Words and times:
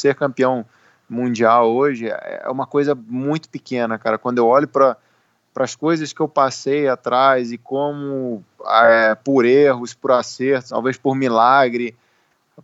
ser 0.00 0.14
campeão 0.14 0.64
mundial 1.08 1.70
hoje 1.72 2.08
é 2.08 2.48
uma 2.48 2.66
coisa 2.66 2.94
muito 2.94 3.48
pequena, 3.48 3.98
cara. 3.98 4.16
Quando 4.16 4.38
eu 4.38 4.46
olho 4.46 4.68
para 4.68 4.96
as 5.56 5.74
coisas 5.74 6.12
que 6.12 6.20
eu 6.20 6.28
passei 6.28 6.88
atrás 6.88 7.52
e 7.52 7.58
como 7.58 8.44
é, 8.66 9.14
por 9.16 9.44
erros, 9.44 9.92
por 9.92 10.12
acertos, 10.12 10.70
talvez 10.70 10.96
por 10.96 11.14
milagre, 11.14 11.96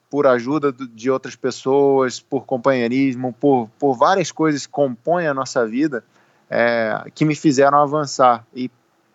por 0.08 0.26
ajuda 0.26 0.72
de 0.72 1.10
outras 1.10 1.34
pessoas, 1.34 2.20
por 2.20 2.44
companheirismo, 2.44 3.32
por, 3.32 3.68
por 3.78 3.94
várias 3.94 4.30
coisas 4.30 4.66
que 4.66 4.72
compõem 4.72 5.26
a 5.26 5.34
nossa 5.34 5.66
vida, 5.66 6.04
é, 6.48 7.04
que 7.14 7.24
me 7.24 7.34
fizeram 7.34 7.78
avançar. 7.78 8.46
E 8.54 8.70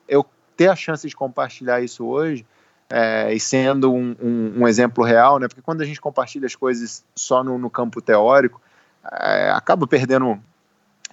eu 0.08 0.26
ter 0.58 0.68
a 0.68 0.76
chance 0.76 1.08
de 1.08 1.16
compartilhar 1.16 1.82
isso 1.82 2.06
hoje, 2.06 2.46
é, 2.92 3.34
e 3.34 3.40
sendo 3.40 3.94
um, 3.94 4.16
um, 4.22 4.54
um, 4.58 4.68
exemplo 4.68 5.02
real, 5.04 5.40
né? 5.40 5.48
Porque 5.48 5.62
quando 5.62 5.82
a 5.82 5.86
gente 5.86 6.02
compartilha 6.02 6.46
as 6.46 6.56
coisas 6.56 7.06
só 7.16 7.42
no, 7.42 7.58
no 7.58 7.70
campo 7.70 8.02
teórico, 8.02 8.62
é, 9.10 9.50
acaba 9.52 9.88
perdendo 9.88 10.38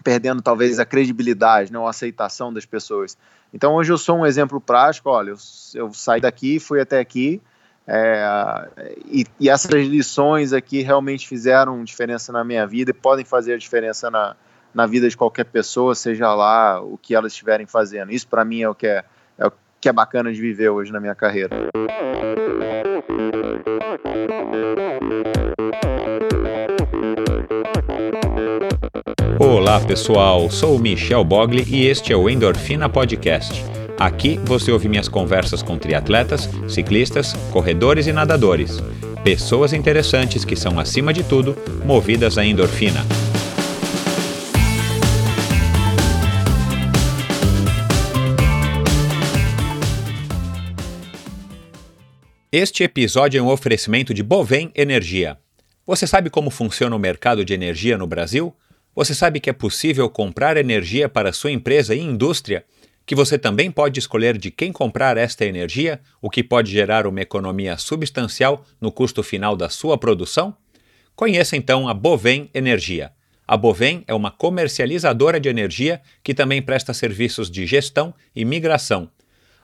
perdendo 0.03 0.41
talvez 0.41 0.79
a 0.79 0.85
credibilidade, 0.85 1.73
né, 1.73 1.79
a 1.79 1.89
aceitação 1.89 2.53
das 2.53 2.65
pessoas. 2.65 3.17
Então 3.53 3.75
hoje 3.75 3.93
eu 3.93 3.99
sou 3.99 4.19
um 4.19 4.27
exemplo 4.27 4.61
prático, 4.61 5.11
olha, 5.11 5.31
eu, 5.31 5.37
eu 5.75 5.93
saí 5.93 6.21
daqui, 6.21 6.61
fui 6.61 6.81
até 6.81 7.01
aqui, 7.01 7.41
é, 7.87 8.69
e, 9.07 9.25
e, 9.41 9.49
essas 9.49 9.73
lições 9.73 10.53
aqui 10.53 10.83
realmente 10.83 11.27
fizeram 11.27 11.83
diferença 11.83 12.31
na 12.33 12.45
minha 12.45 12.67
vida 12.67 12.91
e 12.91 12.95
podem 12.95 13.25
fazer 13.25 13.55
a 13.55 13.59
diferença 13.59 14.11
na, 14.11 14.37
na 14.75 14.87
vida 14.87 15.09
de 15.09 15.17
qualquer 15.17 15.45
pessoa, 15.45 15.95
seja 15.95 16.35
lá 16.35 16.81
o 16.81 16.99
que 16.99 17.15
elas 17.15 17.33
estiverem 17.33 17.67
fazendo. 17.67 18.13
Isso 18.13 18.29
para 18.29 18.45
mim 18.45 18.61
é 18.63 18.69
o 18.69 18.75
que 18.75 18.87
é, 18.87 19.05
que 19.81 19.89
é 19.89 19.93
bacana 19.93 20.33
de 20.33 20.41
viver 20.41 20.69
hoje 20.69 20.93
na 20.93 21.01
minha 21.01 21.15
carreira. 21.15 21.51
Olá 29.39 29.81
pessoal, 29.81 30.51
sou 30.51 30.79
Michel 30.79 31.25
Bogli 31.25 31.65
e 31.69 31.87
este 31.87 32.13
é 32.13 32.17
o 32.17 32.29
Endorfina 32.29 32.89
Podcast. 32.89 33.65
Aqui 33.99 34.39
você 34.45 34.71
ouve 34.71 34.89
minhas 34.89 35.09
conversas 35.09 35.63
com 35.63 35.79
triatletas, 35.79 36.49
ciclistas, 36.69 37.33
corredores 37.53 38.07
e 38.07 38.13
nadadores. 38.13 38.83
Pessoas 39.23 39.73
interessantes 39.73 40.45
que 40.45 40.57
são, 40.57 40.79
acima 40.79 41.13
de 41.13 41.23
tudo, 41.23 41.57
movidas 41.85 42.39
à 42.39 42.45
endorfina. 42.45 43.05
Este 52.51 52.83
episódio 52.83 53.39
é 53.39 53.43
um 53.43 53.51
oferecimento 53.51 54.15
de 54.15 54.23
Bovem 54.23 54.73
Energia. 54.75 55.37
Você 55.87 56.07
sabe 56.07 56.31
como 56.31 56.49
funciona 56.49 56.97
o 56.97 56.99
mercado 56.99 57.45
de 57.45 57.53
energia 57.53 57.99
no 57.99 58.07
Brasil? 58.07 58.57
Você 58.95 59.15
sabe 59.15 59.39
que 59.39 59.51
é 59.51 59.53
possível 59.53 60.09
comprar 60.09 60.57
energia 60.57 61.11
para 61.11 61.31
sua 61.31 61.53
empresa 61.53 61.95
e 61.95 62.01
indústria? 62.01 62.65
Que 63.05 63.15
você 63.15 63.39
também 63.39 63.71
pode 63.71 63.99
escolher 63.99 64.39
de 64.39 64.51
quem 64.51 64.73
comprar 64.73 65.19
esta 65.19 65.45
energia, 65.45 66.01
o 66.23 66.31
que 66.31 66.43
pode 66.43 66.73
gerar 66.73 67.07
uma 67.07 67.21
economia 67.21 67.77
substancial 67.77 68.65
no 68.81 68.91
custo 68.91 69.23
final 69.23 69.55
da 69.55 69.69
sua 69.69 69.99
produção? 69.99 70.57
Conheça 71.15 71.55
então 71.55 71.87
a 71.87 71.93
Bovem 71.93 72.49
Energia. 72.55 73.13
A 73.47 73.59
Bovem 73.59 74.05
é 74.07 74.15
uma 74.15 74.31
comercializadora 74.31 75.39
de 75.39 75.51
energia 75.51 76.01
que 76.25 76.33
também 76.33 76.63
presta 76.63 76.95
serviços 76.95 77.51
de 77.51 77.67
gestão 77.67 78.15
e 78.35 78.43
migração. 78.43 79.11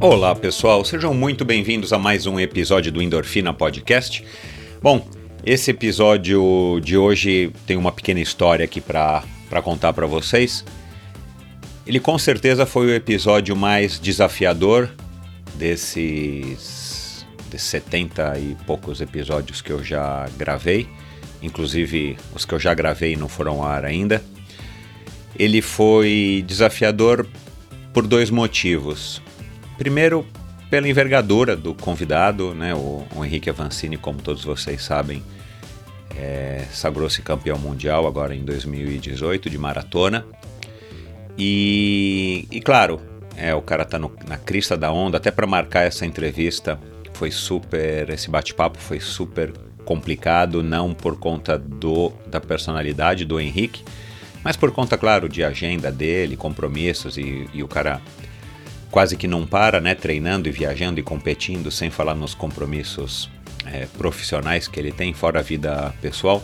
Olá, 0.00 0.32
pessoal, 0.32 0.84
sejam 0.84 1.12
muito 1.12 1.44
bem-vindos 1.44 1.92
a 1.92 1.98
mais 1.98 2.24
um 2.24 2.38
episódio 2.38 2.92
do 2.92 3.02
Endorfina 3.02 3.52
Podcast. 3.52 4.24
Bom, 4.80 5.04
esse 5.44 5.72
episódio 5.72 6.78
de 6.84 6.96
hoje 6.96 7.50
tem 7.66 7.76
uma 7.76 7.90
pequena 7.90 8.20
história 8.20 8.64
aqui 8.64 8.80
para 8.80 9.24
contar 9.64 9.92
para 9.92 10.06
vocês. 10.06 10.64
Ele 11.84 11.98
com 11.98 12.16
certeza 12.16 12.64
foi 12.64 12.86
o 12.86 12.94
episódio 12.94 13.56
mais 13.56 13.98
desafiador 13.98 14.88
desses, 15.56 17.26
desses 17.50 17.68
70 17.68 18.38
e 18.38 18.56
poucos 18.66 19.00
episódios 19.00 19.60
que 19.60 19.72
eu 19.72 19.82
já 19.82 20.28
gravei. 20.38 20.88
Inclusive, 21.42 22.16
os 22.32 22.44
que 22.44 22.54
eu 22.54 22.60
já 22.60 22.72
gravei 22.72 23.16
não 23.16 23.28
foram 23.28 23.54
ao 23.54 23.64
ar 23.64 23.84
ainda. 23.84 24.22
Ele 25.36 25.60
foi 25.60 26.44
desafiador 26.46 27.26
por 27.92 28.06
dois 28.06 28.30
motivos. 28.30 29.20
Primeiro, 29.78 30.26
pela 30.68 30.88
envergadura 30.88 31.56
do 31.56 31.74
convidado, 31.74 32.54
né? 32.54 32.74
O, 32.74 33.06
o 33.14 33.24
Henrique 33.24 33.48
Avancini, 33.48 33.96
como 33.96 34.20
todos 34.20 34.44
vocês 34.44 34.82
sabem, 34.82 35.22
é, 36.16 36.64
sagrou-se 36.72 37.22
campeão 37.22 37.58
mundial 37.58 38.06
agora 38.06 38.34
em 38.34 38.44
2018 38.44 39.48
de 39.48 39.56
maratona. 39.56 40.26
E, 41.38 42.46
e 42.50 42.60
claro, 42.60 43.00
é, 43.36 43.54
o 43.54 43.62
cara 43.62 43.84
tá 43.84 43.98
no, 43.98 44.12
na 44.26 44.36
crista 44.36 44.76
da 44.76 44.90
onda, 44.90 45.16
até 45.16 45.30
para 45.30 45.46
marcar 45.46 45.82
essa 45.82 46.04
entrevista 46.04 46.78
foi 47.14 47.30
super, 47.30 48.10
esse 48.10 48.28
bate-papo 48.28 48.78
foi 48.78 49.00
super 49.00 49.52
complicado, 49.84 50.62
não 50.62 50.92
por 50.92 51.18
conta 51.18 51.56
do, 51.56 52.12
da 52.26 52.40
personalidade 52.40 53.24
do 53.24 53.40
Henrique, 53.40 53.84
mas 54.44 54.56
por 54.56 54.70
conta, 54.70 54.98
claro, 54.98 55.28
de 55.28 55.42
agenda 55.42 55.90
dele, 55.90 56.36
compromissos 56.36 57.16
e, 57.16 57.48
e 57.52 57.62
o 57.62 57.68
cara 57.68 58.00
quase 58.90 59.16
que 59.16 59.26
não 59.26 59.46
para, 59.46 59.80
né, 59.80 59.94
treinando 59.94 60.48
e 60.48 60.52
viajando 60.52 60.98
e 61.00 61.02
competindo, 61.02 61.70
sem 61.70 61.90
falar 61.90 62.14
nos 62.14 62.34
compromissos 62.34 63.30
é, 63.66 63.86
profissionais 63.96 64.66
que 64.66 64.80
ele 64.80 64.92
tem, 64.92 65.12
fora 65.12 65.40
a 65.40 65.42
vida 65.42 65.94
pessoal. 66.00 66.42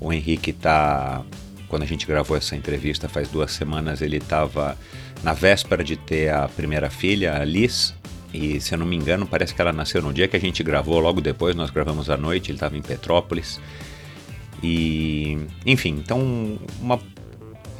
O 0.00 0.12
Henrique 0.12 0.50
está, 0.50 1.22
quando 1.68 1.82
a 1.82 1.86
gente 1.86 2.06
gravou 2.06 2.36
essa 2.36 2.56
entrevista 2.56 3.08
faz 3.08 3.28
duas 3.28 3.52
semanas, 3.52 4.02
ele 4.02 4.16
estava 4.16 4.76
na 5.22 5.32
véspera 5.32 5.82
de 5.84 5.96
ter 5.96 6.32
a 6.32 6.48
primeira 6.48 6.90
filha, 6.90 7.40
a 7.40 7.44
Liz, 7.44 7.94
e 8.32 8.60
se 8.60 8.74
eu 8.74 8.78
não 8.78 8.84
me 8.84 8.96
engano, 8.96 9.26
parece 9.26 9.54
que 9.54 9.60
ela 9.60 9.72
nasceu 9.72 10.02
no 10.02 10.12
dia 10.12 10.26
que 10.26 10.36
a 10.36 10.40
gente 10.40 10.62
gravou, 10.62 10.98
logo 10.98 11.20
depois 11.20 11.54
nós 11.54 11.70
gravamos 11.70 12.10
à 12.10 12.16
noite, 12.16 12.50
ele 12.50 12.56
estava 12.56 12.76
em 12.76 12.82
Petrópolis. 12.82 13.60
E, 14.60 15.38
enfim, 15.64 16.00
então 16.02 16.58
uma 16.80 16.98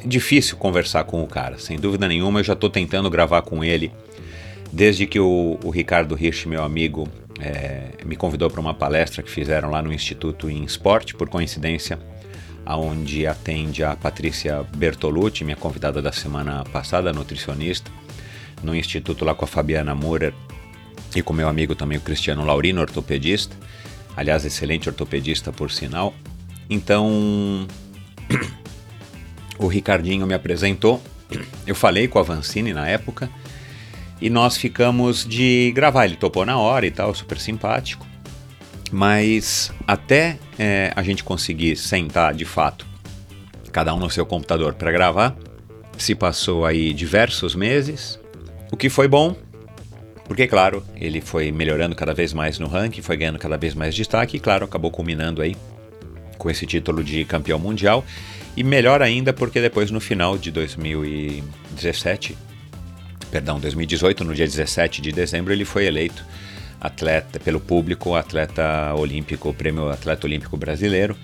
difícil 0.05 0.57
conversar 0.57 1.03
com 1.03 1.23
o 1.23 1.27
cara, 1.27 1.57
sem 1.57 1.77
dúvida 1.77 2.07
nenhuma. 2.07 2.39
Eu 2.39 2.43
já 2.43 2.53
estou 2.53 2.69
tentando 2.69 3.09
gravar 3.09 3.41
com 3.41 3.63
ele 3.63 3.91
desde 4.71 5.05
que 5.05 5.19
o, 5.19 5.57
o 5.63 5.69
Ricardo 5.69 6.15
Rich, 6.15 6.47
meu 6.47 6.63
amigo, 6.63 7.07
é, 7.39 7.89
me 8.05 8.15
convidou 8.15 8.49
para 8.49 8.61
uma 8.61 8.73
palestra 8.73 9.23
que 9.23 9.29
fizeram 9.29 9.69
lá 9.69 9.81
no 9.81 9.91
Instituto 9.91 10.49
em 10.49 10.63
Esporte, 10.63 11.15
por 11.15 11.29
coincidência, 11.29 11.99
aonde 12.65 13.27
atende 13.27 13.83
a 13.83 13.95
Patrícia 13.95 14.63
Bertolucci, 14.75 15.43
minha 15.43 15.55
convidada 15.55 16.01
da 16.01 16.11
semana 16.11 16.63
passada, 16.65 17.13
nutricionista, 17.13 17.91
no 18.63 18.75
Instituto 18.75 19.23
lá 19.23 19.35
com 19.35 19.45
a 19.45 19.47
Fabiana 19.47 19.93
Murer 19.93 20.33
e 21.15 21.21
com 21.21 21.33
meu 21.33 21.47
amigo 21.47 21.75
também 21.75 21.97
o 21.97 22.01
Cristiano 22.01 22.43
Laurino, 22.43 22.81
ortopedista, 22.81 23.55
aliás, 24.15 24.45
excelente 24.45 24.89
ortopedista 24.89 25.51
por 25.51 25.71
sinal. 25.71 26.13
Então, 26.69 27.67
o 29.57 29.67
Ricardinho 29.67 30.25
me 30.25 30.33
apresentou, 30.33 31.01
eu 31.65 31.75
falei 31.75 32.07
com 32.07 32.19
a 32.19 32.23
Vancini 32.23 32.73
na 32.73 32.87
época, 32.87 33.29
e 34.21 34.29
nós 34.29 34.57
ficamos 34.57 35.25
de 35.25 35.71
gravar. 35.75 36.05
Ele 36.05 36.15
topou 36.15 36.45
na 36.45 36.57
hora 36.57 36.85
e 36.85 36.91
tal, 36.91 37.13
super 37.13 37.39
simpático. 37.39 38.05
Mas 38.91 39.71
até 39.87 40.37
é, 40.57 40.91
a 40.95 41.03
gente 41.03 41.23
conseguir 41.23 41.75
sentar 41.75 42.33
de 42.33 42.45
fato, 42.45 42.85
cada 43.71 43.93
um 43.93 43.99
no 43.99 44.09
seu 44.09 44.25
computador 44.25 44.73
para 44.73 44.91
gravar, 44.91 45.35
se 45.97 46.13
passou 46.13 46.65
aí 46.65 46.93
diversos 46.93 47.55
meses, 47.55 48.19
o 48.71 48.77
que 48.77 48.89
foi 48.89 49.07
bom, 49.07 49.35
porque, 50.25 50.47
claro, 50.47 50.83
ele 50.95 51.21
foi 51.21 51.51
melhorando 51.51 51.95
cada 51.95 52.13
vez 52.13 52.33
mais 52.33 52.57
no 52.57 52.67
ranking, 52.67 53.01
foi 53.01 53.15
ganhando 53.15 53.39
cada 53.39 53.57
vez 53.57 53.75
mais 53.75 53.93
destaque 53.93 54.37
e, 54.37 54.39
claro, 54.39 54.65
acabou 54.65 54.91
culminando 54.91 55.41
aí 55.41 55.55
com 56.37 56.49
esse 56.49 56.65
título 56.65 57.03
de 57.03 57.23
campeão 57.25 57.59
mundial. 57.59 58.03
E 58.55 58.63
melhor 58.63 59.01
ainda 59.01 59.33
porque 59.33 59.59
depois, 59.59 59.91
no 59.91 59.99
final 59.99 60.37
de 60.37 60.49
2017, 60.51 62.37
perdão, 63.29 63.59
2018, 63.59 64.23
no 64.23 64.33
dia 64.33 64.45
17 64.45 65.01
de 65.01 65.11
dezembro, 65.11 65.51
ele 65.51 65.65
foi 65.65 65.85
eleito 65.85 66.23
atleta 66.79 67.39
pelo 67.39 67.59
público, 67.59 68.15
atleta 68.15 68.93
olímpico, 68.95 69.53
prêmio 69.53 69.89
atleta 69.89 70.25
olímpico 70.25 70.55
brasileiro, 70.55 71.17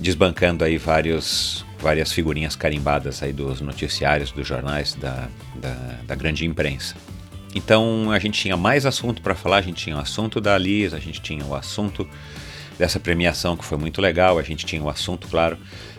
desbancando 0.00 0.64
aí 0.64 0.78
vários 0.78 1.64
várias 1.80 2.12
figurinhas 2.12 2.56
carimbadas 2.56 3.22
aí 3.22 3.32
dos 3.32 3.60
noticiários, 3.60 4.32
dos 4.32 4.46
jornais, 4.46 4.94
da, 4.94 5.28
da, 5.54 5.74
da 6.06 6.14
grande 6.16 6.44
imprensa. 6.44 6.96
Então 7.54 8.10
a 8.10 8.18
gente 8.18 8.40
tinha 8.40 8.56
mais 8.56 8.84
assunto 8.84 9.22
para 9.22 9.34
falar, 9.34 9.58
a 9.58 9.62
gente 9.62 9.84
tinha 9.84 9.96
o 9.96 10.00
assunto 10.00 10.40
da 10.40 10.58
Liz, 10.58 10.92
a 10.92 10.98
gente 10.98 11.20
tinha 11.20 11.44
o 11.44 11.54
assunto 11.54 12.08
dessa 12.78 13.00
premiação 13.00 13.56
que 13.56 13.64
foi 13.64 13.78
muito 13.78 14.00
legal, 14.00 14.38
a 14.38 14.42
gente 14.42 14.66
tinha 14.66 14.82
o 14.82 14.88
assunto, 14.88 15.28
claro, 15.28 15.56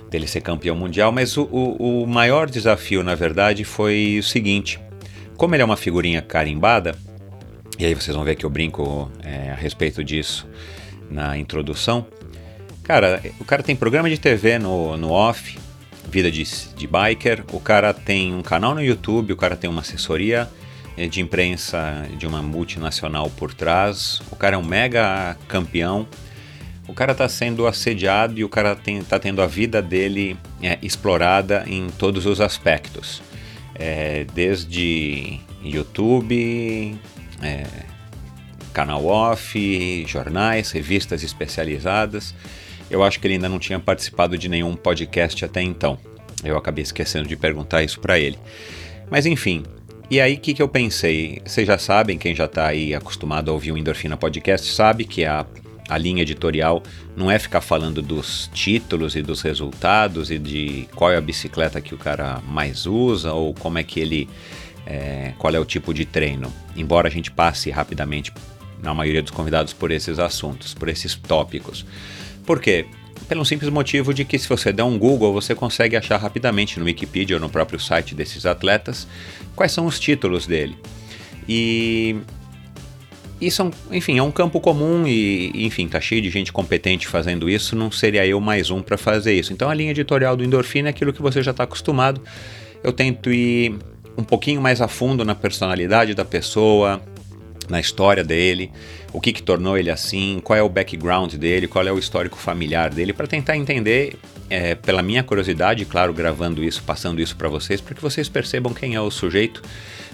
dele 0.10 0.28
ser 0.28 0.42
campeão 0.42 0.76
mundial, 0.76 1.12
mas 1.12 1.38
o, 1.38 1.44
o, 1.44 2.04
o 2.04 2.08
maior 2.08 2.50
desafio, 2.50 3.04
na 3.04 3.16
verdade, 3.16 3.64
foi 3.64 4.18
o 4.20 4.24
seguinte: 4.24 4.80
como 5.38 5.56
ele 5.56 5.62
é 5.62 5.66
uma 5.66 5.78
figurinha 5.78 6.22
carimbada, 6.22 6.96
e 7.78 7.86
aí 7.86 7.94
vocês 7.94 8.16
vão 8.16 8.26
ver 8.26 8.36
que 8.36 8.46
eu 8.46 8.50
brinco 8.50 9.10
é, 9.24 9.52
a 9.52 9.56
respeito 9.56 10.04
disso 10.04 10.48
na 11.10 11.38
introdução. 11.38 12.06
Cara, 12.84 13.22
o 13.40 13.46
cara 13.46 13.62
tem 13.62 13.76
programa 13.76 14.10
de 14.10 14.20
TV 14.20 14.58
no, 14.58 14.98
no 14.98 15.12
off, 15.12 15.58
vida 16.10 16.32
de, 16.32 16.44
de 16.44 16.88
biker, 16.88 17.44
o 17.54 17.60
cara 17.60 17.94
tem 17.94 18.34
um 18.34 18.42
canal 18.42 18.74
no 18.74 18.84
YouTube, 18.84 19.32
o 19.32 19.38
cara 19.38 19.56
tem 19.56 19.70
uma 19.70 19.82
assessoria 19.82 20.50
é, 20.98 21.08
de 21.08 21.22
imprensa 21.22 22.06
de 22.18 22.26
uma 22.26 22.42
multinacional 22.42 23.30
por 23.30 23.54
trás, 23.54 24.22
o 24.32 24.36
cara 24.36 24.56
é 24.56 24.58
um 24.58 24.66
mega 24.66 25.38
campeão, 25.48 26.08
o 26.90 26.94
cara 26.94 27.12
está 27.12 27.30
sendo 27.30 27.68
assediado 27.68 28.40
e 28.40 28.44
o 28.44 28.50
cara 28.50 28.76
está 28.84 29.20
tendo 29.20 29.44
a 29.44 29.46
vida 29.46 29.80
dele 29.80 30.36
é, 30.60 30.80
explorada 30.82 31.64
em 31.68 31.88
todos 31.88 32.26
os 32.26 32.42
aspectos. 32.42 33.22
É, 33.76 34.26
desde 34.34 35.40
YouTube, 35.64 37.00
é, 37.44 37.64
canal 38.74 39.06
off, 39.06 40.06
jornais, 40.08 40.72
revistas 40.72 41.22
especializadas. 41.22 42.34
Eu 42.90 43.04
acho 43.04 43.20
que 43.20 43.28
ele 43.28 43.36
ainda 43.36 43.48
não 43.48 43.60
tinha 43.60 43.80
participado 43.80 44.36
de 44.36 44.50
nenhum 44.50 44.76
podcast 44.76 45.46
até 45.46 45.62
então. 45.62 46.00
Eu 46.44 46.58
acabei 46.58 46.82
esquecendo 46.82 47.28
de 47.28 47.38
perguntar 47.38 47.84
isso 47.84 48.00
para 48.00 48.18
ele. 48.20 48.40
Mas 49.12 49.28
enfim, 49.28 49.64
e 50.10 50.20
aí 50.20 50.34
o 50.34 50.40
que, 50.40 50.56
que 50.56 50.62
eu 50.62 50.68
pensei? 50.68 51.40
Vocês 51.46 51.68
já 51.68 51.78
sabem, 51.78 52.18
quem 52.18 52.34
já 52.34 52.46
está 52.46 52.66
aí 52.66 52.96
acostumado 52.96 53.52
a 53.52 53.54
ouvir 53.54 53.74
o 53.74 53.78
Endorfina 53.78 54.18
Podcast 54.18 54.74
sabe 54.74 55.06
que 55.06 55.24
a, 55.24 55.46
a 55.90 55.98
linha 55.98 56.22
editorial 56.22 56.84
não 57.16 57.30
é 57.32 57.40
ficar 57.40 57.62
falando 57.62 58.02
dos 58.02 58.50
títulos 58.54 59.16
e 59.16 59.22
dos 59.22 59.42
resultados 59.42 60.30
e 60.30 60.38
de 60.38 60.88
qual 60.96 61.12
é 61.12 61.18
a 61.18 61.22
bicicleta 61.22 61.82
que 61.82 61.96
o 61.96 61.98
cara 61.98 62.40
mais 62.48 62.86
usa 62.86 63.34
ou 63.34 63.54
como 63.54 63.80
é 63.80 63.84
que 63.84 64.00
ele. 64.00 64.30
É, 64.86 65.34
qual 65.38 65.54
é 65.54 65.60
o 65.60 65.66
tipo 65.66 65.94
de 65.94 66.06
treino. 66.06 66.52
Embora 66.76 67.08
a 67.08 67.12
gente 67.12 67.30
passe 67.30 67.70
rapidamente, 67.70 68.34
na 68.82 68.94
maioria 68.94 69.22
dos 69.22 69.30
convidados, 69.30 69.72
por 69.72 69.92
esses 69.92 70.18
assuntos, 70.18 70.74
por 70.74 70.88
esses 70.90 71.14
tópicos. 71.16 71.86
Por 72.46 72.60
quê? 72.60 72.88
Pelo 73.28 73.46
simples 73.46 73.70
motivo 73.70 74.14
de 74.14 74.26
que 74.26 74.40
se 74.40 74.50
você 74.50 74.74
der 74.74 74.84
um 74.84 74.98
Google, 74.98 75.32
você 75.32 75.54
consegue 75.54 75.96
achar 75.96 76.18
rapidamente 76.18 76.80
no 76.80 76.86
Wikipedia 76.86 77.36
ou 77.36 77.40
no 77.40 77.50
próprio 77.50 77.80
site 77.80 78.16
desses 78.16 78.46
atletas 78.46 79.08
quais 79.56 79.72
são 79.72 79.86
os 79.86 80.00
títulos 80.00 80.48
dele. 80.48 80.76
E 81.48 82.16
isso, 83.42 83.72
é 83.90 83.98
enfim, 83.98 84.18
é 84.18 84.24
um 84.24 84.32
campo 84.32 84.60
comum 84.60 85.08
e, 85.08 85.66
enfim, 85.66 85.88
tá 85.88 86.02
cheio 86.02 86.22
de 86.22 86.30
gente 86.30 86.52
competente 86.52 87.08
fazendo 87.08 87.50
isso, 87.50 87.76
não 87.76 87.92
seria 87.92 88.26
eu 88.26 88.40
mais 88.40 88.70
um 88.70 88.82
para 88.82 88.98
fazer 88.98 89.34
isso. 89.34 89.54
Então 89.54 89.70
a 89.70 89.74
linha 89.74 89.92
editorial 89.92 90.36
do 90.36 90.44
Endorfina 90.44 90.90
é 90.90 90.92
aquilo 90.92 91.14
que 91.14 91.22
você 91.22 91.42
já 91.42 91.52
está 91.52 91.64
acostumado. 91.64 92.22
Eu 92.84 92.92
tento 92.92 93.32
ir 93.32 93.76
um 94.18 94.24
pouquinho 94.24 94.62
mais 94.62 94.82
a 94.82 94.88
fundo 94.88 95.24
na 95.24 95.36
personalidade 95.36 96.14
da 96.14 96.26
pessoa, 96.26 97.02
na 97.70 97.80
história 97.80 98.24
dele, 98.24 98.72
o 99.14 99.22
que, 99.22 99.32
que 99.32 99.42
tornou 99.42 99.78
ele 99.78 99.90
assim, 99.90 100.42
qual 100.44 100.58
é 100.58 100.62
o 100.62 100.68
background 100.68 101.36
dele, 101.36 101.68
qual 101.68 101.88
é 101.88 101.92
o 101.92 102.00
histórico 102.00 102.38
familiar 102.38 102.90
dele, 102.90 103.14
para 103.14 103.28
tentar 103.28 103.56
entender, 103.56 104.16
é, 104.50 104.76
pela 104.76 105.02
minha 105.02 105.24
curiosidade, 105.24 105.86
claro, 105.86 106.14
gravando 106.14 106.64
isso, 106.64 106.84
passando 106.84 107.22
isso 107.22 107.36
para 107.36 107.48
vocês, 107.48 107.80
para 107.80 107.96
que 107.96 108.02
vocês 108.02 108.28
percebam 108.28 108.74
quem 108.74 108.96
é 108.96 109.02
o 109.02 109.12
sujeito, 109.12 109.62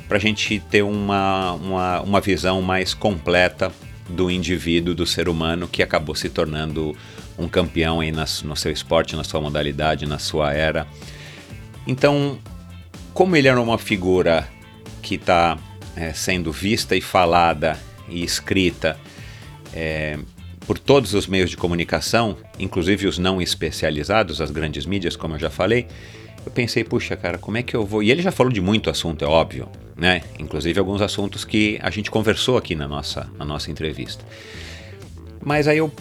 para 0.08 0.18
a 0.18 0.20
gente 0.20 0.60
ter 0.70 0.84
uma, 0.84 1.54
uma, 1.54 2.02
uma 2.02 2.22
visão 2.22 2.62
mais 2.62 2.94
completa 2.94 3.72
do 4.10 4.30
indivíduo, 4.30 4.94
do 4.94 5.06
ser 5.06 5.28
humano 5.28 5.68
que 5.68 5.82
acabou 5.82 6.16
se 6.16 6.30
tornando 6.30 6.96
um 7.38 7.48
campeão 7.48 8.00
aí 8.00 8.12
nas, 8.12 8.44
no 8.44 8.56
seu 8.56 8.72
esporte, 8.72 9.16
na 9.16 9.24
sua 9.24 9.42
modalidade, 9.42 10.06
na 10.06 10.20
sua 10.20 10.54
era. 10.54 10.88
Então, 11.88 12.38
como 13.14 13.36
ele 13.36 13.48
era 13.48 13.60
uma 13.60 13.78
figura 13.78 14.48
que 15.02 15.16
está 15.16 15.58
é, 15.96 16.14
sendo 16.14 16.52
vista 16.52 16.96
e 16.96 17.02
falada 17.02 17.80
e 18.08 18.24
escrita 18.24 18.98
é, 19.74 20.18
por 20.66 20.80
todos 20.80 21.14
os 21.14 21.28
meios 21.28 21.50
de 21.50 21.58
comunicação, 21.58 22.38
inclusive 22.58 23.08
os 23.08 23.18
não 23.18 23.42
especializados, 23.42 24.42
as 24.42 24.52
grandes 24.52 24.86
mídias, 24.86 25.16
como 25.16 25.36
eu 25.36 25.40
já 25.40 25.50
falei, 25.50 25.88
eu 26.46 26.52
pensei, 26.52 26.84
puxa, 26.84 27.16
cara, 27.16 27.38
como 27.38 27.58
é 27.58 27.64
que 27.64 27.76
eu 27.76 27.86
vou. 27.86 28.04
E 28.04 28.12
ele 28.12 28.22
já 28.22 28.32
falou 28.32 28.52
de 28.52 28.62
muito 28.62 28.90
assunto, 28.90 29.26
é 29.26 29.28
óbvio, 29.28 29.68
né? 29.96 30.22
Inclusive 30.40 30.80
alguns 30.80 31.02
assuntos 31.02 31.44
que 31.44 31.80
a 31.82 31.90
gente 31.90 32.12
conversou 32.12 32.58
aqui 32.58 32.76
na 32.76 32.88
nossa, 32.88 33.30
na 33.38 33.44
nossa 33.44 33.72
entrevista. 33.72 34.24
Mas 35.44 35.68
aí 35.68 35.78
eu, 35.78 35.92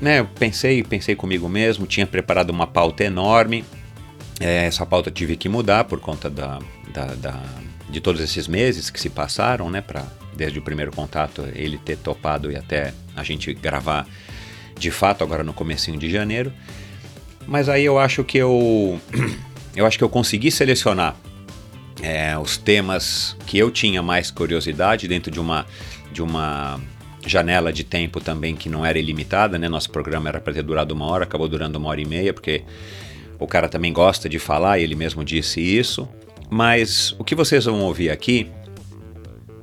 né, 0.00 0.20
eu 0.20 0.26
pensei, 0.26 0.82
pensei 0.82 1.14
comigo 1.14 1.48
mesmo, 1.48 1.86
tinha 1.86 2.06
preparado 2.06 2.50
uma 2.50 2.66
pauta 2.66 3.04
enorme. 3.04 3.64
É, 4.40 4.66
essa 4.66 4.84
pauta 4.84 5.10
tive 5.10 5.36
que 5.36 5.48
mudar 5.48 5.84
por 5.84 6.00
conta 6.00 6.28
da, 6.28 6.58
da, 6.92 7.06
da 7.14 7.42
de 7.88 8.00
todos 8.00 8.20
esses 8.20 8.46
meses 8.46 8.90
que 8.90 9.00
se 9.00 9.08
passaram, 9.08 9.70
né, 9.70 9.80
para 9.80 10.04
desde 10.36 10.58
o 10.58 10.62
primeiro 10.62 10.92
contato 10.92 11.48
ele 11.54 11.78
ter 11.78 11.96
topado 11.96 12.52
e 12.52 12.56
até 12.56 12.92
a 13.16 13.24
gente 13.24 13.52
gravar 13.54 14.06
de 14.78 14.90
fato 14.90 15.24
agora 15.24 15.42
no 15.42 15.52
comecinho 15.52 15.98
de 15.98 16.08
janeiro. 16.08 16.52
Mas 17.46 17.68
aí 17.68 17.84
eu 17.84 17.98
acho 17.98 18.22
que 18.22 18.38
eu 18.38 19.00
eu 19.78 19.86
acho 19.86 19.96
que 19.96 20.02
eu 20.02 20.08
consegui 20.08 20.50
selecionar 20.50 21.14
é, 22.02 22.36
os 22.36 22.56
temas 22.56 23.36
que 23.46 23.56
eu 23.56 23.70
tinha 23.70 24.02
mais 24.02 24.28
curiosidade 24.28 25.06
dentro 25.06 25.30
de 25.30 25.38
uma 25.38 25.64
de 26.10 26.20
uma 26.20 26.80
janela 27.24 27.72
de 27.72 27.84
tempo 27.84 28.20
também 28.20 28.56
que 28.56 28.68
não 28.68 28.84
era 28.84 28.98
ilimitada, 28.98 29.56
né? 29.56 29.68
Nosso 29.68 29.90
programa 29.90 30.28
era 30.28 30.40
para 30.40 30.52
ter 30.52 30.64
durado 30.64 30.94
uma 30.94 31.06
hora, 31.06 31.24
acabou 31.24 31.46
durando 31.46 31.76
uma 31.76 31.90
hora 31.90 32.00
e 32.00 32.04
meia 32.04 32.34
porque 32.34 32.64
o 33.38 33.46
cara 33.46 33.68
também 33.68 33.92
gosta 33.92 34.28
de 34.28 34.38
falar, 34.40 34.80
ele 34.80 34.96
mesmo 34.96 35.24
disse 35.24 35.60
isso. 35.60 36.08
Mas 36.50 37.14
o 37.16 37.22
que 37.22 37.36
vocês 37.36 37.66
vão 37.66 37.80
ouvir 37.82 38.10
aqui, 38.10 38.50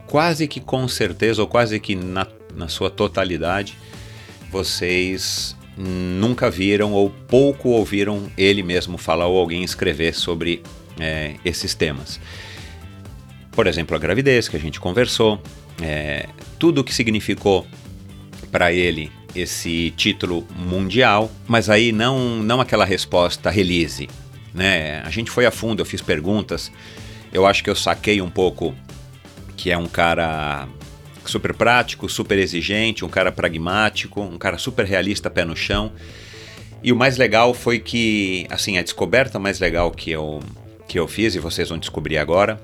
quase 0.08 0.48
que 0.48 0.62
com 0.62 0.88
certeza, 0.88 1.42
ou 1.42 1.48
quase 1.48 1.78
que 1.78 1.94
na, 1.94 2.26
na 2.56 2.70
sua 2.70 2.90
totalidade, 2.90 3.78
vocês 4.50 5.58
nunca 5.78 6.50
viram 6.50 6.94
ou 6.94 7.10
pouco 7.10 7.70
ouviram 7.70 8.32
ele 8.38 8.64
mesmo 8.64 8.98
falar 8.98 9.28
ou 9.28 9.38
alguém 9.38 9.64
escrever 9.64 10.14
sobre 10.14 10.64
é, 11.00 11.36
esses 11.44 11.74
temas. 11.74 12.20
Por 13.52 13.68
exemplo, 13.68 13.96
a 13.96 14.00
gravidez 14.00 14.48
que 14.48 14.58
a 14.58 14.60
gente 14.60 14.80
conversou, 14.80 15.42
é, 15.82 16.28
tudo 16.60 16.82
o 16.82 16.84
que 16.84 16.94
significou 16.94 17.66
para 18.52 18.72
ele 18.72 19.12
esse 19.36 19.94
título 19.98 20.48
mundial, 20.56 21.30
mas 21.48 21.70
aí 21.70 21.92
não, 21.92 22.38
não 22.38 22.62
aquela 22.62 22.86
resposta 22.86 23.50
release, 23.50 24.08
né? 24.54 25.02
A 25.02 25.10
gente 25.10 25.30
foi 25.30 25.46
a 25.46 25.52
fundo, 25.52 25.82
eu 25.82 25.86
fiz 25.86 26.02
perguntas. 26.02 26.72
Eu 27.34 27.46
acho 27.46 27.62
que 27.62 27.70
eu 27.70 27.76
saquei 27.76 28.22
um 28.22 28.30
pouco 28.30 28.74
que 29.58 29.72
é 29.72 29.78
um 29.78 29.88
cara 29.88 30.68
super 31.30 31.54
prático, 31.54 32.10
super 32.10 32.38
exigente, 32.38 33.04
um 33.06 33.10
cara 33.10 33.32
pragmático, 33.32 34.22
um 34.22 34.38
cara 34.38 34.58
super 34.58 34.86
realista, 34.86 35.30
pé 35.30 35.46
no 35.46 35.56
chão. 35.56 35.92
E 36.84 36.92
o 36.92 36.96
mais 36.96 37.18
legal 37.18 37.54
foi 37.54 37.80
que, 37.80 38.46
assim, 38.50 38.78
a 38.78 38.84
descoberta 38.84 39.40
mais 39.40 39.60
legal 39.60 39.92
que 39.92 40.12
eu, 40.12 40.40
que 40.88 41.00
eu 41.00 41.08
fiz, 41.08 41.36
e 41.36 41.40
vocês 41.40 41.70
vão 41.70 41.78
descobrir 41.78 42.18
agora, 42.18 42.62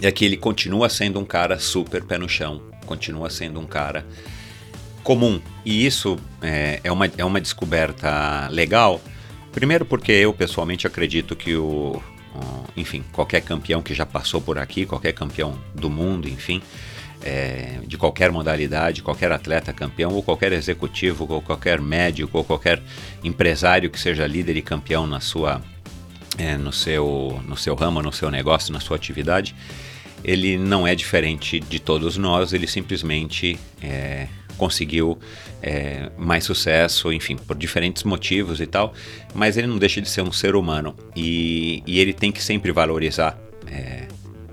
é 0.00 0.10
que 0.10 0.24
ele 0.24 0.36
continua 0.36 0.88
sendo 0.88 1.18
um 1.18 1.24
cara 1.24 1.58
super 1.58 2.04
pé 2.04 2.16
no 2.16 2.28
chão, 2.28 2.62
continua 2.86 3.28
sendo 3.28 3.58
um 3.58 3.66
cara 3.66 4.06
comum. 5.02 5.40
E 5.64 5.84
isso 5.84 6.18
é, 6.40 6.80
é, 6.84 6.92
uma, 6.92 7.10
é 7.16 7.24
uma 7.24 7.40
descoberta 7.40 8.48
legal, 8.50 9.00
Primeiro 9.52 9.84
porque 9.84 10.12
eu 10.12 10.32
pessoalmente 10.32 10.86
acredito 10.86 11.34
que 11.34 11.56
o, 11.56 12.00
enfim, 12.76 13.04
qualquer 13.12 13.42
campeão 13.42 13.82
que 13.82 13.94
já 13.94 14.06
passou 14.06 14.40
por 14.40 14.58
aqui, 14.58 14.86
qualquer 14.86 15.12
campeão 15.12 15.58
do 15.74 15.90
mundo, 15.90 16.28
enfim, 16.28 16.62
é, 17.22 17.80
de 17.86 17.96
qualquer 17.96 18.30
modalidade, 18.30 19.02
qualquer 19.02 19.30
atleta 19.32 19.72
campeão, 19.72 20.12
ou 20.12 20.22
qualquer 20.22 20.52
executivo, 20.52 21.26
ou 21.28 21.42
qualquer 21.42 21.80
médico, 21.80 22.38
ou 22.38 22.44
qualquer 22.44 22.82
empresário 23.22 23.90
que 23.90 23.98
seja 23.98 24.26
líder 24.26 24.56
e 24.56 24.62
campeão 24.62 25.06
na 25.06 25.20
sua, 25.20 25.60
é, 26.38 26.56
no, 26.56 26.72
seu, 26.72 27.42
no 27.46 27.56
seu 27.56 27.74
ramo, 27.74 28.02
no 28.02 28.12
seu 28.12 28.30
negócio, 28.30 28.72
na 28.72 28.80
sua 28.80 28.96
atividade, 28.96 29.54
ele 30.22 30.56
não 30.58 30.86
é 30.86 30.94
diferente 30.94 31.60
de 31.60 31.78
todos 31.78 32.16
nós, 32.16 32.52
ele 32.52 32.66
simplesmente 32.66 33.58
é, 33.82 34.28
conseguiu 34.56 35.18
é, 35.62 36.10
mais 36.18 36.44
sucesso, 36.44 37.10
enfim, 37.12 37.36
por 37.36 37.56
diferentes 37.56 38.02
motivos 38.02 38.60
e 38.60 38.66
tal, 38.66 38.92
mas 39.34 39.56
ele 39.56 39.66
não 39.66 39.78
deixa 39.78 40.00
de 40.00 40.08
ser 40.08 40.22
um 40.22 40.32
ser 40.32 40.54
humano. 40.54 40.94
E, 41.16 41.82
e 41.86 41.98
ele 41.98 42.12
tem 42.12 42.30
que 42.30 42.42
sempre 42.42 42.70
valorizar 42.70 43.38
é, 43.66 44.06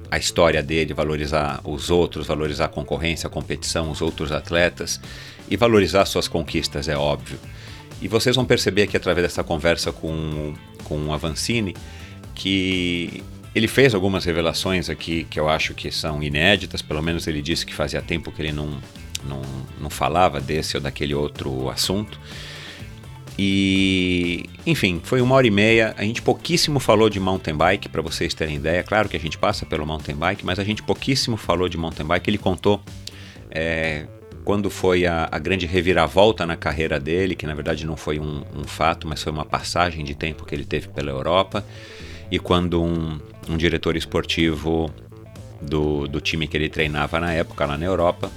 a 0.09 0.17
história 0.17 0.63
dele, 0.63 0.93
valorizar 0.93 1.61
os 1.63 1.89
outros, 1.89 2.27
valorizar 2.27 2.65
a 2.65 2.69
concorrência, 2.69 3.27
a 3.27 3.29
competição, 3.29 3.91
os 3.91 4.01
outros 4.01 4.31
atletas 4.31 4.99
e 5.49 5.57
valorizar 5.57 6.05
suas 6.05 6.27
conquistas, 6.27 6.87
é 6.87 6.97
óbvio. 6.97 7.39
E 8.01 8.07
vocês 8.07 8.35
vão 8.35 8.45
perceber 8.45 8.87
que 8.87 8.95
através 8.95 9.27
dessa 9.27 9.43
conversa 9.43 9.91
com, 9.91 10.53
com 10.83 11.07
o 11.07 11.13
Avancini 11.13 11.75
que 12.35 13.23
ele 13.55 13.67
fez 13.67 13.95
algumas 13.95 14.23
revelações 14.23 14.89
aqui 14.89 15.25
que 15.29 15.39
eu 15.39 15.49
acho 15.49 15.73
que 15.73 15.89
são 15.91 16.21
inéditas, 16.21 16.81
pelo 16.81 17.01
menos 17.01 17.25
ele 17.27 17.41
disse 17.41 17.65
que 17.65 17.73
fazia 17.73 18.01
tempo 18.01 18.31
que 18.31 18.41
ele 18.41 18.51
não, 18.51 18.77
não, 19.23 19.41
não 19.81 19.89
falava 19.89 20.39
desse 20.39 20.77
ou 20.77 20.81
daquele 20.81 21.15
outro 21.15 21.69
assunto. 21.69 22.19
E, 23.37 24.45
enfim, 24.65 24.99
foi 25.03 25.21
uma 25.21 25.35
hora 25.35 25.45
e 25.45 25.51
meia. 25.51 25.93
A 25.97 26.03
gente 26.03 26.21
pouquíssimo 26.21 26.79
falou 26.79 27.09
de 27.09 27.19
mountain 27.19 27.55
bike, 27.55 27.87
para 27.87 28.01
vocês 28.01 28.33
terem 28.33 28.55
ideia. 28.55 28.81
Claro 28.83 29.07
que 29.07 29.15
a 29.15 29.19
gente 29.19 29.37
passa 29.37 29.65
pelo 29.65 29.85
mountain 29.85 30.15
bike, 30.15 30.43
mas 30.43 30.57
a 30.57 30.63
gente 30.63 30.81
pouquíssimo 30.81 31.37
falou 31.37 31.69
de 31.69 31.77
mountain 31.77 32.05
bike. 32.05 32.29
Ele 32.29 32.39
contou 32.39 32.81
é, 33.51 34.07
quando 34.43 34.71
foi 34.71 35.05
a, 35.05 35.29
a, 35.31 35.37
grande 35.37 35.67
reviravolta 35.67 36.47
na 36.47 36.55
carreira 36.55 36.99
dele, 36.99 37.35
que 37.35 37.45
na 37.45 37.53
verdade 37.53 37.85
não 37.85 37.95
foi 37.95 38.19
um, 38.19 38.43
um, 38.55 38.63
fato, 38.63 39.07
mas 39.07 39.21
foi 39.21 39.31
uma 39.31 39.45
passagem 39.45 40.03
de 40.03 40.15
tempo 40.15 40.43
que 40.43 40.55
ele 40.55 40.65
teve 40.65 40.87
pela 40.87 41.11
Europa. 41.11 41.63
E 42.31 42.39
quando 42.39 42.81
um, 42.81 43.19
um 43.47 43.55
diretor 43.55 43.95
esportivo 43.95 44.91
do, 45.61 46.07
do 46.07 46.19
time 46.19 46.47
que 46.47 46.57
ele 46.57 46.69
treinava 46.69 47.19
na 47.19 47.33
época, 47.33 47.67
lá 47.67 47.77
na 47.77 47.85
Europa, 47.85 48.31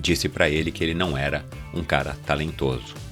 disse 0.00 0.28
para 0.28 0.50
ele 0.50 0.72
que 0.72 0.82
ele 0.82 0.94
não 0.94 1.16
era 1.16 1.44
um 1.72 1.84
cara 1.84 2.16
talentoso 2.26 3.05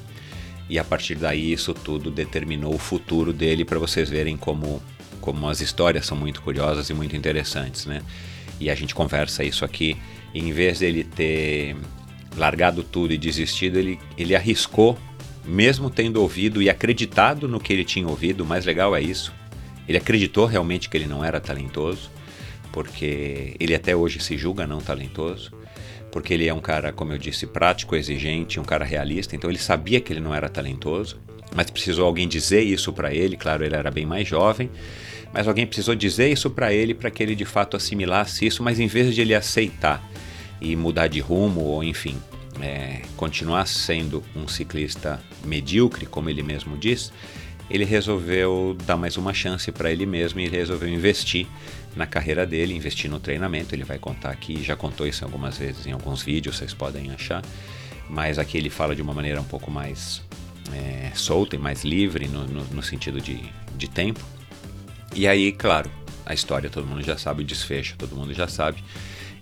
e 0.69 0.79
a 0.79 0.85
partir 0.85 1.15
daí 1.15 1.53
isso 1.53 1.75
tudo 1.75 2.11
determinou 2.11 2.75
o 2.75 2.79
futuro 2.79 3.33
dele 3.33 3.65
para 3.65 3.79
vocês 3.79 4.09
verem 4.09 4.37
como, 4.37 4.83
como 5.21 5.49
as 5.49 5.61
histórias 5.61 6.07
são 6.07 6.17
muito 6.17 6.41
curiosas 6.43 6.89
e 6.91 6.95
muito 6.95 7.17
interessantes, 7.17 7.87
né? 7.87 8.03
E 8.61 8.71
a 8.71 8.75
gente 8.75 8.95
conversa 8.95 9.45
isso 9.45 9.65
aqui, 9.65 9.97
e 10.33 10.41
em 10.41 10.53
vez 10.53 10.79
dele 10.79 11.05
ter 11.05 11.77
largado 12.37 12.83
tudo 12.83 13.13
e 13.13 13.19
desistido, 13.19 13.79
ele, 13.79 13.99
ele 14.17 14.35
arriscou, 14.35 14.97
mesmo 15.45 15.91
tendo 15.91 16.21
ouvido 16.21 16.63
e 16.63 16.71
acreditado 16.71 17.47
no 17.47 17.61
que 17.61 17.73
ele 17.73 17.85
tinha 17.85 18.09
ouvido, 18.09 18.43
o 18.43 18.47
mais 18.47 18.65
legal 18.65 18.95
é 18.97 19.01
isso. 19.01 19.33
Ele 19.87 19.99
acreditou 19.99 20.47
realmente 20.47 20.89
que 20.89 20.97
ele 20.97 21.07
não 21.07 21.23
era 21.23 21.41
talentoso, 21.41 22.11
porque 22.73 23.55
ele 23.61 23.75
até 23.75 23.95
hoje 23.95 24.21
se 24.21 24.39
julga 24.39 24.67
não 24.67 24.79
talentoso 24.79 25.53
porque 26.15 26.33
ele 26.33 26.47
é 26.47 26.55
um 26.55 26.61
cara, 26.61 26.93
como 26.93 27.11
eu 27.11 27.19
disse, 27.19 27.45
prático, 27.45 27.97
exigente, 27.97 28.61
um 28.61 28.65
cara 28.65 28.85
realista, 28.85 29.35
então 29.35 29.51
ele 29.51 29.59
sabia 29.59 30.01
que 30.01 30.13
ele 30.13 30.21
não 30.21 30.33
era 30.33 30.49
talentoso, 30.49 31.19
mas 31.53 31.69
precisou 31.71 32.07
alguém 32.07 32.29
dizer 32.29 32.63
isso 32.63 32.93
para 32.93 33.13
ele, 33.13 33.37
claro, 33.37 33.65
ele 33.65 33.75
era 33.75 33.91
bem 33.91 34.07
mais 34.07 34.29
jovem, 34.29 34.71
mas 35.33 35.49
alguém 35.49 35.67
precisou 35.67 35.93
dizer 35.93 36.31
isso 36.31 36.49
para 36.49 36.73
ele 36.73 36.95
para 36.95 37.11
que 37.11 37.21
ele 37.21 37.35
de 37.35 37.45
fato 37.45 37.77
assimilasse 37.77 38.47
isso, 38.47 38.63
mas 38.63 38.79
em 38.79 38.87
vez 38.87 39.13
de 39.13 39.23
ele 39.23 39.35
aceitar 39.35 40.09
e 40.61 40.77
mudar 40.77 41.09
de 41.09 41.19
rumo, 41.19 41.63
ou 41.63 41.83
enfim, 41.83 42.17
é, 42.61 43.03
continuar 43.17 43.67
sendo 43.67 44.23
um 44.37 44.47
ciclista 44.47 45.21
medíocre, 45.45 46.07
como 46.07 46.31
ele 46.31 46.45
mesmo 46.45 46.77
diz, 46.77 47.13
ele 47.69 47.85
resolveu 47.85 48.77
dar 48.87 48.97
mais 48.97 49.17
uma 49.17 49.35
chance 49.35 49.73
para 49.73 49.91
ele 49.91 50.07
mesmo 50.07 50.39
e 50.39 50.45
ele 50.45 50.57
resolveu 50.57 50.89
investir 50.89 51.49
na 51.97 52.07
carreira 52.07 52.47
dele, 52.47 52.75
investir 52.75 53.11
no 53.11 53.21
treinamento. 53.21 53.75
Ele 53.75 53.85
vai 53.85 53.99
contar 53.99 54.31
aqui, 54.31 54.63
já 54.63 54.77
contou 54.77 55.07
isso 55.07 55.25
algumas 55.25 55.59
vezes 55.59 55.87
em 55.87 55.93
alguns 55.93 56.23
vídeos, 56.23 56.57
vocês 56.57 56.75
podem 56.75 57.11
achar, 57.11 57.43
mas 58.09 58.39
aqui 58.39 58.59
ele 58.59 58.71
fala 58.71 58.95
de 58.95 59.03
uma 59.03 59.15
maneira 59.15 59.41
um 59.41 59.45
pouco 59.45 59.71
mais 59.71 60.23
é, 60.73 61.11
solta 61.15 61.57
e 61.57 61.59
mais 61.59 61.85
livre 61.85 62.29
no, 62.29 62.47
no, 62.47 62.65
no 62.65 62.83
sentido 62.83 63.21
de, 63.21 63.41
de 63.77 63.89
tempo. 63.89 64.21
E 65.15 65.29
aí, 65.29 65.53
claro, 65.53 65.91
a 66.27 66.35
história 66.35 66.69
todo 66.71 66.87
mundo 66.87 67.03
já 67.03 67.17
sabe, 67.17 67.43
o 67.43 67.45
desfecho 67.45 67.97
todo 67.97 68.17
mundo 68.17 68.33
já 68.33 68.49
sabe. 68.49 68.83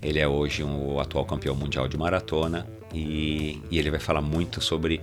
Ele 0.01 0.19
é 0.19 0.27
hoje 0.27 0.63
um, 0.63 0.93
o 0.93 0.99
atual 0.99 1.25
campeão 1.25 1.55
mundial 1.55 1.87
de 1.87 1.97
maratona 1.97 2.67
e, 2.93 3.61
e 3.71 3.79
ele 3.79 3.89
vai 3.89 3.99
falar 3.99 4.21
muito 4.21 4.61
sobre 4.61 5.01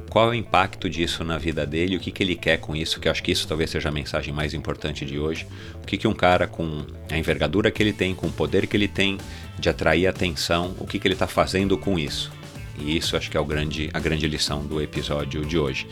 qual 0.00 0.28
é 0.28 0.30
o 0.30 0.34
impacto 0.34 0.88
disso 0.88 1.22
na 1.24 1.36
vida 1.36 1.66
dele, 1.66 1.96
o 1.96 2.00
que, 2.00 2.10
que 2.10 2.22
ele 2.22 2.34
quer 2.34 2.58
com 2.58 2.74
isso, 2.74 2.98
que 2.98 3.08
eu 3.08 3.12
acho 3.12 3.22
que 3.22 3.32
isso 3.32 3.46
talvez 3.46 3.70
seja 3.70 3.88
a 3.88 3.92
mensagem 3.92 4.32
mais 4.32 4.54
importante 4.54 5.04
de 5.04 5.18
hoje. 5.18 5.46
O 5.82 5.86
que, 5.86 5.98
que 5.98 6.08
um 6.08 6.14
cara 6.14 6.46
com 6.46 6.86
a 7.10 7.18
envergadura 7.18 7.70
que 7.70 7.82
ele 7.82 7.92
tem, 7.92 8.14
com 8.14 8.28
o 8.28 8.32
poder 8.32 8.66
que 8.66 8.76
ele 8.76 8.88
tem 8.88 9.18
de 9.58 9.68
atrair 9.68 10.06
atenção, 10.06 10.74
o 10.78 10.86
que, 10.86 10.98
que 10.98 11.06
ele 11.06 11.14
está 11.14 11.26
fazendo 11.26 11.76
com 11.76 11.98
isso. 11.98 12.32
E 12.78 12.96
isso 12.96 13.16
acho 13.16 13.30
que 13.30 13.36
é 13.36 13.40
o 13.40 13.44
grande, 13.44 13.90
a 13.92 14.00
grande 14.00 14.26
lição 14.26 14.64
do 14.64 14.80
episódio 14.80 15.44
de 15.44 15.58
hoje. 15.58 15.86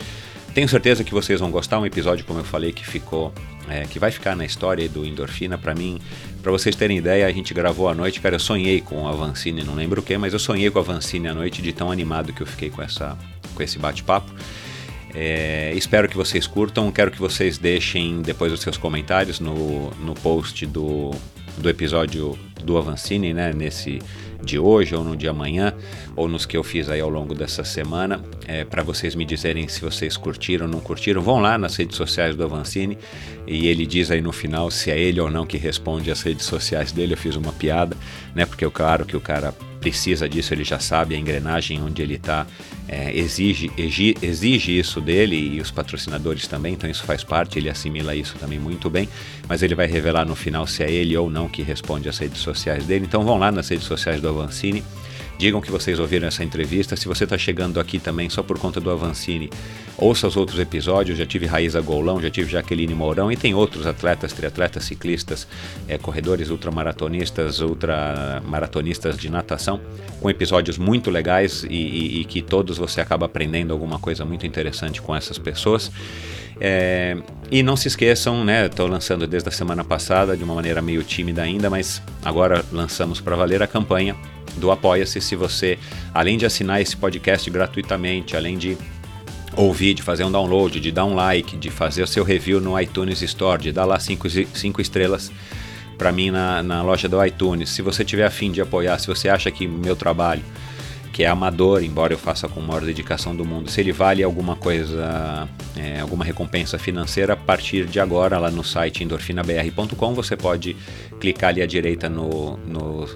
Tenho 0.53 0.67
certeza 0.67 1.03
que 1.03 1.13
vocês 1.13 1.39
vão 1.39 1.49
gostar. 1.49 1.79
Um 1.79 1.85
episódio, 1.85 2.25
como 2.25 2.39
eu 2.39 2.43
falei, 2.43 2.73
que 2.73 2.85
ficou, 2.85 3.33
é, 3.69 3.83
que 3.83 3.97
vai 3.97 4.11
ficar 4.11 4.35
na 4.35 4.43
história 4.43 4.87
do 4.89 5.05
Endorfina. 5.05 5.57
Para 5.57 5.73
mim, 5.73 5.97
para 6.41 6.51
vocês 6.51 6.75
terem 6.75 6.97
ideia, 6.97 7.25
a 7.25 7.31
gente 7.31 7.53
gravou 7.53 7.87
à 7.87 7.95
noite. 7.95 8.19
Cara, 8.19 8.35
eu 8.35 8.39
sonhei 8.39 8.81
com 8.81 9.07
a 9.07 9.13
Vancini, 9.13 9.63
não 9.63 9.75
lembro 9.75 10.01
o 10.01 10.03
que, 10.03 10.17
mas 10.17 10.33
eu 10.33 10.39
sonhei 10.39 10.69
com 10.69 10.79
a 10.79 10.81
Vancini 10.81 11.29
à 11.29 11.33
noite 11.33 11.61
de 11.61 11.71
tão 11.71 11.89
animado 11.89 12.33
que 12.33 12.41
eu 12.41 12.47
fiquei 12.47 12.69
com 12.69 12.81
essa 12.81 13.17
com 13.61 13.63
esse 13.63 13.77
bate-papo. 13.77 14.31
É, 15.13 15.73
espero 15.75 16.09
que 16.09 16.17
vocês 16.17 16.47
curtam. 16.47 16.91
Quero 16.91 17.11
que 17.11 17.19
vocês 17.19 17.57
deixem 17.57 18.21
depois 18.21 18.51
os 18.51 18.61
seus 18.61 18.77
comentários 18.77 19.39
no, 19.39 19.91
no 19.91 20.13
post 20.15 20.65
do, 20.65 21.11
do 21.57 21.69
episódio 21.69 22.37
do 22.63 22.77
Avancini, 22.77 23.33
né? 23.33 23.53
Nesse 23.53 23.99
de 24.43 24.57
hoje 24.57 24.95
ou 24.95 25.03
no 25.03 25.15
de 25.15 25.27
amanhã 25.27 25.71
ou 26.15 26.27
nos 26.27 26.47
que 26.47 26.57
eu 26.57 26.63
fiz 26.63 26.89
aí 26.89 26.99
ao 26.99 27.09
longo 27.09 27.35
dessa 27.35 27.63
semana, 27.63 28.23
é, 28.47 28.63
para 28.63 28.81
vocês 28.81 29.13
me 29.13 29.23
dizerem 29.23 29.67
se 29.67 29.79
vocês 29.79 30.17
curtiram 30.17 30.65
ou 30.65 30.71
não 30.71 30.79
curtiram. 30.79 31.21
Vão 31.21 31.39
lá 31.39 31.59
nas 31.59 31.75
redes 31.75 31.95
sociais 31.95 32.35
do 32.35 32.43
Avancini 32.43 32.97
e 33.45 33.67
ele 33.67 33.85
diz 33.85 34.09
aí 34.09 34.21
no 34.21 34.31
final 34.31 34.71
se 34.71 34.89
é 34.89 34.99
ele 34.99 35.21
ou 35.21 35.29
não 35.29 35.45
que 35.45 35.57
responde 35.57 36.09
as 36.09 36.23
redes 36.23 36.45
sociais 36.45 36.91
dele. 36.91 37.13
Eu 37.13 37.17
fiz 37.17 37.35
uma 37.35 37.51
piada, 37.51 37.95
né? 38.33 38.43
Porque 38.45 38.65
é 38.65 38.69
claro 38.71 39.05
que 39.05 39.15
o 39.15 39.21
cara 39.21 39.53
precisa 39.81 40.29
disso, 40.29 40.53
ele 40.53 40.63
já 40.63 40.79
sabe 40.79 41.15
a 41.15 41.17
engrenagem 41.17 41.81
onde 41.81 42.01
ele 42.03 42.13
está 42.13 42.45
é, 42.87 43.17
exige, 43.17 43.71
exige, 44.21 44.77
isso 44.77 45.01
dele 45.01 45.35
e 45.35 45.59
os 45.59 45.71
patrocinadores 45.71 46.45
também, 46.45 46.73
então 46.73 46.89
isso 46.89 47.03
faz 47.03 47.23
parte, 47.23 47.57
ele 47.57 47.67
assimila 47.67 48.15
isso 48.15 48.35
também 48.39 48.59
muito 48.59 48.89
bem, 48.89 49.09
mas 49.49 49.63
ele 49.63 49.73
vai 49.73 49.87
revelar 49.87 50.23
no 50.23 50.35
final 50.35 50.67
se 50.67 50.83
é 50.83 50.91
ele 50.91 51.17
ou 51.17 51.29
não 51.29 51.49
que 51.49 51.63
responde 51.63 52.07
às 52.07 52.19
redes 52.19 52.39
sociais 52.41 52.85
dele. 52.85 53.05
Então 53.05 53.23
vão 53.23 53.37
lá 53.39 53.51
nas 53.51 53.67
redes 53.67 53.85
sociais 53.85 54.21
do 54.21 54.29
Avancini 54.29 54.83
Digam 55.41 55.59
que 55.59 55.71
vocês 55.71 55.99
ouviram 55.99 56.27
essa 56.27 56.43
entrevista. 56.43 56.95
Se 56.95 57.07
você 57.07 57.23
está 57.23 57.35
chegando 57.35 57.79
aqui 57.79 57.97
também 57.97 58.29
só 58.29 58.43
por 58.43 58.59
conta 58.59 58.79
do 58.79 58.91
Avancini, 58.91 59.49
ouça 59.97 60.27
os 60.27 60.37
outros 60.37 60.59
episódios. 60.59 61.17
Já 61.17 61.25
tive 61.25 61.47
Raíza 61.47 61.81
Golão, 61.81 62.21
já 62.21 62.29
tive 62.29 62.51
Jaqueline 62.51 62.93
Mourão 62.93 63.31
e 63.31 63.35
tem 63.35 63.55
outros 63.55 63.87
atletas, 63.87 64.33
triatletas, 64.33 64.83
ciclistas, 64.83 65.47
é, 65.87 65.97
corredores 65.97 66.51
ultramaratonistas, 66.51 67.59
ultramaratonistas 67.59 69.17
de 69.17 69.31
natação, 69.31 69.81
com 70.21 70.29
episódios 70.29 70.77
muito 70.77 71.09
legais 71.09 71.63
e, 71.63 71.73
e, 71.73 72.21
e 72.21 72.25
que 72.25 72.43
todos 72.43 72.77
você 72.77 73.01
acaba 73.01 73.25
aprendendo 73.25 73.73
alguma 73.73 73.97
coisa 73.97 74.23
muito 74.23 74.45
interessante 74.45 75.01
com 75.01 75.15
essas 75.15 75.39
pessoas. 75.39 75.91
É, 76.59 77.17
e 77.49 77.63
não 77.63 77.75
se 77.75 77.87
esqueçam, 77.87 78.45
né? 78.45 78.67
Estou 78.67 78.85
lançando 78.85 79.25
desde 79.25 79.49
a 79.49 79.51
semana 79.51 79.83
passada 79.83 80.37
de 80.37 80.43
uma 80.43 80.53
maneira 80.53 80.83
meio 80.83 81.01
tímida 81.01 81.41
ainda, 81.41 81.67
mas 81.67 81.99
agora 82.23 82.63
lançamos 82.71 83.19
para 83.19 83.35
valer 83.35 83.63
a 83.63 83.67
campanha 83.67 84.15
do 84.57 84.71
Apoia-se 84.71 85.21
se 85.21 85.35
você, 85.35 85.77
além 86.13 86.37
de 86.37 86.45
assinar 86.45 86.81
esse 86.81 86.95
podcast 86.95 87.49
gratuitamente, 87.49 88.35
além 88.35 88.57
de 88.57 88.77
ouvir, 89.55 89.93
de 89.93 90.01
fazer 90.01 90.23
um 90.23 90.31
download, 90.31 90.79
de 90.79 90.91
dar 90.91 91.05
um 91.05 91.13
like, 91.13 91.57
de 91.57 91.69
fazer 91.69 92.03
o 92.03 92.07
seu 92.07 92.23
review 92.23 92.61
no 92.61 92.79
iTunes 92.79 93.21
Store, 93.21 93.61
de 93.61 93.71
dar 93.71 93.85
lá 93.85 93.99
cinco, 93.99 94.29
cinco 94.29 94.81
estrelas 94.81 95.31
para 95.97 96.11
mim 96.11 96.31
na, 96.31 96.63
na 96.63 96.81
loja 96.81 97.07
do 97.07 97.23
iTunes. 97.23 97.69
Se 97.69 97.81
você 97.81 98.03
tiver 98.03 98.25
afim 98.25 98.51
de 98.51 98.61
apoiar, 98.61 98.97
se 98.97 99.07
você 99.07 99.29
acha 99.29 99.51
que 99.51 99.67
meu 99.67 99.95
trabalho, 99.95 100.41
que 101.11 101.23
é 101.23 101.27
amador, 101.27 101.83
embora 101.83 102.13
eu 102.13 102.17
faça 102.17 102.47
com 102.47 102.59
a 102.61 102.63
maior 102.63 102.81
dedicação 102.81 103.35
do 103.35 103.45
mundo, 103.45 103.69
se 103.69 103.81
ele 103.81 103.91
vale 103.91 104.23
alguma 104.23 104.55
coisa, 104.55 105.47
é, 105.75 105.99
alguma 105.99 106.23
recompensa 106.23 106.79
financeira, 106.79 107.33
a 107.33 107.35
partir 107.35 107.85
de 107.85 107.99
agora, 107.99 108.39
lá 108.39 108.49
no 108.49 108.63
site 108.63 109.03
endorfinabr.com, 109.03 110.13
você 110.13 110.37
pode 110.37 110.75
clicar 111.19 111.49
ali 111.49 111.61
à 111.61 111.65
direita 111.65 112.09
no, 112.09 112.57
no 112.57 113.07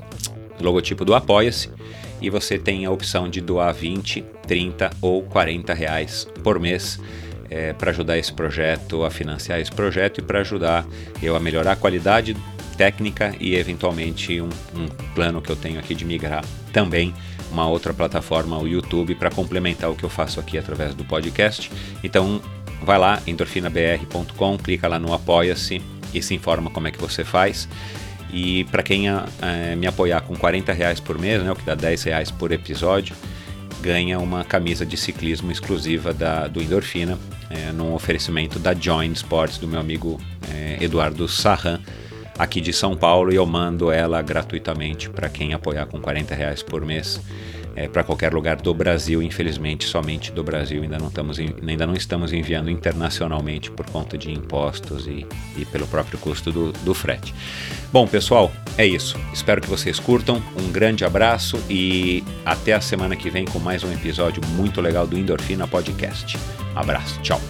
logotipo 0.59 1.03
do 1.03 1.13
Apoia-se 1.13 1.69
e 2.21 2.29
você 2.29 2.57
tem 2.57 2.85
a 2.85 2.91
opção 2.91 3.29
de 3.29 3.41
doar 3.41 3.73
20, 3.73 4.23
30 4.47 4.89
ou 5.01 5.23
40 5.23 5.73
reais 5.73 6.27
por 6.43 6.59
mês 6.59 6.99
é, 7.49 7.73
para 7.73 7.91
ajudar 7.91 8.17
esse 8.17 8.33
projeto, 8.33 9.03
a 9.03 9.11
financiar 9.11 9.59
esse 9.59 9.71
projeto 9.71 10.19
e 10.19 10.21
para 10.21 10.39
ajudar 10.39 10.85
eu 11.21 11.35
a 11.35 11.39
melhorar 11.39 11.73
a 11.73 11.75
qualidade 11.75 12.35
técnica 12.77 13.35
e 13.39 13.55
eventualmente 13.55 14.41
um, 14.41 14.49
um 14.75 14.87
plano 15.13 15.41
que 15.41 15.49
eu 15.49 15.55
tenho 15.55 15.79
aqui 15.79 15.95
de 15.95 16.05
migrar 16.05 16.43
também 16.73 17.13
uma 17.51 17.67
outra 17.67 17.93
plataforma, 17.93 18.57
o 18.57 18.67
YouTube, 18.67 19.15
para 19.15 19.29
complementar 19.29 19.89
o 19.89 19.95
que 19.95 20.03
eu 20.03 20.09
faço 20.09 20.39
aqui 20.39 20.57
através 20.57 20.93
do 20.93 21.05
podcast. 21.05 21.71
Então 22.03 22.41
vai 22.83 22.97
lá, 22.97 23.21
endorfinabr.com, 23.25 24.57
clica 24.57 24.87
lá 24.87 24.99
no 24.99 25.13
Apoia-se 25.13 25.81
e 26.13 26.21
se 26.21 26.33
informa 26.33 26.69
como 26.69 26.87
é 26.87 26.91
que 26.91 26.99
você 26.99 27.23
faz. 27.23 27.67
E 28.35 28.65
para 28.65 28.83
quem 28.83 29.07
é, 29.07 29.77
me 29.77 29.87
apoiar 29.87 30.19
com 30.19 30.35
40 30.35 30.73
reais 30.73 30.99
por 30.99 31.17
mês, 31.17 31.41
né, 31.41 31.49
o 31.49 31.55
que 31.55 31.65
dá 31.65 31.73
10 31.73 32.03
reais 32.03 32.29
por 32.29 32.51
episódio, 32.51 33.15
ganha 33.81 34.19
uma 34.19 34.43
camisa 34.43 34.85
de 34.85 34.97
ciclismo 34.97 35.49
exclusiva 35.53 36.13
da, 36.13 36.45
do 36.45 36.61
Endorfina, 36.61 37.17
é, 37.49 37.71
num 37.71 37.93
oferecimento 37.93 38.59
da 38.59 38.73
Join 38.73 39.13
Sports 39.13 39.57
do 39.57 39.69
meu 39.69 39.79
amigo 39.79 40.19
é, 40.53 40.83
Eduardo 40.83 41.29
Sarran, 41.29 41.79
aqui 42.37 42.59
de 42.59 42.73
São 42.73 42.97
Paulo, 42.97 43.31
e 43.31 43.37
eu 43.37 43.45
mando 43.45 43.89
ela 43.89 44.21
gratuitamente 44.21 45.09
para 45.09 45.29
quem 45.29 45.53
apoiar 45.53 45.85
com 45.85 46.01
40 46.01 46.35
reais 46.35 46.61
por 46.61 46.83
mês. 46.83 47.21
É, 47.75 47.87
para 47.87 48.03
qualquer 48.03 48.33
lugar 48.33 48.55
do 48.55 48.73
Brasil, 48.73 49.21
infelizmente, 49.21 49.85
somente 49.85 50.31
do 50.31 50.43
Brasil. 50.43 50.81
Ainda 50.81 50.97
não 50.97 51.07
estamos, 51.07 51.37
ainda 51.39 51.85
não 51.85 51.93
estamos 51.93 52.31
enviando 52.31 52.69
internacionalmente 52.69 53.69
por 53.69 53.85
conta 53.89 54.17
de 54.17 54.31
impostos 54.31 55.07
e, 55.07 55.25
e 55.57 55.65
pelo 55.65 55.85
próprio 55.87 56.17
custo 56.17 56.51
do, 56.51 56.71
do 56.71 56.93
frete. 56.93 57.33
Bom, 57.91 58.07
pessoal, 58.07 58.51
é 58.77 58.85
isso. 58.85 59.19
Espero 59.33 59.61
que 59.61 59.69
vocês 59.69 59.99
curtam. 59.99 60.41
Um 60.57 60.71
grande 60.71 61.03
abraço 61.03 61.61
e 61.69 62.23
até 62.45 62.73
a 62.73 62.81
semana 62.81 63.15
que 63.15 63.29
vem 63.29 63.45
com 63.45 63.59
mais 63.59 63.83
um 63.83 63.91
episódio 63.91 64.41
muito 64.55 64.79
legal 64.79 65.05
do 65.05 65.17
Endorfina 65.17 65.67
Podcast. 65.67 66.37
Abraço, 66.75 67.19
tchau. 67.21 67.41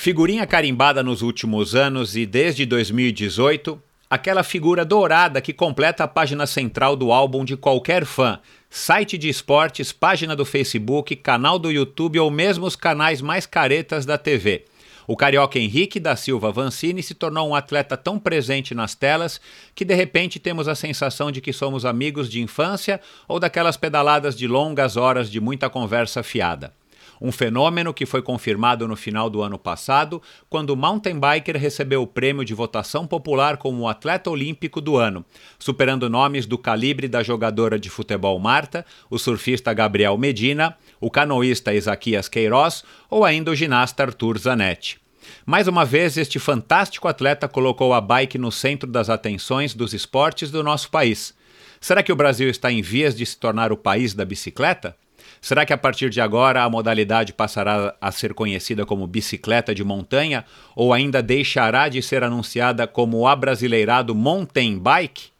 Figurinha 0.00 0.46
carimbada 0.46 1.02
nos 1.02 1.22
últimos 1.22 1.74
anos 1.74 2.14
e 2.14 2.24
desde 2.24 2.64
2018, 2.64 3.82
aquela 4.08 4.44
figura 4.44 4.84
dourada 4.84 5.40
que 5.40 5.52
completa 5.52 6.04
a 6.04 6.08
página 6.08 6.46
central 6.46 6.94
do 6.94 7.10
álbum 7.10 7.44
de 7.44 7.56
qualquer 7.56 8.04
fã, 8.04 8.38
site 8.70 9.18
de 9.18 9.28
esportes, 9.28 9.90
página 9.90 10.36
do 10.36 10.44
Facebook, 10.44 11.16
canal 11.16 11.58
do 11.58 11.68
YouTube 11.68 12.16
ou 12.20 12.30
mesmo 12.30 12.64
os 12.64 12.76
canais 12.76 13.20
mais 13.20 13.44
caretas 13.44 14.06
da 14.06 14.16
TV. 14.16 14.66
O 15.04 15.16
carioca 15.16 15.58
Henrique 15.58 15.98
da 15.98 16.14
Silva 16.14 16.52
Vancini 16.52 17.02
se 17.02 17.12
tornou 17.12 17.48
um 17.48 17.54
atleta 17.56 17.96
tão 17.96 18.20
presente 18.20 18.76
nas 18.76 18.94
telas 18.94 19.40
que 19.74 19.84
de 19.84 19.96
repente 19.96 20.38
temos 20.38 20.68
a 20.68 20.76
sensação 20.76 21.32
de 21.32 21.40
que 21.40 21.52
somos 21.52 21.84
amigos 21.84 22.30
de 22.30 22.40
infância 22.40 23.00
ou 23.26 23.40
daquelas 23.40 23.76
pedaladas 23.76 24.38
de 24.38 24.46
longas 24.46 24.96
horas 24.96 25.28
de 25.28 25.40
muita 25.40 25.68
conversa 25.68 26.22
fiada. 26.22 26.72
Um 27.20 27.32
fenômeno 27.32 27.92
que 27.92 28.06
foi 28.06 28.22
confirmado 28.22 28.86
no 28.86 28.96
final 28.96 29.28
do 29.28 29.42
ano 29.42 29.58
passado, 29.58 30.22
quando 30.48 30.70
o 30.70 30.76
mountain 30.76 31.18
biker 31.18 31.56
recebeu 31.56 32.02
o 32.02 32.06
prêmio 32.06 32.44
de 32.44 32.54
votação 32.54 33.06
popular 33.06 33.56
como 33.56 33.82
o 33.82 33.88
atleta 33.88 34.30
olímpico 34.30 34.80
do 34.80 34.96
ano, 34.96 35.24
superando 35.58 36.08
nomes 36.08 36.46
do 36.46 36.56
calibre 36.56 37.08
da 37.08 37.22
jogadora 37.22 37.78
de 37.78 37.90
futebol 37.90 38.38
Marta, 38.38 38.84
o 39.10 39.18
surfista 39.18 39.72
Gabriel 39.72 40.16
Medina, 40.16 40.76
o 41.00 41.10
canoísta 41.10 41.74
Isaquias 41.74 42.28
Queiroz 42.28 42.84
ou 43.10 43.24
ainda 43.24 43.50
o 43.50 43.54
ginasta 43.54 44.04
Arthur 44.04 44.38
Zanetti. 44.38 45.00
Mais 45.44 45.68
uma 45.68 45.84
vez, 45.84 46.16
este 46.16 46.38
fantástico 46.38 47.08
atleta 47.08 47.48
colocou 47.48 47.92
a 47.92 48.00
bike 48.00 48.38
no 48.38 48.50
centro 48.50 48.90
das 48.90 49.10
atenções 49.10 49.74
dos 49.74 49.92
esportes 49.92 50.50
do 50.50 50.62
nosso 50.62 50.90
país. 50.90 51.34
Será 51.80 52.02
que 52.02 52.12
o 52.12 52.16
Brasil 52.16 52.48
está 52.48 52.72
em 52.72 52.82
vias 52.82 53.14
de 53.14 53.24
se 53.24 53.36
tornar 53.38 53.72
o 53.72 53.76
país 53.76 54.14
da 54.14 54.24
bicicleta? 54.24 54.96
Será 55.40 55.64
que 55.64 55.72
a 55.72 55.78
partir 55.78 56.10
de 56.10 56.20
agora 56.20 56.62
a 56.62 56.70
modalidade 56.70 57.32
passará 57.32 57.94
a 58.00 58.10
ser 58.10 58.34
conhecida 58.34 58.84
como 58.84 59.06
bicicleta 59.06 59.74
de 59.74 59.84
montanha 59.84 60.44
ou 60.74 60.92
ainda 60.92 61.22
deixará 61.22 61.88
de 61.88 62.02
ser 62.02 62.24
anunciada 62.24 62.86
como 62.86 63.18
o 63.18 63.28
abrasileirado 63.28 64.14
mountain 64.14 64.78
bike? 64.78 65.30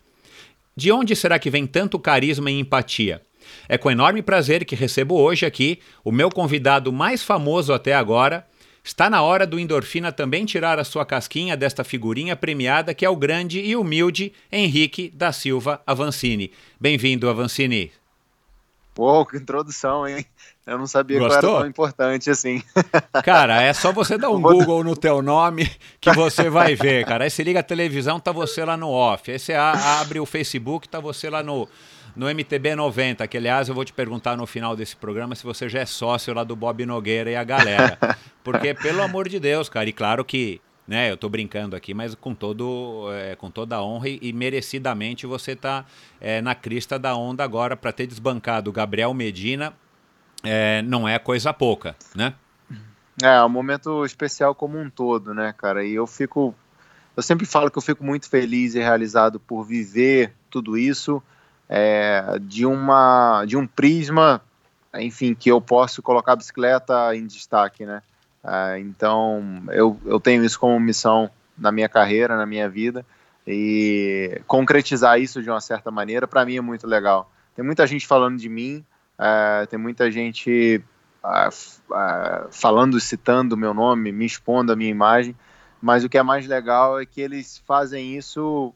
De 0.76 0.93
onde 0.93 1.17
será 1.17 1.38
que 1.38 1.50
vem 1.50 1.67
tanto 1.67 1.99
carisma 1.99 2.50
e 2.50 2.61
empatia? 2.61 3.21
É 3.69 3.76
com 3.76 3.90
enorme 3.90 4.23
prazer 4.23 4.64
que 4.64 4.76
recebo 4.76 5.17
hoje 5.17 5.45
aqui 5.45 5.81
o 6.05 6.12
meu 6.12 6.31
convidado 6.31 6.93
mais 6.93 7.23
famoso 7.23 7.73
até 7.73 7.95
agora. 7.95 8.47
Está 8.85 9.11
na 9.11 9.21
hora 9.23 9.47
do 9.47 9.59
Endorfina 9.59 10.12
também 10.12 10.45
tirar 10.45 10.78
a 10.78 10.85
sua 10.85 11.05
casquinha 11.05 11.57
desta 11.57 11.83
figurinha 11.83 12.37
premiada 12.37 12.95
que 12.95 13.05
é 13.05 13.11
o 13.11 13.17
grande 13.17 13.61
e 13.61 13.75
humilde 13.75 14.33
Henrique 14.52 15.11
da 15.11 15.33
Silva 15.33 15.83
Avancini. 15.87 16.52
Bem-vindo, 16.81 17.28
Avancini. 17.28 17.90
Uou, 18.99 19.25
que 19.25 19.37
introdução, 19.37 20.09
hein? 20.09 20.26
Eu 20.67 20.76
não 20.76 20.87
sabia 20.88 21.21
Gostou? 21.21 21.38
que 21.38 21.47
era 21.47 21.59
tão 21.59 21.67
importante 21.69 22.31
assim. 22.31 22.61
Cara, 23.25 23.62
é 23.62 23.73
só 23.73 23.93
você 23.93 24.19
dar 24.19 24.28
um 24.28 24.43
Google 24.43 24.83
no 24.83 24.97
teu 24.97 25.23
nome 25.23 25.71
que 26.00 26.12
você 26.12 26.50
vai 26.50 26.75
ver, 26.75 27.07
cara. 27.07 27.23
Aí 27.23 27.31
você 27.31 27.45
liga 27.45 27.61
a 27.61 27.62
televisão, 27.62 28.19
tá 28.19 28.33
você 28.33 28.64
lá 28.64 28.76
no 28.76 28.90
off. 28.90 29.31
Aí 29.31 29.38
você 29.38 29.55
abre 29.55 30.19
o 30.19 30.26
Facebook, 30.26 30.88
tá 30.88 30.99
você 30.99 31.31
lá 31.31 31.45
no, 31.45 31.69
no 32.17 32.26
MTB 32.26 32.75
90, 32.75 33.25
que 33.28 33.37
aliás 33.37 33.69
eu 33.69 33.75
vou 33.75 33.85
te 33.85 33.93
perguntar 33.93 34.37
no 34.37 34.47
final 34.47 34.75
desse 34.75 34.97
programa 34.97 35.37
se 35.37 35.45
você 35.45 35.69
já 35.69 35.78
é 35.78 35.87
sócio 35.87 36.35
lá 36.35 36.43
do 36.43 36.57
Bob 36.57 36.85
Nogueira 36.85 37.31
e 37.31 37.37
a 37.37 37.45
galera. 37.45 37.97
Porque, 38.43 38.75
pelo 38.75 39.00
amor 39.00 39.28
de 39.28 39.38
Deus, 39.38 39.68
cara, 39.68 39.88
e 39.88 39.92
claro 39.92 40.25
que 40.25 40.61
né? 40.88 41.11
Eu 41.11 41.14
estou 41.14 41.29
brincando 41.29 41.77
aqui, 41.77 41.92
mas 41.92 42.14
com, 42.14 42.35
todo, 42.35 43.09
é, 43.12 43.37
com 43.37 43.51
toda 43.51 43.77
a 43.77 43.85
honra 43.85 44.09
e, 44.09 44.18
e 44.22 44.33
merecidamente 44.33 45.27
você 45.27 45.53
está 45.53 45.85
é, 46.18 46.40
na 46.40 46.55
crista 46.55 46.98
da 46.98 47.14
onda 47.14 47.44
agora 47.44 47.77
para 47.77 47.92
ter 47.92 48.07
desbancado 48.07 48.70
o 48.70 48.72
Gabriel 48.72 49.12
Medina. 49.12 49.74
É, 50.42 50.81
não 50.83 51.07
é 51.07 51.18
coisa 51.18 51.53
pouca, 51.53 51.94
né? 52.14 52.35
É, 53.22 53.37
é 53.37 53.44
um 53.44 53.48
momento 53.48 54.05
especial 54.05 54.55
como 54.55 54.79
um 54.79 54.88
todo, 54.88 55.35
né, 55.35 55.53
cara? 55.57 55.85
E 55.85 55.94
eu 55.94 56.07
fico. 56.07 56.55
Eu 57.14 57.22
sempre 57.22 57.44
falo 57.44 57.70
que 57.70 57.77
eu 57.77 57.83
fico 57.83 58.03
muito 58.03 58.29
feliz 58.29 58.74
e 58.74 58.79
realizado 58.79 59.38
por 59.38 59.64
viver 59.64 60.33
tudo 60.48 60.79
isso 60.79 61.22
é, 61.68 62.38
de, 62.40 62.64
uma, 62.64 63.44
de 63.44 63.57
um 63.57 63.66
prisma, 63.66 64.40
enfim, 64.94 65.35
que 65.35 65.51
eu 65.51 65.61
posso 65.61 66.01
colocar 66.01 66.33
a 66.33 66.37
bicicleta 66.37 67.14
em 67.14 67.27
destaque, 67.27 67.85
né? 67.85 68.03
Uh, 68.44 68.79
então, 68.79 69.62
eu, 69.70 69.98
eu 70.05 70.20
tenho 70.20 70.44
isso 70.44 70.59
como 70.59 70.79
missão 70.79 71.31
na 71.57 71.72
minha 71.72 71.88
carreira, 71.88 72.37
na 72.37 72.46
minha 72.46 72.68
vida, 72.68 73.05
e 73.46 74.40
concretizar 74.46 75.20
isso 75.20 75.42
de 75.42 75.51
uma 75.51 75.61
certa 75.61 75.90
maneira, 75.90 76.27
para 76.27 76.44
mim 76.44 76.57
é 76.57 76.61
muito 76.61 76.87
legal. 76.87 77.31
Tem 77.57 77.64
muita 77.64 77.87
gente 77.87 78.07
falando 78.07 78.38
de 78.38 78.48
mim, 78.48 78.85
uh, 79.18 79.66
tem 79.66 79.79
muita 79.79 80.11
gente 80.11 80.83
uh, 81.24 82.48
falando, 82.53 83.01
citando 83.01 83.55
o 83.55 83.59
meu 83.59 83.74
nome, 83.74 84.12
me 84.12 84.24
expondo 84.24 84.72
a 84.72 84.77
minha 84.77 84.90
imagem, 84.90 85.35
mas 85.81 86.05
o 86.05 86.09
que 86.09 86.18
é 86.18 86.22
mais 86.22 86.46
legal 86.46 87.01
é 87.01 87.07
que 87.07 87.20
eles 87.20 87.59
fazem 87.66 88.16
isso 88.16 88.72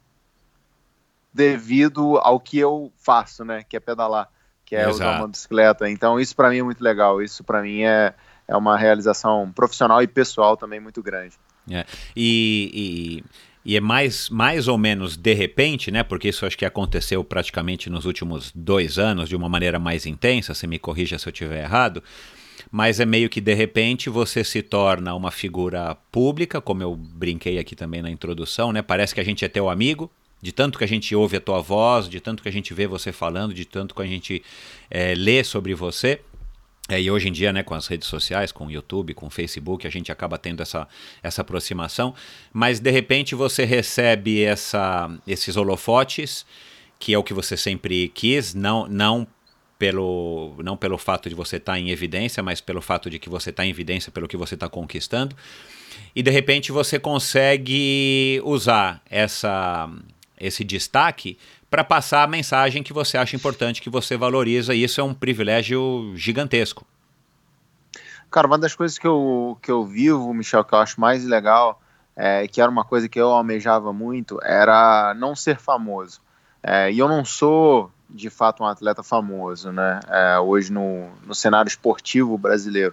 devido 1.33 2.19
ao 2.19 2.39
que 2.39 2.59
eu 2.59 2.93
faço, 2.97 3.45
né, 3.45 3.65
que 3.69 3.77
é 3.77 3.81
pedalar, 3.81 4.29
que 4.65 4.77
é 4.77 4.81
Exato. 4.81 4.95
usar 4.95 5.19
uma 5.19 5.29
bicicleta. 5.29 5.89
Então, 5.89 6.19
isso 6.19 6.35
para 6.35 6.51
mim 6.51 6.59
é 6.59 6.63
muito 6.63 6.83
legal, 6.83 7.23
isso 7.23 7.43
para 7.43 7.63
mim 7.63 7.83
é 7.83 8.15
é 8.53 8.57
uma 8.57 8.77
realização 8.77 9.51
profissional 9.55 10.03
e 10.03 10.07
pessoal 10.07 10.57
também 10.57 10.79
muito 10.79 11.03
grande. 11.03 11.35
É. 11.71 11.87
E, 12.15 13.23
e, 13.65 13.73
e, 13.73 13.77
é 13.77 13.81
mais, 13.81 14.29
mais 14.29 14.69
ou 14.69 14.77
menos 14.77 15.17
de 15.17 15.33
repente, 15.33 15.91
né? 15.91 16.03
Porque 16.03 16.29
isso 16.29 16.45
acho 16.45 16.59
que 16.59 16.65
aconteceu 16.65 17.25
praticamente 17.25 17.89
nos 17.89 18.05
últimos 18.05 18.53
dois 18.55 18.99
anos 18.99 19.29
de 19.29 19.37
uma 19.37 19.49
maneira 19.49 19.79
mais 19.79 20.05
intensa. 20.05 20.55
Você 20.55 20.67
me 20.67 20.79
corrija 20.79 21.19
se 21.19 21.27
eu 21.27 21.33
estiver 21.33 21.63
errado. 21.63 22.03
Mas 22.71 23.01
é 23.01 23.07
meio 23.07 23.29
que 23.29 23.41
de 23.41 23.55
repente 23.55 24.09
você 24.09 24.45
se 24.45 24.63
torna 24.63 25.15
uma 25.15 25.31
figura 25.31 25.97
pública, 26.11 26.61
como 26.61 26.83
eu 26.83 26.95
brinquei 26.95 27.59
aqui 27.59 27.75
também 27.75 28.03
na 28.03 28.11
introdução, 28.11 28.73
né? 28.73 28.83
Parece 28.83 29.15
que 29.15 29.21
a 29.21 29.25
gente 29.25 29.45
é 29.45 29.49
teu 29.49 29.69
amigo, 29.69 30.11
de 30.41 30.53
tanto 30.53 30.79
que 30.79 30.85
a 30.85 30.89
gente 30.89 31.15
ouve 31.15 31.37
a 31.37 31.41
tua 31.41 31.61
voz, 31.61 32.09
de 32.09 32.21
tanto 32.21 32.43
que 32.43 32.49
a 32.49 32.53
gente 32.53 32.73
vê 32.73 32.87
você 32.87 33.13
falando, 33.13 33.53
de 33.55 33.65
tanto 33.65 33.95
que 33.95 34.03
a 34.03 34.07
gente 34.07 34.43
é, 34.91 35.15
lê 35.15 35.43
sobre 35.45 35.75
você. 35.75 36.21
É, 36.89 37.01
e 37.01 37.11
hoje 37.11 37.29
em 37.29 37.33
dia, 37.33 37.53
né, 37.53 37.63
com 37.63 37.75
as 37.75 37.87
redes 37.87 38.09
sociais, 38.09 38.51
com 38.51 38.67
o 38.67 38.71
YouTube, 38.71 39.15
com 39.15 39.27
o 39.27 39.31
Facebook, 39.31 39.87
a 39.87 39.91
gente 39.91 40.11
acaba 40.11 40.37
tendo 40.37 40.63
essa, 40.63 40.89
essa 41.23 41.41
aproximação. 41.43 42.15
Mas 42.53 42.81
de 42.81 42.91
repente 42.91 43.35
você 43.35 43.65
recebe 43.65 44.43
essa, 44.43 45.11
esses 45.27 45.57
holofotes, 45.57 46.45
que 46.99 47.15
é 47.15 47.19
o 47.19 47.23
que 47.23 47.33
você 47.33 47.57
sempre 47.57 48.09
quis, 48.09 48.53
não, 48.53 48.89
não 48.89 49.27
pelo, 49.79 50.55
não 50.63 50.77
pelo 50.77 50.99
fato 50.99 51.29
de 51.29 51.35
você 51.35 51.57
estar 51.57 51.73
tá 51.73 51.79
em 51.79 51.91
evidência, 51.91 52.43
mas 52.43 52.61
pelo 52.61 52.81
fato 52.81 53.09
de 53.09 53.19
que 53.19 53.29
você 53.29 53.51
está 53.51 53.65
em 53.65 53.71
evidência 53.71 54.13
pelo 54.13 54.29
que 54.29 54.37
você 54.37 54.55
está 54.55 54.69
conquistando. 54.69 55.37
E 56.15 56.23
de 56.23 56.31
repente 56.31 56.73
você 56.73 56.99
consegue 56.99 58.41
usar 58.45 59.03
essa, 59.09 59.91
esse 60.39 60.63
destaque 60.65 61.39
para 61.73 61.83
passar 61.83 62.23
a 62.23 62.27
mensagem 62.27 62.83
que 62.83 62.93
você 62.93 63.17
acha 63.17 63.35
importante, 63.35 63.81
que 63.81 63.89
você 63.89 64.15
valoriza, 64.15 64.75
e 64.75 64.85
isso 64.85 65.01
é 65.01 65.05
um 65.05 65.15
privilégio 65.15 66.13
gigantesco. 66.15 66.85
Cara, 68.31 68.47
uma 68.47 68.59
das 68.59 68.75
coisas 68.75 68.99
que 68.99 69.07
eu, 69.07 69.57
que 69.63 69.71
eu 69.71 69.83
vivo, 69.87 70.35
Michel, 70.35 70.67
que 70.67 70.75
eu 70.75 70.79
acho 70.81 71.01
mais 71.01 71.25
legal, 71.25 71.81
é, 72.15 72.47
que 72.47 72.61
era 72.61 72.71
uma 72.71 72.85
coisa 72.85 73.09
que 73.09 73.19
eu 73.19 73.29
almejava 73.29 73.91
muito, 73.91 74.39
era 74.43 75.15
não 75.15 75.35
ser 75.35 75.57
famoso. 75.57 76.21
É, 76.63 76.93
e 76.93 76.99
eu 76.99 77.09
não 77.09 77.25
sou, 77.25 77.91
de 78.11 78.29
fato, 78.29 78.63
um 78.63 78.67
atleta 78.67 79.03
famoso, 79.03 79.73
né? 79.73 79.99
É, 80.11 80.39
hoje 80.39 80.71
no, 80.71 81.09
no 81.25 81.35
cenário 81.35 81.71
esportivo 81.71 82.37
brasileiro. 82.37 82.93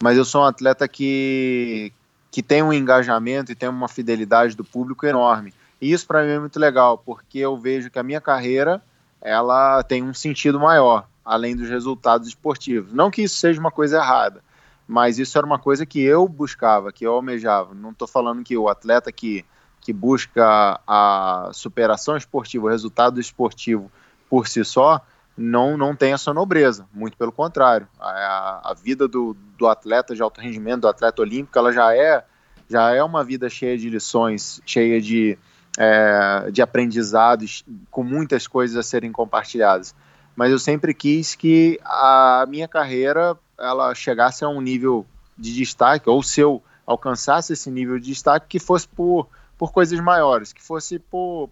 Mas 0.00 0.16
eu 0.16 0.24
sou 0.24 0.42
um 0.42 0.46
atleta 0.46 0.86
que, 0.86 1.92
que 2.30 2.40
tem 2.40 2.62
um 2.62 2.72
engajamento 2.72 3.50
e 3.50 3.56
tem 3.56 3.68
uma 3.68 3.88
fidelidade 3.88 4.54
do 4.54 4.62
público 4.62 5.04
enorme. 5.06 5.52
E 5.82 5.90
isso 5.90 6.06
para 6.06 6.22
mim 6.22 6.30
é 6.30 6.38
muito 6.38 6.60
legal, 6.60 6.96
porque 6.96 7.40
eu 7.40 7.56
vejo 7.58 7.90
que 7.90 7.98
a 7.98 8.04
minha 8.04 8.20
carreira 8.20 8.80
ela 9.20 9.82
tem 9.82 10.00
um 10.00 10.14
sentido 10.14 10.60
maior, 10.60 11.08
além 11.24 11.56
dos 11.56 11.68
resultados 11.68 12.28
esportivos. 12.28 12.92
Não 12.92 13.10
que 13.10 13.22
isso 13.22 13.34
seja 13.34 13.58
uma 13.58 13.72
coisa 13.72 13.96
errada, 13.96 14.44
mas 14.86 15.18
isso 15.18 15.36
era 15.36 15.44
uma 15.44 15.58
coisa 15.58 15.84
que 15.84 16.00
eu 16.00 16.28
buscava, 16.28 16.92
que 16.92 17.04
eu 17.04 17.12
almejava. 17.12 17.74
Não 17.74 17.90
estou 17.90 18.06
falando 18.06 18.44
que 18.44 18.56
o 18.56 18.68
atleta 18.68 19.10
que, 19.10 19.44
que 19.80 19.92
busca 19.92 20.80
a 20.86 21.50
superação 21.52 22.16
esportiva, 22.16 22.66
o 22.66 22.70
resultado 22.70 23.20
esportivo 23.20 23.90
por 24.30 24.46
si 24.46 24.64
só, 24.64 25.00
não, 25.36 25.76
não 25.76 25.96
tem 25.96 26.12
essa 26.12 26.32
nobreza, 26.32 26.86
muito 26.94 27.16
pelo 27.16 27.32
contrário. 27.32 27.88
A, 27.98 28.70
a 28.70 28.74
vida 28.74 29.08
do, 29.08 29.36
do 29.58 29.66
atleta 29.66 30.14
de 30.14 30.22
alto 30.22 30.40
rendimento, 30.40 30.82
do 30.82 30.88
atleta 30.88 31.22
olímpico, 31.22 31.58
ela 31.58 31.72
já 31.72 31.92
é 31.92 32.24
já 32.70 32.94
é 32.94 33.02
uma 33.02 33.22
vida 33.22 33.50
cheia 33.50 33.76
de 33.76 33.90
lições, 33.90 34.62
cheia 34.64 34.98
de, 34.98 35.38
é, 35.78 36.50
de 36.50 36.62
aprendizados, 36.62 37.64
com 37.90 38.02
muitas 38.02 38.46
coisas 38.46 38.76
a 38.76 38.82
serem 38.82 39.12
compartilhadas. 39.12 39.94
Mas 40.34 40.50
eu 40.50 40.58
sempre 40.58 40.94
quis 40.94 41.34
que 41.34 41.78
a 41.84 42.46
minha 42.48 42.66
carreira 42.66 43.36
ela 43.58 43.94
chegasse 43.94 44.44
a 44.44 44.48
um 44.48 44.60
nível 44.60 45.06
de 45.36 45.54
destaque, 45.54 46.08
ou 46.08 46.22
se 46.22 46.40
eu 46.40 46.62
alcançasse 46.86 47.52
esse 47.52 47.70
nível 47.70 47.98
de 47.98 48.06
destaque, 48.06 48.46
que 48.48 48.58
fosse 48.58 48.88
por, 48.88 49.28
por 49.58 49.72
coisas 49.72 49.98
maiores, 50.00 50.52
que 50.52 50.62
fosse 50.62 51.00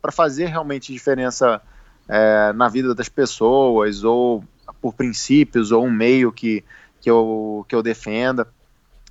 para 0.01 0.13
fazer 0.13 0.47
realmente 0.47 0.93
diferença 0.93 1.61
é, 2.09 2.53
na 2.53 2.69
vida 2.69 2.95
das 2.95 3.09
pessoas, 3.09 4.03
ou 4.03 4.45
por 4.81 4.95
princípios, 4.95 5.73
ou 5.73 5.85
um 5.85 5.91
meio 5.91 6.33
que, 6.33 6.65
que, 7.01 7.11
eu, 7.11 7.65
que 7.69 7.75
eu 7.75 7.83
defenda. 7.83 8.47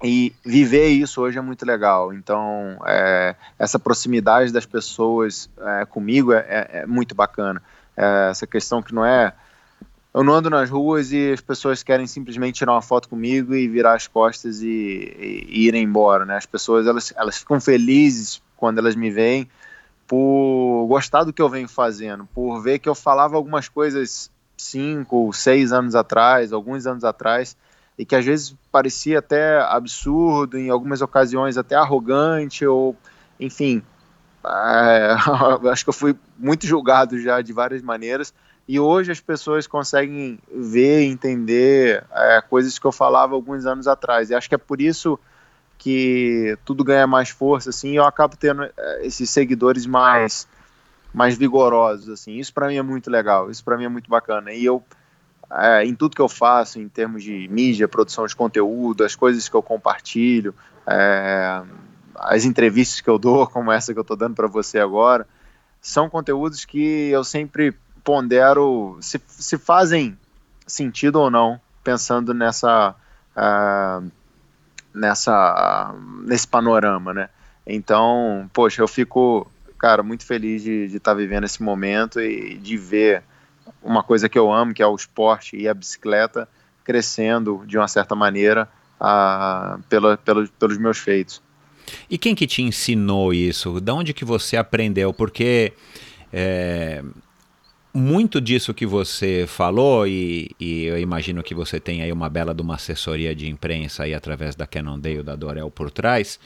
E 0.04 0.34
viver 0.46 0.88
isso 0.90 1.22
hoje 1.22 1.38
é 1.38 1.42
muito 1.42 1.66
legal. 1.66 2.14
Então, 2.14 2.80
é, 2.86 3.36
essa 3.58 3.78
proximidade 3.78 4.52
das 4.52 4.66
pessoas 4.66 5.50
é, 5.60 5.86
comigo 5.86 6.32
é, 6.32 6.46
é, 6.48 6.70
é 6.80 6.86
muito 6.86 7.14
bacana. 7.14 7.62
É, 7.98 8.30
essa 8.30 8.48
questão 8.48 8.82
que 8.82 8.94
não 8.94 9.06
é 9.06 9.34
eu 10.14 10.24
não 10.24 10.34
ando 10.34 10.50
nas 10.50 10.70
ruas 10.70 11.12
e 11.12 11.32
as 11.32 11.42
pessoas 11.42 11.84
querem 11.84 12.08
simplesmente 12.08 12.56
tirar 12.56 12.74
uma 12.74 12.82
foto 12.82 13.08
comigo 13.08 13.54
e 13.54 13.68
virar 13.68 13.94
as 13.94 14.08
costas 14.08 14.62
e, 14.62 14.68
e, 14.68 15.46
e 15.50 15.68
irem 15.68 15.84
embora, 15.84 16.26
né? 16.26 16.36
As 16.36 16.48
pessoas 16.48 16.88
elas, 16.88 17.14
elas 17.16 17.38
ficam 17.38 17.62
felizes 17.62 18.42
quando 18.58 18.80
elas 18.80 18.96
me 18.96 19.12
veem 19.12 19.48
por 20.08 20.88
gostar 20.88 21.24
do 21.24 21.32
que 21.32 21.42
eu 21.42 21.48
venho 21.48 21.68
fazendo, 21.68 22.28
por 22.34 22.60
ver 22.60 22.80
que 22.80 22.90
eu 22.90 22.96
falava 22.96 23.36
algumas 23.36 23.70
coisas 23.70 24.32
cinco, 24.58 25.32
seis 25.32 25.72
anos 25.72 25.94
atrás, 25.94 26.52
alguns 26.52 26.88
anos 26.88 27.04
atrás, 27.04 27.56
e 28.00 28.06
que 28.06 28.16
às 28.16 28.24
vezes 28.24 28.56
parecia 28.72 29.20
até 29.20 29.60
absurdo, 29.60 30.58
em 30.58 30.70
algumas 30.70 31.02
ocasiões 31.02 31.58
até 31.58 31.76
arrogante, 31.76 32.66
ou 32.66 32.96
enfim, 33.38 33.84
é, 34.48 35.18
acho 35.70 35.84
que 35.84 35.90
eu 35.90 35.94
fui 35.94 36.16
muito 36.38 36.66
julgado 36.66 37.20
já 37.20 37.42
de 37.42 37.52
várias 37.52 37.82
maneiras, 37.82 38.34
e 38.66 38.80
hoje 38.80 39.12
as 39.12 39.20
pessoas 39.20 39.68
conseguem 39.68 40.40
ver, 40.50 41.02
entender 41.02 42.06
é, 42.14 42.42
coisas 42.42 42.80
que 42.80 42.86
eu 42.86 42.92
falava 42.92 43.34
alguns 43.34 43.66
anos 43.66 43.88
atrás. 43.88 44.30
E 44.30 44.36
acho 44.36 44.48
que 44.48 44.54
é 44.54 44.60
por 44.60 44.80
isso 44.80 45.20
que 45.76 46.56
tudo 46.64 46.84
ganha 46.84 47.08
mais 47.08 47.30
força, 47.30 47.72
assim, 47.72 47.94
e 47.94 47.96
eu 47.96 48.06
acabo 48.06 48.38
tendo 48.38 48.64
é, 48.64 49.06
esses 49.06 49.30
seguidores 49.30 49.86
mais 49.86 50.48
mais 51.12 51.36
vigorosos, 51.36 52.08
assim. 52.10 52.38
Isso 52.38 52.54
para 52.54 52.68
mim 52.68 52.78
é 52.78 52.84
muito 52.84 53.10
legal, 53.10 53.50
isso 53.50 53.64
para 53.64 53.76
mim 53.76 53.86
é 53.86 53.90
muito 53.90 54.10
bacana. 54.10 54.54
E 54.54 54.64
eu 54.64 54.84
é, 55.52 55.84
em 55.84 55.96
tudo 55.96 56.16
que 56.16 56.22
eu 56.22 56.30
faço, 56.30 56.80
em 56.80 56.88
termos 56.88 57.24
de 57.24 57.48
mídia, 57.50 57.88
produção 57.88 58.26
de 58.26 58.36
conteúdo, 58.36 59.04
as 59.04 59.16
coisas 59.16 59.50
que 59.50 59.56
eu 59.56 59.64
compartilho, 59.64 60.54
é, 60.86 61.62
as 62.16 62.46
entrevistas 62.46 63.02
que 63.02 63.10
eu 63.10 63.18
dou, 63.18 63.48
como 63.50 63.72
essa 63.72 63.94
que 63.94 64.00
eu 64.00 64.04
estou 64.04 64.18
dando 64.18 64.36
para 64.36 64.48
você 64.48 64.80
agora, 64.80 65.28
são 65.82 66.10
conteúdos 66.10 66.66
que 66.66 67.10
eu 67.10 67.24
sempre 67.24 67.74
pondero 68.04 68.98
se, 69.02 69.22
se 69.28 69.58
fazem 69.58 70.18
sentido 70.68 71.18
ou 71.18 71.32
não, 71.32 71.60
pensando 71.84 72.34
nessa, 72.34 72.96
uh, 73.36 74.12
nessa 74.94 75.96
nesse 76.26 76.48
panorama, 76.48 77.14
né? 77.14 77.30
Então, 77.66 78.50
poxa, 78.54 78.82
eu 78.82 78.88
fico, 78.88 79.50
cara, 79.78 80.04
muito 80.04 80.26
feliz 80.26 80.62
de 80.64 80.86
estar 80.86 81.12
tá 81.12 81.14
vivendo 81.14 81.46
esse 81.46 81.62
momento 81.62 82.20
e 82.20 82.58
de 82.58 82.78
ver 82.78 83.24
uma 83.84 84.04
coisa 84.04 84.28
que 84.28 84.38
eu 84.38 84.52
amo, 84.52 84.74
que 84.74 84.84
é 84.84 84.88
o 84.88 84.96
esporte 84.96 85.56
e 85.56 85.68
a 85.68 85.74
bicicleta, 85.74 86.48
crescendo 86.84 87.64
de 87.66 87.78
uma 87.78 87.88
certa 87.88 88.16
maneira 88.16 88.68
uh, 89.00 89.82
pela, 89.90 90.18
pelos 90.18 90.78
meus 90.78 90.98
feitos. 90.98 91.42
E 92.10 92.18
quem 92.18 92.36
que 92.36 92.46
te 92.46 92.62
ensinou 92.62 93.34
isso? 93.34 93.80
De 93.80 93.92
onde 93.92 94.14
que 94.14 94.26
você 94.26 94.58
aprendeu? 94.58 95.14
Porque 95.14 95.74
é, 96.32 97.04
muito 97.94 98.40
disso 98.40 98.74
que 98.74 98.86
você 98.86 99.46
falou, 99.48 100.08
e, 100.08 100.52
e, 100.60 100.84
eu 100.84 101.00
imagino 101.00 101.42
que 101.42 101.56
você 101.56 101.80
tem 101.80 102.02
aí 102.02 102.12
uma 102.12 102.30
bela 102.30 102.54
de 102.54 102.62
uma 102.62 102.76
assessoria 102.76 103.34
de 103.34 103.50
imprensa 103.50 104.04
aí 104.04 104.14
através 104.14 104.56
da 104.56 104.68
Cannondale, 104.68 105.24
da 105.24 105.36
Dorel 105.36 105.72
por 105.72 105.90
trás, 105.90 106.40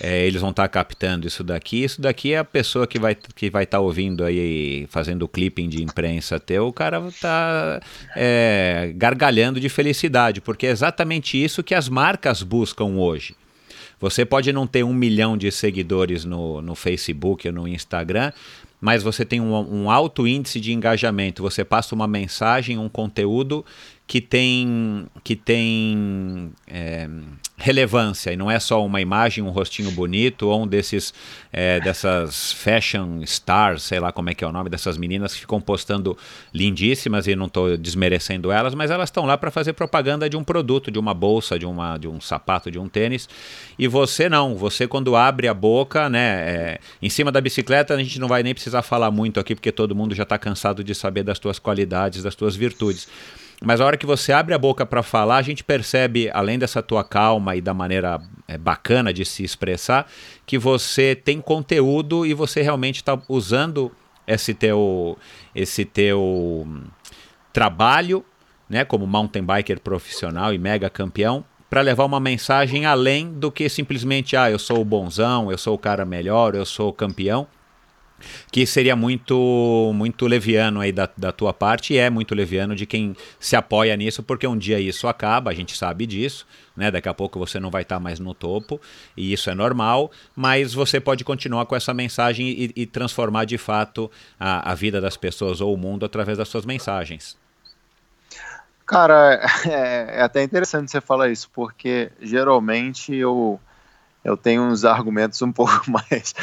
é, 0.00 0.26
eles 0.26 0.40
vão 0.40 0.50
estar 0.50 0.64
tá 0.64 0.68
captando 0.68 1.26
isso 1.26 1.44
daqui. 1.44 1.84
Isso 1.84 2.00
daqui 2.00 2.32
é 2.32 2.38
a 2.38 2.44
pessoa 2.44 2.86
que 2.86 2.98
vai 2.98 3.14
que 3.14 3.50
vai 3.50 3.64
estar 3.64 3.78
tá 3.78 3.82
ouvindo 3.82 4.24
aí, 4.24 4.86
fazendo 4.88 5.22
o 5.22 5.28
clipping 5.28 5.68
de 5.68 5.82
imprensa 5.82 6.40
teu, 6.40 6.66
o 6.66 6.72
cara 6.72 7.06
está 7.08 7.80
é, 8.14 8.92
gargalhando 8.96 9.60
de 9.60 9.68
felicidade, 9.68 10.40
porque 10.40 10.66
é 10.66 10.70
exatamente 10.70 11.42
isso 11.42 11.62
que 11.62 11.74
as 11.74 11.88
marcas 11.88 12.42
buscam 12.42 12.96
hoje. 12.96 13.34
Você 13.98 14.26
pode 14.26 14.52
não 14.52 14.66
ter 14.66 14.84
um 14.84 14.92
milhão 14.92 15.38
de 15.38 15.50
seguidores 15.50 16.24
no, 16.24 16.60
no 16.60 16.74
Facebook 16.74 17.48
ou 17.48 17.54
no 17.54 17.66
Instagram, 17.66 18.30
mas 18.80 19.02
você 19.02 19.24
tem 19.24 19.40
um, 19.40 19.54
um 19.54 19.90
alto 19.90 20.26
índice 20.26 20.60
de 20.60 20.72
engajamento. 20.72 21.42
Você 21.42 21.64
passa 21.64 21.94
uma 21.94 22.06
mensagem, 22.06 22.78
um 22.78 22.88
conteúdo 22.88 23.64
que 24.06 24.20
tem, 24.20 25.06
que 25.24 25.34
tem 25.34 26.52
é, 26.68 27.08
relevância 27.56 28.32
e 28.32 28.36
não 28.36 28.48
é 28.48 28.60
só 28.60 28.84
uma 28.84 29.00
imagem, 29.00 29.42
um 29.42 29.50
rostinho 29.50 29.90
bonito 29.90 30.46
ou 30.48 30.62
um 30.62 30.66
desses 30.66 31.12
é, 31.52 31.80
dessas 31.80 32.52
fashion 32.52 33.22
stars, 33.22 33.82
sei 33.82 33.98
lá 33.98 34.12
como 34.12 34.30
é 34.30 34.34
que 34.34 34.44
é 34.44 34.46
o 34.46 34.52
nome 34.52 34.70
dessas 34.70 34.96
meninas 34.96 35.34
que 35.34 35.40
ficam 35.40 35.60
postando 35.60 36.16
lindíssimas 36.54 37.26
e 37.26 37.34
não 37.34 37.46
estou 37.46 37.76
desmerecendo 37.76 38.52
elas, 38.52 38.74
mas 38.74 38.92
elas 38.92 39.08
estão 39.08 39.24
lá 39.24 39.36
para 39.36 39.50
fazer 39.50 39.72
propaganda 39.72 40.30
de 40.30 40.36
um 40.36 40.44
produto, 40.44 40.88
de 40.90 40.98
uma 40.98 41.12
bolsa, 41.14 41.58
de 41.58 41.66
uma 41.66 41.98
de 41.98 42.06
um 42.06 42.20
sapato, 42.20 42.70
de 42.70 42.78
um 42.78 42.88
tênis. 42.88 43.28
E 43.76 43.88
você 43.88 44.28
não, 44.28 44.54
você 44.54 44.86
quando 44.86 45.16
abre 45.16 45.48
a 45.48 45.54
boca, 45.54 46.08
né, 46.08 46.18
é, 46.20 46.80
em 47.02 47.10
cima 47.10 47.32
da 47.32 47.40
bicicleta 47.40 47.94
a 47.94 47.98
gente 47.98 48.20
não 48.20 48.28
vai 48.28 48.44
nem 48.44 48.54
precisar 48.54 48.82
falar 48.82 49.10
muito 49.10 49.40
aqui 49.40 49.54
porque 49.54 49.72
todo 49.72 49.96
mundo 49.96 50.14
já 50.14 50.22
está 50.22 50.38
cansado 50.38 50.84
de 50.84 50.94
saber 50.94 51.24
das 51.24 51.40
tuas 51.40 51.58
qualidades, 51.58 52.22
das 52.22 52.36
tuas 52.36 52.54
virtudes. 52.54 53.08
Mas 53.62 53.80
a 53.80 53.86
hora 53.86 53.96
que 53.96 54.06
você 54.06 54.32
abre 54.32 54.54
a 54.54 54.58
boca 54.58 54.84
para 54.84 55.02
falar, 55.02 55.36
a 55.36 55.42
gente 55.42 55.64
percebe, 55.64 56.30
além 56.32 56.58
dessa 56.58 56.82
tua 56.82 57.02
calma 57.02 57.56
e 57.56 57.60
da 57.60 57.72
maneira 57.72 58.20
é, 58.46 58.58
bacana 58.58 59.12
de 59.12 59.24
se 59.24 59.42
expressar, 59.42 60.06
que 60.44 60.58
você 60.58 61.14
tem 61.14 61.40
conteúdo 61.40 62.26
e 62.26 62.34
você 62.34 62.60
realmente 62.60 62.96
está 62.96 63.18
usando 63.28 63.90
esse 64.26 64.52
teu, 64.52 65.16
esse 65.54 65.84
teu 65.84 66.66
trabalho, 67.52 68.24
né, 68.68 68.84
como 68.84 69.06
mountain 69.06 69.44
biker 69.44 69.80
profissional 69.80 70.52
e 70.52 70.58
mega 70.58 70.90
campeão, 70.90 71.44
para 71.70 71.80
levar 71.80 72.04
uma 72.04 72.20
mensagem 72.20 72.84
além 72.84 73.32
do 73.32 73.50
que 73.50 73.68
simplesmente, 73.68 74.36
ah, 74.36 74.50
eu 74.50 74.58
sou 74.58 74.80
o 74.80 74.84
bonzão, 74.84 75.50
eu 75.50 75.58
sou 75.58 75.74
o 75.74 75.78
cara 75.78 76.04
melhor, 76.04 76.54
eu 76.54 76.66
sou 76.66 76.90
o 76.90 76.92
campeão 76.92 77.46
que 78.50 78.66
seria 78.66 78.96
muito 78.96 79.92
muito 79.94 80.26
leviano 80.26 80.80
aí 80.80 80.92
da, 80.92 81.08
da 81.16 81.32
tua 81.32 81.52
parte 81.52 81.94
e 81.94 81.98
é 81.98 82.08
muito 82.10 82.34
leviano 82.34 82.74
de 82.74 82.86
quem 82.86 83.14
se 83.38 83.56
apoia 83.56 83.96
nisso, 83.96 84.22
porque 84.22 84.46
um 84.46 84.56
dia 84.56 84.78
isso 84.78 85.06
acaba, 85.08 85.50
a 85.50 85.54
gente 85.54 85.76
sabe 85.76 86.06
disso, 86.06 86.46
né? 86.76 86.90
Daqui 86.90 87.08
a 87.08 87.14
pouco 87.14 87.38
você 87.38 87.60
não 87.60 87.70
vai 87.70 87.82
estar 87.82 87.96
tá 87.96 88.00
mais 88.00 88.18
no 88.18 88.34
topo 88.34 88.80
e 89.16 89.32
isso 89.32 89.50
é 89.50 89.54
normal, 89.54 90.10
mas 90.34 90.74
você 90.74 91.00
pode 91.00 91.24
continuar 91.24 91.66
com 91.66 91.76
essa 91.76 91.92
mensagem 91.92 92.48
e, 92.48 92.72
e 92.74 92.86
transformar 92.86 93.44
de 93.44 93.58
fato 93.58 94.10
a, 94.38 94.72
a 94.72 94.74
vida 94.74 95.00
das 95.00 95.16
pessoas 95.16 95.60
ou 95.60 95.74
o 95.74 95.76
mundo 95.76 96.04
através 96.04 96.38
das 96.38 96.48
suas 96.48 96.64
mensagens. 96.64 97.36
Cara, 98.86 99.40
é, 99.66 100.18
é 100.18 100.22
até 100.22 100.42
interessante 100.42 100.90
você 100.90 101.00
falar 101.00 101.28
isso, 101.28 101.50
porque 101.52 102.10
geralmente 102.20 103.14
eu 103.14 103.60
eu 104.24 104.36
tenho 104.36 104.62
uns 104.62 104.84
argumentos 104.84 105.40
um 105.40 105.52
pouco 105.52 105.82
mais 105.90 106.34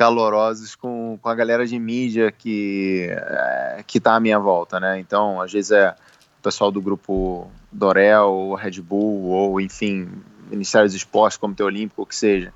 calorosos 0.00 0.74
com, 0.74 1.18
com 1.20 1.28
a 1.28 1.34
galera 1.34 1.66
de 1.66 1.78
mídia 1.78 2.32
que 2.32 3.06
é, 3.10 3.84
que 3.86 3.98
está 3.98 4.14
à 4.14 4.20
minha 4.20 4.38
volta, 4.38 4.80
né? 4.80 4.98
Então, 4.98 5.38
às 5.42 5.52
vezes 5.52 5.72
é 5.72 5.90
o 5.90 6.42
pessoal 6.42 6.72
do 6.72 6.80
grupo 6.80 7.50
Dorel, 7.70 8.30
ou 8.30 8.54
Red 8.54 8.80
Bull, 8.80 9.26
ou 9.26 9.60
enfim, 9.60 10.08
Ministério 10.50 10.88
dos 10.88 10.94
Esportes, 10.94 11.36
Comitê 11.36 11.62
Olímpico, 11.62 12.00
o 12.00 12.06
que 12.06 12.16
seja, 12.16 12.50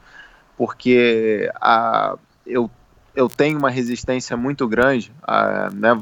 porque 0.57 1.53
a, 1.57 2.17
eu, 2.47 2.71
eu 3.15 3.29
tenho 3.29 3.59
uma 3.59 3.69
resistência 3.69 4.39
muito 4.39 4.67
grande, 4.67 5.13
a, 5.23 5.69
né? 5.71 6.01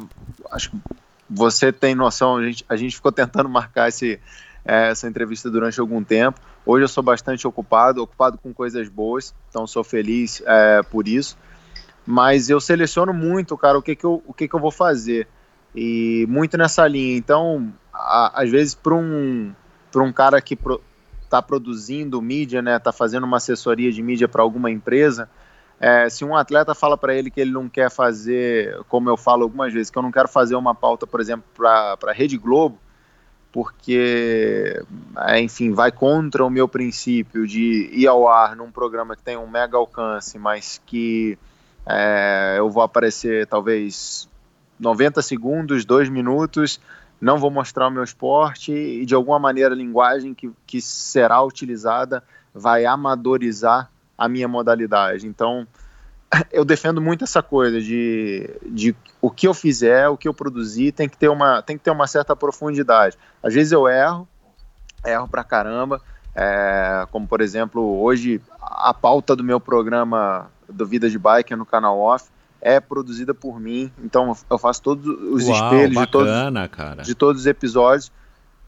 Acho 0.53 0.71
que 0.71 0.77
você 1.29 1.73
tem 1.73 1.93
noção, 1.93 2.37
a 2.37 2.45
gente, 2.45 2.65
a 2.69 2.77
gente 2.77 2.95
ficou 2.95 3.11
tentando 3.11 3.49
marcar 3.49 3.89
esse, 3.89 4.21
é, 4.65 4.91
essa 4.91 5.09
entrevista 5.09 5.51
durante 5.51 5.81
algum 5.81 6.05
tempo. 6.05 6.41
Hoje 6.65 6.85
eu 6.85 6.89
sou 6.89 7.03
bastante 7.03 7.47
ocupado, 7.47 8.03
ocupado 8.03 8.39
com 8.39 8.55
coisas 8.55 8.89
boas, 8.89 9.35
então 9.49 9.67
sou 9.67 9.83
feliz 9.83 10.43
é, 10.47 10.83
por 10.83 11.09
isso. 11.09 11.37
Mas 12.07 12.49
eu 12.49 12.61
seleciono 12.61 13.13
muito, 13.13 13.57
cara, 13.57 13.79
o 13.79 13.83
que, 13.83 13.97
que, 13.97 14.05
eu, 14.05 14.23
o 14.27 14.33
que, 14.33 14.49
que 14.49 14.55
eu 14.55 14.61
vou 14.61 14.71
fazer. 14.71 15.27
E 15.75 16.27
muito 16.29 16.57
nessa 16.57 16.87
linha. 16.87 17.17
Então, 17.17 17.73
a, 17.93 18.43
às 18.43 18.51
vezes, 18.51 18.75
para 18.75 18.95
um, 18.95 19.53
um 19.97 20.13
cara 20.13 20.41
que 20.41 20.55
pro, 20.55 20.81
produzindo 21.47 22.21
mídia, 22.21 22.61
né, 22.61 22.79
tá 22.79 22.93
fazendo 22.93 23.25
uma 23.25 23.39
assessoria 23.39 23.91
de 23.91 24.03
mídia 24.03 24.29
para 24.29 24.43
alguma 24.43 24.71
empresa, 24.71 25.29
é, 25.81 26.09
se 26.09 26.25
um 26.25 26.37
atleta 26.37 26.75
fala 26.75 26.97
para 26.97 27.15
ele 27.15 27.31
que 27.31 27.41
ele 27.41 27.51
não 27.51 27.69
quer 27.69 27.91
fazer, 27.91 28.79
como 28.89 29.09
eu 29.09 29.17
falo 29.17 29.43
algumas 29.43 29.73
vezes, 29.73 29.91
que 29.91 29.99
eu 29.99 30.03
não 30.03 30.13
quero 30.13 30.29
fazer 30.29 30.55
uma 30.55 30.75
pauta, 30.75 31.07
por 31.07 31.21
exemplo, 31.21 31.45
para 31.57 31.97
a 32.07 32.13
Rede 32.13 32.37
Globo, 32.37 32.79
porque, 33.53 34.83
é, 35.19 35.41
enfim, 35.41 35.73
vai 35.73 35.93
contra 35.93 36.45
o 36.45 36.49
meu 36.49 36.67
princípio 36.67 37.47
de 37.47 37.91
ir 37.93 38.07
ao 38.07 38.27
ar 38.27 38.57
num 38.57 38.71
programa 38.71 39.15
que 39.15 39.23
tem 39.23 39.37
um 39.37 39.47
mega 39.47 39.77
alcance, 39.77 40.39
mas 40.39 40.81
que 40.87 41.39
é, 41.87 42.55
eu 42.57 42.71
vou 42.71 42.83
aparecer 42.83 43.47
talvez 43.47 44.27
90 44.81 45.21
segundos, 45.21 45.85
2 45.85 46.09
minutos, 46.09 46.81
não 47.21 47.39
vou 47.39 47.51
mostrar 47.51 47.89
o 47.89 47.91
meu 47.91 48.03
esporte 48.03 48.73
e 48.73 49.05
de 49.05 49.15
alguma 49.15 49.39
maneira 49.39 49.75
a 49.75 49.79
linguagem 49.79 50.33
que, 50.33 50.51
que 50.67 50.81
será 50.81 51.43
utilizada 51.43 52.25
vai 52.55 52.87
amadorizar 52.87 53.91
a 54.17 54.29
minha 54.29 54.49
modalidade. 54.49 55.27
Então, 55.27 55.67
eu 56.51 56.65
defendo 56.65 57.01
muito 57.01 57.25
essa 57.25 57.43
coisa 57.43 57.81
de, 57.81 58.49
de 58.67 58.95
o 59.21 59.31
que 59.31 59.47
eu 59.47 59.55
fizer, 59.55 60.09
o 60.09 60.17
que 60.17 60.29
eu 60.29 60.35
produzir, 60.35 60.93
tem 60.93 61.09
que 61.09 61.17
ter 61.17 61.29
uma, 61.29 61.63
tem 61.63 61.77
que 61.77 61.85
ter 61.85 61.91
uma 61.91 62.07
certa 62.07 62.35
profundidade. 62.35 63.17
Às 63.43 63.55
vezes 63.55 63.73
eu 63.73 63.89
erro, 63.89 64.27
erro 65.05 65.29
pra 65.29 65.45
caramba, 65.45 66.01
é, 66.35 67.07
como 67.11 67.27
por 67.27 67.41
exemplo, 67.41 68.01
hoje 68.01 68.41
a 68.61 68.95
pauta 68.95 69.37
do 69.37 69.45
meu 69.45 69.61
programa 69.61 70.51
do 70.69 70.87
Vida 70.87 71.11
de 71.11 71.19
Bike 71.19 71.55
no 71.55 71.67
canal 71.67 71.99
Off 71.99 72.31
é 72.61 72.81
produzida 72.81 73.35
por 73.35 73.59
mim, 73.59 73.91
então 74.03 74.37
eu 74.49 74.57
faço 74.57 74.81
todos 74.81 75.05
os 75.05 75.49
Uau, 75.49 75.55
espelhos 75.55 75.95
bacana, 75.97 76.69
de, 76.69 76.71
todos, 76.71 77.07
de 77.07 77.15
todos 77.15 77.41
os 77.43 77.47
episódios 77.47 78.13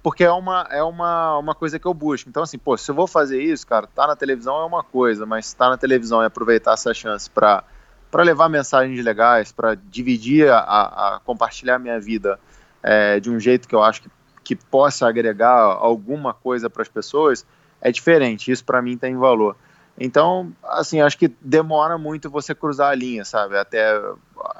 porque 0.04 0.22
é 0.22 0.30
uma, 0.30 0.68
é 0.70 0.82
uma, 0.82 1.38
uma 1.38 1.54
coisa 1.54 1.78
que 1.78 1.86
eu 1.86 1.94
busco. 1.94 2.28
Então, 2.28 2.42
assim, 2.42 2.58
pô, 2.58 2.76
se 2.76 2.90
eu 2.90 2.94
vou 2.94 3.06
fazer 3.06 3.42
isso, 3.42 3.66
cara, 3.66 3.86
tá 3.86 4.06
na 4.06 4.14
televisão 4.14 4.60
é 4.60 4.64
uma 4.66 4.84
coisa, 4.84 5.24
mas 5.24 5.46
estar 5.46 5.64
tá 5.64 5.70
na 5.70 5.78
televisão 5.78 6.22
e 6.22 6.26
aproveitar 6.26 6.74
essa 6.74 6.92
chance 6.92 7.28
para 7.28 7.64
para 8.10 8.22
levar 8.22 8.48
mensagens 8.48 9.02
legais, 9.04 9.50
para 9.50 9.74
dividir, 9.74 10.48
a, 10.48 10.58
a, 10.58 11.20
compartilhar 11.24 11.80
minha 11.80 11.98
vida 11.98 12.38
é, 12.80 13.18
de 13.18 13.28
um 13.28 13.40
jeito 13.40 13.66
que 13.66 13.74
eu 13.74 13.82
acho 13.82 14.02
que, 14.02 14.10
que 14.44 14.54
possa 14.54 15.08
agregar 15.08 15.58
alguma 15.58 16.32
coisa 16.32 16.70
para 16.70 16.82
as 16.82 16.88
pessoas, 16.88 17.44
é 17.80 17.90
diferente. 17.90 18.52
Isso 18.52 18.64
para 18.64 18.80
mim 18.80 18.96
tem 18.96 19.16
valor. 19.16 19.56
Então, 19.98 20.52
assim, 20.62 21.00
acho 21.00 21.18
que 21.18 21.26
demora 21.40 21.98
muito 21.98 22.30
você 22.30 22.54
cruzar 22.54 22.92
a 22.92 22.94
linha, 22.94 23.24
sabe? 23.24 23.58
Até 23.58 24.00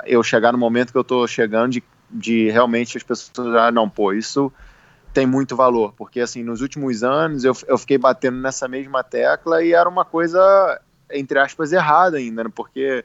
eu 0.04 0.20
chegar 0.24 0.50
no 0.50 0.58
momento 0.58 0.90
que 0.90 0.98
eu 0.98 1.02
estou 1.02 1.28
chegando 1.28 1.70
de, 1.70 1.84
de 2.10 2.50
realmente 2.50 2.96
as 2.96 3.04
pessoas, 3.04 3.54
ah, 3.54 3.70
não, 3.70 3.88
pô, 3.88 4.12
isso 4.12 4.52
tem 5.14 5.26
muito 5.26 5.54
valor, 5.54 5.94
porque 5.96 6.20
assim, 6.20 6.42
nos 6.42 6.60
últimos 6.60 7.04
anos 7.04 7.44
eu, 7.44 7.56
eu 7.68 7.78
fiquei 7.78 7.96
batendo 7.96 8.36
nessa 8.38 8.66
mesma 8.66 9.04
tecla 9.04 9.62
e 9.62 9.72
era 9.72 9.88
uma 9.88 10.04
coisa, 10.04 10.80
entre 11.08 11.38
aspas, 11.38 11.72
errada 11.72 12.16
ainda, 12.16 12.42
né? 12.42 12.50
porque 12.52 13.04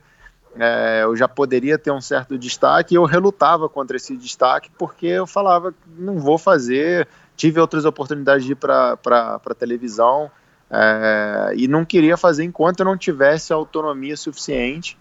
é, 0.56 1.02
eu 1.04 1.16
já 1.16 1.28
poderia 1.28 1.78
ter 1.78 1.92
um 1.92 2.02
certo 2.02 2.36
destaque 2.36 2.96
e 2.96 2.98
eu 2.98 3.06
relutava 3.06 3.70
contra 3.70 3.96
esse 3.96 4.18
destaque 4.18 4.72
porque 4.76 5.06
eu 5.06 5.28
falava, 5.28 5.72
não 5.96 6.18
vou 6.18 6.40
fazer, 6.40 7.08
tive 7.38 7.60
outras 7.60 7.86
oportunidades 7.86 8.44
de 8.44 8.54
ir 8.54 8.56
para 8.56 8.98
televisão 9.58 10.32
é, 10.72 11.54
e 11.56 11.68
não 11.68 11.86
queria 11.86 12.18
fazer 12.18 12.44
enquanto 12.44 12.80
eu 12.80 12.88
não 12.88 12.98
tivesse 12.98 13.54
autonomia 13.54 14.18
suficiente 14.18 14.98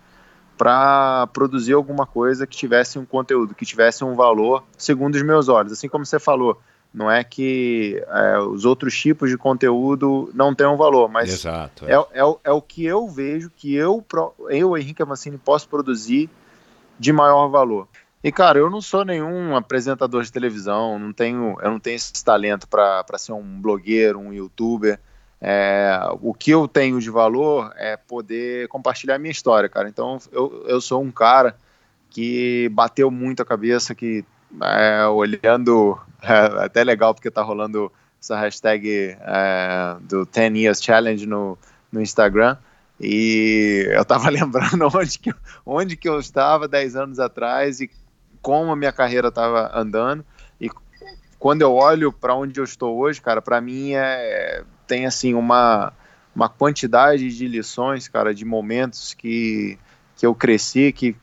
para 0.59 1.27
produzir 1.29 1.73
alguma 1.73 2.05
coisa 2.05 2.47
que 2.47 2.57
tivesse 2.57 2.99
um 2.99 3.07
conteúdo, 3.07 3.55
que 3.55 3.65
tivesse 3.65 4.05
um 4.05 4.15
valor 4.15 4.65
segundo 4.77 5.15
os 5.15 5.23
meus 5.23 5.49
olhos. 5.49 5.73
Assim 5.73 5.89
como 5.89 6.05
você 6.05 6.19
falou, 6.19 6.61
não 6.93 7.11
é 7.11 7.23
que 7.23 8.03
é, 8.09 8.39
os 8.39 8.65
outros 8.65 8.97
tipos 8.97 9.29
de 9.29 9.37
conteúdo 9.37 10.31
não 10.35 10.55
tenham 10.55 10.77
valor, 10.77 11.09
mas 11.09 11.33
Exato, 11.33 11.85
é. 11.87 11.93
É, 11.93 11.97
é, 11.97 12.35
é, 12.45 12.51
o 12.51 12.63
que 12.63 12.85
eu 12.85 13.07
vejo 13.09 13.51
que 13.55 13.75
eu, 13.75 14.05
eu 14.49 14.77
Henrique 14.77 15.03
Amancini, 15.03 15.39
posso 15.39 15.69
produzir 15.69 16.31
de 16.99 17.13
maior 17.13 17.49
valor. 17.49 17.87
E, 18.23 18.33
cara, 18.33 18.59
eu 18.59 18.69
não 18.69 18.81
sou 18.81 19.05
nenhum 19.05 19.55
apresentador 19.55 20.25
de 20.25 20.33
televisão, 20.33 20.99
não 20.99 21.13
tenho, 21.13 21.57
eu 21.63 21.71
não 21.71 21.79
tenho 21.79 21.97
esse 21.97 22.25
talento 22.25 22.67
para 22.67 23.05
ser 23.17 23.33
um 23.33 23.61
blogueiro, 23.61 24.19
um 24.19 24.33
youtuber. 24.33 24.99
É, 25.41 26.01
o 26.21 26.35
que 26.35 26.51
eu 26.51 26.67
tenho 26.67 27.01
de 27.01 27.11
valor 27.11 27.73
é 27.77 27.97
poder 27.97 28.67
compartilhar 28.69 29.15
a 29.15 29.19
minha 29.19 29.31
história, 29.31 29.69
cara. 29.69 29.89
Então, 29.89 30.19
eu, 30.33 30.65
eu 30.67 30.81
sou 30.81 31.01
um 31.01 31.13
cara 31.13 31.57
que 32.11 32.69
bateu 32.73 33.09
muito 33.09 33.41
a 33.41 33.47
cabeça, 33.47 33.95
que 33.95 34.25
é, 34.63 35.07
olhando, 35.07 35.99
é 36.23 36.65
até 36.65 36.85
legal 36.85 37.15
porque 37.15 37.31
tá 37.31 37.43
rolando 37.43 37.93
essa 38.21 38.39
hashtag 38.39 39.17
é, 39.21 39.97
do 40.03 40.27
10 40.27 40.55
Years 40.55 40.83
Challenge 40.83 41.27
no, 41.27 41.59
no 41.91 42.01
Instagram. 42.01 42.57
E 43.01 43.87
eu 43.91 44.05
tava 44.05 44.29
lembrando 44.31 44.89
onde 44.93 45.19
que, 45.19 45.35
onde 45.65 45.97
que 45.97 46.09
eu 46.09 46.19
estava 46.19 46.67
10 46.67 46.97
anos 46.97 47.19
atrás 47.19 47.81
e 47.81 47.91
como 48.43 48.73
a 48.73 48.77
minha 48.77 48.93
carreira 48.93 49.29
estava 49.29 49.71
andando. 49.75 50.25
E 50.61 50.69
quando 51.39 51.63
eu 51.63 51.75
olho 51.75 52.13
para 52.13 52.35
onde 52.35 52.59
eu 52.59 52.65
estou 52.65 52.99
hoje, 52.99 53.21
cara, 53.21 53.41
para 53.41 53.61
mim 53.61 53.93
é, 53.95 54.65
tem 54.87 55.07
assim 55.07 55.35
uma, 55.35 55.93
uma 56.35 56.49
quantidade 56.49 57.37
de 57.37 57.47
lições, 57.47 58.09
cara, 58.09 58.35
de 58.35 58.45
momentos 58.45 59.15
que, 59.15 59.79
que 60.17 60.27
eu 60.27 60.35
cresci, 60.35 60.93
que, 60.93 61.17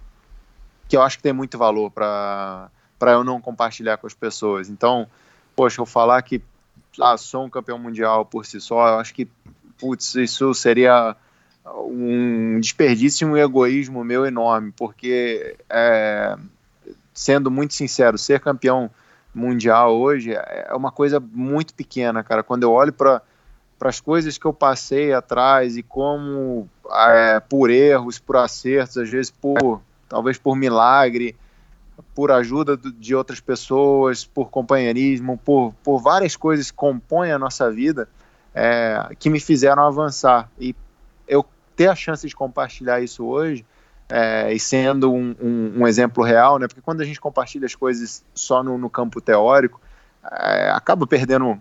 que 0.88 0.96
eu 0.96 1.02
acho 1.02 1.18
que 1.18 1.24
tem 1.24 1.34
muito 1.34 1.58
valor 1.58 1.92
para 1.92 2.70
para 2.98 3.14
eu 3.14 3.24
não 3.24 3.42
compartilhar 3.42 3.98
com 3.98 4.08
as 4.08 4.14
pessoas. 4.14 4.70
Então, 4.70 5.08
poxa, 5.56 5.82
eu 5.82 5.86
falar 5.86 6.22
que 6.22 6.42
ah, 7.02 7.18
sou 7.18 7.46
um 7.46 7.50
campeão 7.50 7.78
mundial 7.78 8.26
por 8.26 8.46
si 8.46 8.60
só, 8.62 8.88
eu 8.88 9.00
acho 9.00 9.14
que, 9.14 9.28
putz, 9.78 10.16
isso 10.16 10.54
seria 10.54 11.16
um 11.66 12.60
desperdício 12.60 13.28
e 13.28 13.32
um 13.32 13.38
egoísmo 13.38 14.04
meu 14.04 14.26
enorme, 14.26 14.72
porque, 14.76 15.58
é, 15.70 16.38
sendo 17.14 17.52
muito 17.52 17.74
sincero, 17.74 18.18
ser 18.18 18.40
campeão 18.40 18.90
mundial 19.34 19.98
hoje 19.98 20.34
é 20.34 20.74
uma 20.74 20.92
coisa 20.92 21.20
muito 21.20 21.74
pequena, 21.74 22.24
cara. 22.24 22.42
Quando 22.42 22.64
eu 22.64 22.72
olho 22.72 22.94
para 22.94 23.22
para 23.78 23.90
as 23.90 24.00
coisas 24.00 24.38
que 24.38 24.46
eu 24.46 24.54
passei 24.54 25.14
atrás 25.14 25.76
e 25.76 25.84
como 25.84 26.70
é, 26.92 27.40
por 27.42 27.70
erros, 27.70 28.18
por 28.18 28.38
acertos, 28.38 28.98
às 28.98 29.10
vezes 29.10 29.30
por 29.30 29.82
talvez 30.08 30.38
por 30.38 30.56
milagre, 30.56 31.36
por 32.14 32.32
ajuda 32.32 32.78
de 32.78 33.16
outras 33.16 33.40
pessoas, 33.40 34.26
por 34.26 34.50
companheirismo, 34.50 35.38
por, 35.38 35.74
por 35.84 36.00
várias 36.00 36.36
coisas 36.36 36.72
que 36.72 36.78
compõem 36.78 37.32
a 37.32 37.40
nossa 37.40 37.72
vida, 37.72 38.08
é, 38.54 39.10
que 39.20 39.30
me 39.30 39.40
fizeram 39.40 39.84
avançar. 39.84 40.50
E 40.60 40.76
eu 41.28 41.46
ter 41.76 41.88
a 41.88 41.96
chance 41.96 42.28
de 42.28 42.36
compartilhar 42.36 43.02
isso 43.02 43.26
hoje, 43.26 43.66
é, 44.10 44.54
e 44.54 44.60
sendo 44.60 45.12
um, 45.12 45.36
um, 45.42 45.74
um, 45.82 45.88
exemplo 45.88 46.24
real, 46.24 46.60
né? 46.60 46.68
Porque 46.68 46.82
quando 46.82 47.02
a 47.02 47.06
gente 47.06 47.20
compartilha 47.20 47.66
as 47.66 47.74
coisas 47.74 48.24
só 48.36 48.64
no, 48.64 48.78
no 48.78 48.90
campo 48.90 49.20
teórico, 49.20 49.82
é, 50.32 50.70
acaba 50.70 51.08
perdendo, 51.08 51.58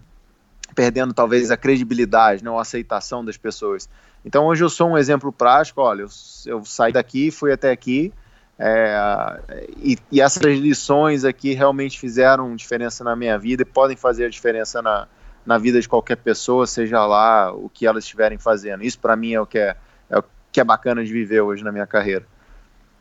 perdendo 0.74 1.14
talvez 1.14 1.50
a 1.50 1.56
credibilidade, 1.56 2.44
né? 2.44 2.50
a 2.50 2.60
aceitação 2.60 3.24
das 3.24 3.36
pessoas. 3.36 3.88
Então 4.24 4.46
hoje 4.46 4.62
eu 4.62 4.68
sou 4.68 4.90
um 4.90 4.98
exemplo 4.98 5.32
prático. 5.32 5.80
Olha, 5.80 6.02
eu, 6.02 6.08
eu 6.46 6.64
saí 6.64 6.92
daqui, 6.92 7.30
fui 7.30 7.50
até 7.50 7.70
aqui, 7.70 8.12
é, 8.58 9.66
e, 9.76 9.98
e, 10.12 10.20
essas 10.20 10.42
lições 10.44 11.24
aqui 11.24 11.54
realmente 11.54 11.98
fizeram 11.98 12.54
diferença 12.54 13.02
na 13.02 13.16
minha 13.16 13.36
vida 13.36 13.62
e 13.62 13.66
podem 13.66 13.96
fazer 13.96 14.26
a 14.26 14.28
diferença 14.28 14.80
na, 14.80 15.08
na 15.44 15.58
vida 15.58 15.80
de 15.80 15.88
qualquer 15.88 16.16
pessoa, 16.16 16.66
seja 16.66 17.04
lá 17.04 17.52
o 17.52 17.68
que 17.68 17.86
elas 17.86 18.04
estiverem 18.04 18.38
fazendo. 18.38 18.84
Isso 18.84 18.98
para 18.98 19.16
mim 19.16 19.32
é 19.32 19.40
o, 19.40 19.46
que 19.46 19.58
é, 19.58 19.76
é 20.08 20.18
o 20.18 20.24
que 20.52 20.60
é 20.60 20.64
bacana 20.64 21.04
de 21.04 21.12
viver 21.12 21.40
hoje 21.40 21.64
na 21.64 21.72
minha 21.72 21.86
carreira. 21.86 22.24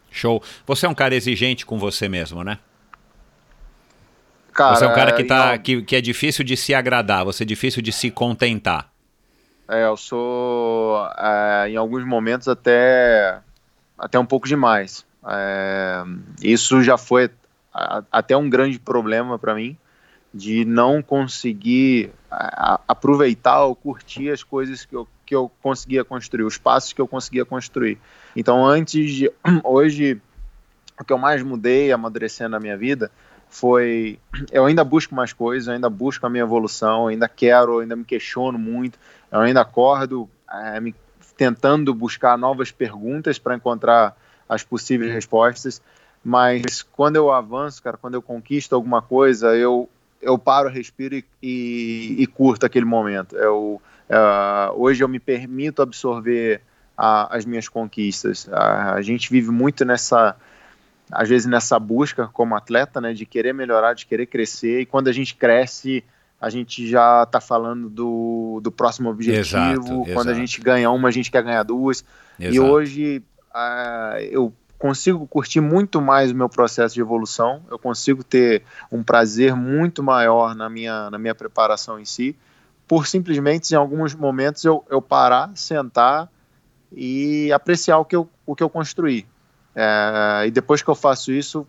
Show. 0.09 0.41
Você 0.65 0.85
é 0.85 0.89
um 0.89 0.95
cara 0.95 1.15
exigente 1.15 1.65
com 1.65 1.77
você 1.77 2.09
mesmo, 2.09 2.43
né? 2.43 2.57
Cara, 4.51 4.75
você 4.75 4.85
é 4.85 4.87
um 4.87 4.93
cara 4.93 5.13
que, 5.13 5.23
tá, 5.23 5.57
que, 5.57 5.81
que 5.81 5.95
é 5.95 6.01
difícil 6.01 6.43
de 6.43 6.55
se 6.55 6.75
agradar, 6.75 7.25
você 7.25 7.43
é 7.43 7.45
difícil 7.45 7.81
de 7.81 7.91
se 7.91 8.11
contentar. 8.11 8.91
É, 9.67 9.85
eu 9.85 9.97
sou, 9.97 11.07
é, 11.17 11.69
em 11.69 11.75
alguns 11.75 12.05
momentos, 12.05 12.47
até, 12.47 13.39
até 13.97 14.19
um 14.19 14.25
pouco 14.25 14.47
demais. 14.47 15.03
É, 15.27 16.03
isso 16.41 16.81
já 16.83 16.97
foi 16.97 17.29
a, 17.73 18.03
até 18.11 18.35
um 18.35 18.49
grande 18.49 18.79
problema 18.79 19.39
para 19.39 19.55
mim, 19.55 19.77
de 20.33 20.65
não 20.65 21.01
conseguir 21.01 22.11
a, 22.29 22.79
aproveitar 22.87 23.63
ou 23.63 23.75
curtir 23.75 24.29
as 24.29 24.43
coisas 24.43 24.85
que 24.85 24.95
eu, 24.95 25.07
que 25.25 25.35
eu 25.35 25.51
conseguia 25.61 26.03
construir, 26.03 26.43
os 26.43 26.57
passos 26.57 26.93
que 26.93 27.01
eu 27.01 27.07
conseguia 27.07 27.45
construir. 27.45 27.97
Então, 28.35 28.65
antes 28.65 29.11
de. 29.11 29.31
Hoje, 29.63 30.21
o 30.99 31.03
que 31.03 31.13
eu 31.13 31.17
mais 31.17 31.41
mudei, 31.41 31.91
amadurecendo 31.91 32.51
na 32.51 32.59
minha 32.59 32.77
vida, 32.77 33.11
foi. 33.49 34.19
Eu 34.51 34.65
ainda 34.65 34.83
busco 34.83 35.13
mais 35.13 35.31
coisas, 35.31 35.67
eu 35.67 35.73
ainda 35.73 35.89
busco 35.89 36.25
a 36.25 36.29
minha 36.29 36.43
evolução, 36.43 37.07
ainda 37.07 37.27
quero, 37.29 37.79
ainda 37.79 37.95
me 37.95 38.03
questiono 38.03 38.57
muito, 38.57 38.97
eu 39.31 39.39
ainda 39.39 39.61
acordo 39.61 40.27
é, 40.51 40.79
me, 40.79 40.95
tentando 41.37 41.93
buscar 41.93 42.37
novas 42.37 42.71
perguntas 42.71 43.37
para 43.37 43.55
encontrar 43.55 44.17
as 44.47 44.63
possíveis 44.63 45.13
respostas, 45.13 45.81
mas 46.23 46.81
quando 46.81 47.17
eu 47.17 47.31
avanço, 47.31 47.83
cara, 47.83 47.97
quando 47.97 48.13
eu 48.13 48.21
conquisto 48.21 48.73
alguma 48.73 49.01
coisa, 49.01 49.55
eu, 49.55 49.89
eu 50.21 50.37
paro, 50.37 50.69
respiro 50.69 51.15
e, 51.15 51.25
e, 51.41 52.15
e 52.19 52.27
curto 52.27 52.65
aquele 52.65 52.85
momento. 52.85 53.35
Eu, 53.35 53.81
uh, 54.09 54.73
hoje 54.75 55.03
eu 55.03 55.07
me 55.07 55.19
permito 55.19 55.81
absorver 55.81 56.61
a, 56.97 57.35
as 57.35 57.45
minhas 57.45 57.67
conquistas. 57.67 58.47
A, 58.51 58.93
a, 58.93 59.01
gente 59.01 59.29
vive 59.29 59.51
muito 59.51 59.83
nessa, 59.83 60.35
às 61.11 61.27
vezes 61.27 61.45
nessa 61.45 61.77
busca 61.77 62.27
como 62.27 62.55
atleta, 62.55 63.01
né, 63.01 63.13
de 63.13 63.25
querer 63.25 63.53
melhorar, 63.53 63.93
de 63.93 64.05
querer 64.05 64.27
crescer, 64.27 64.81
e 64.81 64.85
quando 64.85 65.09
a 65.09 65.11
gente 65.11 65.35
cresce, 65.35 66.03
a 66.39 66.49
gente 66.49 66.87
já 66.87 67.23
está 67.23 67.41
falando 67.41 67.89
do, 67.89 68.59
do 68.63 68.71
próximo 68.71 69.09
objetivo. 69.09 69.41
Exato, 69.41 69.83
Quando 69.83 70.07
exato. 70.09 70.29
a 70.29 70.33
gente 70.33 70.61
ganha 70.61 70.89
uma, 70.89 71.07
a 71.07 71.11
gente 71.11 71.31
quer 71.31 71.43
ganhar 71.43 71.63
duas. 71.63 72.03
Exato. 72.39 72.55
E 72.55 72.59
hoje 72.59 73.23
uh, 73.53 74.19
eu 74.29 74.53
consigo 74.77 75.25
curtir 75.27 75.61
muito 75.61 76.01
mais 76.01 76.31
o 76.31 76.35
meu 76.35 76.49
processo 76.49 76.93
de 76.93 77.01
evolução, 77.01 77.63
eu 77.71 77.79
consigo 77.79 78.23
ter 78.23 78.63
um 78.91 79.01
prazer 79.01 79.55
muito 79.55 80.03
maior 80.03 80.53
na 80.53 80.69
minha, 80.69 81.09
na 81.09 81.17
minha 81.17 81.33
preparação 81.33 81.97
em 81.97 82.05
si, 82.05 82.35
por 82.87 83.07
simplesmente 83.07 83.71
em 83.71 83.77
alguns 83.77 84.13
momentos 84.13 84.65
eu, 84.65 84.83
eu 84.89 85.01
parar, 85.01 85.51
sentar 85.55 86.29
e 86.91 87.51
apreciar 87.53 87.97
o 87.97 88.05
que 88.05 88.15
eu, 88.15 88.29
o 88.45 88.55
que 88.55 88.61
eu 88.61 88.69
construí. 88.69 89.25
É, 89.73 90.43
e 90.47 90.51
depois 90.51 90.81
que 90.81 90.89
eu 90.89 90.95
faço 90.95 91.31
isso, 91.31 91.65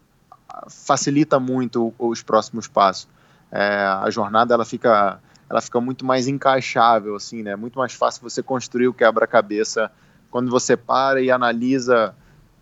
facilita 0.68 1.38
muito 1.38 1.94
os 1.98 2.22
próximos 2.22 2.66
passos. 2.66 3.08
É, 3.50 3.86
a 4.02 4.10
jornada 4.10 4.54
ela 4.54 4.64
fica 4.64 5.20
ela 5.48 5.60
fica 5.60 5.80
muito 5.80 6.04
mais 6.04 6.26
encaixável 6.26 7.14
assim 7.14 7.42
né? 7.42 7.54
Muito 7.54 7.78
mais 7.78 7.92
fácil 7.92 8.22
você 8.22 8.42
construir 8.42 8.88
o 8.88 8.94
quebra-cabeça 8.94 9.90
quando 10.34 10.50
você 10.50 10.76
para 10.76 11.22
e 11.22 11.30
analisa 11.30 12.12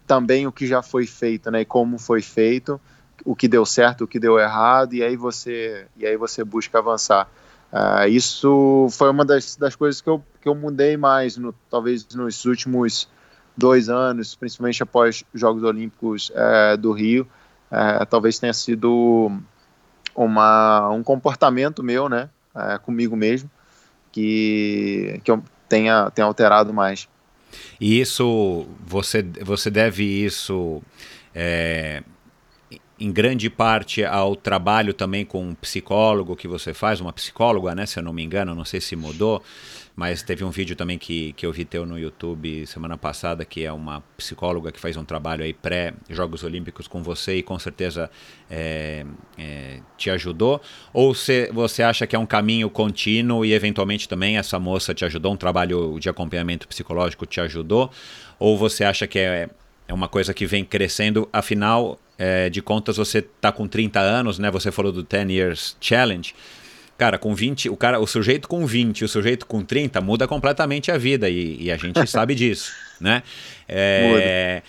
também 0.07 0.47
o 0.47 0.53
que 0.53 0.67
já 0.67 0.83
foi 0.83 1.07
feito 1.07 1.51
né 1.51 1.63
e 1.63 1.65
como 1.65 1.99
foi 1.99 2.21
feito 2.21 2.79
o 3.25 3.35
que 3.35 3.49
deu 3.49 3.65
certo 3.65 4.05
o 4.05 4.07
que 4.07 4.21
deu 4.21 4.39
errado 4.39 4.93
e 4.93 5.03
aí 5.03 5.17
você 5.17 5.87
e 5.97 6.05
aí 6.05 6.15
você 6.19 6.45
busca 6.45 6.79
avançar 6.79 7.27
uh, 7.73 8.07
isso 8.07 8.89
foi 8.91 9.09
uma 9.09 9.25
das, 9.25 9.57
das 9.57 9.75
coisas 9.75 10.03
que 10.03 10.11
eu, 10.11 10.23
que 10.43 10.47
eu 10.47 10.55
mudei 10.55 10.99
mais 10.99 11.39
no, 11.39 11.55
talvez 11.71 12.07
nos 12.15 12.45
últimos 12.45 13.09
dois 13.57 13.89
anos 13.89 14.35
principalmente 14.35 14.83
após 14.83 15.25
os 15.33 15.41
Jogos 15.41 15.63
Olímpicos 15.63 16.31
uh, 16.31 16.77
do 16.77 16.93
Rio 16.93 17.27
uh, 17.71 18.05
talvez 18.05 18.39
tenha 18.39 18.53
sido 18.53 19.33
uma, 20.15 20.91
um 20.91 21.03
comportamento 21.03 21.83
meu, 21.83 22.07
né, 22.07 22.29
é, 22.55 22.77
comigo 22.77 23.17
mesmo, 23.17 23.51
que, 24.11 25.21
que 25.25 25.31
eu 25.31 25.43
tenha, 25.69 26.11
tenha 26.11 26.27
alterado 26.27 26.73
mais. 26.73 27.09
E 27.81 28.01
isso, 28.01 28.67
você, 28.87 29.23
você 29.23 29.71
deve 29.71 30.05
isso 30.05 30.83
é, 31.35 32.03
em 33.03 33.11
grande 33.11 33.51
parte 33.51 34.05
ao 34.05 34.37
trabalho 34.37 34.95
também 34.95 35.25
com 35.25 35.49
um 35.49 35.55
psicólogo 35.55 36.37
que 36.37 36.47
você 36.47 36.73
faz, 36.73 37.01
uma 37.01 37.13
psicóloga, 37.13 37.75
né, 37.75 37.85
se 37.85 37.99
eu 37.99 38.03
não 38.03 38.13
me 38.13 38.23
engano, 38.23 38.55
não 38.55 38.65
sei 38.65 38.81
se 38.81 38.95
mudou, 38.95 39.43
mas 39.97 40.23
teve 40.23 40.45
um 40.45 40.51
vídeo 40.51 40.77
também 40.77 40.97
que, 40.97 41.33
que 41.33 41.45
eu 41.45 41.53
vi 41.53 41.65
teu 41.65 41.85
no 41.85 41.99
YouTube 41.99 42.65
semana 42.65 42.97
passada, 42.97 43.45
que 43.45 43.65
é 43.65 43.73
uma 43.73 44.03
psicóloga 44.17 44.71
que 44.71 44.79
faz 44.79 44.97
um 44.97 45.05
trabalho 45.05 45.43
aí 45.43 45.53
pré-Jogos 45.53 46.45
Olímpicos 46.45 46.87
com 46.87 47.03
você 47.03 47.39
e 47.39 47.43
com 47.43 47.59
certeza 47.59 48.09
é, 48.49 49.05
é, 49.37 49.81
te 49.99 50.09
ajudou? 50.09 50.63
Ou 50.95 51.13
você, 51.13 51.51
você 51.53 51.83
acha 51.83 52.07
que 52.07 52.15
é 52.15 52.19
um 52.19 52.25
caminho 52.25 52.71
contínuo 52.71 53.45
e 53.45 53.53
eventualmente 53.53 54.09
também 54.09 54.39
essa 54.39 54.61
moça 54.61 54.95
te 54.95 55.05
ajudou, 55.05 55.33
um 55.33 55.37
trabalho 55.37 55.99
de 55.99 56.09
acompanhamento 56.09 56.69
psicológico 56.69 57.27
te 57.27 57.41
ajudou? 57.41 57.91
Ou 58.39 58.57
você 58.57 58.85
acha 58.85 59.09
que 59.09 59.19
é, 59.19 59.51
é 59.89 59.93
uma 59.93 60.09
coisa 60.09 60.33
que 60.33 60.47
vem 60.47 60.65
crescendo, 60.65 61.29
afinal 61.33 61.99
é, 62.23 62.49
de 62.49 62.63
contas 62.63 62.97
você 62.99 63.19
está 63.19 63.51
com 63.51 63.67
30 63.67 63.99
anos, 63.99 64.39
né? 64.39 64.49
Você 64.53 64.71
falou 64.71 64.93
do 64.93 65.03
10 65.03 65.29
Years 65.29 65.77
Challenge. 65.81 66.33
Cara, 66.97 67.19
com 67.19 67.35
20, 67.35 67.69
o 67.69 67.77
cara, 67.77 67.99
o 67.99 68.07
sujeito 68.07 68.47
com 68.47 68.65
20 68.65 69.05
o 69.05 69.09
sujeito 69.09 69.45
com 69.45 69.65
30 69.65 70.01
muda 70.01 70.29
completamente 70.29 70.93
a 70.93 70.97
vida 70.97 71.29
e, 71.29 71.57
e 71.61 71.73
a 71.73 71.77
gente 71.77 71.99
sabe 72.09 72.37
disso, 72.37 72.71
né? 73.01 73.25
É, 73.69 74.63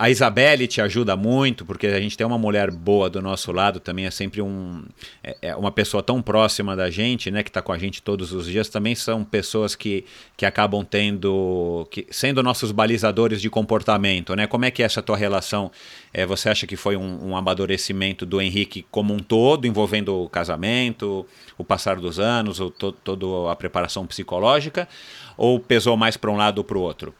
a 0.00 0.08
Isabelle 0.08 0.68
te 0.68 0.80
ajuda 0.80 1.16
muito, 1.16 1.66
porque 1.66 1.88
a 1.88 2.00
gente 2.00 2.16
tem 2.16 2.24
uma 2.24 2.38
mulher 2.38 2.70
boa 2.70 3.10
do 3.10 3.20
nosso 3.20 3.50
lado 3.50 3.80
também, 3.80 4.06
é 4.06 4.12
sempre 4.12 4.40
um, 4.40 4.84
é, 5.24 5.36
é 5.42 5.56
uma 5.56 5.72
pessoa 5.72 6.04
tão 6.04 6.22
próxima 6.22 6.76
da 6.76 6.88
gente, 6.88 7.32
né, 7.32 7.42
que 7.42 7.50
está 7.50 7.60
com 7.60 7.72
a 7.72 7.78
gente 7.78 8.00
todos 8.00 8.32
os 8.32 8.46
dias, 8.46 8.68
também 8.68 8.94
são 8.94 9.24
pessoas 9.24 9.74
que, 9.74 10.04
que 10.36 10.46
acabam 10.46 10.84
tendo, 10.84 11.84
que, 11.90 12.06
sendo 12.12 12.44
nossos 12.44 12.70
balizadores 12.70 13.42
de 13.42 13.50
comportamento, 13.50 14.36
né? 14.36 14.46
Como 14.46 14.64
é 14.64 14.70
que 14.70 14.84
é 14.84 14.86
essa 14.86 15.02
tua 15.02 15.16
relação? 15.16 15.72
É, 16.14 16.24
você 16.24 16.48
acha 16.48 16.64
que 16.64 16.76
foi 16.76 16.96
um, 16.96 17.30
um 17.30 17.36
amadurecimento 17.36 18.24
do 18.24 18.40
Henrique 18.40 18.86
como 18.92 19.12
um 19.12 19.18
todo, 19.18 19.66
envolvendo 19.66 20.14
o 20.14 20.28
casamento, 20.28 21.26
o 21.56 21.64
passar 21.64 21.96
dos 21.96 22.20
anos, 22.20 22.60
toda 23.02 23.50
a 23.50 23.56
preparação 23.56 24.06
psicológica, 24.06 24.88
ou 25.36 25.58
pesou 25.58 25.96
mais 25.96 26.16
para 26.16 26.30
um 26.30 26.36
lado 26.36 26.58
ou 26.58 26.64
para 26.64 26.78
o 26.78 26.82
outro? 26.82 27.12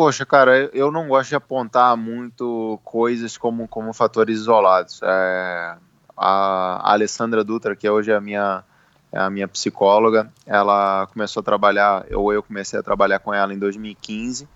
Poxa, 0.00 0.24
cara, 0.24 0.70
eu 0.72 0.90
não 0.90 1.08
gosto 1.08 1.28
de 1.28 1.34
apontar 1.34 1.94
muito 1.94 2.80
coisas 2.82 3.36
como, 3.36 3.68
como 3.68 3.92
fatores 3.92 4.38
isolados. 4.38 4.98
É, 5.02 5.76
a, 6.16 6.92
Alessandra 6.92 7.44
Dutra, 7.44 7.76
que 7.76 7.86
hoje 7.86 8.10
é 8.10 8.14
a 8.14 8.20
minha, 8.20 8.64
é 9.12 9.18
a 9.18 9.28
minha 9.28 9.46
psicóloga, 9.46 10.32
ela 10.46 11.06
começou 11.08 11.42
a 11.42 11.44
trabalhar, 11.44 12.06
ou 12.14 12.32
eu 12.32 12.42
comecei 12.42 12.78
a 12.78 12.82
trabalhar 12.82 13.18
com 13.18 13.34
ela 13.34 13.52
em 13.52 13.58
2015, 13.58 14.48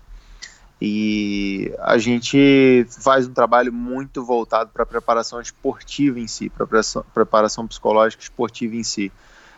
e 0.81 1.71
a 1.77 1.99
gente 1.99 2.87
faz 3.03 3.27
um 3.27 3.33
trabalho 3.33 3.71
muito 3.71 4.25
voltado 4.25 4.71
para 4.73 4.81
a 4.81 4.87
preparação 4.87 5.39
esportiva 5.39 6.19
em 6.19 6.25
si, 6.25 6.49
para 6.49 6.65
preparação, 7.13 7.67
psicológica 7.67 8.23
esportiva 8.23 8.75
em 8.75 8.83
si. 8.83 9.11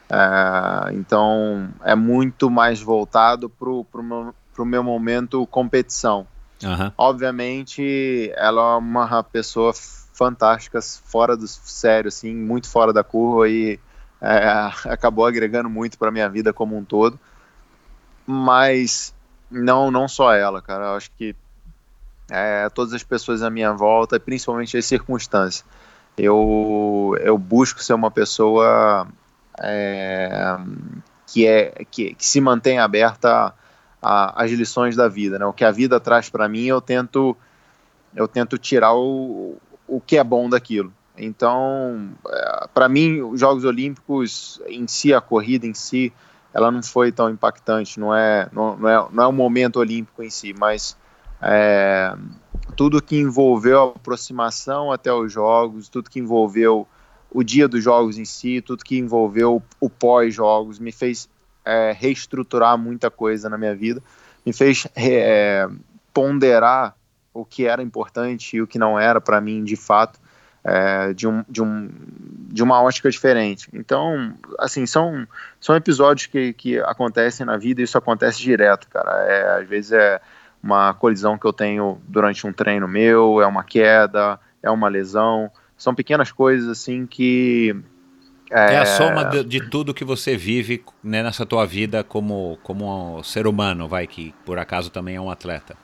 É, 0.09 0.93
então, 0.95 1.69
é 1.81 1.95
muito 1.95 2.49
mais 2.49 2.81
voltado 2.81 3.49
para 3.49 3.69
o 3.69 3.85
para 4.57 4.63
o 4.63 4.65
meu 4.65 4.83
momento 4.83 5.45
competição. 5.47 6.25
Uhum. 6.63 6.91
Obviamente, 6.97 8.31
ela 8.35 8.73
é 8.73 8.77
uma 8.77 9.23
pessoa 9.23 9.71
fantástica, 10.13 10.79
fora 10.81 11.37
do 11.37 11.47
sério, 11.47 12.07
assim, 12.07 12.33
muito 12.33 12.67
fora 12.67 12.91
da 12.91 13.03
curva 13.03 13.47
e 13.47 13.79
é, 14.19 14.71
acabou 14.89 15.27
agregando 15.27 15.69
muito 15.69 15.97
para 15.97 16.11
minha 16.11 16.27
vida 16.27 16.51
como 16.51 16.75
um 16.75 16.83
todo. 16.83 17.19
Mas 18.25 19.13
não, 19.49 19.91
não 19.91 20.07
só 20.07 20.33
ela, 20.33 20.59
cara. 20.59 20.85
Eu 20.85 20.95
acho 20.95 21.11
que 21.11 21.35
é, 22.31 22.67
todas 22.69 22.93
as 22.93 23.03
pessoas 23.03 23.43
à 23.43 23.49
minha 23.49 23.71
volta, 23.73 24.19
principalmente 24.19 24.75
as 24.75 24.85
circunstâncias. 24.85 25.63
Eu, 26.17 27.15
eu 27.21 27.37
busco 27.37 27.81
ser 27.83 27.93
uma 27.93 28.09
pessoa 28.09 29.07
é, 29.61 30.57
que, 31.27 31.45
é, 31.45 31.85
que, 31.91 32.15
que 32.15 32.25
se 32.25 32.41
mantém 32.41 32.79
aberta 32.79 33.29
a, 33.29 33.53
as 34.01 34.51
lições 34.51 34.95
da 34.95 35.07
vida, 35.07 35.39
né? 35.39 35.45
O 35.45 35.53
que 35.53 35.65
a 35.65 35.71
vida 35.71 35.99
traz 35.99 36.29
para 36.29 36.47
mim, 36.47 36.65
eu 36.65 36.79
tento 36.79 37.35
eu 38.15 38.27
tento 38.27 38.57
tirar 38.57 38.93
o, 38.95 39.57
o 39.87 40.01
que 40.01 40.17
é 40.17 40.23
bom 40.23 40.49
daquilo. 40.49 40.93
Então, 41.17 42.09
é, 42.29 42.67
para 42.73 42.87
mim, 42.87 43.21
os 43.21 43.39
Jogos 43.39 43.63
Olímpicos 43.63 44.61
em 44.67 44.87
si, 44.87 45.13
a 45.13 45.21
corrida 45.21 45.65
em 45.65 45.73
si, 45.73 46.13
ela 46.53 46.71
não 46.71 46.81
foi 46.81 47.11
tão 47.11 47.29
impactante. 47.29 47.99
Não 47.99 48.15
é 48.15 48.47
não, 48.51 48.77
não 48.77 48.89
é 48.89 49.07
não 49.11 49.23
é 49.23 49.27
o 49.27 49.33
momento 49.33 49.77
olímpico 49.77 50.23
em 50.23 50.29
si, 50.29 50.53
mas 50.57 50.95
é, 51.41 52.15
tudo 52.75 53.01
que 53.01 53.17
envolveu 53.17 53.81
a 53.81 53.87
aproximação 53.87 54.91
até 54.91 55.11
os 55.11 55.31
Jogos, 55.31 55.89
tudo 55.89 56.09
que 56.09 56.19
envolveu 56.19 56.87
o 57.31 57.43
dia 57.43 57.67
dos 57.67 57.83
Jogos 57.83 58.17
em 58.17 58.25
si, 58.25 58.61
tudo 58.61 58.83
que 58.83 58.97
envolveu 58.97 59.61
o 59.79 59.89
pós-Jogos, 59.89 60.79
me 60.79 60.91
fez 60.91 61.29
é, 61.67 61.91
reestruturar 61.91 62.77
muita 62.77 63.11
coisa 63.11 63.49
na 63.49 63.57
minha 63.57 63.75
vida, 63.75 64.01
me 64.45 64.53
fez 64.53 64.87
é, 64.95 65.67
ponderar 66.13 66.95
o 67.33 67.45
que 67.45 67.67
era 67.67 67.83
importante 67.83 68.55
e 68.57 68.61
o 68.61 68.67
que 68.67 68.79
não 68.79 68.99
era 68.99 69.19
para 69.21 69.39
mim 69.41 69.63
de 69.63 69.75
fato, 69.75 70.19
é, 70.63 71.13
de, 71.13 71.27
um, 71.27 71.43
de, 71.47 71.61
um, 71.61 71.89
de 72.51 72.63
uma 72.63 72.81
ótica 72.81 73.09
diferente. 73.09 73.69
Então, 73.73 74.33
assim, 74.57 74.85
são, 74.85 75.27
são 75.59 75.75
episódios 75.75 76.25
que, 76.25 76.53
que 76.53 76.79
acontecem 76.79 77.45
na 77.45 77.57
vida 77.57 77.81
e 77.81 77.83
isso 77.83 77.97
acontece 77.97 78.41
direto, 78.41 78.87
cara. 78.89 79.11
É, 79.27 79.61
às 79.61 79.67
vezes 79.67 79.91
é 79.91 80.19
uma 80.61 80.93
colisão 80.93 81.37
que 81.37 81.45
eu 81.45 81.53
tenho 81.53 82.01
durante 82.07 82.47
um 82.47 82.51
treino 82.51 82.87
meu, 82.87 83.41
é 83.41 83.45
uma 83.45 83.63
queda, 83.63 84.39
é 84.63 84.69
uma 84.69 84.87
lesão. 84.87 85.51
São 85.77 85.93
pequenas 85.93 86.31
coisas 86.31 86.67
assim 86.67 87.05
que 87.05 87.75
é, 88.49 88.75
é 88.75 88.79
a 88.79 88.85
soma 88.85 89.25
de, 89.25 89.43
de, 89.43 89.69
tudo 89.69 89.93
que 89.93 90.05
você 90.05 90.37
vive 90.37 90.83
né, 91.03 91.21
nessa 91.21 91.45
tua 91.45 91.65
vida 91.65 92.03
como, 92.03 92.57
como 92.63 93.17
um 93.17 93.23
ser 93.23 93.47
humano, 93.47 93.87
vai, 93.87 94.07
que 94.07 94.33
por 94.45 94.57
acaso 94.57 94.89
também 94.89 95.15
é 95.15 95.21
um 95.21 95.29
atleta. 95.29 95.75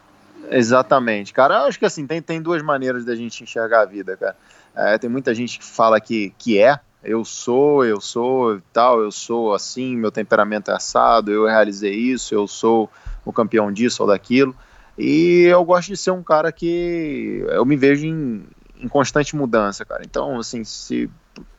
Exatamente, 0.50 1.34
cara. 1.34 1.56
Eu 1.56 1.66
acho 1.66 1.80
que 1.80 1.86
assim, 1.86 2.06
tem, 2.06 2.22
tem 2.22 2.42
duas 2.42 2.62
maneiras 2.62 3.06
da 3.06 3.16
gente 3.16 3.44
enxergar 3.44 3.82
a 3.82 3.86
vida, 3.86 4.16
cara. 4.16 4.36
É, 4.76 4.98
tem 4.98 5.10
muita 5.10 5.34
gente 5.34 5.60
que 5.60 5.66
fala 5.66 6.00
que, 6.00 6.34
que 6.38 6.60
é, 6.60 6.80
eu 7.04 7.26
sou, 7.26 7.86
eu 7.86 8.00
sou 8.00 8.62
tal, 8.72 9.02
eu 9.02 9.12
sou 9.12 9.54
assim, 9.54 9.96
meu 9.96 10.12
temperamento 10.12 10.72
é 10.72 10.74
assado, 10.74 11.32
eu 11.32 11.46
realizei 11.46 11.94
isso, 11.94 12.34
eu 12.34 12.48
sou 12.48 12.90
o 13.26 13.34
campeão 13.34 13.72
disso 13.72 14.04
ou 14.04 14.10
daquilo. 14.10 14.56
E 14.98 15.46
eu 15.46 15.64
gosto 15.66 15.90
de 15.90 15.98
ser 15.98 16.12
um 16.12 16.24
cara 16.24 16.52
que 16.52 17.44
eu 17.50 17.66
me 17.66 17.76
vejo 17.76 18.06
em, 18.06 18.46
em 18.80 18.88
constante 18.88 19.36
mudança, 19.36 19.84
cara. 19.84 20.04
Então, 20.06 20.40
assim, 20.40 20.64
se 20.64 21.10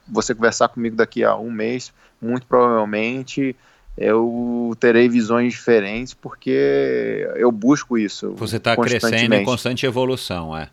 você 0.07 0.35
conversar 0.35 0.69
comigo 0.69 0.97
daqui 0.97 1.25
a 1.25 1.37
um 1.37 1.51
mês, 1.51 1.93
muito 2.21 2.47
provavelmente 2.47 3.57
eu 3.97 4.77
terei 4.81 5.09
visões 5.09 5.53
diferentes 5.53 6.15
porque 6.15 7.29
eu 7.37 7.53
busco 7.53 7.97
isso. 7.97 8.35
Você 8.37 8.57
está 8.57 8.77
crescendo 8.77 9.35
em 9.35 9.45
constante 9.45 9.87
evolução, 9.87 10.57
é. 10.57 10.69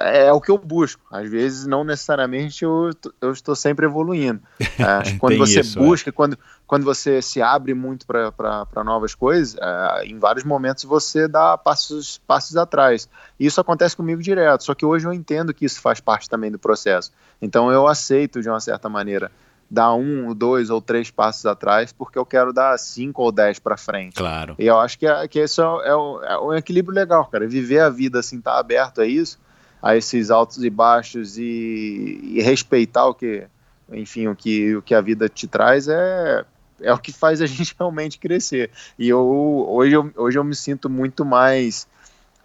É 0.00 0.32
o 0.32 0.40
que 0.40 0.50
eu 0.50 0.58
busco. 0.58 1.02
Às 1.10 1.28
vezes, 1.30 1.66
não 1.66 1.84
necessariamente 1.84 2.64
eu, 2.64 2.90
eu 3.20 3.32
estou 3.32 3.54
sempre 3.54 3.86
evoluindo. 3.86 4.40
É, 4.76 5.16
quando 5.18 5.38
você 5.38 5.60
isso, 5.60 5.78
é. 5.78 5.82
busca, 5.82 6.10
é. 6.10 6.12
quando, 6.12 6.36
quando 6.66 6.84
você 6.84 7.22
se 7.22 7.40
abre 7.40 7.72
muito 7.74 8.04
para 8.06 8.84
novas 8.84 9.14
coisas, 9.14 9.56
é, 9.60 10.04
em 10.04 10.18
vários 10.18 10.44
momentos 10.44 10.84
você 10.84 11.28
dá 11.28 11.56
passos, 11.56 12.20
passos 12.26 12.56
atrás. 12.56 13.08
Isso 13.38 13.60
acontece 13.60 13.96
comigo 13.96 14.20
direto, 14.20 14.64
só 14.64 14.74
que 14.74 14.84
hoje 14.84 15.06
eu 15.06 15.12
entendo 15.12 15.54
que 15.54 15.64
isso 15.64 15.80
faz 15.80 16.00
parte 16.00 16.28
também 16.28 16.50
do 16.50 16.58
processo. 16.58 17.12
Então 17.40 17.70
eu 17.70 17.86
aceito, 17.86 18.42
de 18.42 18.48
uma 18.48 18.60
certa 18.60 18.88
maneira, 18.88 19.30
dar 19.70 19.94
um, 19.94 20.34
dois 20.34 20.70
ou 20.70 20.82
três 20.82 21.10
passos 21.10 21.46
atrás, 21.46 21.92
porque 21.92 22.18
eu 22.18 22.26
quero 22.26 22.52
dar 22.52 22.76
cinco 22.78 23.22
ou 23.22 23.32
dez 23.32 23.58
para 23.58 23.76
frente. 23.76 24.16
Claro. 24.16 24.56
E 24.58 24.66
eu 24.66 24.78
acho 24.78 24.98
que, 24.98 25.06
é, 25.06 25.26
que 25.28 25.38
esse 25.38 25.60
é, 25.60 25.64
é, 25.64 26.32
é 26.32 26.38
um 26.38 26.52
equilíbrio 26.52 26.94
legal, 26.94 27.24
cara. 27.26 27.46
Viver 27.46 27.80
a 27.80 27.88
vida 27.88 28.18
assim, 28.18 28.40
tá 28.40 28.58
aberto 28.58 29.00
a 29.00 29.06
isso 29.06 29.38
a 29.84 29.94
esses 29.94 30.30
altos 30.30 30.64
e 30.64 30.70
baixos 30.70 31.36
e, 31.36 32.18
e, 32.22 32.40
respeitar 32.40 33.06
o 33.06 33.14
que, 33.14 33.44
enfim, 33.92 34.28
o 34.28 34.34
que, 34.34 34.74
o 34.74 34.80
que 34.80 34.94
a 34.94 35.00
vida 35.02 35.28
te 35.28 35.46
traz 35.46 35.88
é, 35.88 36.42
é 36.80 36.90
o 36.90 36.98
que 36.98 37.12
faz 37.12 37.42
a 37.42 37.44
gente 37.46 37.76
realmente 37.78 38.18
crescer. 38.18 38.70
E 38.98 39.10
eu, 39.10 39.20
hoje, 39.20 39.92
eu, 39.92 40.10
hoje 40.16 40.38
eu 40.38 40.42
me 40.42 40.54
sinto 40.54 40.88
muito 40.88 41.22
mais 41.22 41.86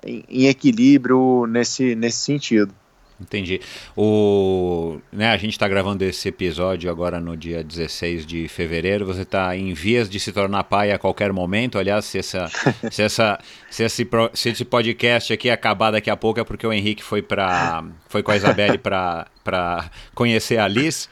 em, 0.05 0.25
em 0.27 0.47
equilíbrio 0.47 1.45
nesse, 1.47 1.95
nesse 1.95 2.17
sentido. 2.17 2.73
Entendi. 3.19 3.59
O, 3.97 4.99
né, 5.11 5.29
a 5.29 5.37
gente 5.37 5.51
está 5.51 5.67
gravando 5.67 6.03
esse 6.03 6.29
episódio 6.29 6.89
agora 6.89 7.19
no 7.19 7.35
dia 7.35 7.63
16 7.63 8.25
de 8.25 8.47
fevereiro. 8.47 9.05
Você 9.05 9.23
está 9.23 9.55
em 9.57 9.73
vias 9.73 10.09
de 10.09 10.19
se 10.19 10.31
tornar 10.31 10.63
pai 10.63 10.91
a 10.91 10.97
qualquer 10.97 11.33
momento. 11.33 11.77
Aliás, 11.77 12.05
se, 12.05 12.19
essa, 12.19 12.47
se, 12.89 13.03
essa, 13.03 13.39
se, 13.69 13.83
esse, 13.83 14.07
se 14.33 14.49
esse 14.49 14.65
podcast 14.65 15.33
aqui 15.33 15.49
acabar 15.49 15.91
daqui 15.91 16.09
a 16.09 16.15
pouco 16.15 16.39
é 16.39 16.43
porque 16.43 16.65
o 16.65 16.71
Henrique 16.71 17.03
foi, 17.03 17.21
pra, 17.21 17.83
foi 18.07 18.23
com 18.23 18.31
a 18.31 18.37
Isabelle 18.37 18.77
para 18.77 19.91
conhecer 20.15 20.57
a 20.57 20.67
Liz. 20.67 21.09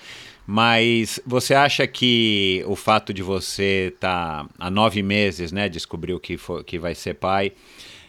Mas 0.50 1.20
você 1.26 1.54
acha 1.54 1.86
que 1.86 2.64
o 2.68 2.76
fato 2.78 3.14
de 3.14 3.22
você 3.22 3.92
estar 3.94 4.46
tá 4.46 4.50
há 4.58 4.72
nove 4.72 5.04
meses, 5.04 5.52
né, 5.52 5.68
descobriu 5.68 6.22
que, 6.22 6.38
for, 6.38 6.64
que 6.64 6.80
vai 6.80 6.96
ser 6.96 7.16
pai, 7.16 7.52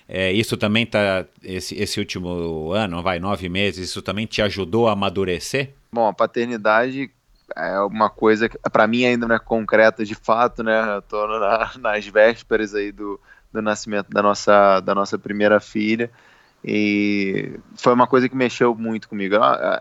é, 0.09 0.33
isso 0.33 0.57
também 0.57 0.87
tá 0.87 1.27
esse, 1.43 1.75
esse 1.75 2.01
último 2.01 2.73
ano, 2.73 3.03
vai 3.03 3.19
nove 3.19 3.47
meses, 3.51 3.91
isso 3.91 4.01
também 4.01 4.25
te 4.25 4.41
ajudou 4.41 4.89
a 4.89 4.93
amadurecer? 4.93 5.75
Bom, 5.93 6.09
a 6.09 6.15
paternidade 6.15 7.11
é 7.55 7.79
uma 7.81 8.09
coisa 8.09 8.49
que 8.49 8.59
para 8.73 8.87
mim 8.87 9.05
ainda 9.05 9.29
não 9.29 9.37
é 9.37 9.39
concreta 9.39 10.07
de 10.07 10.15
fato, 10.15 10.63
né? 10.63 10.97
Eu 10.97 11.03
tô 11.03 11.27
na, 11.27 11.73
nas 11.79 12.07
vésperas 12.07 12.75
aí 12.75 12.91
do, 12.91 13.21
do 13.53 13.61
nascimento 13.61 14.09
da 14.09 14.23
nossa 14.23 14.81
da 14.81 14.95
nossa 14.95 15.19
primeira 15.19 15.61
filha 15.61 16.11
e 16.65 17.59
foi 17.77 17.93
uma 17.93 18.07
coisa 18.07 18.31
que 18.31 18.37
mexeu 18.37 18.75
muito 18.75 19.11
comigo. 19.11 19.35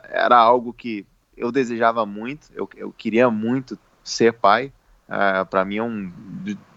Era 0.10 0.36
algo 0.36 0.74
que 0.74 1.06
eu 1.38 1.52
desejava 1.54 2.06
muito, 2.06 2.48
eu, 2.54 2.70
eu 2.76 2.92
queria 2.92 3.30
muito 3.30 3.80
ser 4.04 4.34
pai. 4.34 4.74
Uh, 5.08 5.46
para 5.46 5.64
mim 5.64 5.78
é 5.78 5.84
um 5.84 6.12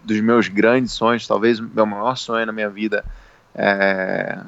dos 0.05 0.21
meus 0.21 0.47
grandes 0.47 0.93
sonhos, 0.93 1.27
talvez 1.27 1.59
o 1.59 1.63
meu 1.63 1.85
maior 1.85 2.15
sonho 2.15 2.45
na 2.45 2.53
minha 2.53 2.69
vida 2.69 3.03
é, 3.55 4.39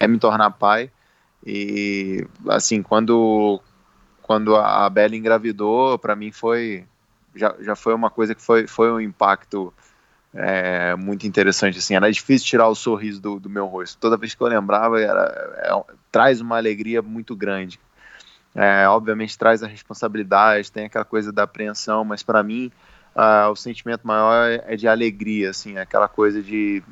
é 0.00 0.08
me 0.08 0.18
tornar 0.18 0.50
pai. 0.50 0.90
E 1.44 2.26
assim, 2.48 2.82
quando 2.82 3.60
quando 4.22 4.54
a 4.56 4.88
Bela 4.88 5.16
engravidou, 5.16 5.98
para 5.98 6.14
mim 6.14 6.30
foi 6.30 6.84
já, 7.34 7.54
já 7.60 7.74
foi 7.74 7.94
uma 7.94 8.10
coisa 8.10 8.34
que 8.34 8.42
foi, 8.42 8.66
foi 8.66 8.90
um 8.92 9.00
impacto 9.00 9.72
é, 10.34 10.94
muito 10.96 11.26
interessante. 11.26 11.78
Assim, 11.78 11.94
era 11.94 12.10
difícil 12.10 12.46
tirar 12.46 12.68
o 12.68 12.74
sorriso 12.74 13.20
do, 13.20 13.40
do 13.40 13.50
meu 13.50 13.66
rosto. 13.66 13.98
Toda 13.98 14.16
vez 14.16 14.34
que 14.34 14.42
eu 14.42 14.46
lembrava, 14.46 15.00
era, 15.00 15.22
é, 15.58 15.94
traz 16.10 16.40
uma 16.40 16.56
alegria 16.56 17.02
muito 17.02 17.34
grande. 17.34 17.80
É, 18.54 18.88
obviamente 18.88 19.38
traz 19.38 19.62
a 19.62 19.68
responsabilidade, 19.68 20.72
tem 20.72 20.86
aquela 20.86 21.04
coisa 21.04 21.32
da 21.32 21.44
apreensão, 21.44 22.04
mas 22.04 22.20
para 22.20 22.42
mim 22.42 22.72
uh, 23.14 23.48
o 23.48 23.54
sentimento 23.54 24.04
maior 24.04 24.50
é, 24.50 24.74
é 24.74 24.76
de 24.76 24.88
alegria, 24.88 25.50
assim, 25.50 25.78
aquela 25.78 26.08
coisa 26.08 26.42
de 26.42 26.82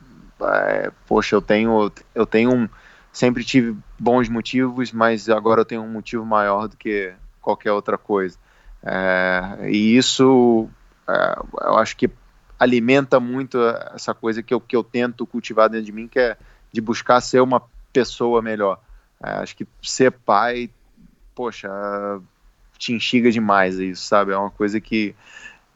é, 0.42 0.90
poxa, 1.06 1.36
eu 1.36 1.42
tenho, 1.42 1.90
eu 2.14 2.26
tenho 2.26 2.52
um, 2.54 2.68
sempre 3.12 3.44
tive 3.44 3.76
bons 3.98 4.28
motivos, 4.28 4.92
mas 4.92 5.28
agora 5.28 5.62
eu 5.62 5.64
tenho 5.64 5.82
um 5.82 5.90
motivo 5.90 6.24
maior 6.24 6.68
do 6.68 6.76
que 6.76 7.12
qualquer 7.40 7.72
outra 7.72 7.98
coisa. 7.98 8.38
É, 8.82 9.68
e 9.68 9.96
isso, 9.96 10.68
é, 11.08 11.38
eu 11.62 11.76
acho 11.78 11.96
que 11.96 12.10
alimenta 12.58 13.20
muito 13.20 13.58
essa 13.94 14.14
coisa 14.14 14.42
que 14.42 14.52
eu, 14.52 14.60
que 14.60 14.74
eu 14.74 14.82
tento 14.82 15.26
cultivar 15.26 15.68
dentro 15.68 15.86
de 15.86 15.92
mim, 15.92 16.08
que 16.08 16.18
é 16.18 16.36
de 16.72 16.80
buscar 16.80 17.20
ser 17.20 17.40
uma 17.40 17.62
pessoa 17.92 18.42
melhor. 18.42 18.80
É, 19.22 19.30
acho 19.30 19.56
que 19.56 19.66
ser 19.82 20.12
pai, 20.12 20.70
poxa, 21.34 21.68
te 22.76 22.92
instiga 22.92 23.30
demais 23.30 23.78
isso, 23.78 24.04
sabe? 24.04 24.32
É 24.32 24.36
uma 24.36 24.50
coisa 24.50 24.80
que 24.80 25.14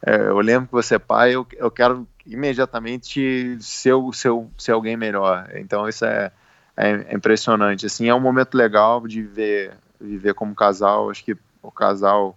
é, 0.04 0.16
eu 0.16 0.38
lembro 0.40 0.66
que 0.66 0.72
você 0.72 0.96
é 0.96 0.98
pai, 0.98 1.34
eu, 1.34 1.46
eu 1.56 1.70
quero 1.70 2.06
imediatamente 2.26 3.56
ser, 3.60 3.94
ser, 4.12 4.30
ser 4.58 4.72
alguém 4.72 4.96
melhor. 4.96 5.50
Então 5.54 5.88
isso 5.88 6.04
é, 6.04 6.30
é, 6.76 7.14
impressionante. 7.14 7.86
Assim, 7.86 8.08
é 8.08 8.14
um 8.14 8.20
momento 8.20 8.54
legal 8.54 9.06
de 9.06 9.22
viver, 9.22 9.74
viver 10.00 10.34
como 10.34 10.54
casal. 10.54 11.10
Acho 11.10 11.24
que 11.24 11.36
o 11.62 11.70
casal 11.70 12.36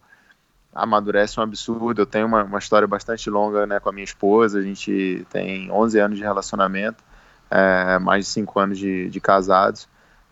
amadurece 0.73 1.39
um 1.39 1.43
absurdo. 1.43 2.01
Eu 2.01 2.05
tenho 2.05 2.27
uma, 2.27 2.43
uma 2.43 2.59
história 2.59 2.87
bastante 2.87 3.29
longa 3.29 3.65
né, 3.65 3.79
com 3.79 3.89
a 3.89 3.93
minha 3.93 4.03
esposa. 4.03 4.59
A 4.59 4.61
gente 4.61 5.25
tem 5.29 5.71
11 5.71 5.99
anos 5.99 6.17
de 6.17 6.23
relacionamento, 6.23 7.03
é, 7.49 7.97
mais 7.99 8.25
de 8.25 8.31
5 8.31 8.59
anos 8.59 8.77
de, 8.77 9.09
de 9.09 9.19
casados. 9.21 9.87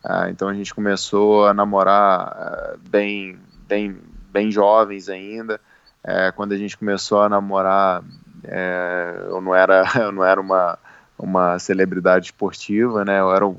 É, 0.05 0.29
então 0.29 0.49
a 0.49 0.53
gente 0.53 0.73
começou 0.73 1.47
a 1.47 1.53
namorar 1.53 2.35
é, 2.37 2.89
bem, 2.89 3.39
bem, 3.67 3.97
bem 4.29 4.51
jovens 4.51 5.07
ainda. 5.07 5.61
É, 6.03 6.31
quando 6.33 6.51
a 6.51 6.57
gente 6.57 6.77
começou 6.77 7.21
a 7.21 7.29
namorar, 7.29 8.03
é, 8.43 9.25
eu 9.27 9.41
não 9.41 9.55
era, 9.55 9.83
eu 9.95 10.11
não 10.11 10.23
era 10.23 10.39
uma, 10.39 10.77
uma 11.17 11.59
celebridade 11.59 12.27
esportiva, 12.27 13.05
né? 13.05 13.19
Eu 13.19 13.33
era 13.33 13.47
um, 13.47 13.57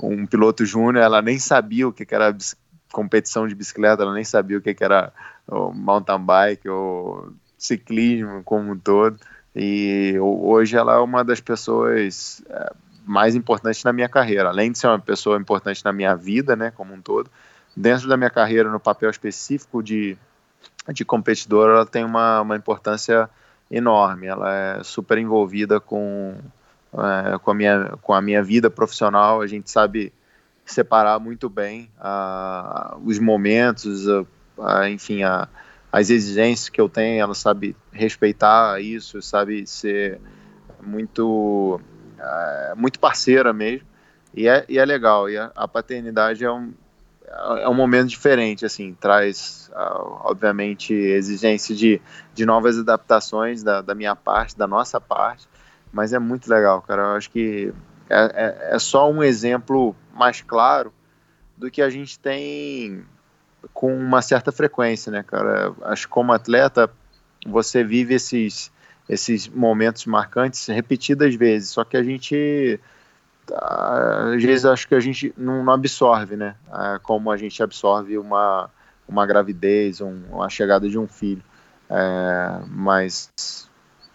um 0.00 0.26
piloto 0.26 0.64
júnior, 0.64 1.04
ela 1.04 1.20
nem 1.22 1.38
sabia 1.38 1.86
o 1.86 1.92
que, 1.92 2.06
era 2.14 2.36
competição 2.92 3.46
de 3.46 3.54
bicicleta, 3.54 4.02
ela 4.02 4.14
nem 4.14 4.24
sabia 4.24 4.58
o 4.58 4.60
que, 4.60 4.74
que 4.74 4.84
era 4.84 5.12
mountain 5.74 6.20
bike 6.20 6.68
ou 6.68 7.32
ciclismo 7.58 8.42
como 8.44 8.72
um 8.72 8.78
todo. 8.78 9.18
E 9.54 10.16
hoje 10.20 10.76
ela 10.76 10.94
é 10.94 10.98
uma 10.98 11.22
das 11.22 11.40
pessoas 11.40 12.42
é, 12.48 12.72
mais 13.04 13.34
importantes 13.34 13.84
na 13.84 13.92
minha 13.92 14.08
carreira, 14.08 14.48
além 14.48 14.72
de 14.72 14.78
ser 14.78 14.88
uma 14.88 14.98
pessoa 14.98 15.38
importante 15.38 15.84
na 15.84 15.92
minha 15.92 16.16
vida, 16.16 16.56
né, 16.56 16.72
como 16.72 16.94
um 16.94 17.00
todo. 17.00 17.30
Dentro 17.76 18.08
da 18.08 18.16
minha 18.16 18.30
carreira, 18.30 18.70
no 18.70 18.80
papel 18.80 19.10
específico 19.10 19.82
de, 19.82 20.16
de 20.92 21.04
competidor, 21.04 21.70
ela 21.70 21.86
tem 21.86 22.04
uma, 22.04 22.40
uma 22.40 22.56
importância 22.56 23.28
enorme. 23.70 24.26
Ela 24.26 24.54
é 24.54 24.82
super 24.82 25.18
envolvida 25.18 25.80
com, 25.80 26.34
é, 26.92 27.38
com, 27.38 27.50
a, 27.50 27.54
minha, 27.54 27.94
com 28.02 28.12
a 28.12 28.22
minha 28.22 28.42
vida 28.42 28.70
profissional. 28.70 29.40
A 29.40 29.46
gente 29.46 29.70
sabe 29.70 30.12
separar 30.64 31.18
muito 31.18 31.48
bem 31.50 31.90
os 33.04 33.18
momentos, 33.18 34.06
enfim, 34.90 35.20
as 35.92 36.10
exigências 36.10 36.68
que 36.68 36.80
eu 36.80 36.88
tenho. 36.88 37.20
Ela 37.20 37.34
sabe 37.34 37.76
respeitar 37.92 38.80
isso, 38.80 39.20
sabe 39.20 39.66
ser 39.66 40.20
muito, 40.80 41.80
é, 42.18 42.74
muito 42.76 42.98
parceira 42.98 43.52
mesmo. 43.52 43.86
E 44.34 44.48
é, 44.48 44.64
e 44.68 44.78
é 44.78 44.84
legal. 44.84 45.28
E 45.28 45.36
a 45.36 45.68
paternidade 45.68 46.44
é 46.44 46.50
um, 46.50 46.72
é 47.60 47.68
um 47.68 47.74
momento 47.74 48.08
diferente, 48.08 48.64
assim, 48.64 48.96
traz, 48.98 49.70
uh, 49.72 50.20
obviamente, 50.24 50.94
exigência 50.94 51.74
de, 51.74 52.00
de 52.32 52.46
novas 52.46 52.78
adaptações 52.78 53.62
da, 53.62 53.80
da, 53.80 53.94
minha 53.94 54.14
parte, 54.14 54.56
da 54.56 54.66
nossa 54.66 55.00
parte, 55.00 55.48
mas 55.92 56.12
é 56.12 56.18
muito 56.18 56.48
legal, 56.48 56.80
cara. 56.82 57.02
Eu 57.02 57.16
acho 57.16 57.30
que 57.30 57.72
é, 58.08 58.18
é, 58.18 58.74
é, 58.74 58.78
só 58.78 59.10
um 59.10 59.22
exemplo 59.22 59.96
mais 60.14 60.40
claro 60.40 60.92
do 61.56 61.70
que 61.70 61.82
a 61.82 61.90
gente 61.90 62.18
tem 62.18 63.04
com 63.72 63.96
uma 63.96 64.22
certa 64.22 64.52
frequência, 64.52 65.10
né, 65.10 65.22
cara? 65.22 65.74
Acho 65.82 66.06
que 66.06 66.12
como 66.12 66.32
atleta, 66.32 66.90
você 67.46 67.82
vive 67.82 68.14
esses, 68.14 68.70
esses 69.08 69.48
momentos 69.48 70.06
marcantes 70.06 70.66
repetidas 70.66 71.34
vezes, 71.34 71.70
só 71.70 71.84
que 71.84 71.96
a 71.96 72.02
gente 72.02 72.78
às 73.52 74.42
vezes 74.42 74.64
acho 74.64 74.88
que 74.88 74.94
a 74.94 75.00
gente 75.00 75.34
não, 75.36 75.64
não 75.64 75.72
absorve, 75.72 76.36
né? 76.36 76.54
É, 76.72 76.98
como 77.02 77.30
a 77.30 77.36
gente 77.36 77.62
absorve 77.62 78.16
uma, 78.18 78.70
uma 79.06 79.26
gravidez, 79.26 80.00
um, 80.00 80.42
a 80.42 80.48
chegada 80.48 80.88
de 80.88 80.98
um 80.98 81.06
filho. 81.06 81.42
É, 81.90 82.60
mas 82.68 83.30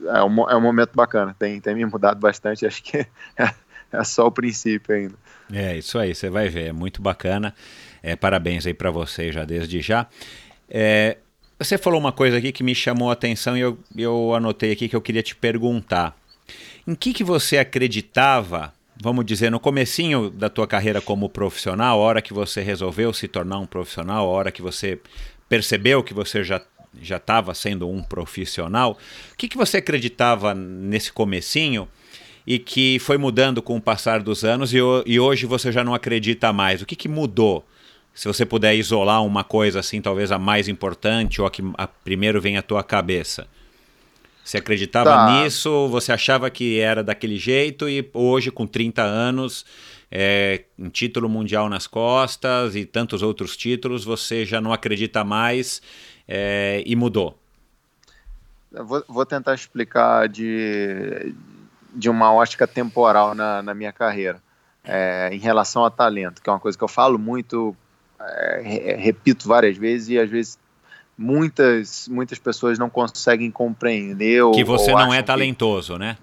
é 0.05 0.23
um, 0.23 0.49
é 0.49 0.55
um 0.55 0.61
momento 0.61 0.91
bacana, 0.95 1.35
tem, 1.37 1.59
tem 1.61 1.75
me 1.75 1.85
mudado 1.85 2.19
bastante, 2.19 2.65
acho 2.65 2.81
que 2.81 2.97
é, 3.37 3.53
é 3.91 4.03
só 4.03 4.27
o 4.27 4.31
princípio 4.31 4.95
ainda. 4.95 5.15
É, 5.51 5.77
isso 5.77 5.97
aí, 5.97 6.13
você 6.13 6.29
vai 6.29 6.49
ver, 6.49 6.67
é 6.67 6.71
muito 6.71 7.01
bacana. 7.01 7.53
É, 8.01 8.15
parabéns 8.15 8.65
aí 8.65 8.73
para 8.73 8.91
você 8.91 9.31
já 9.31 9.43
desde 9.45 9.81
já. 9.81 10.07
É, 10.69 11.17
você 11.57 11.77
falou 11.77 11.99
uma 11.99 12.11
coisa 12.11 12.37
aqui 12.37 12.51
que 12.51 12.63
me 12.63 12.73
chamou 12.73 13.09
a 13.09 13.13
atenção 13.13 13.57
e 13.57 13.61
eu, 13.61 13.77
eu 13.97 14.33
anotei 14.33 14.71
aqui 14.71 14.87
que 14.87 14.95
eu 14.95 15.01
queria 15.01 15.23
te 15.23 15.35
perguntar. 15.35 16.15
Em 16.87 16.95
que, 16.95 17.13
que 17.13 17.23
você 17.23 17.57
acreditava 17.57 18.73
vamos 19.01 19.25
dizer, 19.25 19.49
no 19.49 19.59
comecinho 19.59 20.29
da 20.29 20.49
tua 20.49 20.67
carreira 20.67 21.01
como 21.01 21.29
profissional, 21.29 21.99
a 21.99 22.03
hora 22.03 22.21
que 22.21 22.33
você 22.33 22.61
resolveu 22.61 23.13
se 23.13 23.27
tornar 23.27 23.59
um 23.59 23.65
profissional, 23.65 24.27
a 24.27 24.29
hora 24.29 24.51
que 24.51 24.61
você 24.61 24.99
percebeu 25.47 26.03
que 26.03 26.13
você 26.13 26.43
já 26.43 26.61
já 26.99 27.17
estava 27.17 27.53
sendo 27.53 27.87
um 27.87 28.01
profissional, 28.01 28.97
o 29.31 29.37
que, 29.37 29.47
que 29.47 29.55
você 29.55 29.77
acreditava 29.77 30.55
nesse 30.55 31.13
comecinho 31.13 31.87
e 32.47 32.57
que 32.57 32.97
foi 32.97 33.15
mudando 33.15 33.61
com 33.61 33.77
o 33.77 33.81
passar 33.81 34.23
dos 34.23 34.43
anos 34.43 34.73
e, 34.73 34.79
e 35.05 35.19
hoje 35.19 35.45
você 35.45 35.71
já 35.71 35.83
não 35.83 35.93
acredita 35.93 36.51
mais? 36.51 36.81
O 36.81 36.87
que, 36.87 36.95
que 36.95 37.07
mudou? 37.07 37.63
Se 38.11 38.27
você 38.27 38.43
puder 38.43 38.75
isolar 38.75 39.23
uma 39.23 39.43
coisa 39.43 39.81
assim, 39.81 40.01
talvez 40.01 40.31
a 40.31 40.39
mais 40.39 40.67
importante 40.67 41.39
ou 41.39 41.45
a 41.45 41.51
que 41.51 41.61
a 41.77 41.85
primeiro 41.85 42.41
vem 42.41 42.57
à 42.57 42.61
tua 42.63 42.83
cabeça. 42.83 43.47
Você 44.49 44.57
acreditava 44.57 45.11
tá. 45.11 45.43
nisso? 45.43 45.87
Você 45.89 46.11
achava 46.11 46.49
que 46.49 46.79
era 46.79 47.03
daquele 47.03 47.37
jeito 47.37 47.87
e 47.87 48.09
hoje, 48.15 48.49
com 48.49 48.65
30 48.65 49.03
anos, 49.03 49.63
é, 50.11 50.63
um 50.75 50.89
título 50.89 51.29
mundial 51.29 51.69
nas 51.69 51.85
costas 51.85 52.75
e 52.75 52.83
tantos 52.83 53.21
outros 53.21 53.55
títulos, 53.55 54.03
você 54.03 54.47
já 54.47 54.59
não 54.59 54.73
acredita 54.73 55.23
mais 55.23 55.83
é, 56.27 56.81
e 56.83 56.95
mudou? 56.95 57.37
Vou, 58.71 59.03
vou, 59.07 59.23
tentar 59.23 59.53
explicar 59.53 60.27
de, 60.27 61.31
de 61.93 62.09
uma 62.09 62.33
ótica 62.33 62.65
temporal 62.65 63.35
na, 63.35 63.61
na 63.61 63.75
minha 63.75 63.93
carreira, 63.93 64.41
é, 64.83 65.29
em 65.31 65.37
relação 65.37 65.85
a 65.85 65.91
talento, 65.91 66.41
que 66.41 66.49
é 66.49 66.53
uma 66.53 66.59
coisa 66.59 66.75
que 66.75 66.83
eu 66.83 66.87
falo 66.87 67.19
muito, 67.19 67.75
é, 68.19 68.95
repito 68.97 69.47
várias 69.47 69.77
vezes 69.77 70.09
e 70.09 70.17
às 70.17 70.27
vezes 70.27 70.57
muitas 71.19 72.07
muitas 72.07 72.39
pessoas 72.39 72.79
não 72.79 72.89
conseguem 72.89 73.51
compreender. 73.51 74.41
Que 74.53 74.63
você 74.63 74.93
ou 74.93 74.97
não 74.97 75.13
é 75.13 75.21
talentoso, 75.21 75.93
que, 75.93 75.99
né? 75.99 76.17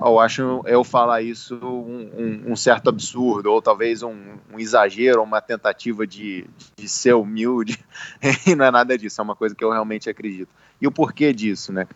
Eu 0.00 0.18
acho 0.18 0.62
eu 0.64 0.82
falar 0.82 1.20
isso 1.20 1.56
um, 1.56 2.10
um, 2.16 2.52
um 2.52 2.56
certo 2.56 2.88
absurdo, 2.88 3.52
ou 3.52 3.60
talvez 3.60 4.02
um, 4.02 4.14
um, 4.50 4.58
exagero, 4.58 5.22
uma 5.22 5.40
tentativa 5.40 6.06
de, 6.06 6.46
de 6.76 6.88
ser 6.88 7.14
humilde, 7.14 7.78
e 8.46 8.54
não 8.54 8.64
é 8.64 8.70
nada 8.70 8.96
disso, 8.96 9.20
é 9.20 9.24
uma 9.24 9.36
coisa 9.36 9.54
que 9.54 9.62
eu 9.62 9.70
realmente 9.70 10.08
acredito. 10.08 10.48
E 10.80 10.86
o 10.86 10.92
porquê 10.92 11.32
disso, 11.32 11.72
né? 11.72 11.86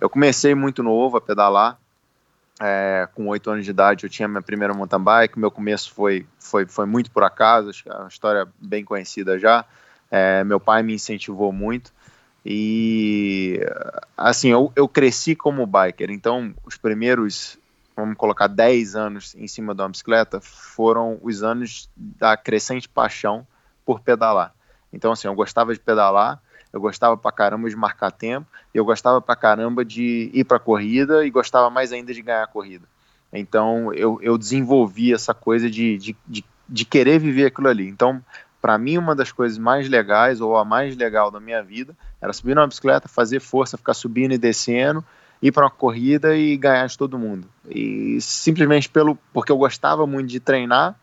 Eu 0.00 0.08
comecei 0.08 0.54
muito 0.54 0.82
novo 0.82 1.16
a 1.16 1.20
pedalar, 1.20 1.78
é, 2.60 3.08
com 3.14 3.26
oito 3.26 3.50
anos 3.50 3.64
de 3.64 3.70
idade 3.70 4.04
eu 4.04 4.10
tinha 4.10 4.26
minha 4.26 4.42
primeira 4.42 4.72
mountain 4.72 5.00
bike, 5.00 5.38
meu 5.38 5.50
começo 5.50 5.92
foi, 5.92 6.26
foi, 6.38 6.66
foi 6.66 6.86
muito 6.86 7.10
por 7.10 7.22
acaso, 7.22 7.70
acho 7.70 7.82
que 7.82 7.90
é 7.90 7.94
uma 7.94 8.08
história 8.08 8.48
bem 8.60 8.84
conhecida 8.84 9.38
já, 9.38 9.64
é, 10.10 10.42
meu 10.44 10.58
pai 10.58 10.82
me 10.82 10.94
incentivou 10.94 11.52
muito, 11.52 11.92
e 12.50 13.60
assim, 14.16 14.48
eu, 14.48 14.72
eu 14.74 14.88
cresci 14.88 15.36
como 15.36 15.66
biker, 15.66 16.10
então 16.10 16.54
os 16.64 16.78
primeiros, 16.78 17.58
vamos 17.94 18.16
colocar 18.16 18.46
10 18.46 18.96
anos 18.96 19.34
em 19.34 19.46
cima 19.46 19.74
de 19.74 19.82
uma 19.82 19.90
bicicleta, 19.90 20.40
foram 20.40 21.18
os 21.20 21.42
anos 21.42 21.90
da 21.94 22.38
crescente 22.38 22.88
paixão 22.88 23.46
por 23.84 24.00
pedalar. 24.00 24.54
Então, 24.90 25.12
assim, 25.12 25.28
eu 25.28 25.34
gostava 25.34 25.74
de 25.74 25.78
pedalar, 25.78 26.40
eu 26.72 26.80
gostava 26.80 27.18
pra 27.18 27.30
caramba 27.30 27.68
de 27.68 27.76
marcar 27.76 28.10
tempo, 28.10 28.46
eu 28.72 28.82
gostava 28.82 29.20
pra 29.20 29.36
caramba 29.36 29.84
de 29.84 30.30
ir 30.32 30.44
pra 30.44 30.58
corrida 30.58 31.26
e 31.26 31.30
gostava 31.30 31.68
mais 31.68 31.92
ainda 31.92 32.14
de 32.14 32.22
ganhar 32.22 32.44
a 32.44 32.46
corrida. 32.46 32.86
Então 33.30 33.92
eu, 33.92 34.18
eu 34.22 34.38
desenvolvi 34.38 35.12
essa 35.12 35.34
coisa 35.34 35.70
de, 35.70 35.98
de, 35.98 36.16
de, 36.26 36.44
de 36.66 36.84
querer 36.86 37.18
viver 37.18 37.44
aquilo 37.44 37.68
ali. 37.68 37.86
Então, 37.86 38.24
para 38.60 38.76
mim, 38.76 38.98
uma 38.98 39.14
das 39.14 39.30
coisas 39.30 39.58
mais 39.58 39.88
legais, 39.88 40.40
ou 40.40 40.56
a 40.56 40.64
mais 40.64 40.96
legal 40.96 41.30
da 41.30 41.40
minha 41.40 41.62
vida, 41.62 41.96
era 42.20 42.32
subir 42.32 42.54
numa 42.54 42.66
bicicleta, 42.66 43.08
fazer 43.08 43.40
força, 43.40 43.76
ficar 43.76 43.94
subindo 43.94 44.32
e 44.32 44.38
descendo, 44.38 45.04
ir 45.40 45.52
para 45.52 45.64
uma 45.64 45.70
corrida 45.70 46.36
e 46.36 46.56
ganhar 46.56 46.86
de 46.86 46.98
todo 46.98 47.18
mundo. 47.18 47.48
E 47.68 48.20
simplesmente 48.20 48.88
pelo 48.88 49.16
porque 49.32 49.52
eu 49.52 49.58
gostava 49.58 50.06
muito 50.06 50.28
de 50.28 50.40
treinar 50.40 50.96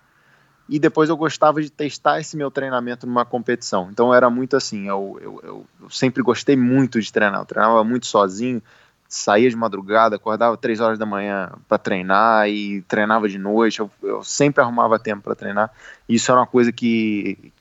e 0.67 0.79
depois 0.79 1.09
eu 1.09 1.15
gostava 1.15 1.61
de 1.61 1.69
testar 1.69 2.19
esse 2.19 2.35
meu 2.35 2.49
treinamento 2.49 3.05
numa 3.05 3.23
competição. 3.23 3.89
Então 3.91 4.13
era 4.13 4.29
muito 4.29 4.57
assim, 4.57 4.87
eu, 4.87 5.17
eu, 5.21 5.41
eu, 5.43 5.89
sempre 5.89 6.23
gostei 6.23 6.55
muito 6.55 6.99
de 6.99 7.11
treinar, 7.11 7.39
eu 7.39 7.45
treinava 7.45 7.83
muito 7.83 8.07
sozinho, 8.07 8.61
saía 9.07 9.49
de 9.49 9.55
madrugada, 9.55 10.15
acordava 10.15 10.57
três 10.57 10.79
horas 10.79 10.97
da 10.97 11.05
manhã 11.05 11.51
para 11.67 11.77
treinar 11.77 12.49
e 12.49 12.81
treinava 12.83 13.29
de 13.29 13.37
noite, 13.37 13.79
eu, 13.79 13.89
eu 14.01 14.23
sempre 14.23 14.61
arrumava 14.61 14.99
tempo 14.99 15.23
para 15.23 15.35
treinar. 15.35 15.71
Isso 16.07 16.31
era 16.31 16.41
uma 16.41 16.47
coisa 16.47 16.71
que, 16.71 17.51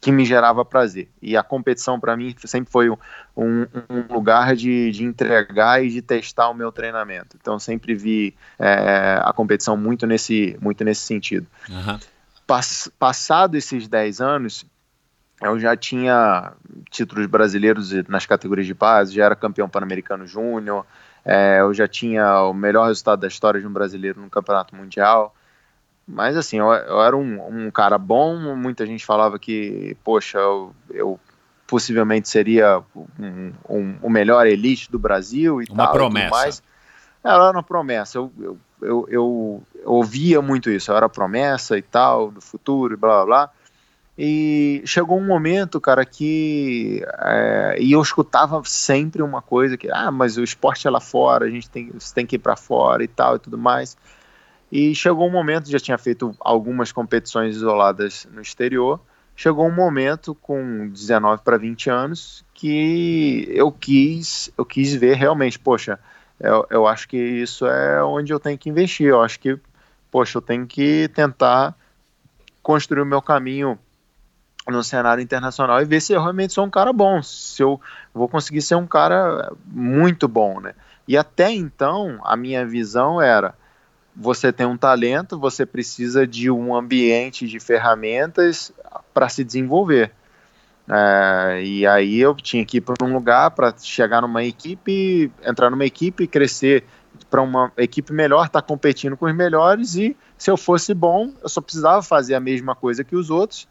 que 0.00 0.12
me 0.12 0.24
gerava 0.24 0.64
prazer. 0.64 1.08
E 1.20 1.36
a 1.36 1.42
competição 1.42 1.98
para 1.98 2.16
mim 2.16 2.34
sempre 2.44 2.70
foi 2.70 2.90
um, 2.90 2.96
um 3.36 4.12
lugar 4.12 4.54
de, 4.54 4.90
de, 4.92 5.04
entregar 5.04 5.84
e 5.84 5.90
de 5.90 6.02
testar 6.02 6.48
o 6.48 6.54
meu 6.54 6.70
treinamento. 6.70 7.36
Então 7.40 7.58
sempre 7.58 7.94
vi 7.94 8.34
é, 8.58 9.20
a 9.22 9.32
competição 9.32 9.76
muito 9.76 10.06
nesse, 10.06 10.56
muito 10.60 10.84
nesse 10.84 11.02
sentido. 11.02 11.46
Uhum. 11.68 11.98
Pass, 12.46 12.90
passado 12.98 13.56
esses 13.56 13.88
10 13.88 14.20
anos, 14.20 14.64
eu 15.40 15.58
já 15.58 15.76
tinha 15.76 16.52
títulos 16.90 17.26
brasileiros 17.26 17.92
nas 18.08 18.24
categorias 18.26 18.66
de 18.66 18.74
base, 18.74 19.14
já 19.14 19.24
era 19.24 19.36
campeão 19.36 19.68
pan-americano 19.68 20.26
júnior, 20.26 20.86
é, 21.24 21.58
eu 21.60 21.74
já 21.74 21.86
tinha 21.86 22.42
o 22.42 22.54
melhor 22.54 22.86
resultado 22.86 23.20
da 23.20 23.26
história 23.26 23.60
de 23.60 23.66
um 23.66 23.72
brasileiro 23.72 24.20
no 24.20 24.30
campeonato 24.30 24.74
mundial. 24.74 25.34
Mas 26.06 26.36
assim, 26.36 26.58
eu, 26.58 26.72
eu 26.72 27.02
era 27.02 27.16
um, 27.16 27.66
um, 27.66 27.70
cara 27.70 27.98
bom, 27.98 28.54
muita 28.54 28.86
gente 28.86 29.04
falava 29.04 29.38
que, 29.38 29.96
poxa, 30.04 30.38
eu, 30.38 30.74
eu 30.88 31.20
possivelmente 31.66 32.28
seria 32.28 32.80
um, 33.18 33.52
um, 33.68 33.98
o 34.00 34.08
melhor 34.08 34.46
elite 34.46 34.90
do 34.90 35.00
Brasil 35.00 35.60
e 35.60 35.66
uma 35.68 35.86
tal. 35.86 35.92
Promessa. 35.94 36.30
Mais. 36.30 36.62
Era 37.24 37.50
uma 37.50 37.62
promessa. 37.62 38.18
Eu, 38.18 38.32
eu, 38.40 38.58
eu, 38.80 39.06
eu, 39.10 39.62
ouvia 39.84 40.40
muito 40.40 40.70
isso, 40.70 40.92
eu 40.92 40.96
era 40.96 41.08
promessa 41.08 41.76
e 41.76 41.82
tal, 41.82 42.30
do 42.30 42.40
futuro 42.40 42.94
e 42.94 42.96
blá 42.96 43.24
blá 43.24 43.26
blá. 43.26 43.50
E 44.18 44.82
chegou 44.86 45.18
um 45.18 45.26
momento, 45.26 45.78
cara, 45.78 46.04
que. 46.04 47.04
É, 47.18 47.76
e 47.78 47.92
eu 47.92 48.00
escutava 48.00 48.62
sempre 48.64 49.22
uma 49.22 49.42
coisa 49.42 49.76
que, 49.76 49.90
ah, 49.90 50.10
mas 50.10 50.38
o 50.38 50.44
esporte 50.44 50.86
é 50.86 50.90
lá 50.90 51.00
fora, 51.00 51.44
a 51.44 51.50
gente 51.50 51.68
tem, 51.68 51.90
você 51.90 52.14
tem 52.14 52.24
que 52.24 52.36
ir 52.36 52.38
para 52.38 52.56
fora 52.56 53.04
e 53.04 53.08
tal 53.08 53.36
e 53.36 53.38
tudo 53.38 53.58
mais. 53.58 53.96
E 54.72 54.94
chegou 54.94 55.28
um 55.28 55.30
momento, 55.30 55.70
já 55.70 55.78
tinha 55.78 55.98
feito 55.98 56.34
algumas 56.40 56.92
competições 56.92 57.56
isoladas 57.56 58.26
no 58.32 58.40
exterior. 58.40 59.00
Chegou 59.36 59.66
um 59.66 59.74
momento 59.74 60.34
com 60.34 60.88
19 60.88 61.42
para 61.42 61.58
20 61.58 61.90
anos 61.90 62.42
que 62.54 63.46
eu 63.50 63.70
quis, 63.70 64.50
eu 64.56 64.64
quis 64.64 64.94
ver 64.94 65.14
realmente, 65.14 65.58
poxa, 65.58 66.00
eu, 66.40 66.66
eu 66.70 66.86
acho 66.86 67.06
que 67.06 67.18
isso 67.18 67.66
é 67.66 68.02
onde 68.02 68.32
eu 68.32 68.40
tenho 68.40 68.56
que 68.56 68.70
investir. 68.70 69.08
Eu 69.08 69.20
acho 69.20 69.38
que, 69.38 69.58
poxa, 70.10 70.38
eu 70.38 70.42
tenho 70.42 70.66
que 70.66 71.08
tentar 71.08 71.76
construir 72.62 73.02
o 73.02 73.06
meu 73.06 73.20
caminho 73.20 73.78
no 74.66 74.82
cenário 74.82 75.22
internacional 75.22 75.80
e 75.80 75.84
ver 75.84 76.00
se 76.00 76.12
eu 76.12 76.20
realmente 76.20 76.52
sou 76.52 76.64
um 76.64 76.70
cara 76.70 76.92
bom, 76.92 77.22
se 77.22 77.62
eu 77.62 77.80
vou 78.12 78.28
conseguir 78.28 78.62
ser 78.62 78.74
um 78.74 78.86
cara 78.86 79.52
muito 79.66 80.26
bom, 80.26 80.60
né? 80.60 80.74
E 81.06 81.16
até 81.16 81.52
então, 81.52 82.20
a 82.24 82.36
minha 82.36 82.66
visão 82.66 83.22
era 83.22 83.54
você 84.14 84.50
tem 84.50 84.66
um 84.66 84.78
talento, 84.78 85.38
você 85.38 85.66
precisa 85.66 86.26
de 86.26 86.50
um 86.50 86.74
ambiente 86.74 87.46
de 87.46 87.60
ferramentas 87.60 88.72
para 89.12 89.28
se 89.28 89.44
desenvolver. 89.44 90.10
É, 90.88 91.62
e 91.62 91.86
aí 91.86 92.18
eu 92.18 92.34
tinha 92.34 92.64
que 92.64 92.78
ir 92.78 92.80
para 92.80 93.04
um 93.04 93.12
lugar 93.12 93.50
para 93.50 93.74
chegar 93.76 94.22
numa 94.22 94.42
equipe, 94.42 95.30
entrar 95.44 95.68
numa 95.68 95.84
equipe, 95.84 96.26
crescer 96.26 96.84
para 97.28 97.42
uma 97.42 97.72
equipe 97.76 98.12
melhor, 98.12 98.46
estar 98.46 98.62
tá 98.62 98.66
competindo 98.66 99.16
com 99.16 99.26
os 99.26 99.34
melhores 99.34 99.96
e 99.96 100.16
se 100.38 100.50
eu 100.50 100.56
fosse 100.56 100.94
bom, 100.94 101.32
eu 101.42 101.48
só 101.48 101.60
precisava 101.60 102.02
fazer 102.02 102.34
a 102.34 102.40
mesma 102.40 102.74
coisa 102.74 103.02
que 103.02 103.16
os 103.16 103.30
outros, 103.30 103.68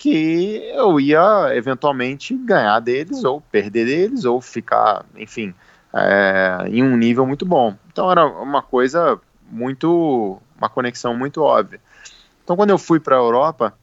que 0.00 0.62
eu 0.74 0.98
ia 0.98 1.54
eventualmente 1.54 2.34
ganhar 2.34 2.80
deles 2.80 3.22
ou 3.22 3.38
perder 3.38 3.84
deles 3.84 4.24
ou 4.24 4.40
ficar, 4.40 5.04
enfim, 5.14 5.54
é, 5.92 6.64
em 6.68 6.82
um 6.82 6.96
nível 6.96 7.26
muito 7.26 7.44
bom. 7.44 7.76
Então 7.92 8.10
era 8.10 8.24
uma 8.24 8.62
coisa 8.62 9.20
muito, 9.50 10.40
uma 10.56 10.70
conexão 10.70 11.14
muito 11.14 11.42
óbvia. 11.42 11.80
Então 12.42 12.56
quando 12.56 12.70
eu 12.70 12.78
fui 12.78 12.98
para 12.98 13.16
a 13.16 13.18
Europa 13.18 13.74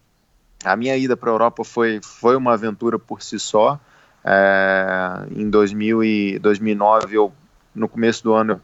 a 0.65 0.75
minha 0.75 0.97
ida 0.97 1.15
para 1.15 1.29
a 1.29 1.33
Europa 1.33 1.63
foi, 1.63 1.99
foi 2.01 2.35
uma 2.35 2.53
aventura 2.53 2.97
por 2.97 3.21
si 3.21 3.39
só. 3.39 3.79
É, 4.25 5.27
em 5.35 5.47
2000 5.47 6.03
e 6.03 6.39
2009, 6.39 7.15
eu, 7.15 7.31
no 7.75 7.87
começo 7.87 8.23
do 8.23 8.33
ano, 8.33 8.59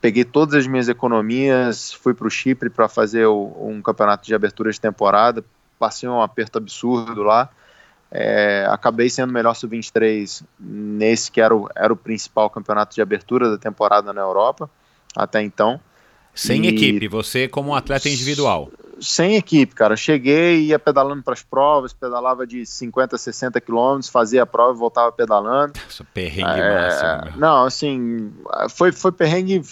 peguei 0.00 0.24
todas 0.24 0.56
as 0.56 0.66
minhas 0.66 0.88
economias, 0.88 1.92
fui 1.92 2.12
para 2.12 2.26
o 2.26 2.30
Chipre 2.30 2.68
para 2.68 2.88
fazer 2.88 3.26
o, 3.26 3.54
um 3.60 3.80
campeonato 3.80 4.26
de 4.26 4.34
abertura 4.34 4.72
de 4.72 4.80
temporada, 4.80 5.44
passei 5.82 6.08
um 6.08 6.22
aperto 6.22 6.58
absurdo 6.58 7.24
lá. 7.24 7.50
É, 8.08 8.64
acabei 8.70 9.10
sendo 9.10 9.32
melhor 9.32 9.54
sub-23 9.54 10.44
nesse 10.60 11.32
que 11.32 11.40
era 11.40 11.56
o, 11.56 11.68
era 11.74 11.92
o 11.92 11.96
principal 11.96 12.48
campeonato 12.48 12.94
de 12.94 13.02
abertura 13.02 13.50
da 13.50 13.58
temporada 13.58 14.12
na 14.12 14.20
Europa, 14.20 14.70
até 15.16 15.42
então. 15.42 15.80
Sem 16.32 16.66
e... 16.66 16.68
equipe, 16.68 17.08
você 17.08 17.48
como 17.48 17.74
atleta 17.74 18.08
individual 18.08 18.70
sem 19.02 19.36
equipe, 19.36 19.74
cara. 19.74 19.96
Cheguei, 19.96 20.60
ia 20.66 20.78
pedalando 20.78 21.22
para 21.22 21.34
as 21.34 21.42
provas, 21.42 21.92
pedalava 21.92 22.46
de 22.46 22.64
50, 22.64 23.18
60 23.18 23.60
quilômetros, 23.60 24.08
fazia 24.08 24.44
a 24.44 24.46
prova 24.46 24.74
e 24.74 24.78
voltava 24.78 25.10
pedalando. 25.10 25.72
Isso, 25.88 26.04
perrengue 26.14 26.60
é, 26.60 26.74
máximo. 26.74 27.40
Não, 27.40 27.64
assim, 27.64 28.32
foi, 28.70 28.92
foi 28.92 29.10
perrengue 29.10 29.62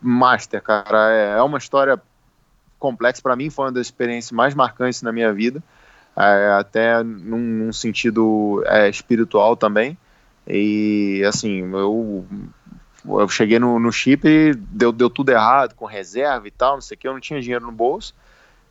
master, 0.00 0.62
cara. 0.62 1.12
É, 1.12 1.38
é 1.38 1.42
uma 1.42 1.58
história 1.58 2.00
complexo. 2.78 3.22
Para 3.22 3.36
mim, 3.36 3.50
foi 3.50 3.66
uma 3.66 3.72
das 3.72 3.86
experiências 3.86 4.32
mais 4.32 4.54
marcantes 4.54 5.02
na 5.02 5.12
minha 5.12 5.32
vida, 5.32 5.62
é, 6.16 6.56
até 6.58 7.02
num, 7.02 7.38
num 7.38 7.72
sentido 7.72 8.62
é, 8.66 8.88
espiritual 8.88 9.56
também. 9.56 9.96
E 10.46 11.22
assim, 11.26 11.68
eu, 11.72 12.24
eu 13.04 13.28
cheguei 13.28 13.58
no, 13.58 13.78
no 13.78 13.90
chip 13.90 14.26
e 14.26 14.54
deu, 14.54 14.92
deu 14.92 15.10
tudo 15.10 15.30
errado, 15.30 15.74
com 15.74 15.84
reserva 15.84 16.46
e 16.46 16.50
tal, 16.50 16.74
não 16.74 16.80
sei 16.80 16.94
o 16.94 16.98
que, 16.98 17.08
eu 17.08 17.12
não 17.12 17.20
tinha 17.20 17.40
dinheiro 17.40 17.66
no 17.66 17.72
bolso. 17.72 18.14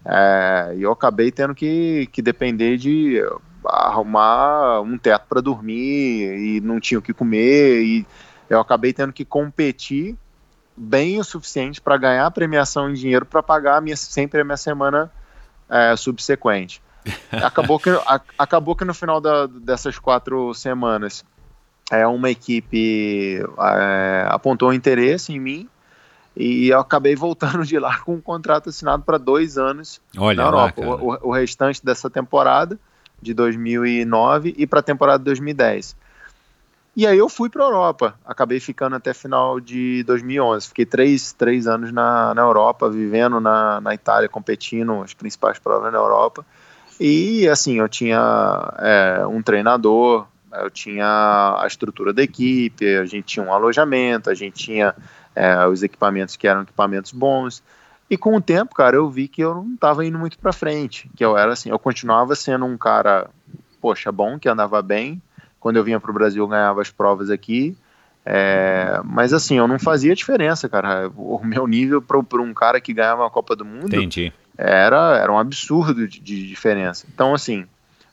É, 0.06 0.74
e 0.78 0.84
eu 0.84 0.92
acabei 0.92 1.32
tendo 1.32 1.56
que, 1.56 2.08
que 2.12 2.22
depender 2.22 2.78
de 2.78 3.22
arrumar 3.66 4.82
um 4.82 4.98
teto 4.98 5.26
para 5.28 5.42
dormir 5.42 6.38
e 6.38 6.62
não 6.62 6.80
tinha 6.80 7.00
o 7.00 7.02
que 7.02 7.14
comer. 7.14 7.82
E 7.82 8.08
eu 8.50 8.60
acabei 8.60 8.94
tendo 8.94 9.12
que 9.12 9.26
competir 9.26 10.16
bem 10.76 11.20
o 11.20 11.24
suficiente 11.24 11.82
para 11.82 11.98
ganhar 11.98 12.26
a 12.26 12.32
premiação 12.32 12.90
em 12.90 12.94
dinheiro 12.94 13.26
para 13.26 13.42
pagar 13.42 13.78
a 13.78 13.82
minha, 13.82 13.96
sempre 13.96 14.42
a 14.42 14.44
minha 14.44 14.58
semana 14.58 15.12
é, 15.70 15.96
subsequente. 15.96 16.82
Acabou 17.32 17.80
que, 17.80 17.90
a, 17.90 18.22
acabou 18.38 18.76
que 18.76 18.84
no 18.84 18.94
final 18.94 19.22
da, 19.22 19.46
dessas 19.46 20.00
quatro 20.00 20.54
semanas 20.54 21.24
é, 21.92 22.06
uma 22.08 22.32
equipe 22.32 23.40
é, 23.60 24.26
apontou 24.28 24.74
interesse 24.74 25.32
em 25.32 25.40
mim 25.40 25.70
e 26.36 26.70
eu 26.70 26.80
acabei 26.80 27.16
voltando 27.16 27.64
de 27.64 27.80
lá 27.80 28.00
com 28.00 28.16
um 28.16 28.22
contrato 28.22 28.70
assinado 28.70 29.04
para 29.04 29.18
dois 29.18 29.58
anos 29.58 30.02
Olha 30.18 30.38
na 30.38 30.44
Europa. 30.44 30.82
Lá, 30.82 30.96
o, 30.96 31.30
o, 31.30 31.32
restante 31.32 31.84
dessa 31.86 32.10
temporada 32.10 32.78
de 33.22 33.34
2009 33.34 34.54
e 34.58 34.68
para 34.68 34.80
a 34.80 34.84
temporada 34.84 35.20
de 35.20 35.26
2010. 35.26 35.96
E 36.96 37.06
aí 37.06 37.18
eu 37.18 37.28
fui 37.28 37.50
para 37.50 37.62
a 37.62 37.68
Europa, 37.68 38.18
acabei 38.24 38.58
ficando 38.60 38.96
até 38.96 39.14
final 39.14 39.60
de 39.60 40.02
2011. 40.04 40.70
Fiquei 40.70 40.86
três, 40.86 41.34
três 41.34 41.68
anos 41.68 41.92
na, 41.92 42.34
na 42.34 42.42
Europa, 42.42 42.90
vivendo 42.90 43.42
na, 43.42 43.82
na 43.82 43.94
Itália, 43.94 44.30
competindo 44.30 45.02
as 45.02 45.14
principais 45.14 45.60
provas 45.60 45.92
na 45.92 46.00
Europa. 46.00 46.46
E 46.98 47.50
assim, 47.50 47.80
eu 47.80 47.90
tinha 47.90 48.18
é, 48.80 49.28
um 49.28 49.42
treinador, 49.42 50.26
eu 50.54 50.70
tinha 50.70 51.58
a 51.60 51.68
estrutura 51.68 52.14
da 52.14 52.24
equipe, 52.24 52.96
a 52.96 53.06
gente 53.06 53.24
tinha 53.26 53.46
um 53.46 53.52
alojamento, 53.52 54.30
a 54.30 54.34
gente 54.34 54.64
tinha 54.64 54.96
é, 55.36 55.68
os 55.68 55.84
equipamentos 55.84 56.38
que 56.38 56.48
eram 56.48 56.62
equipamentos 56.62 57.12
bons. 57.12 57.62
E 58.10 58.18
com 58.18 58.38
o 58.38 58.42
tempo, 58.42 58.74
cara, 58.74 58.96
eu 58.96 59.10
vi 59.10 59.28
que 59.28 59.42
eu 59.42 59.54
não 59.54 59.74
estava 59.74 60.06
indo 60.06 60.18
muito 60.18 60.40
para 60.40 60.54
frente, 60.54 61.10
que 61.14 61.26
eu 61.26 61.38
era 61.38 61.52
assim, 61.52 61.70
eu 61.70 61.80
continuava 61.80 62.36
sendo 62.36 62.64
um 62.64 62.78
cara, 62.78 63.30
poxa, 63.82 64.12
bom, 64.14 64.40
que 64.40 64.48
andava 64.48 64.82
bem, 64.82 65.22
quando 65.66 65.78
eu 65.78 65.84
vinha 65.84 66.00
para 66.00 66.12
o 66.12 66.14
Brasil, 66.14 66.44
eu 66.44 66.48
ganhava 66.48 66.80
as 66.80 66.92
provas 66.92 67.32
aqui. 67.32 67.76
É, 68.24 69.02
mas 69.04 69.34
assim, 69.34 69.58
eu 69.58 69.68
não 69.68 69.80
fazia 69.80 70.14
diferença, 70.14 70.70
cara. 70.70 71.10
O 71.18 71.44
meu 71.44 71.66
nível 71.66 72.04
para 72.04 72.40
um 72.40 72.54
cara 72.54 72.80
que 72.80 72.94
ganhava 72.94 73.24
uma 73.24 73.32
Copa 73.32 73.56
do 73.56 73.66
Mundo 73.66 73.88
Entendi. 73.88 74.32
Era, 74.56 75.18
era 75.18 75.34
um 75.34 75.40
absurdo 75.40 76.08
de, 76.08 76.20
de, 76.20 76.48
diferença. 76.48 77.08
Então, 77.12 77.34
assim, 77.34 77.66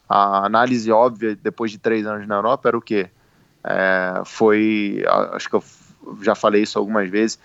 a 0.09 0.47
análise 0.47 0.91
óbvia 0.91 1.37
depois 1.37 1.71
de 1.71 1.77
três 1.77 2.07
anos 2.07 2.27
na 2.27 2.37
Europa 2.37 2.71
era 2.71 2.79
o 2.79 2.81
quê? 2.81 3.11
É, 3.63 4.23
foi, 4.25 5.05
acho 5.35 5.51
que 5.51 5.55
eu 5.55 5.63
já 6.23 6.35
falei 6.35 6.63
isso 6.63 6.79
algumas 6.79 7.11
vezes, 7.11 7.39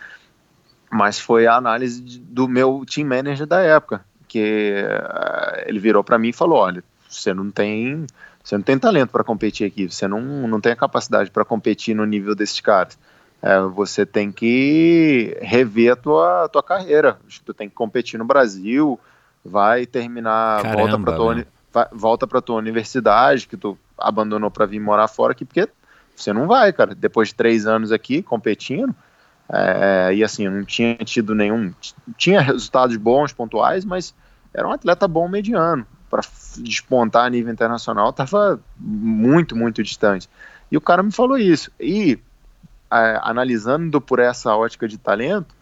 mas 0.90 1.20
foi 1.20 1.48
a 1.48 1.56
análise 1.56 2.02
do 2.02 2.48
meu 2.48 2.86
team 2.90 3.10
manager 3.10 3.46
da 3.46 3.60
época, 3.60 4.06
que 4.26 4.74
é, 4.74 5.66
ele 5.68 5.80
virou 5.80 6.02
para 6.02 6.18
mim 6.18 6.30
e 6.30 6.34
falou: 6.34 6.60
olha, 6.60 6.82
você 7.10 7.34
não 7.34 7.52
tem 7.52 8.08
você 8.48 8.56
não 8.56 8.64
tem 8.64 8.80
talento 8.80 9.10
para 9.10 9.26
competir 9.26 9.68
aqui, 9.68 9.92
você 9.92 10.08
não, 10.08 10.22
não 10.22 10.62
tem 10.62 10.72
a 10.72 10.76
capacidade 10.76 11.30
para 11.30 11.44
competir 11.44 11.94
no 11.94 12.06
nível 12.06 12.34
desses 12.34 12.62
caras. 12.62 12.98
É, 13.42 13.60
você 13.60 14.06
tem 14.06 14.32
que 14.32 15.38
rever 15.42 15.92
a 15.92 15.96
tua, 15.98 16.48
tua 16.48 16.64
carreira. 16.64 17.20
Tu 17.44 17.54
tem 17.54 17.68
que 17.68 17.76
competir 17.76 18.18
no 18.18 18.24
Brasil, 18.24 18.98
vai 19.44 19.86
terminar, 19.86 20.62
Caramba, 20.62 20.82
volta 20.82 20.98
para 20.98 21.16
tua, 21.18 21.48
vai, 21.74 21.88
volta 21.92 22.26
para 22.26 22.42
tua 22.42 22.56
universidade 22.56 23.50
que 23.50 23.58
tu 23.58 23.78
abandonou 23.98 24.50
para 24.50 24.66
vir 24.66 24.80
morar 24.80 25.10
fora 25.10 25.34
aqui, 25.34 25.44
porque 25.44 25.68
você 26.16 26.32
não 26.32 26.48
vai, 26.48 26.72
cara. 26.72 26.96
Depois 26.96 27.28
de 27.28 27.36
três 27.36 27.68
anos 27.68 27.92
aqui 27.92 28.24
competindo, 28.24 28.96
é, 29.52 30.12
e 30.14 30.24
assim, 30.24 30.48
não 30.48 30.64
tinha 30.64 30.96
tido 31.00 31.36
nenhum. 31.36 31.74
Tinha 32.16 32.40
resultados 32.40 32.96
bons, 32.96 33.34
pontuais, 33.34 33.84
mas 33.84 34.16
era 34.54 34.66
um 34.66 34.72
atleta 34.72 35.06
bom 35.06 35.28
mediano 35.28 35.86
para 36.10 36.22
despontar 36.58 37.26
a 37.26 37.30
nível 37.30 37.52
internacional 37.52 38.10
estava 38.10 38.60
muito, 38.78 39.56
muito 39.56 39.84
distante. 39.84 40.30
E 40.72 40.78
o 40.78 40.82
cara 40.82 41.04
me 41.04 41.12
falou 41.12 41.38
isso. 41.38 41.72
E 41.80 42.20
é, 42.92 43.20
analisando 43.22 44.00
por 44.00 44.20
essa 44.20 44.56
ótica 44.56 44.88
de 44.88 44.98
talento, 44.98 45.56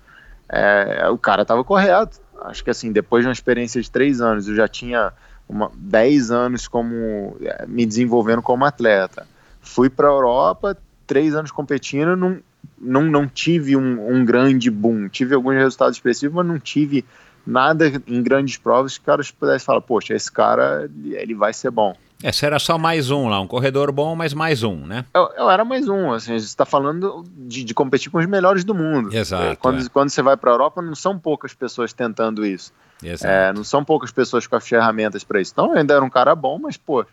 é, 0.50 1.08
o 1.10 1.18
cara 1.18 1.41
estava 1.41 1.64
correto. 1.64 2.20
Acho 2.41 2.64
que 2.64 2.70
assim, 2.70 2.91
depois 2.91 3.24
de 3.24 3.28
uma 3.28 3.34
experiência 3.34 3.82
de 3.82 3.89
três 3.89 4.22
anos, 4.22 4.48
eu 4.48 4.56
já 4.56 4.68
tinha 4.68 5.12
uma, 5.48 5.72
dez 5.76 6.32
anos 6.32 6.68
como 6.68 7.38
é, 7.41 7.66
me 7.68 7.86
desenvolvendo 7.86 8.41
como 8.41 8.66
atleta. 8.66 9.28
Fui 9.62 9.89
para 9.89 10.08
a 10.08 10.12
Europa, 10.12 10.78
três 11.08 11.36
anos 11.36 11.52
competindo, 11.52 12.16
não, 12.16 12.39
não, 12.78 13.04
não 13.04 13.28
tive 13.28 13.76
um, 13.76 14.16
um 14.16 14.26
grande 14.26 14.70
boom. 14.70 15.08
Tive 15.08 15.34
alguns 15.36 15.56
resultados 15.56 15.98
expressivos, 15.98 16.36
mas 16.36 16.46
não 16.46 16.60
tive 16.60 17.06
nada 17.46 17.91
em 18.08 18.24
grandes 18.24 18.58
provas 18.58 18.98
que 18.98 19.04
o 19.04 19.06
cara 19.06 19.22
pudesse 19.38 19.66
falar, 19.66 19.82
poxa, 19.82 20.14
esse 20.14 20.32
cara 20.32 20.89
ele 21.06 21.36
vai 21.36 21.54
ser 21.54 21.72
bom. 21.72 21.96
Esse 22.24 22.46
era 22.46 22.58
só 22.58 22.78
mais 22.78 23.12
um 23.12 23.28
lá, 23.28 23.39
um 23.39 23.48
corredor 23.48 23.91
bom, 23.91 24.16
mas 24.16 24.34
mais 24.34 24.64
um, 24.64 24.78
né? 24.78 25.06
Eu, 25.14 25.30
eu 25.38 25.50
era 25.50 25.66
mais 25.66 25.88
um, 25.88 26.12
assim, 26.14 26.34
a 26.34 26.38
gente 26.38 26.48
está 26.48 26.66
falando 26.66 27.24
de, 27.28 27.64
de, 27.64 27.74
competir 27.74 28.10
com 28.10 28.18
os 28.18 28.26
melhores 28.26 28.64
do 28.64 28.74
mundo. 28.74 29.16
Exato. 29.16 29.58
Quando, 29.58 29.86
é. 29.86 29.89
quando 29.89 30.10
você 30.10 30.22
vai 30.22 30.38
para 30.38 30.50
a 30.50 30.54
Europa, 30.54 30.82
não 30.82 30.96
são 30.96 31.20
poucas 31.20 31.54
pessoas 31.54 31.93
tentando 31.93 32.46
isso. 32.46 32.74
Exato. 33.04 33.32
É, 33.32 33.54
não 33.54 33.64
são 33.64 33.84
poucas 33.84 34.12
pessoas 34.12 34.48
com 34.48 34.56
as 34.56 34.68
ferramentas 34.68 35.24
para 35.24 35.41
isso. 35.41 35.52
Então, 35.54 35.68
eu 35.68 35.78
ainda 35.78 35.93
era 35.93 36.04
um 36.04 36.10
cara 36.10 36.34
bom, 36.34 36.58
mas, 36.58 36.78
pô, 36.78 37.06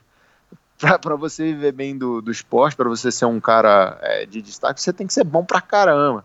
para 0.78 1.16
você 1.16 1.44
viver 1.44 1.72
bem 1.72 1.98
do, 1.98 2.22
do 2.22 2.30
esporte, 2.30 2.76
para 2.76 2.88
você 2.88 3.10
ser 3.10 3.26
um 3.26 3.40
cara 3.40 3.98
é, 4.00 4.24
de 4.24 4.40
destaque, 4.40 4.80
você 4.80 4.92
tem 4.92 5.06
que 5.06 5.12
ser 5.12 5.24
bom 5.24 5.44
pra 5.44 5.60
caramba. 5.60 6.24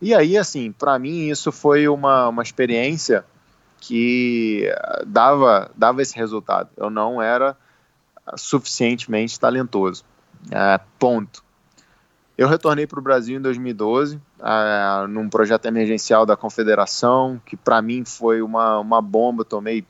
E 0.00 0.14
aí, 0.14 0.36
assim, 0.36 0.72
para 0.72 0.98
mim, 0.98 1.28
isso 1.28 1.52
foi 1.52 1.86
uma, 1.86 2.28
uma 2.28 2.42
experiência 2.42 3.24
que 3.80 4.68
dava, 5.06 5.70
dava 5.76 6.02
esse 6.02 6.16
resultado. 6.16 6.70
Eu 6.76 6.90
não 6.90 7.20
era 7.20 7.56
suficientemente 8.36 9.38
talentoso. 9.38 10.04
É, 10.50 10.80
ponto. 10.98 11.44
Eu 12.36 12.48
retornei 12.48 12.86
para 12.86 12.98
o 12.98 13.02
Brasil 13.02 13.38
em 13.38 13.40
2012, 13.40 14.20
é, 14.40 15.06
num 15.06 15.28
projeto 15.28 15.66
emergencial 15.66 16.26
da 16.26 16.36
Confederação, 16.36 17.40
que 17.46 17.56
para 17.56 17.80
mim 17.80 18.04
foi 18.04 18.42
uma, 18.42 18.78
uma 18.78 19.00
bomba. 19.00 19.44
Tomei, 19.44 19.86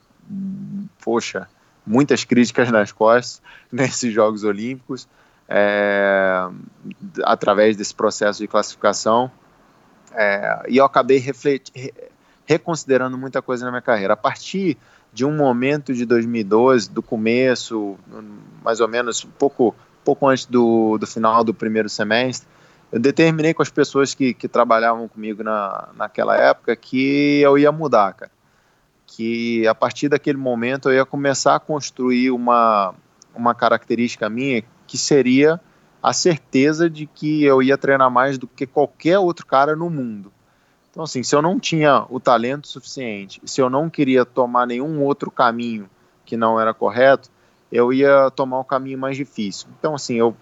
poxa, 1.03 1.49
muitas 1.85 2.25
críticas 2.25 2.71
nas 2.71 2.93
costas 2.93 3.43
nesses 3.73 4.13
Jogos 4.13 4.45
Olímpicos, 4.45 5.09
é, 5.49 6.49
através 7.25 7.77
desse 7.77 7.95
processo 7.95 8.39
de 8.39 8.47
classificação. 8.47 9.31
É, 10.13 10.63
e 10.69 10.77
eu 10.77 10.85
acabei 10.85 11.19
refletindo 11.19 11.93
reconsiderando 12.47 13.19
muita 13.19 13.43
coisa 13.43 13.65
na 13.65 13.71
minha 13.71 13.83
carreira. 13.83 14.15
A 14.15 14.17
partir 14.17 14.79
de 15.13 15.25
um 15.25 15.37
momento 15.37 15.93
de 15.93 16.07
2012, 16.07 16.91
do 16.91 17.03
começo, 17.03 17.97
mais 18.63 18.81
ou 18.81 18.89
menos 18.89 19.25
um 19.25 19.31
pouco, 19.31 19.75
pouco 20.05 20.29
antes 20.29 20.47
do, 20.47 20.97
do 20.99 21.07
final 21.07 21.43
do 21.43 21.53
primeiro 21.53 21.89
semestre, 21.89 22.47
eu 22.93 23.01
determinei 23.01 23.53
com 23.53 23.63
as 23.63 23.71
pessoas 23.71 24.15
que, 24.15 24.33
que 24.33 24.47
trabalhavam 24.47 25.09
comigo 25.09 25.43
na, 25.43 25.89
naquela 25.97 26.37
época 26.37 26.75
que 26.77 27.41
eu 27.41 27.59
ia 27.59 27.73
mudar, 27.73 28.13
cara. 28.13 28.31
Que 29.07 29.67
a 29.67 29.75
partir 29.75 30.09
daquele 30.09 30.39
momento 30.39 30.89
eu 30.89 30.95
ia 30.95 31.05
começar 31.05 31.57
a 31.57 31.61
construir 31.61 32.31
uma, 32.31 32.95
uma 33.35 33.55
característica 33.55 34.29
minha 34.29 34.63
que 34.87 34.97
seria 34.97 35.61
a 36.03 36.13
certeza 36.13 36.89
de 36.89 37.07
que 37.07 37.43
eu 37.43 37.63
ia 37.63 37.77
treinar 37.77 38.11
mais 38.11 38.39
do 38.39 38.47
que 38.47 38.67
qualquer 38.67 39.19
outro 39.19 39.45
cara 39.45 39.75
no 39.75 39.91
mundo. 39.91 40.33
Então, 40.97 41.05
assim, 41.05 41.23
se 41.23 41.37
eu 41.37 41.43
não 41.43 41.61
tinha 41.61 42.07
o 42.09 42.19
talento 42.19 42.67
suficiente, 42.67 43.39
se 43.45 43.61
eu 43.61 43.69
não 43.69 43.91
queria 43.91 44.25
tomar 44.25 44.67
nenhum 44.67 45.03
outro 45.03 45.31
caminho 45.31 45.91
que 46.25 46.39
não 46.39 46.59
era 46.59 46.73
correto, 46.73 47.29
eu 47.71 47.93
ia 47.93 48.31
tomar 48.31 48.57
o 48.57 48.61
um 48.63 48.65
caminho 48.65 48.97
mais 48.97 49.15
difícil. 49.15 49.69
Então, 49.79 49.95
assim, 49.95 50.15
eu, 50.15 50.35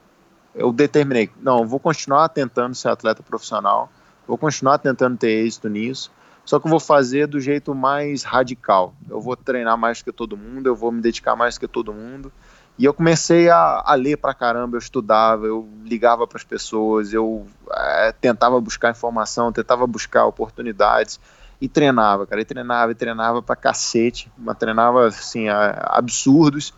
eu 0.54 0.72
determinei, 0.72 1.28
não, 1.42 1.62
eu 1.62 1.66
vou 1.66 1.80
continuar 1.80 2.28
tentando 2.28 2.72
ser 2.72 2.86
atleta 2.86 3.20
profissional, 3.20 3.90
vou 4.28 4.38
continuar 4.38 4.78
tentando 4.78 5.16
ter 5.16 5.44
êxito 5.44 5.68
nisso, 5.68 6.12
só 6.44 6.60
que 6.60 6.68
eu 6.68 6.70
vou 6.70 6.78
fazer 6.78 7.26
do 7.26 7.40
jeito 7.40 7.74
mais 7.74 8.22
radical. 8.22 8.94
Eu 9.10 9.20
vou 9.20 9.34
treinar 9.34 9.76
mais 9.76 10.02
que 10.02 10.12
todo 10.12 10.36
mundo, 10.36 10.68
eu 10.68 10.76
vou 10.76 10.92
me 10.92 11.02
dedicar 11.02 11.34
mais 11.34 11.58
que 11.58 11.66
todo 11.66 11.92
mundo, 11.92 12.32
e 12.76 12.84
eu 12.84 12.92
comecei 12.92 13.48
a, 13.48 13.82
a 13.84 13.94
ler 13.94 14.16
pra 14.16 14.34
caramba, 14.34 14.76
eu 14.76 14.80
estudava, 14.80 15.46
eu 15.46 15.68
ligava 15.84 16.26
para 16.26 16.38
as 16.38 16.44
pessoas, 16.44 17.12
eu 17.12 17.46
é, 17.70 18.12
tentava 18.12 18.60
buscar 18.60 18.90
informação, 18.90 19.52
tentava 19.52 19.86
buscar 19.86 20.26
oportunidades 20.26 21.20
e 21.60 21.68
treinava, 21.68 22.26
cara, 22.26 22.40
e 22.40 22.44
treinava, 22.44 22.92
e 22.92 22.94
treinava 22.94 23.40
pra 23.40 23.54
cacete, 23.54 24.30
mas 24.36 24.58
treinava, 24.58 25.06
assim, 25.06 25.46
absurdos 25.48 26.74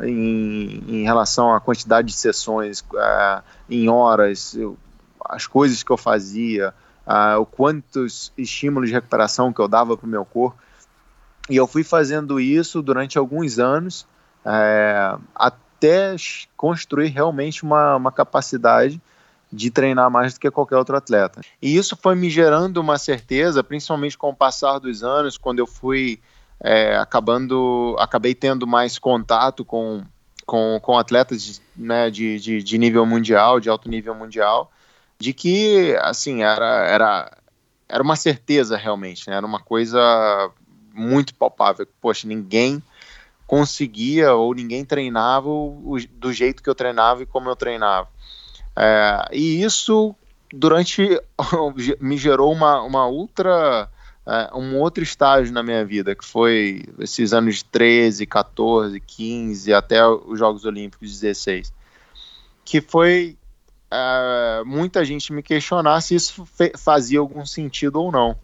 em, 0.00 0.84
em 0.86 1.02
relação 1.02 1.54
à 1.54 1.60
quantidade 1.60 2.08
de 2.08 2.14
sessões, 2.14 2.84
é, 2.94 3.42
em 3.70 3.88
horas, 3.88 4.54
eu, 4.54 4.76
as 5.24 5.46
coisas 5.46 5.82
que 5.82 5.90
eu 5.90 5.96
fazia, 5.96 6.74
o 7.38 7.46
quantos 7.46 8.32
estímulos 8.36 8.88
de 8.88 8.94
recuperação 8.94 9.52
que 9.52 9.60
eu 9.60 9.68
dava 9.68 9.96
pro 9.96 10.06
meu 10.06 10.24
corpo. 10.24 10.58
E 11.50 11.56
eu 11.56 11.66
fui 11.66 11.82
fazendo 11.82 12.38
isso 12.38 12.80
durante 12.80 13.18
alguns 13.18 13.58
anos, 13.58 14.06
é, 14.44 15.16
até 15.34 16.16
construir 16.56 17.08
realmente 17.08 17.62
uma, 17.62 17.96
uma 17.96 18.12
capacidade 18.12 19.00
de 19.52 19.70
treinar 19.70 20.10
mais 20.10 20.34
do 20.34 20.40
que 20.40 20.50
qualquer 20.50 20.76
outro 20.76 20.96
atleta. 20.96 21.42
E 21.60 21.76
isso 21.76 21.96
foi 22.00 22.14
me 22.14 22.30
gerando 22.30 22.78
uma 22.78 22.96
certeza, 22.96 23.62
principalmente 23.62 24.16
com 24.16 24.30
o 24.30 24.34
passar 24.34 24.78
dos 24.78 25.02
anos, 25.02 25.36
quando 25.36 25.58
eu 25.58 25.66
fui 25.66 26.18
é, 26.58 26.96
acabando, 26.96 27.94
acabei 27.98 28.34
tendo 28.34 28.66
mais 28.66 28.98
contato 28.98 29.64
com, 29.64 30.02
com, 30.46 30.78
com 30.80 30.96
atletas 30.96 31.42
de, 31.42 31.60
né, 31.76 32.10
de, 32.10 32.38
de, 32.38 32.62
de, 32.62 32.78
nível 32.78 33.04
mundial, 33.04 33.60
de 33.60 33.68
alto 33.68 33.90
nível 33.90 34.14
mundial, 34.14 34.70
de 35.18 35.34
que, 35.34 35.94
assim, 36.00 36.42
era, 36.42 36.86
era, 36.88 37.36
era 37.88 38.02
uma 38.02 38.16
certeza 38.16 38.76
realmente, 38.76 39.28
né, 39.28 39.36
era 39.36 39.46
uma 39.46 39.60
coisa 39.60 40.50
muito 40.94 41.34
palpável. 41.34 41.86
Poxa, 42.00 42.26
ninguém 42.26 42.82
conseguia 43.52 44.32
ou 44.32 44.54
ninguém 44.54 44.82
treinava 44.82 45.46
o, 45.46 45.98
do 46.12 46.32
jeito 46.32 46.62
que 46.62 46.70
eu 46.70 46.74
treinava 46.74 47.22
e 47.22 47.26
como 47.26 47.50
eu 47.50 47.54
treinava. 47.54 48.08
É, 48.74 49.28
e 49.30 49.62
isso 49.62 50.16
durante 50.50 51.20
me 52.00 52.16
gerou 52.16 52.50
uma, 52.50 52.80
uma 52.80 53.06
ultra 53.06 53.90
é, 54.26 54.56
um 54.56 54.78
outro 54.78 55.04
estágio 55.04 55.52
na 55.52 55.62
minha 55.62 55.84
vida, 55.84 56.14
que 56.14 56.24
foi 56.24 56.82
esses 56.98 57.34
anos 57.34 57.56
de 57.56 57.66
13, 57.66 58.24
14, 58.24 58.98
15, 58.98 59.74
até 59.74 60.02
os 60.08 60.38
Jogos 60.38 60.64
Olímpicos 60.64 61.20
16, 61.20 61.74
que 62.64 62.80
foi 62.80 63.36
é, 63.90 64.62
muita 64.64 65.04
gente 65.04 65.30
me 65.30 65.42
questionar 65.42 66.00
se 66.00 66.14
isso 66.14 66.48
fazia 66.78 67.18
algum 67.18 67.44
sentido 67.44 68.00
ou 68.00 68.10
não. 68.10 68.34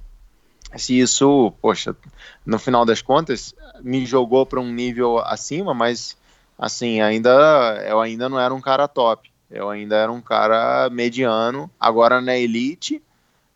Se 0.76 0.98
isso, 0.98 1.52
poxa, 1.62 1.96
no 2.44 2.58
final 2.58 2.84
das 2.84 3.00
contas, 3.00 3.54
me 3.80 4.04
jogou 4.04 4.44
para 4.44 4.60
um 4.60 4.70
nível 4.70 5.18
acima, 5.18 5.72
mas 5.72 6.16
assim, 6.58 7.00
ainda 7.00 7.84
eu 7.88 8.00
ainda 8.00 8.28
não 8.28 8.38
era 8.38 8.52
um 8.52 8.60
cara 8.60 8.86
top. 8.86 9.30
Eu 9.50 9.70
ainda 9.70 9.96
era 9.96 10.12
um 10.12 10.20
cara 10.20 10.90
mediano, 10.90 11.70
agora 11.80 12.20
na 12.20 12.36
elite, 12.36 13.02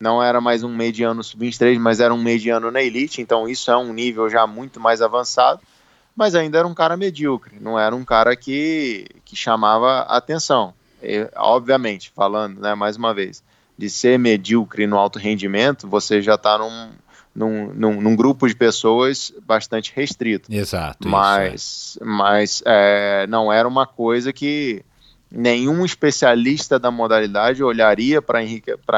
não 0.00 0.22
era 0.22 0.40
mais 0.40 0.64
um 0.64 0.74
mediano 0.74 1.22
sub-23, 1.22 1.78
mas 1.78 2.00
era 2.00 2.14
um 2.14 2.22
mediano 2.22 2.70
na 2.70 2.82
elite, 2.82 3.20
então 3.20 3.46
isso 3.46 3.70
é 3.70 3.76
um 3.76 3.92
nível 3.92 4.28
já 4.28 4.46
muito 4.46 4.80
mais 4.80 5.02
avançado, 5.02 5.60
mas 6.16 6.34
ainda 6.34 6.58
era 6.58 6.66
um 6.66 6.74
cara 6.74 6.96
medíocre, 6.96 7.58
não 7.60 7.78
era 7.78 7.94
um 7.94 8.04
cara 8.04 8.34
que, 8.34 9.06
que 9.24 9.36
chamava 9.36 10.00
atenção. 10.00 10.72
E, 11.02 11.28
obviamente, 11.36 12.10
falando, 12.14 12.58
né, 12.60 12.74
mais 12.74 12.96
uma 12.96 13.12
vez, 13.12 13.42
de 13.76 13.90
ser 13.90 14.18
medíocre 14.18 14.86
no 14.86 14.98
alto 14.98 15.18
rendimento, 15.18 15.86
você 15.86 16.22
já 16.22 16.34
está 16.36 16.58
num, 16.58 16.90
num, 17.34 17.72
num, 17.72 18.00
num, 18.00 18.16
grupo 18.16 18.46
de 18.46 18.54
pessoas 18.54 19.32
bastante 19.46 19.92
restrito. 19.94 20.52
Exato. 20.52 21.08
Mas, 21.08 21.98
é. 22.00 22.04
mas 22.04 22.62
é, 22.66 23.26
não 23.26 23.52
era 23.52 23.66
uma 23.66 23.86
coisa 23.86 24.32
que 24.32 24.84
nenhum 25.30 25.84
especialista 25.84 26.78
da 26.78 26.90
modalidade 26.90 27.62
olharia 27.64 28.20
para 28.20 28.42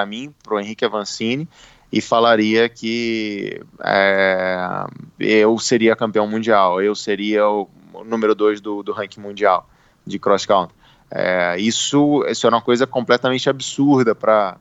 mim, 0.07 0.35
para 0.43 0.55
o 0.55 0.61
Henrique 0.61 0.85
Avancini, 0.85 1.49
e 1.93 2.01
falaria 2.01 2.69
que 2.69 3.63
é, 3.85 4.85
eu 5.21 5.57
seria 5.61 5.95
campeão 5.95 6.27
mundial, 6.27 6.83
eu 6.83 6.93
seria 6.95 7.47
o 7.49 7.69
número 8.05 8.35
dois 8.35 8.61
do, 8.61 8.83
do 8.83 8.93
ranking 8.93 9.21
mundial 9.21 9.69
de 10.05 10.19
cross 10.19 10.45
country. 10.45 10.75
É, 11.09 11.57
isso, 11.61 12.25
isso 12.29 12.47
é 12.47 12.51
uma 12.51 12.61
coisa 12.61 12.85
completamente 12.85 13.49
absurda 13.49 14.13
para 14.13 14.57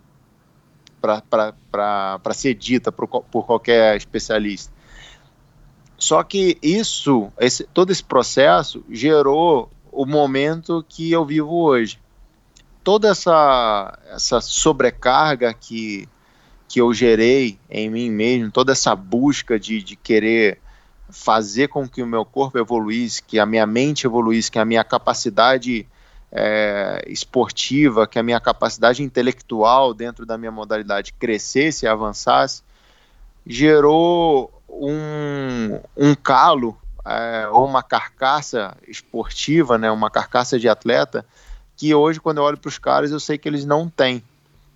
para 1.04 2.34
ser 2.34 2.54
dita 2.54 2.92
por, 2.92 3.08
por 3.08 3.46
qualquer 3.46 3.98
especialista. 3.98 4.72
Só 5.98 6.24
que 6.24 6.58
isso, 6.62 7.32
esse, 7.40 7.66
todo 7.66 7.92
esse 7.92 8.04
processo 8.04 8.84
gerou 8.90 9.70
o 9.92 10.06
momento 10.06 10.84
que 10.88 11.12
eu 11.12 11.26
vivo 11.26 11.54
hoje. 11.54 12.00
Toda 12.84 13.10
essa, 13.10 13.98
essa 14.10 14.42
sobrecarga 14.42 15.54
que, 15.54 16.08
que 16.68 16.80
eu 16.80 16.94
gerei 16.94 17.58
em 17.70 17.90
mim 17.90 18.10
mesmo, 18.10 18.52
toda 18.52 18.72
essa 18.72 18.96
busca 18.96 19.60
de, 19.60 19.82
de 19.82 19.96
querer 19.96 20.60
fazer 21.10 21.68
com 21.68 21.88
que 21.88 22.02
o 22.02 22.08
meu 22.08 22.26
corpo 22.26 22.58
evoluísse, 22.58 23.22
que 23.22 23.40
a 23.40 23.46
minha 23.46 23.66
mente 23.66 24.06
evoluísse, 24.06 24.52
que 24.52 24.60
a 24.60 24.66
minha 24.66 24.84
capacidade 24.84 25.88
é, 26.36 27.04
esportiva, 27.08 28.08
que 28.08 28.18
a 28.18 28.24
minha 28.24 28.40
capacidade 28.40 29.04
intelectual 29.04 29.94
dentro 29.94 30.26
da 30.26 30.36
minha 30.36 30.52
modalidade 30.52 31.14
crescesse 31.14 31.86
e 31.86 31.88
avançasse, 31.88 32.64
gerou 33.46 34.52
um, 34.68 35.80
um 35.96 36.16
calo 36.16 36.76
é, 37.06 37.48
ou 37.50 37.66
uma 37.68 37.84
carcaça 37.84 38.76
esportiva, 38.88 39.78
né, 39.78 39.92
uma 39.92 40.10
carcaça 40.10 40.58
de 40.58 40.68
atleta, 40.68 41.24
que 41.78 41.94
hoje, 41.94 42.20
quando 42.20 42.40
eu 42.40 42.44
olho 42.44 42.58
para 42.58 42.70
os 42.70 42.80
caras, 42.80 43.12
eu 43.12 43.20
sei 43.20 43.38
que 43.38 43.48
eles 43.48 43.64
não 43.64 43.88
têm. 43.88 44.24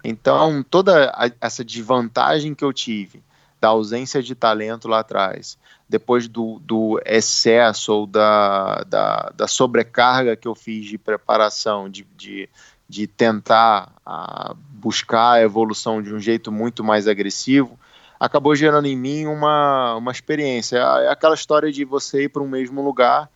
Então, 0.03 0.63
toda 0.63 1.09
a, 1.09 1.31
essa 1.41 1.65
desvantagem 1.65 2.53
que 2.53 2.63
eu 2.63 2.71
tive, 2.71 3.23
da 3.59 3.69
ausência 3.69 4.21
de 4.21 4.35
talento 4.35 4.87
lá 4.87 4.99
atrás, 4.99 5.57
depois 5.89 6.27
do, 6.27 6.59
do 6.59 6.99
excesso 7.05 7.93
ou 7.93 8.07
da, 8.07 8.83
da, 8.83 9.31
da, 9.35 9.47
sobrecarga 9.47 10.35
que 10.35 10.47
eu 10.47 10.53
fiz 10.53 10.85
de 10.85 10.97
preparação, 10.97 11.89
de, 11.89 12.05
de, 12.15 12.49
de 12.89 13.07
tentar 13.07 13.93
a, 14.05 14.53
buscar 14.69 15.33
a 15.33 15.41
evolução 15.41 16.01
de 16.01 16.13
um 16.13 16.19
jeito 16.19 16.51
muito 16.51 16.83
mais 16.83 17.07
agressivo, 17.07 17.79
acabou 18.19 18.55
gerando 18.55 18.87
em 18.87 18.97
mim 18.97 19.27
uma, 19.27 19.95
uma 19.95 20.11
experiência. 20.11 20.77
É 20.77 21.09
aquela 21.09 21.35
história 21.35 21.71
de 21.71 21.85
você 21.85 22.23
ir 22.23 22.29
para 22.29 22.43
um 22.43 22.47
mesmo 22.49 22.81
lugar, 22.81 23.29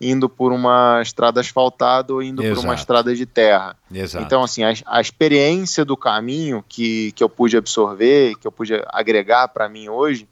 indo 0.00 0.28
por 0.28 0.50
uma 0.50 1.02
estrada 1.02 1.40
asfaltada 1.40 2.14
ou 2.14 2.22
indo 2.22 2.42
Exato. 2.42 2.60
por 2.60 2.64
uma 2.64 2.74
estrada 2.74 3.14
de 3.14 3.26
terra. 3.26 3.76
Exato. 3.92 4.24
Então, 4.24 4.42
assim, 4.42 4.62
a, 4.62 4.72
a, 4.86 5.00
experiência 5.00 5.84
do 5.84 5.96
caminho 5.96 6.64
que, 6.66 7.12
que 7.12 7.22
eu 7.22 7.28
pude 7.28 7.56
absorver, 7.56 8.36
que 8.36 8.46
eu 8.46 8.52
pude 8.52 8.80
agregar 8.86 9.48
para 9.48 9.68
mim 9.68 9.88
hoje, 9.88 10.26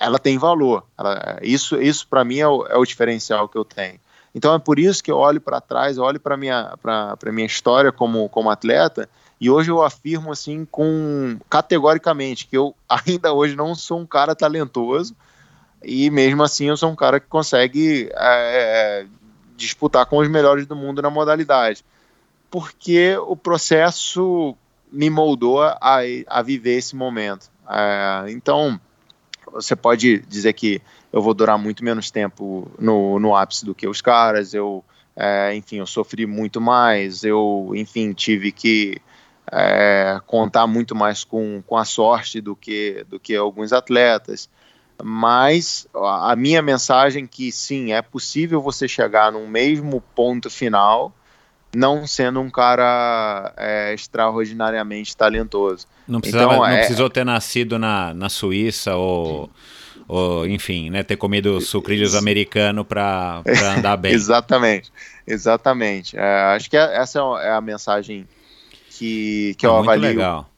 ela 0.00 0.18
tem 0.18 0.38
valor. 0.38 0.84
Ela, 0.98 1.38
isso, 1.42 1.80
isso 1.80 2.06
para 2.08 2.24
mim 2.24 2.38
é 2.38 2.48
o, 2.48 2.66
é 2.66 2.76
o 2.76 2.84
diferencial 2.84 3.48
que 3.48 3.56
eu 3.56 3.64
tenho. 3.64 3.98
Então 4.34 4.54
é 4.54 4.58
por 4.58 4.78
isso 4.78 5.02
que 5.02 5.10
eu 5.10 5.16
olho 5.16 5.40
para 5.40 5.60
trás, 5.60 5.96
olho 5.96 6.20
para 6.20 6.36
minha 6.36 6.76
para 6.82 7.32
minha 7.32 7.46
história 7.46 7.90
como 7.90 8.28
como 8.28 8.50
atleta 8.50 9.08
e 9.40 9.48
hoje 9.48 9.70
eu 9.70 9.82
afirmo 9.82 10.30
assim 10.30 10.66
com 10.66 11.38
categoricamente 11.48 12.46
que 12.46 12.56
eu 12.56 12.74
ainda 12.86 13.32
hoje 13.32 13.56
não 13.56 13.74
sou 13.74 13.98
um 13.98 14.06
cara 14.06 14.34
talentoso 14.34 15.16
e 15.82 16.10
mesmo 16.10 16.42
assim 16.42 16.66
eu 16.66 16.76
sou 16.76 16.90
um 16.90 16.96
cara 16.96 17.18
que 17.18 17.26
consegue 17.26 18.10
é, 18.12 19.04
é 19.04 19.06
disputar 19.56 20.04
com 20.06 20.18
os 20.18 20.28
melhores 20.28 20.66
do 20.66 20.76
mundo 20.76 21.00
na 21.00 21.08
modalidade, 21.08 21.84
porque 22.50 23.16
o 23.16 23.34
processo 23.34 24.54
me 24.92 25.08
moldou 25.08 25.62
a, 25.62 25.78
a 26.26 26.42
viver 26.42 26.76
esse 26.76 26.94
momento. 26.94 27.50
É, 27.68 28.26
então 28.28 28.78
você 29.56 29.74
pode 29.74 30.20
dizer 30.28 30.52
que 30.52 30.80
eu 31.12 31.20
vou 31.20 31.34
durar 31.34 31.58
muito 31.58 31.84
menos 31.84 32.10
tempo 32.10 32.70
no, 32.78 33.18
no 33.18 33.34
ápice 33.34 33.64
do 33.64 33.74
que 33.74 33.88
os 33.88 34.00
caras, 34.00 34.54
eu 34.54 34.84
é, 35.16 35.54
enfim, 35.54 35.76
eu 35.78 35.86
sofri 35.86 36.26
muito 36.26 36.60
mais, 36.60 37.24
eu, 37.24 37.72
enfim, 37.74 38.12
tive 38.12 38.52
que 38.52 39.00
é, 39.50 40.20
contar 40.26 40.66
muito 40.66 40.94
mais 40.94 41.24
com, 41.24 41.62
com 41.66 41.76
a 41.76 41.86
sorte 41.86 42.40
do 42.40 42.54
que, 42.54 43.04
do 43.08 43.18
que 43.18 43.34
alguns 43.34 43.72
atletas. 43.72 44.50
Mas 45.02 45.86
a 45.94 46.34
minha 46.36 46.60
mensagem 46.62 47.24
é 47.24 47.26
que 47.26 47.50
sim, 47.50 47.92
é 47.92 48.02
possível 48.02 48.60
você 48.60 48.86
chegar 48.86 49.32
no 49.32 49.46
mesmo 49.46 50.02
ponto 50.14 50.50
final 50.50 51.14
não 51.76 52.06
sendo 52.06 52.40
um 52.40 52.48
cara 52.50 53.52
é, 53.56 53.92
extraordinariamente 53.92 55.14
talentoso. 55.16 55.86
Não, 56.08 56.20
precisava, 56.20 56.54
então, 56.54 56.58
não 56.58 56.66
é... 56.66 56.78
precisou 56.78 57.10
ter 57.10 57.24
nascido 57.24 57.78
na, 57.78 58.14
na 58.14 58.28
Suíça 58.30 58.96
ou, 58.96 59.50
ou, 60.08 60.46
enfim, 60.46 60.88
né, 60.88 61.02
ter 61.02 61.16
comido 61.16 61.60
sucrilhos 61.60 62.14
americano 62.14 62.84
para 62.84 63.42
andar 63.76 63.96
bem. 63.98 64.12
exatamente, 64.12 64.90
exatamente. 65.26 66.16
É, 66.16 66.54
acho 66.54 66.70
que 66.70 66.76
é, 66.76 66.96
essa 66.96 67.20
é 67.42 67.50
a 67.50 67.60
mensagem 67.60 68.26
que, 68.90 69.54
que 69.58 69.66
eu 69.66 69.76
avalio 69.76 70.08
legal. 70.08 70.50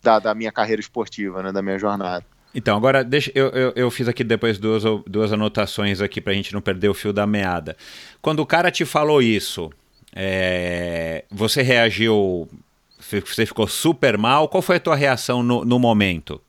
Da, 0.00 0.18
da 0.18 0.34
minha 0.34 0.52
carreira 0.52 0.80
esportiva, 0.80 1.42
né, 1.42 1.50
da 1.50 1.62
minha 1.62 1.78
jornada. 1.78 2.24
Então, 2.54 2.76
agora, 2.76 3.02
deixa, 3.02 3.32
eu, 3.34 3.48
eu, 3.48 3.72
eu, 3.74 3.90
fiz 3.90 4.06
aqui 4.06 4.22
depois 4.22 4.58
duas, 4.58 4.84
duas 5.08 5.32
anotações 5.32 6.00
aqui 6.00 6.20
para 6.20 6.32
a 6.32 6.36
gente 6.36 6.52
não 6.52 6.60
perder 6.60 6.88
o 6.88 6.94
fio 6.94 7.12
da 7.12 7.26
meada. 7.26 7.76
Quando 8.22 8.38
o 8.38 8.46
cara 8.46 8.70
te 8.70 8.84
falou 8.84 9.20
isso, 9.20 9.72
é, 10.14 11.24
você 11.30 11.60
reagiu, 11.62 12.48
você 12.98 13.44
ficou 13.44 13.66
super 13.66 14.16
mal? 14.16 14.48
Qual 14.48 14.62
foi 14.62 14.76
a 14.76 14.80
tua 14.80 14.94
reação 14.94 15.42
no, 15.42 15.64
no 15.64 15.78
momento? 15.78 16.40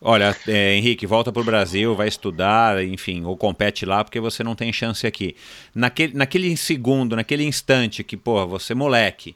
Olha, 0.00 0.36
é, 0.46 0.74
Henrique, 0.74 1.06
volta 1.06 1.32
para 1.32 1.40
o 1.40 1.44
Brasil, 1.44 1.94
vai 1.94 2.08
estudar, 2.08 2.84
enfim, 2.84 3.24
ou 3.24 3.36
compete 3.38 3.86
lá, 3.86 4.04
porque 4.04 4.20
você 4.20 4.44
não 4.44 4.54
tem 4.54 4.70
chance 4.70 5.06
aqui. 5.06 5.34
Naquele, 5.74 6.12
naquele 6.12 6.54
segundo, 6.58 7.16
naquele 7.16 7.44
instante 7.44 8.04
que, 8.04 8.16
pô, 8.16 8.46
você 8.46 8.74
moleque, 8.74 9.34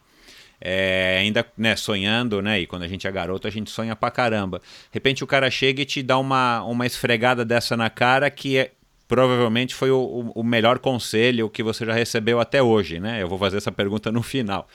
é, 0.60 1.18
ainda 1.20 1.46
né, 1.56 1.74
sonhando, 1.76 2.42
né? 2.42 2.60
E 2.60 2.66
quando 2.66 2.82
a 2.82 2.88
gente 2.88 3.06
é 3.06 3.10
garoto, 3.12 3.46
a 3.46 3.50
gente 3.50 3.70
sonha 3.70 3.96
pra 3.96 4.10
caramba. 4.10 4.58
De 4.58 4.64
repente 4.92 5.24
o 5.24 5.26
cara 5.26 5.50
chega 5.50 5.82
e 5.82 5.86
te 5.86 6.02
dá 6.02 6.18
uma, 6.18 6.62
uma 6.64 6.84
esfregada 6.84 7.44
dessa 7.44 7.76
na 7.76 7.88
cara 7.88 8.28
que 8.30 8.58
é, 8.58 8.72
provavelmente 9.08 9.74
foi 9.74 9.90
o, 9.90 10.30
o, 10.34 10.44
melhor 10.44 10.78
conselho 10.78 11.48
que 11.48 11.62
você 11.62 11.84
já 11.84 11.94
recebeu 11.94 12.38
até 12.38 12.62
hoje, 12.62 13.00
né? 13.00 13.22
Eu 13.22 13.26
vou 13.26 13.38
fazer 13.38 13.56
essa 13.56 13.72
pergunta 13.72 14.12
no 14.12 14.22
final. 14.22 14.68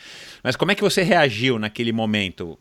Mas 0.44 0.56
como 0.56 0.72
é 0.72 0.76
que 0.76 0.82
você 0.82 1.04
reagiu 1.04 1.60
naquele 1.60 1.94
momento? 1.94 2.58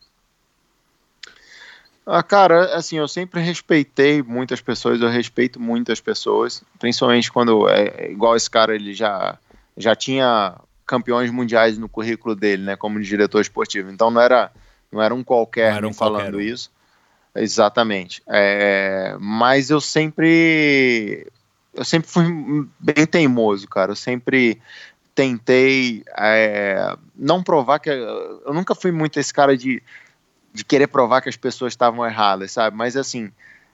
Ah, 2.06 2.22
cara, 2.22 2.76
assim, 2.76 2.98
eu 2.98 3.08
sempre 3.08 3.40
respeitei 3.40 4.22
muitas 4.22 4.60
pessoas, 4.60 5.00
eu 5.00 5.08
respeito 5.08 5.58
muitas 5.58 6.00
pessoas, 6.00 6.62
principalmente 6.78 7.32
quando 7.32 7.68
é 7.68 8.10
igual 8.10 8.36
esse 8.36 8.50
cara, 8.50 8.74
ele 8.74 8.92
já 8.92 9.38
já 9.74 9.96
tinha 9.96 10.54
campeões 10.84 11.30
mundiais 11.30 11.78
no 11.78 11.88
currículo 11.88 12.34
dele, 12.34 12.62
né, 12.64 12.76
como 12.76 13.00
diretor 13.00 13.40
esportivo. 13.40 13.90
Então 13.90 14.10
não 14.10 14.20
era 14.20 14.52
não 14.90 15.00
era 15.00 15.14
um 15.14 15.24
qualquer 15.24 15.74
era 15.74 15.88
um 15.88 15.92
falando 15.94 16.32
qualquer. 16.32 16.44
isso. 16.44 16.70
Exatamente. 17.34 18.22
É, 18.26 19.16
mas 19.18 19.70
eu 19.70 19.80
sempre 19.80 21.26
eu 21.74 21.84
sempre 21.84 22.08
fui 22.08 22.24
bem 22.78 23.06
teimoso, 23.06 23.68
cara. 23.68 23.92
Eu 23.92 23.96
sempre 23.96 24.60
tentei 25.14 26.02
é, 26.16 26.96
não 27.14 27.42
provar 27.42 27.78
que 27.78 27.90
eu 27.90 28.52
nunca 28.52 28.74
fui 28.74 28.92
muito 28.92 29.18
esse 29.18 29.32
cara 29.32 29.56
de, 29.56 29.82
de 30.52 30.64
querer 30.64 30.86
provar 30.86 31.20
que 31.20 31.28
as 31.28 31.36
pessoas 31.36 31.72
estavam 31.72 32.04
erradas, 32.04 32.52
sabe? 32.52 32.76
Mas 32.76 32.96
assim, 32.96 33.30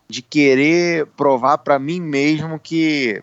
de 0.08 0.22
querer 0.22 1.06
provar 1.16 1.58
para 1.58 1.78
mim 1.78 2.00
mesmo 2.00 2.58
que 2.58 3.22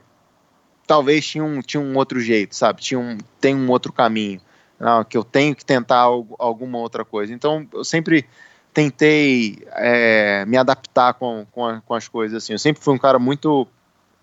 talvez 0.88 1.26
tinha 1.26 1.44
um, 1.44 1.62
tinha 1.62 1.82
um 1.82 1.96
outro 1.96 2.20
jeito, 2.20 2.56
sabe? 2.56 2.82
Tinha 2.82 3.00
um, 3.00 3.18
tem 3.40 3.56
um 3.56 3.70
outro 3.70 3.92
caminho, 3.92 4.40
não, 4.80 5.04
que 5.04 5.18
eu 5.18 5.24
tenho 5.24 5.56
que 5.56 5.66
tentar 5.66 5.98
algo, 5.98 6.36
alguma 6.38 6.78
outra 6.78 7.04
coisa. 7.04 7.34
Então, 7.34 7.68
eu 7.74 7.84
sempre 7.84 8.26
tentei 8.74 9.58
é, 9.72 10.46
me 10.46 10.58
adaptar 10.58 11.14
com, 11.14 11.46
com, 11.52 11.66
a, 11.66 11.82
com, 11.82 11.94
as 11.94 12.08
coisas, 12.08 12.44
assim. 12.44 12.54
Eu 12.54 12.60
sempre 12.60 12.84
fui 12.84 12.94
um 12.94 12.98
cara 12.98 13.18
muito 13.18 13.68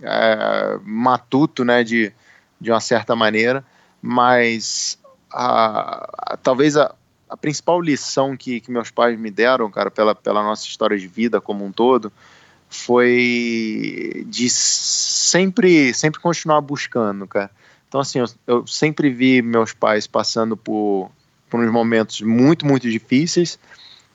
é, 0.03 0.79
matuto, 0.85 1.65
né, 1.65 1.85
de, 1.85 2.13
de 2.61 2.71
uma 2.71 2.81
certa 2.81 3.15
maneira, 3.17 3.65
mas 4.01 4.99
a, 5.31 6.33
a, 6.33 6.37
talvez 6.37 6.77
a, 6.77 6.95
a 7.29 7.37
principal 7.37 7.81
lição 7.81 8.37
que, 8.37 8.61
que 8.61 8.71
meus 8.71 8.91
pais 8.91 9.19
me 9.19 9.31
deram, 9.31 9.71
cara, 9.71 9.91
pela, 9.91 10.15
pela 10.15 10.43
nossa 10.43 10.67
história 10.67 10.99
de 10.99 11.07
vida 11.07 11.41
como 11.41 11.65
um 11.65 11.73
todo, 11.73 12.13
foi 12.69 14.25
de 14.29 14.49
sempre, 14.49 15.93
sempre 15.93 16.21
continuar 16.21 16.61
buscando, 16.61 17.27
cara. 17.27 17.51
Então, 17.89 18.01
assim, 18.01 18.19
eu, 18.19 18.27
eu 18.47 18.67
sempre 18.67 19.11
vi 19.11 19.43
meus 19.43 19.75
pais 19.75 20.07
passando 20.07 20.57
por, 20.57 21.11
por 21.51 21.61
uns 21.61 21.71
momentos 21.71 22.23
muito, 22.23 22.67
muito 22.67 22.91
difíceis, 22.91 23.59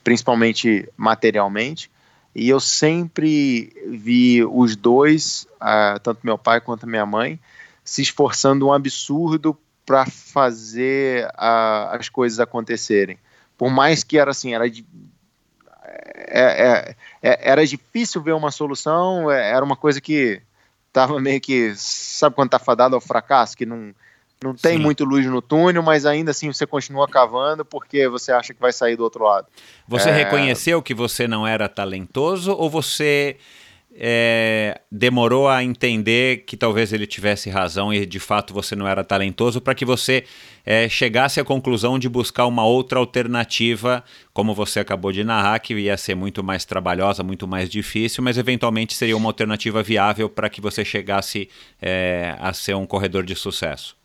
principalmente 0.03 0.89
materialmente, 0.97 1.91
e 2.37 2.47
eu 2.49 2.59
sempre 2.59 3.73
vi 3.87 4.45
os 4.45 4.75
dois, 4.75 5.47
uh, 5.55 5.99
tanto 6.03 6.19
meu 6.23 6.37
pai 6.37 6.61
quanto 6.61 6.85
minha 6.85 7.03
mãe, 7.03 7.39
se 7.83 8.03
esforçando 8.03 8.67
um 8.67 8.71
absurdo 8.71 9.57
para 9.83 10.05
fazer 10.05 11.25
uh, 11.29 11.95
as 11.97 12.09
coisas 12.09 12.39
acontecerem. 12.39 13.17
Por 13.57 13.71
mais 13.71 14.03
que 14.03 14.19
era 14.19 14.29
assim, 14.29 14.53
era 14.53 14.69
de, 14.69 14.85
é, 16.13 16.41
é, 16.43 16.95
é, 17.23 17.49
era 17.49 17.65
difícil 17.65 18.21
ver 18.21 18.33
uma 18.33 18.51
solução, 18.51 19.31
é, 19.31 19.49
era 19.49 19.65
uma 19.65 19.75
coisa 19.75 19.99
que 19.99 20.39
estava 20.89 21.19
meio 21.19 21.41
que, 21.41 21.73
sabe 21.75 22.35
quando 22.35 22.49
está 22.49 22.59
fadado 22.59 22.93
ao 22.93 23.01
fracasso, 23.01 23.57
que 23.57 23.65
não, 23.65 23.95
não 24.43 24.53
tem 24.53 24.77
Sim. 24.77 24.83
muito 24.83 25.03
luz 25.03 25.25
no 25.25 25.41
túnel, 25.41 25.81
mas 25.81 26.05
ainda 26.05 26.31
assim 26.31 26.51
você 26.51 26.65
continua 26.65 27.07
cavando 27.07 27.65
porque 27.65 28.07
você 28.07 28.31
acha 28.31 28.53
que 28.53 28.59
vai 28.59 28.71
sair 28.71 28.95
do 28.95 29.03
outro 29.03 29.23
lado. 29.23 29.47
Você 29.87 30.09
é... 30.09 30.11
reconheceu 30.11 30.81
que 30.81 30.93
você 30.93 31.27
não 31.27 31.47
era 31.47 31.67
talentoso 31.67 32.51
ou 32.51 32.69
você 32.69 33.37
é, 33.99 34.79
demorou 34.91 35.49
a 35.49 35.63
entender 35.63 36.43
que 36.45 36.55
talvez 36.55 36.93
ele 36.93 37.07
tivesse 37.07 37.49
razão 37.49 37.91
e 37.91 38.05
de 38.05 38.19
fato 38.19 38.53
você 38.53 38.75
não 38.75 38.87
era 38.87 39.03
talentoso 39.03 39.59
para 39.59 39.73
que 39.73 39.83
você 39.83 40.23
é, 40.63 40.87
chegasse 40.87 41.39
à 41.39 41.43
conclusão 41.43 41.97
de 41.97 42.07
buscar 42.07 42.45
uma 42.45 42.63
outra 42.63 42.99
alternativa, 42.99 44.03
como 44.33 44.53
você 44.53 44.79
acabou 44.79 45.11
de 45.11 45.23
narrar, 45.23 45.57
que 45.59 45.73
ia 45.73 45.97
ser 45.97 46.13
muito 46.13 46.43
mais 46.43 46.63
trabalhosa, 46.63 47.23
muito 47.23 47.47
mais 47.47 47.69
difícil, 47.69 48.23
mas 48.23 48.37
eventualmente 48.37 48.93
seria 48.93 49.17
uma 49.17 49.29
alternativa 49.29 49.81
viável 49.81 50.29
para 50.29 50.47
que 50.47 50.61
você 50.61 50.85
chegasse 50.85 51.49
é, 51.81 52.35
a 52.39 52.53
ser 52.53 52.75
um 52.75 52.85
corredor 52.85 53.23
de 53.23 53.35
sucesso? 53.35 53.97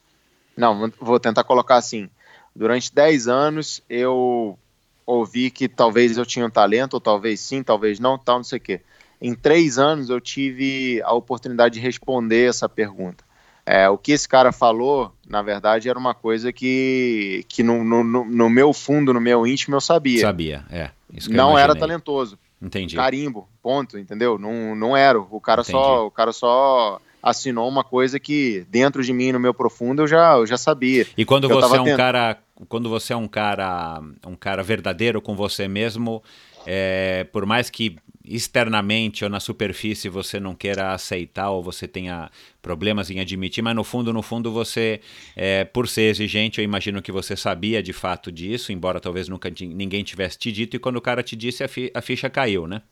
Não, 0.56 0.92
vou 1.00 1.18
tentar 1.18 1.44
colocar 1.44 1.76
assim. 1.76 2.08
Durante 2.54 2.94
10 2.94 3.28
anos 3.28 3.82
eu 3.88 4.58
ouvi 5.06 5.50
que 5.50 5.68
talvez 5.68 6.16
eu 6.16 6.26
tinha 6.26 6.46
um 6.46 6.50
talento, 6.50 6.94
ou 6.94 7.00
talvez 7.00 7.40
sim, 7.40 7.62
talvez 7.62 7.98
não, 7.98 8.18
tal, 8.18 8.36
não 8.36 8.44
sei 8.44 8.58
o 8.58 8.62
quê 8.62 8.80
em 9.22 9.34
três 9.34 9.78
anos 9.78 10.10
eu 10.10 10.20
tive 10.20 11.00
a 11.02 11.14
oportunidade 11.14 11.74
de 11.74 11.80
responder 11.80 12.48
essa 12.48 12.68
pergunta. 12.68 13.24
É, 13.64 13.88
o 13.88 13.96
que 13.96 14.10
esse 14.10 14.28
cara 14.28 14.50
falou, 14.50 15.12
na 15.24 15.40
verdade, 15.40 15.88
era 15.88 15.96
uma 15.96 16.12
coisa 16.12 16.52
que, 16.52 17.44
que 17.48 17.62
no, 17.62 17.84
no, 17.84 18.02
no 18.02 18.50
meu 18.50 18.72
fundo, 18.72 19.14
no 19.14 19.20
meu 19.20 19.46
íntimo, 19.46 19.76
eu 19.76 19.80
sabia. 19.80 20.20
Sabia, 20.20 20.64
é. 20.68 20.90
não 21.30 21.56
era 21.56 21.76
talentoso. 21.76 22.36
Entendi. 22.60 22.96
Carimbo, 22.96 23.48
ponto, 23.62 23.96
entendeu? 23.96 24.36
Não, 24.36 24.74
não 24.74 24.96
era. 24.96 25.20
O 25.20 25.40
cara 25.40 25.62
só, 25.62 26.06
o 26.06 26.10
cara 26.10 26.32
só 26.32 27.00
assinou 27.22 27.68
uma 27.68 27.84
coisa 27.84 28.18
que 28.18 28.66
dentro 28.68 29.02
de 29.02 29.12
mim, 29.12 29.32
no 29.32 29.38
meu 29.38 29.54
profundo, 29.54 30.02
eu 30.02 30.06
já, 30.08 30.34
eu 30.34 30.46
já 30.46 30.58
sabia. 30.58 31.06
E 31.16 31.24
quando 31.24 31.48
você 31.48 31.76
é 31.76 31.80
um 31.80 31.96
cara, 31.96 32.38
quando 32.68 32.88
você 32.88 33.12
é 33.12 33.16
um 33.16 33.28
cara, 33.28 34.02
um 34.26 34.34
cara 34.34 34.62
verdadeiro 34.62 35.22
com 35.22 35.36
você 35.36 35.68
mesmo, 35.68 36.22
é, 36.66 37.24
por 37.32 37.46
mais 37.46 37.70
que 37.70 37.96
externamente 38.24 39.24
ou 39.24 39.30
na 39.30 39.40
superfície 39.40 40.08
você 40.08 40.38
não 40.38 40.54
queira 40.54 40.92
aceitar 40.92 41.50
ou 41.50 41.62
você 41.62 41.88
tenha 41.88 42.30
problemas 42.60 43.10
em 43.10 43.18
admitir, 43.18 43.62
mas 43.62 43.74
no 43.74 43.82
fundo, 43.82 44.12
no 44.12 44.22
fundo 44.22 44.52
você, 44.52 45.00
é, 45.34 45.64
por 45.64 45.88
ser 45.88 46.02
exigente, 46.02 46.60
eu 46.60 46.64
imagino 46.64 47.02
que 47.02 47.10
você 47.10 47.36
sabia 47.36 47.82
de 47.82 47.92
fato 47.92 48.30
disso, 48.30 48.72
embora 48.72 49.00
talvez 49.00 49.28
nunca 49.28 49.50
ninguém 49.50 50.04
tivesse 50.04 50.38
te 50.38 50.52
dito, 50.52 50.76
e 50.76 50.78
quando 50.78 50.96
o 50.96 51.00
cara 51.00 51.22
te 51.22 51.34
disse, 51.34 51.64
a, 51.64 51.68
fi 51.68 51.90
a 51.92 52.00
ficha 52.00 52.30
caiu, 52.30 52.66
né? 52.66 52.82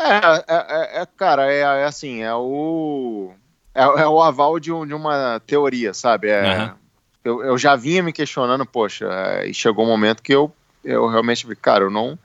É, 0.00 0.44
é, 0.48 0.98
é, 0.98 1.02
é 1.02 1.06
cara, 1.16 1.52
é, 1.52 1.60
é, 1.60 1.84
assim, 1.84 2.22
é 2.22 2.34
o, 2.34 3.32
é, 3.74 3.82
é, 3.82 4.06
o 4.06 4.20
aval 4.22 4.58
de, 4.58 4.72
um, 4.72 4.86
de, 4.86 4.94
uma 4.94 5.40
teoria, 5.46 5.92
sabe? 5.92 6.28
Uhum. 6.28 6.74
Eu, 7.22 7.44
eu 7.44 7.58
já 7.58 7.76
vinha 7.76 8.02
me 8.02 8.12
questionando, 8.12 8.64
poxa, 8.64 9.06
e 9.44 9.52
chegou 9.52 9.84
um 9.84 9.88
momento 9.88 10.22
que 10.22 10.34
eu, 10.34 10.50
eu 10.82 11.06
realmente 11.06 11.46
vi, 11.46 11.54
cara, 11.54 11.84
eu 11.84 11.90
não 11.90 12.18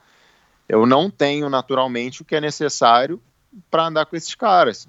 eu 0.68 0.84
não 0.84 1.08
tenho 1.08 1.48
naturalmente 1.48 2.22
o 2.22 2.24
que 2.24 2.34
é 2.34 2.40
necessário 2.40 3.20
para 3.70 3.86
andar 3.86 4.06
com 4.06 4.16
esses 4.16 4.34
caras. 4.34 4.88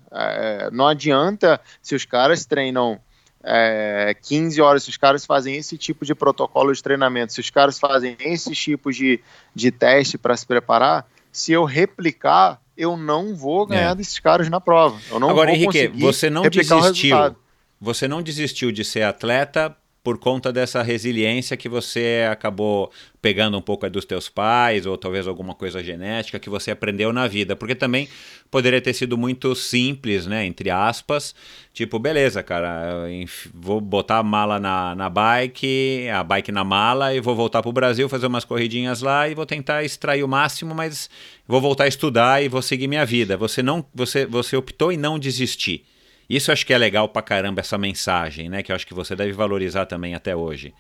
Não 0.72 0.88
adianta 0.88 1.62
se 1.84 1.94
os 1.94 2.04
caras 2.04 2.46
treinam 2.46 3.00
é, 3.44 4.16
15 4.24 4.60
horas, 4.62 4.84
se 4.84 4.90
os 4.90 4.98
caras 4.98 5.26
fazem 5.26 5.56
esse 5.56 5.78
tipo 5.78 6.04
de 6.04 6.16
protocolo 6.16 6.74
de 6.74 6.82
treinamento, 6.82 7.32
se 7.32 7.40
os 7.40 7.50
caras 7.50 7.80
fazem 7.80 8.18
esses 8.20 8.58
tipos 8.58 8.96
de, 8.96 9.20
de 9.54 9.72
teste 9.72 10.18
para 10.18 10.36
se 10.36 10.46
preparar, 10.46 11.08
se 11.38 11.52
eu 11.52 11.66
replicar, 11.66 12.60
eu 12.76 12.98
não 12.98 13.36
vou 13.36 13.68
ganhar 13.68 13.92
é. 13.92 13.96
desses 13.96 14.18
caras 14.18 14.50
na 14.50 14.60
prova. 14.60 15.00
Eu 15.12 15.20
não 15.20 15.30
Agora, 15.30 15.52
vou 15.52 15.56
Henrique, 15.56 15.88
você 15.88 16.32
não 16.32 16.42
desistiu. 16.42 17.36
Você 17.80 18.08
não 18.08 18.24
desistiu 18.24 18.72
de 18.72 18.84
ser 18.84 19.04
atleta 19.04 19.78
por 20.08 20.18
conta 20.18 20.54
dessa 20.54 20.82
resiliência 20.82 21.58
que 21.58 21.68
você 21.68 22.26
acabou 22.32 22.90
pegando 23.22 23.58
um 23.58 23.62
pouco 23.62 23.90
dos 23.90 24.06
teus 24.06 24.30
pais, 24.30 24.86
ou 24.86 24.98
talvez 24.98 25.28
alguma 25.28 25.54
coisa 25.54 25.84
genética 25.84 26.40
que 26.40 26.50
você 26.50 26.72
aprendeu 26.72 27.12
na 27.12 27.28
vida. 27.28 27.58
Porque 27.58 27.76
também 27.76 28.08
poderia 28.50 28.80
ter 28.80 28.94
sido 28.94 29.18
muito 29.18 29.54
simples, 29.54 30.26
né? 30.26 30.46
Entre 30.46 30.70
aspas. 30.70 31.36
Tipo, 31.74 32.00
beleza, 32.00 32.42
cara, 32.42 33.06
vou 33.54 33.82
botar 33.82 34.20
a 34.20 34.24
mala 34.24 34.62
na, 34.62 34.96
na 34.96 35.10
bike, 35.10 36.08
a 36.08 36.24
bike 36.24 36.54
na 36.54 36.64
mala, 36.64 37.14
e 37.14 37.20
vou 37.20 37.36
voltar 37.36 37.62
para 37.62 37.70
o 37.70 37.74
Brasil, 37.74 38.08
fazer 38.08 38.28
umas 38.28 38.46
corridinhas 38.46 39.02
lá 39.02 39.28
e 39.28 39.36
vou 39.36 39.46
tentar 39.46 39.84
extrair 39.84 40.24
o 40.24 40.28
máximo, 40.28 40.74
mas 40.74 41.10
vou 41.46 41.60
voltar 41.60 41.84
a 41.84 41.90
estudar 41.90 42.42
e 42.42 42.48
vou 42.48 42.62
seguir 42.62 42.88
minha 42.88 43.06
vida. 43.06 43.36
Você 43.36 43.62
não, 43.62 43.86
você, 43.94 44.26
você 44.26 44.56
optou 44.56 44.90
em 44.90 44.98
não 44.98 45.20
desistir. 45.20 45.84
Isso 46.30 46.52
eu 46.52 46.54
acho 46.54 46.66
que 46.66 46.74
é 46.74 46.78
legal 46.78 47.08
pra 47.08 47.22
caramba, 47.22 47.62
essa 47.62 47.78
mensagem, 47.78 48.50
né? 48.50 48.62
Que 48.62 48.72
eu 48.72 48.76
acho 48.76 48.86
que 48.86 48.94
você 48.94 49.16
deve 49.16 49.32
valorizar 49.32 49.86
também 49.86 50.14
até 50.14 50.36
hoje. 50.36 50.74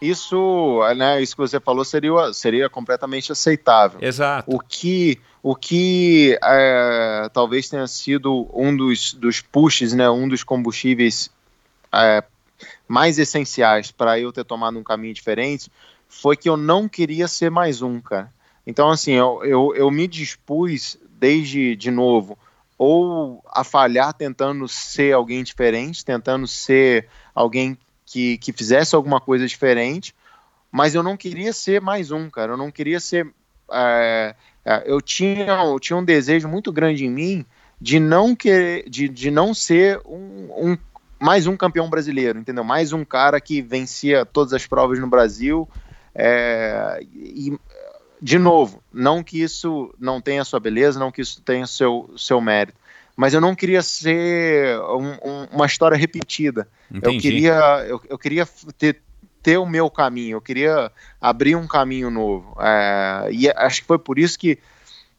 Isso, 0.00 0.80
né, 0.96 1.20
isso 1.20 1.36
que 1.36 1.42
você 1.42 1.60
falou 1.60 1.84
seria, 1.84 2.32
seria 2.32 2.70
completamente 2.70 3.30
aceitável. 3.30 3.98
Exato. 4.00 4.50
O 4.50 4.58
que, 4.58 5.20
o 5.42 5.54
que 5.54 6.38
é, 6.42 7.28
talvez 7.34 7.68
tenha 7.68 7.86
sido 7.86 8.48
um 8.54 8.74
dos, 8.74 9.12
dos 9.12 9.42
pushes, 9.42 9.92
né, 9.92 10.08
um 10.08 10.26
dos 10.26 10.42
combustíveis 10.42 11.30
é, 11.92 12.24
mais 12.88 13.18
essenciais 13.18 13.90
para 13.90 14.18
eu 14.18 14.32
ter 14.32 14.44
tomado 14.44 14.78
um 14.78 14.82
caminho 14.82 15.12
diferente 15.12 15.70
foi 16.08 16.34
que 16.34 16.48
eu 16.48 16.56
não 16.56 16.88
queria 16.88 17.28
ser 17.28 17.50
mais 17.50 17.82
um, 17.82 18.00
cara. 18.00 18.32
Então, 18.66 18.90
assim, 18.90 19.12
eu, 19.12 19.44
eu, 19.44 19.74
eu 19.76 19.90
me 19.90 20.08
dispus 20.08 20.98
desde, 21.18 21.76
de 21.76 21.90
novo, 21.90 22.38
ou 22.82 23.44
a 23.46 23.62
falhar 23.62 24.14
tentando 24.14 24.66
ser 24.66 25.12
alguém 25.12 25.44
diferente, 25.44 26.02
tentando 26.02 26.46
ser 26.46 27.08
alguém 27.34 27.76
que, 28.06 28.38
que 28.38 28.54
fizesse 28.54 28.94
alguma 28.94 29.20
coisa 29.20 29.46
diferente, 29.46 30.14
mas 30.72 30.94
eu 30.94 31.02
não 31.02 31.14
queria 31.14 31.52
ser 31.52 31.78
mais 31.82 32.10
um, 32.10 32.30
cara. 32.30 32.52
Eu 32.52 32.56
não 32.56 32.70
queria 32.70 32.98
ser. 32.98 33.30
É, 33.70 34.34
é, 34.64 34.82
eu, 34.86 34.98
tinha, 35.02 35.62
eu 35.62 35.78
tinha 35.78 35.94
um 35.94 36.04
desejo 36.04 36.48
muito 36.48 36.72
grande 36.72 37.04
em 37.04 37.10
mim 37.10 37.44
de 37.78 38.00
não 38.00 38.34
querer, 38.34 38.88
de, 38.88 39.10
de 39.10 39.30
não 39.30 39.52
ser 39.52 40.00
um, 40.06 40.48
um 40.56 40.78
mais 41.20 41.46
um 41.46 41.58
campeão 41.58 41.90
brasileiro, 41.90 42.38
entendeu? 42.38 42.64
Mais 42.64 42.94
um 42.94 43.04
cara 43.04 43.42
que 43.42 43.60
vencia 43.60 44.24
todas 44.24 44.54
as 44.54 44.66
provas 44.66 44.98
no 44.98 45.06
Brasil. 45.06 45.68
É, 46.14 46.98
e, 47.12 47.52
de 48.20 48.38
novo, 48.38 48.82
não 48.92 49.22
que 49.22 49.40
isso 49.40 49.94
não 49.98 50.20
tenha 50.20 50.44
sua 50.44 50.60
beleza, 50.60 50.98
não 50.98 51.10
que 51.10 51.22
isso 51.22 51.40
tenha 51.40 51.66
seu, 51.66 52.12
seu 52.16 52.40
mérito, 52.40 52.78
mas 53.16 53.34
eu 53.34 53.40
não 53.40 53.54
queria 53.54 53.82
ser 53.82 54.78
um, 54.80 55.12
um, 55.22 55.44
uma 55.52 55.66
história 55.66 55.96
repetida. 55.96 56.68
Entendi. 56.90 57.16
Eu 57.16 57.20
queria, 57.20 57.54
eu, 57.86 58.02
eu 58.08 58.18
queria 58.18 58.48
ter, 58.78 59.02
ter 59.42 59.58
o 59.58 59.66
meu 59.66 59.90
caminho, 59.90 60.36
eu 60.36 60.40
queria 60.40 60.90
abrir 61.20 61.56
um 61.56 61.66
caminho 61.66 62.10
novo. 62.10 62.56
É, 62.60 63.28
e 63.30 63.48
acho 63.50 63.82
que 63.82 63.86
foi 63.86 63.98
por 63.98 64.18
isso 64.18 64.38
que 64.38 64.58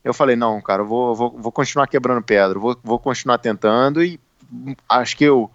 eu 0.04 0.14
falei, 0.14 0.36
não, 0.36 0.60
cara, 0.62 0.82
eu 0.82 0.88
vou, 0.88 1.16
vou, 1.16 1.38
vou 1.38 1.52
continuar 1.52 1.88
quebrando 1.88 2.24
pedra, 2.24 2.58
vou, 2.58 2.78
vou 2.84 2.98
continuar 2.98 3.38
tentando 3.38 4.04
e 4.04 4.20
acho 4.90 5.16
que 5.16 5.24
eu, 5.24 5.50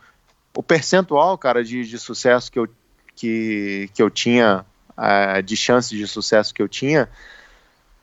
o 0.54 0.62
percentual, 0.62 1.36
cara, 1.36 1.64
de, 1.64 1.84
de 1.84 1.98
sucesso 1.98 2.50
que 2.50 2.58
eu, 2.58 2.68
que, 3.14 3.90
que 3.92 4.02
eu 4.02 4.08
tinha, 4.08 4.64
é, 4.96 5.42
de 5.42 5.56
chances 5.56 5.98
de 5.98 6.06
sucesso 6.06 6.54
que 6.54 6.62
eu 6.62 6.68
tinha, 6.68 7.08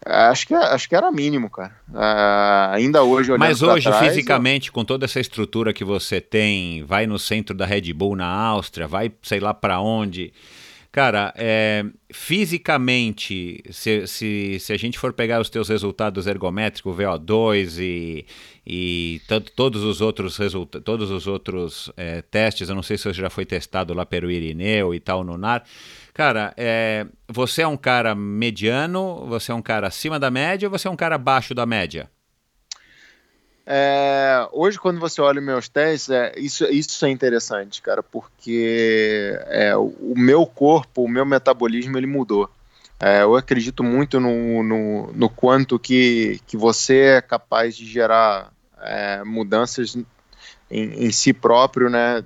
Acho 0.06 0.48
que, 0.48 0.54
acho 0.54 0.90
que 0.90 0.96
era 0.96 1.12
mínimo, 1.12 1.50
cara. 1.50 1.76
Uh, 1.90 2.74
ainda 2.74 3.04
hoje, 3.04 3.32
olhando 3.32 3.48
Mas 3.48 3.62
hoje, 3.62 3.90
trás, 3.90 4.08
fisicamente, 4.08 4.68
eu... 4.68 4.74
com 4.74 4.84
toda 4.84 5.06
essa 5.06 5.20
estrutura 5.20 5.72
que 5.72 5.84
você 5.84 6.20
tem, 6.20 6.84
vai 6.84 7.08
no 7.08 7.18
centro 7.18 7.56
da 7.56 7.66
Red 7.66 7.94
Bull 7.94 8.16
na 8.16 8.28
Áustria, 8.28 8.88
vai 8.88 9.12
sei 9.22 9.40
lá 9.40 9.54
para 9.54 9.80
onde. 9.80 10.34
Cara, 10.94 11.34
é, 11.36 11.84
fisicamente, 12.12 13.64
se, 13.72 14.06
se, 14.06 14.60
se 14.60 14.74
a 14.74 14.78
gente 14.78 15.00
for 15.00 15.12
pegar 15.12 15.42
os 15.42 15.50
teus 15.50 15.68
resultados 15.68 16.28
ergométricos, 16.28 16.96
VO2 16.96 17.80
e, 17.80 18.26
e 18.64 19.20
tanto, 19.28 19.52
todos 19.54 19.82
os 19.82 20.02
outros 20.02 20.38
resultados, 20.38 20.86
todos 20.86 21.10
os 21.10 21.26
outros 21.26 21.92
é, 21.98 22.22
testes, 22.22 22.70
eu 22.70 22.76
não 22.76 22.84
sei 22.84 22.96
se 22.96 23.06
você 23.06 23.14
já 23.22 23.32
foi 23.32 23.44
testado 23.44 23.92
lá 23.92 24.06
pelo 24.06 24.30
Irineu 24.30 24.94
e 24.94 25.00
tal 25.00 25.24
no 25.24 25.36
NAR. 25.36 25.64
Cara, 26.14 26.54
é, 26.56 27.08
você 27.28 27.64
é 27.64 27.68
um 27.68 27.76
cara 27.76 28.14
mediano, 28.14 29.26
você 29.28 29.52
é 29.52 29.56
um 29.56 29.62
cara 29.62 29.88
acima 29.88 30.20
da 30.20 30.30
média 30.30 30.68
ou 30.68 30.72
você 30.72 30.88
é 30.88 30.92
um 30.92 30.96
cara 30.96 31.16
abaixo 31.16 31.56
da 31.56 31.66
média? 31.66 32.10
É, 33.66 34.48
hoje, 34.52 34.78
quando 34.78 35.00
você 35.00 35.22
olha 35.22 35.42
meus 35.42 35.70
testes, 35.70 36.10
é, 36.10 36.34
isso, 36.38 36.66
isso 36.66 37.04
é 37.06 37.10
interessante, 37.10 37.82
cara, 37.82 38.04
porque 38.04 39.40
é, 39.48 39.76
o 39.76 40.14
meu 40.16 40.46
corpo, 40.46 41.04
o 41.04 41.08
meu 41.08 41.26
metabolismo, 41.26 41.98
ele 41.98 42.08
mudou. 42.08 42.50
É, 43.00 43.24
eu 43.24 43.36
acredito 43.36 43.84
muito 43.84 44.20
no, 44.20 44.62
no, 44.64 45.12
no, 45.14 45.30
quanto 45.30 45.80
que, 45.80 46.40
que 46.46 46.56
você 46.56 47.18
é 47.18 47.22
capaz 47.22 47.76
de 47.76 47.86
gerar 47.86 48.52
é, 48.82 49.24
mudanças 49.24 49.96
em, 49.96 50.06
em, 50.70 51.12
si 51.12 51.34
próprio, 51.34 51.90
né, 51.90 52.24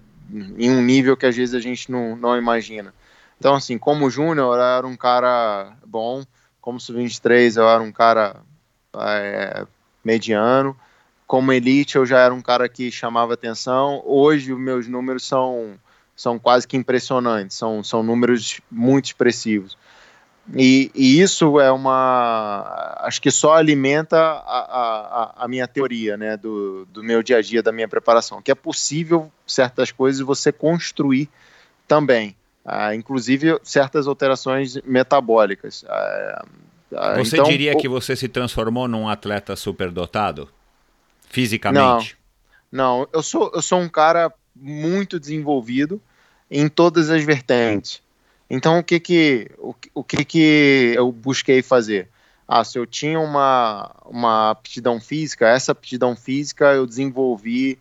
em 0.57 0.69
um 0.69 0.81
nível 0.81 1.15
que 1.15 1.25
às 1.25 1.35
vezes 1.35 1.55
a 1.55 1.59
gente 1.59 1.91
não, 1.91 2.15
não 2.15 2.37
imagina. 2.37 2.93
Então, 3.39 3.55
assim, 3.55 3.77
como 3.77 4.09
júnior, 4.09 4.57
eu 4.57 4.63
era 4.63 4.87
um 4.87 4.97
cara 4.97 5.75
bom, 5.85 6.23
como 6.59 6.79
sub-23, 6.79 7.57
eu 7.57 7.69
era 7.69 7.81
um 7.81 7.91
cara 7.91 8.37
é, 8.95 9.65
mediano, 10.03 10.75
como 11.27 11.51
elite 11.51 11.97
eu 11.97 12.05
já 12.05 12.19
era 12.19 12.33
um 12.33 12.41
cara 12.41 12.69
que 12.69 12.89
chamava 12.89 13.33
atenção. 13.33 14.01
Hoje 14.05 14.53
os 14.53 14.59
meus 14.59 14.87
números 14.87 15.25
são, 15.25 15.77
são 16.15 16.39
quase 16.39 16.67
que 16.67 16.77
impressionantes, 16.77 17.57
são, 17.57 17.83
são 17.83 18.01
números 18.01 18.61
muito 18.71 19.05
expressivos. 19.05 19.77
E, 20.55 20.89
e 20.95 21.19
isso 21.21 21.59
é 21.59 21.69
uma. 21.69 22.95
Acho 22.99 23.21
que 23.21 23.29
só 23.29 23.55
alimenta 23.55 24.17
a, 24.17 25.33
a, 25.35 25.43
a, 25.43 25.47
minha 25.47 25.67
teoria, 25.67 26.15
né, 26.15 26.37
do, 26.37 26.85
do 26.85 27.03
meu 27.03 27.21
dia 27.21 27.37
a 27.37 27.41
dia, 27.41 27.61
da 27.61 27.73
minha 27.73 27.87
preparação, 27.87 28.41
que 28.41 28.49
é 28.49 28.55
possível 28.55 29.29
certas 29.45 29.91
coisas 29.91 30.21
você 30.21 30.49
construir 30.53 31.29
também, 31.85 32.33
ah, 32.69 32.93
inclusive 32.93 33.57
certas 33.63 34.07
alterações 34.07 34.75
metabólicas. 34.83 35.85
Ah, 35.87 36.45
ah, 36.93 37.17
você 37.17 37.37
então, 37.37 37.49
diria 37.49 37.73
o... 37.73 37.77
que 37.77 37.87
você 37.87 38.13
se 38.13 38.27
transformou 38.27 38.89
num 38.89 39.07
atleta 39.07 39.55
superdotado? 39.55 40.49
Fisicamente? 41.29 42.17
Não, 42.69 42.99
não 42.99 43.07
eu, 43.13 43.23
sou, 43.23 43.49
eu 43.53 43.61
sou 43.61 43.79
um 43.79 43.87
cara 43.87 44.33
muito 44.53 45.17
desenvolvido 45.17 46.01
em 46.51 46.67
todas 46.67 47.09
as 47.09 47.23
vertentes. 47.23 48.01
Então, 48.49 48.79
o 48.79 48.83
que 48.83 48.99
que, 48.99 49.49
o, 49.57 49.73
o 49.93 50.03
que 50.03 50.25
que 50.25 50.93
eu 50.93 51.09
busquei 51.09 51.61
fazer? 51.61 52.09
Ah, 52.45 52.65
se 52.65 52.77
eu 52.77 52.85
tinha 52.85 53.19
uma, 53.19 53.95
uma 54.05 54.51
aptidão 54.51 54.99
física, 54.99 55.47
essa 55.47 55.71
aptidão 55.71 56.17
física 56.17 56.73
eu 56.73 56.85
desenvolvi 56.85 57.79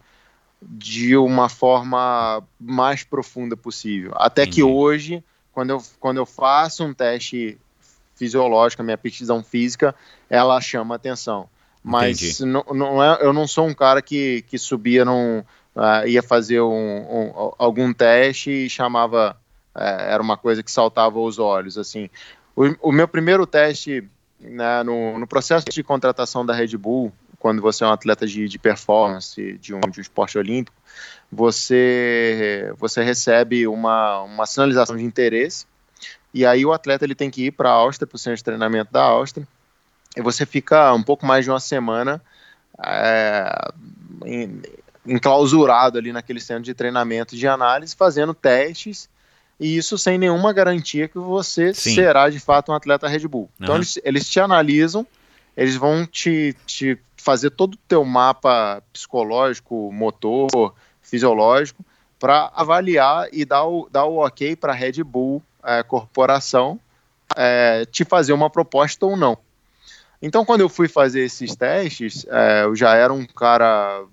de 0.63 1.17
uma 1.17 1.49
forma 1.49 2.43
mais 2.59 3.05
profunda 3.05 3.57
possível. 3.57 4.13
Até 4.17 4.43
Entendi. 4.43 4.57
que 4.57 4.63
hoje, 4.63 5.23
quando 5.53 5.71
eu, 5.71 5.83
quando 6.01 6.17
eu 6.17 6.27
faço 6.27 6.85
um 6.85 6.95
teste 6.95 7.59
fisiológico, 8.15 8.83
a 8.83 8.85
minha 8.85 8.95
aptidão 8.95 9.43
física, 9.43 9.95
ela 10.29 10.61
chama 10.61 10.95
atenção. 10.95 11.49
Mas 11.83 12.41
não, 12.41 12.65
não 12.75 13.03
é, 13.03 13.19
eu 13.21 13.33
não 13.33 13.47
sou 13.47 13.69
um 13.69 13.75
cara 13.75 14.03
que, 14.03 14.43
que 14.49 14.59
subia 14.59 15.05
num. 15.05 15.45
Uh, 15.77 16.09
ia 16.09 16.23
fazer 16.23 16.61
um, 16.61 16.67
um, 16.69 17.53
algum 17.59 17.93
teste 17.93 18.51
e 18.51 18.71
chamava. 18.71 19.37
Uh, 19.73 19.81
era 19.81 20.23
uma 20.23 20.37
coisa 20.37 20.65
que 20.65 20.71
saltava 20.71 21.21
os 21.21 21.39
olhos. 21.39 21.79
assim. 21.79 22.11
O, 22.57 22.89
o 22.89 22.93
meu 22.93 23.07
primeiro 23.07 23.47
teste 23.47 24.03
né, 24.41 24.83
no, 24.83 25.19
no, 25.19 25.27
processo 25.27 25.67
de 25.71 25.83
contratação 25.85 26.45
da 26.45 26.53
Red 26.53 26.77
Bull, 26.77 27.13
quando 27.47 27.63
você 27.63 27.85
é 27.85 27.87
um 27.87 27.93
atleta 27.93 28.27
de, 28.27 28.49
de 28.49 28.59
performance, 28.59 29.53
de 29.59 29.73
um, 29.73 29.79
de 29.79 30.01
um 30.01 30.03
esporte 30.03 30.37
olímpico, 30.37 30.77
você, 31.31 32.75
você 32.77 33.05
recebe 33.05 33.69
uma, 33.69 34.23
uma 34.23 34.47
sinalização 34.47 34.97
de 34.97 35.05
interesse. 35.05 35.65
E 36.35 36.45
aí 36.45 36.67
o 36.67 36.73
atleta 36.73 37.05
ele 37.05 37.15
tem 37.15 37.31
que 37.31 37.47
ir 37.47 37.53
para 37.53 37.71
a 37.71 37.73
Áustria, 37.73 38.05
para 38.05 38.17
o 38.17 38.19
centro 38.19 38.39
de 38.39 38.43
treinamento 38.43 38.93
da 38.93 39.05
Áustria 39.05 39.47
e 40.17 40.21
você 40.21 40.45
fica 40.45 40.93
um 40.93 41.05
pouco 41.05 41.25
mais 41.25 41.45
de 41.45 41.51
uma 41.53 41.61
semana 41.61 42.21
é, 42.85 43.71
enclausurado 45.07 45.99
ali 45.99 46.13
naquele 46.13 46.41
centro 46.41 46.65
de 46.65 46.75
treinamento 46.75 47.37
de 47.37 47.47
análise, 47.47 47.95
fazendo 47.95 48.35
testes, 48.35 49.09
e 49.61 49.77
isso 49.77 49.97
sem 49.97 50.19
nenhuma 50.19 50.53
garantia 50.53 51.07
que 51.07 51.17
você 51.17 51.73
Sim. 51.73 51.95
será 51.95 52.29
de 52.29 52.41
fato 52.41 52.73
um 52.73 52.75
atleta 52.75 53.07
Red 53.07 53.29
Bull. 53.29 53.43
Uhum. 53.43 53.51
Então 53.61 53.77
eles, 53.77 54.01
eles 54.03 54.29
te 54.29 54.41
analisam, 54.41 55.07
eles 55.57 55.77
vão 55.77 56.05
te, 56.05 56.57
te 56.67 56.99
fazer 57.27 57.51
todo 57.51 57.75
o 57.75 57.79
teu 57.89 58.05
mapa 58.05 58.81
psicológico, 58.93 59.91
motor, 59.93 60.73
fisiológico, 61.03 61.85
para 62.21 62.53
avaliar 62.55 63.27
e 63.33 63.45
dar 63.45 63.67
o, 63.67 63.89
dar 63.91 64.05
o 64.05 64.25
ok 64.25 64.55
para 64.55 64.73
a 64.73 64.77
Red 64.77 65.03
Bull 65.03 65.43
é, 65.65 65.83
Corporação 65.83 66.79
é, 67.37 67.85
te 67.87 68.05
fazer 68.05 68.33
uma 68.33 68.49
proposta 68.49 69.05
ou 69.05 69.17
não. 69.17 69.37
Então, 70.23 70.45
quando 70.45 70.61
eu 70.61 70.69
fui 70.69 70.87
fazer 70.87 71.25
esses 71.25 71.57
testes, 71.57 72.25
é, 72.31 72.63
eu 72.63 72.77
já 72.77 72.95
era 72.95 73.13
um 73.13 73.27
cara, 73.27 74.05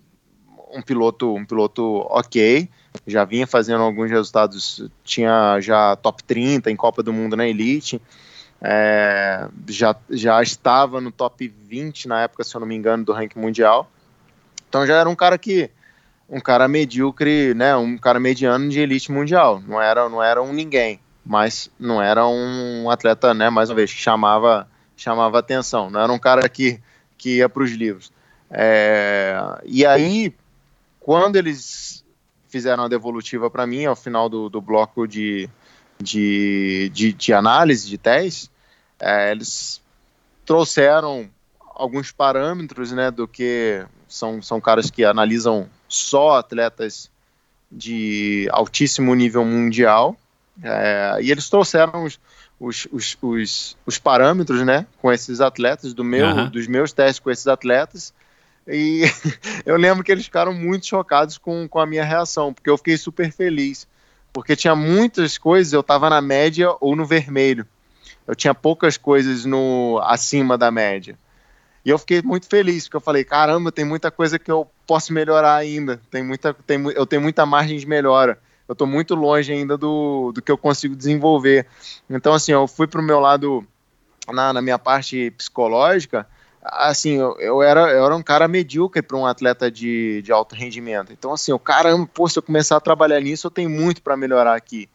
um 0.72 0.82
piloto, 0.82 1.36
um 1.36 1.45
piloto 1.45 1.99
ok, 2.09 2.68
já 3.05 3.24
vinha 3.24 3.45
fazendo 3.45 3.84
alguns 3.84 4.09
resultados, 4.09 4.89
tinha 5.03 5.61
já 5.61 5.95
top 5.97 6.24
30 6.24 6.72
em 6.72 6.76
Copa 6.76 7.03
do 7.03 7.14
Mundo 7.14 7.36
na 7.36 7.47
Elite, 7.47 8.01
é, 8.66 9.49
já, 9.68 9.93
já 10.09 10.41
estava 10.41 11.01
no 11.01 11.11
top 11.11 11.45
20 11.47 12.07
na 12.07 12.22
época, 12.22 12.45
se 12.45 12.55
eu 12.55 12.61
não 12.61 12.68
me 12.68 12.76
engano, 12.76 13.03
do 13.03 13.11
ranking 13.11 13.39
mundial. 13.39 13.91
Então 14.70 14.88
já 14.88 14.95
era 14.95 15.09
um 15.09 15.16
cara 15.16 15.38
que 15.38 15.70
um 16.30 16.39
cara 16.39 16.68
medíocre, 16.68 17.53
né, 17.53 17.76
um 17.76 17.97
cara 17.97 18.20
mediano 18.22 18.70
de 18.70 18.80
elite 18.80 19.11
mundial. 19.11 19.61
Não 19.68 19.82
era, 19.82 20.07
não 20.07 20.24
era 20.24 20.41
um 20.41 20.53
ninguém, 20.53 21.01
mas 21.26 21.70
não 21.78 22.01
era 22.01 22.26
um 22.26 22.89
atleta, 22.89 23.34
né, 23.34 23.49
mais 23.49 23.70
uma 23.70 23.76
vez, 23.76 23.93
que 23.93 23.99
chamava 23.99 24.68
chamava 24.95 25.39
atenção, 25.39 25.89
não 25.89 25.99
era 25.99 26.14
um 26.14 26.20
cara 26.20 26.47
que, 26.47 26.80
que 27.18 27.38
ia 27.38 27.49
para 27.49 27.64
os 27.64 27.72
livros. 27.72 28.11
É, 28.49 29.36
e 29.66 29.86
aí, 29.86 30.34
quando 30.99 31.36
eles 31.36 32.05
fizeram 32.47 32.86
a 32.86 32.88
devolutiva 32.88 33.49
para 33.49 33.68
mim, 33.68 33.86
ao 33.86 33.95
final 33.95 34.30
do, 34.30 34.47
do 34.47 34.61
bloco 34.61 35.05
de, 35.07 35.49
de, 35.99 36.89
de, 36.93 37.11
de 37.11 37.34
análise, 37.34 37.89
de 37.89 37.97
teste, 37.97 38.53
é, 39.00 39.32
eles 39.32 39.82
trouxeram 40.46 41.30
alguns 41.60 42.12
parâmetros, 42.12 42.91
né, 42.91 43.10
do 43.10 43.28
que 43.28 43.86
são, 44.08 44.41
são 44.41 44.62
caras 44.62 44.91
que 44.91 45.04
analisam 45.04 45.68
só 45.88 46.38
atletas 46.38 47.10
de 47.72 48.48
altíssimo 48.52 49.16
nível 49.16 49.44
mundial, 49.44 50.16
é, 50.62 51.18
e 51.22 51.32
eles 51.32 51.50
trouxeram 51.50 52.04
os, 52.04 52.20
os, 52.60 52.88
os, 52.91 53.18
os, 53.22 53.78
os 53.86 53.98
parâmetros, 53.98 54.62
né, 54.62 54.86
com 55.02 55.12
esses 55.12 55.41
atletas, 55.41 55.94
do 55.94 56.04
meu, 56.04 56.28
uhum. 56.28 56.50
dos 56.50 56.68
meus 56.68 56.94
testes 56.94 57.20
com 57.20 57.32
esses 57.32 57.48
atletas, 57.48 58.14
e 58.68 59.04
eu 59.66 59.76
lembro 59.76 60.04
que 60.04 60.12
eles 60.12 60.26
ficaram 60.26 60.54
muito 60.54 60.86
chocados 60.86 61.38
com, 61.38 61.68
com 61.68 61.80
a 61.80 61.86
minha 61.86 62.04
reação, 62.04 62.54
porque 62.54 62.70
eu 62.70 62.78
fiquei 62.78 62.98
super 62.98 63.32
feliz 63.32 63.88
porque 64.34 64.56
tinha 64.56 64.76
muitas 64.76 65.38
coisas, 65.38 65.72
eu 65.72 65.82
estava 65.82 66.10
na 66.10 66.20
média 66.20 66.76
ou 66.82 66.96
no 66.96 67.06
vermelho. 67.06 67.68
Eu 68.28 68.36
tinha 68.36 68.53
poucas 68.53 68.97
coisas 68.97 69.45
no 69.45 69.99
acima 70.03 70.57
da 70.57 70.71
média. 70.71 71.17
E 71.86 71.89
eu 71.89 71.99
fiquei 71.99 72.21
muito 72.21 72.47
feliz, 72.47 72.86
porque 72.86 72.95
eu 72.95 73.01
falei, 73.01 73.24
caramba, 73.24 73.71
tem 73.71 73.84
muita 73.84 74.09
coisa 74.09 74.39
que 74.39 74.49
eu 74.49 74.69
posso 74.88 75.11
melhorar 75.11 75.55
ainda. 75.55 75.99
Tem 76.09 76.24
muita, 76.24 76.53
tem, 76.53 76.82
eu 76.91 77.05
tenho 77.05 77.21
muita 77.21 77.45
margem 77.45 77.78
de 77.78 77.86
melhora. 77.86 78.39
Eu 78.67 78.74
estou 78.74 78.88
muito 78.88 79.13
longe 79.13 79.51
ainda 79.51 79.78
do, 79.78 80.32
do 80.34 80.41
que 80.41 80.51
eu 80.51 80.57
consigo 80.57 80.95
desenvolver. 80.95 81.67
Então, 82.09 82.34
assim, 82.34 82.53
eu 82.53 82.65
fui 82.67 82.88
para 82.88 83.01
o 83.01 83.03
meu 83.03 83.19
lado, 83.19 83.67
na, 84.32 84.53
na 84.53 84.61
minha 84.61 84.80
parte 84.80 85.32
psicológica, 85.32 86.26
assim, 86.63 87.17
eu, 87.17 87.38
eu, 87.39 87.61
era, 87.61 87.91
eu 87.91 88.05
era 88.05 88.15
um 88.15 88.24
cara 88.24 88.47
medíocre 88.47 89.01
para 89.01 89.17
um 89.17 89.26
atleta 89.26 89.69
de, 89.69 90.21
de 90.21 90.32
alto 90.32 90.55
rendimento. 90.55 91.11
Então, 91.11 91.34
assim, 91.34 91.51
o 91.51 91.59
caramba, 91.59 92.07
pô, 92.11 92.28
se 92.30 92.39
eu 92.39 92.43
começar 92.43 92.78
a 92.78 92.82
trabalhar 92.82 93.19
nisso, 93.19 93.47
eu 93.47 93.51
tenho 93.51 93.69
muito 93.69 94.01
para 94.01 94.15
melhorar 94.15 94.55
aqui. 94.55 94.89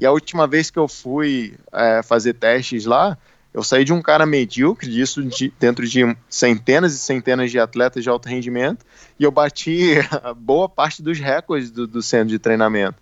E 0.00 0.06
a 0.06 0.12
última 0.12 0.46
vez 0.46 0.70
que 0.70 0.78
eu 0.78 0.86
fui 0.86 1.54
é, 1.72 2.02
fazer 2.02 2.34
testes 2.34 2.84
lá, 2.84 3.18
eu 3.52 3.64
saí 3.64 3.84
de 3.84 3.92
um 3.92 4.00
cara 4.00 4.24
medíocre, 4.24 4.88
disso 4.88 5.22
de, 5.24 5.52
dentro 5.58 5.86
de 5.86 6.16
centenas 6.28 6.94
e 6.94 6.98
centenas 6.98 7.50
de 7.50 7.58
atletas 7.58 8.04
de 8.04 8.08
alto 8.08 8.28
rendimento, 8.28 8.86
e 9.18 9.24
eu 9.24 9.30
bati 9.30 9.94
boa 10.36 10.68
parte 10.68 11.02
dos 11.02 11.18
recordes 11.18 11.70
do, 11.70 11.86
do 11.86 12.02
centro 12.02 12.28
de 12.28 12.38
treinamento. 12.38 12.96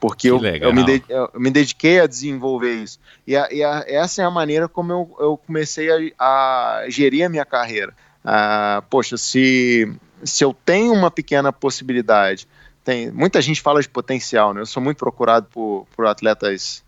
Porque 0.00 0.30
eu, 0.30 0.42
eu, 0.42 0.72
me 0.72 0.82
de, 0.82 1.04
eu, 1.08 1.30
me 1.36 1.50
dediquei 1.50 2.00
a 2.00 2.06
desenvolver 2.06 2.72
isso. 2.72 2.98
E, 3.26 3.36
a, 3.36 3.48
e 3.52 3.62
a, 3.62 3.84
essa 3.86 4.22
é 4.22 4.24
a 4.24 4.30
maneira 4.30 4.66
como 4.66 4.92
eu, 4.92 5.16
eu 5.20 5.36
comecei 5.36 5.88
a, 5.90 5.98
a 6.18 6.84
gerir 6.88 7.26
a 7.26 7.28
minha 7.28 7.44
carreira. 7.44 7.94
Ah, 8.24 8.82
poxa, 8.88 9.18
se, 9.18 9.92
se 10.24 10.42
eu 10.42 10.56
tenho 10.64 10.94
uma 10.94 11.10
pequena 11.10 11.52
possibilidade, 11.52 12.48
tem, 12.84 13.10
muita 13.10 13.40
gente 13.40 13.60
fala 13.60 13.80
de 13.80 13.88
potencial, 13.88 14.54
né? 14.54 14.60
Eu 14.60 14.66
sou 14.66 14.82
muito 14.82 14.96
procurado 14.96 15.46
por, 15.50 15.86
por 15.94 16.06
atletas 16.06 16.82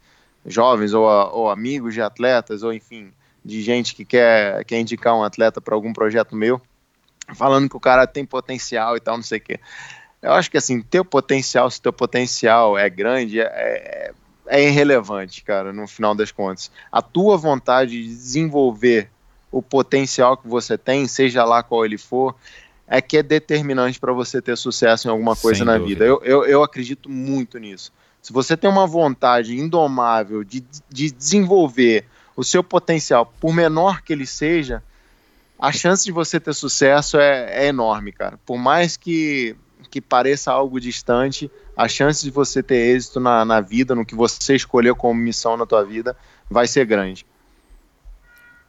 jovens 0.44 0.92
ou, 0.92 1.04
ou 1.04 1.50
amigos 1.50 1.94
de 1.94 2.00
atletas, 2.00 2.62
ou 2.62 2.72
enfim, 2.72 3.12
de 3.44 3.62
gente 3.62 3.94
que 3.94 4.04
quer, 4.04 4.64
quer 4.64 4.80
indicar 4.80 5.14
um 5.14 5.22
atleta 5.22 5.60
para 5.60 5.74
algum 5.74 5.92
projeto 5.92 6.34
meu, 6.34 6.60
falando 7.34 7.68
que 7.68 7.76
o 7.76 7.80
cara 7.80 8.06
tem 8.06 8.24
potencial 8.24 8.96
e 8.96 9.00
tal, 9.00 9.16
não 9.16 9.22
sei 9.22 9.38
o 9.38 9.42
quê. 9.42 9.60
Eu 10.20 10.32
acho 10.32 10.50
que 10.50 10.56
assim, 10.56 10.80
teu 10.80 11.04
potencial, 11.04 11.70
se 11.70 11.82
teu 11.82 11.92
potencial 11.92 12.78
é 12.78 12.88
grande, 12.88 13.40
é, 13.40 13.44
é, 13.44 14.12
é 14.46 14.62
irrelevante, 14.62 15.42
cara, 15.42 15.72
no 15.72 15.86
final 15.86 16.14
das 16.14 16.30
contas. 16.30 16.70
A 16.90 17.02
tua 17.02 17.36
vontade 17.36 18.02
de 18.02 18.08
desenvolver 18.08 19.10
o 19.50 19.60
potencial 19.60 20.36
que 20.36 20.48
você 20.48 20.78
tem, 20.78 21.06
seja 21.06 21.44
lá 21.44 21.62
qual 21.62 21.84
ele 21.84 21.98
for, 21.98 22.34
é 22.86 23.00
que 23.00 23.16
é 23.16 23.22
determinante 23.22 23.98
para 23.98 24.12
você 24.12 24.42
ter 24.42 24.56
sucesso 24.56 25.08
em 25.08 25.10
alguma 25.10 25.34
coisa 25.36 25.58
Sem 25.58 25.66
na 25.66 25.78
dúvida. 25.78 25.88
vida. 25.88 26.04
Eu, 26.04 26.22
eu, 26.24 26.44
eu, 26.44 26.62
acredito 26.62 27.08
muito 27.08 27.58
nisso. 27.58 27.92
Se 28.20 28.32
você 28.32 28.56
tem 28.56 28.68
uma 28.68 28.86
vontade 28.86 29.56
indomável 29.58 30.44
de, 30.44 30.64
de 30.88 31.10
desenvolver 31.10 32.04
o 32.36 32.44
seu 32.44 32.62
potencial, 32.62 33.32
por 33.40 33.52
menor 33.52 34.02
que 34.02 34.12
ele 34.12 34.26
seja, 34.26 34.82
a 35.58 35.72
chance 35.72 36.04
de 36.04 36.12
você 36.12 36.38
ter 36.38 36.54
sucesso 36.54 37.18
é, 37.18 37.64
é 37.64 37.66
enorme, 37.66 38.12
cara. 38.12 38.38
Por 38.44 38.58
mais 38.58 38.96
que 38.96 39.56
que 39.90 40.00
pareça 40.00 40.50
algo 40.50 40.80
distante, 40.80 41.50
a 41.76 41.86
chance 41.86 42.24
de 42.24 42.30
você 42.30 42.62
ter 42.62 42.94
êxito 42.94 43.20
na, 43.20 43.44
na 43.44 43.60
vida, 43.60 43.94
no 43.94 44.06
que 44.06 44.14
você 44.14 44.56
escolheu 44.56 44.96
como 44.96 45.20
missão 45.20 45.54
na 45.54 45.66
tua 45.66 45.84
vida, 45.84 46.16
vai 46.48 46.66
ser 46.66 46.86
grande. 46.86 47.26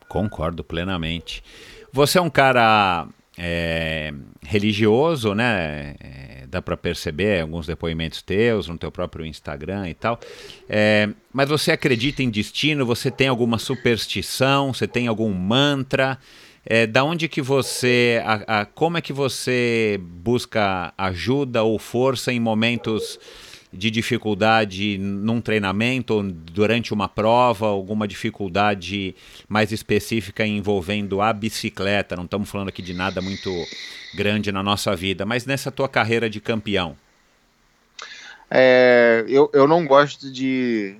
Concordo 0.09 0.65
plenamente. 0.65 1.41
Você 1.93 2.17
é 2.17 2.21
um 2.21 2.29
cara 2.29 3.07
é, 3.37 4.13
religioso, 4.41 5.33
né? 5.33 5.95
É, 5.99 6.45
dá 6.47 6.61
para 6.61 6.77
perceber 6.77 7.41
alguns 7.41 7.65
depoimentos 7.65 8.21
teus 8.21 8.67
no 8.67 8.77
teu 8.77 8.91
próprio 8.91 9.25
Instagram 9.25 9.89
e 9.89 9.93
tal. 9.93 10.19
É, 10.69 11.09
mas 11.31 11.49
você 11.49 11.71
acredita 11.71 12.21
em 12.21 12.29
destino? 12.29 12.85
Você 12.85 13.09
tem 13.09 13.27
alguma 13.27 13.57
superstição? 13.57 14.73
Você 14.73 14.87
tem 14.87 15.07
algum 15.07 15.33
mantra? 15.33 16.17
É, 16.65 16.87
da 16.87 17.03
onde 17.03 17.27
que 17.27 17.41
você, 17.41 18.21
a, 18.23 18.61
a, 18.61 18.65
como 18.65 18.97
é 18.97 19.01
que 19.01 19.11
você 19.11 19.99
busca 20.01 20.93
ajuda 20.97 21.61
ou 21.63 21.77
força 21.77 22.31
em 22.31 22.39
momentos 22.39 23.19
de 23.73 23.89
dificuldade 23.89 24.97
num 24.99 25.41
treinamento, 25.41 26.21
durante 26.21 26.93
uma 26.93 27.09
prova, 27.09 27.65
alguma 27.65 28.07
dificuldade 28.07 29.15
mais 29.49 29.71
específica 29.71 30.45
envolvendo 30.45 31.21
a 31.21 31.33
bicicleta? 31.33 32.15
Não 32.15 32.25
estamos 32.25 32.49
falando 32.49 32.69
aqui 32.69 32.81
de 32.81 32.93
nada 32.93 33.21
muito 33.21 33.49
grande 34.13 34.51
na 34.51 34.61
nossa 34.61 34.95
vida, 34.95 35.25
mas 35.25 35.45
nessa 35.45 35.71
tua 35.71 35.89
carreira 35.89 36.29
de 36.29 36.39
campeão. 36.39 36.95
É, 38.49 39.25
eu, 39.27 39.49
eu 39.51 39.67
não 39.67 39.87
gosto 39.87 40.31
de, 40.31 40.95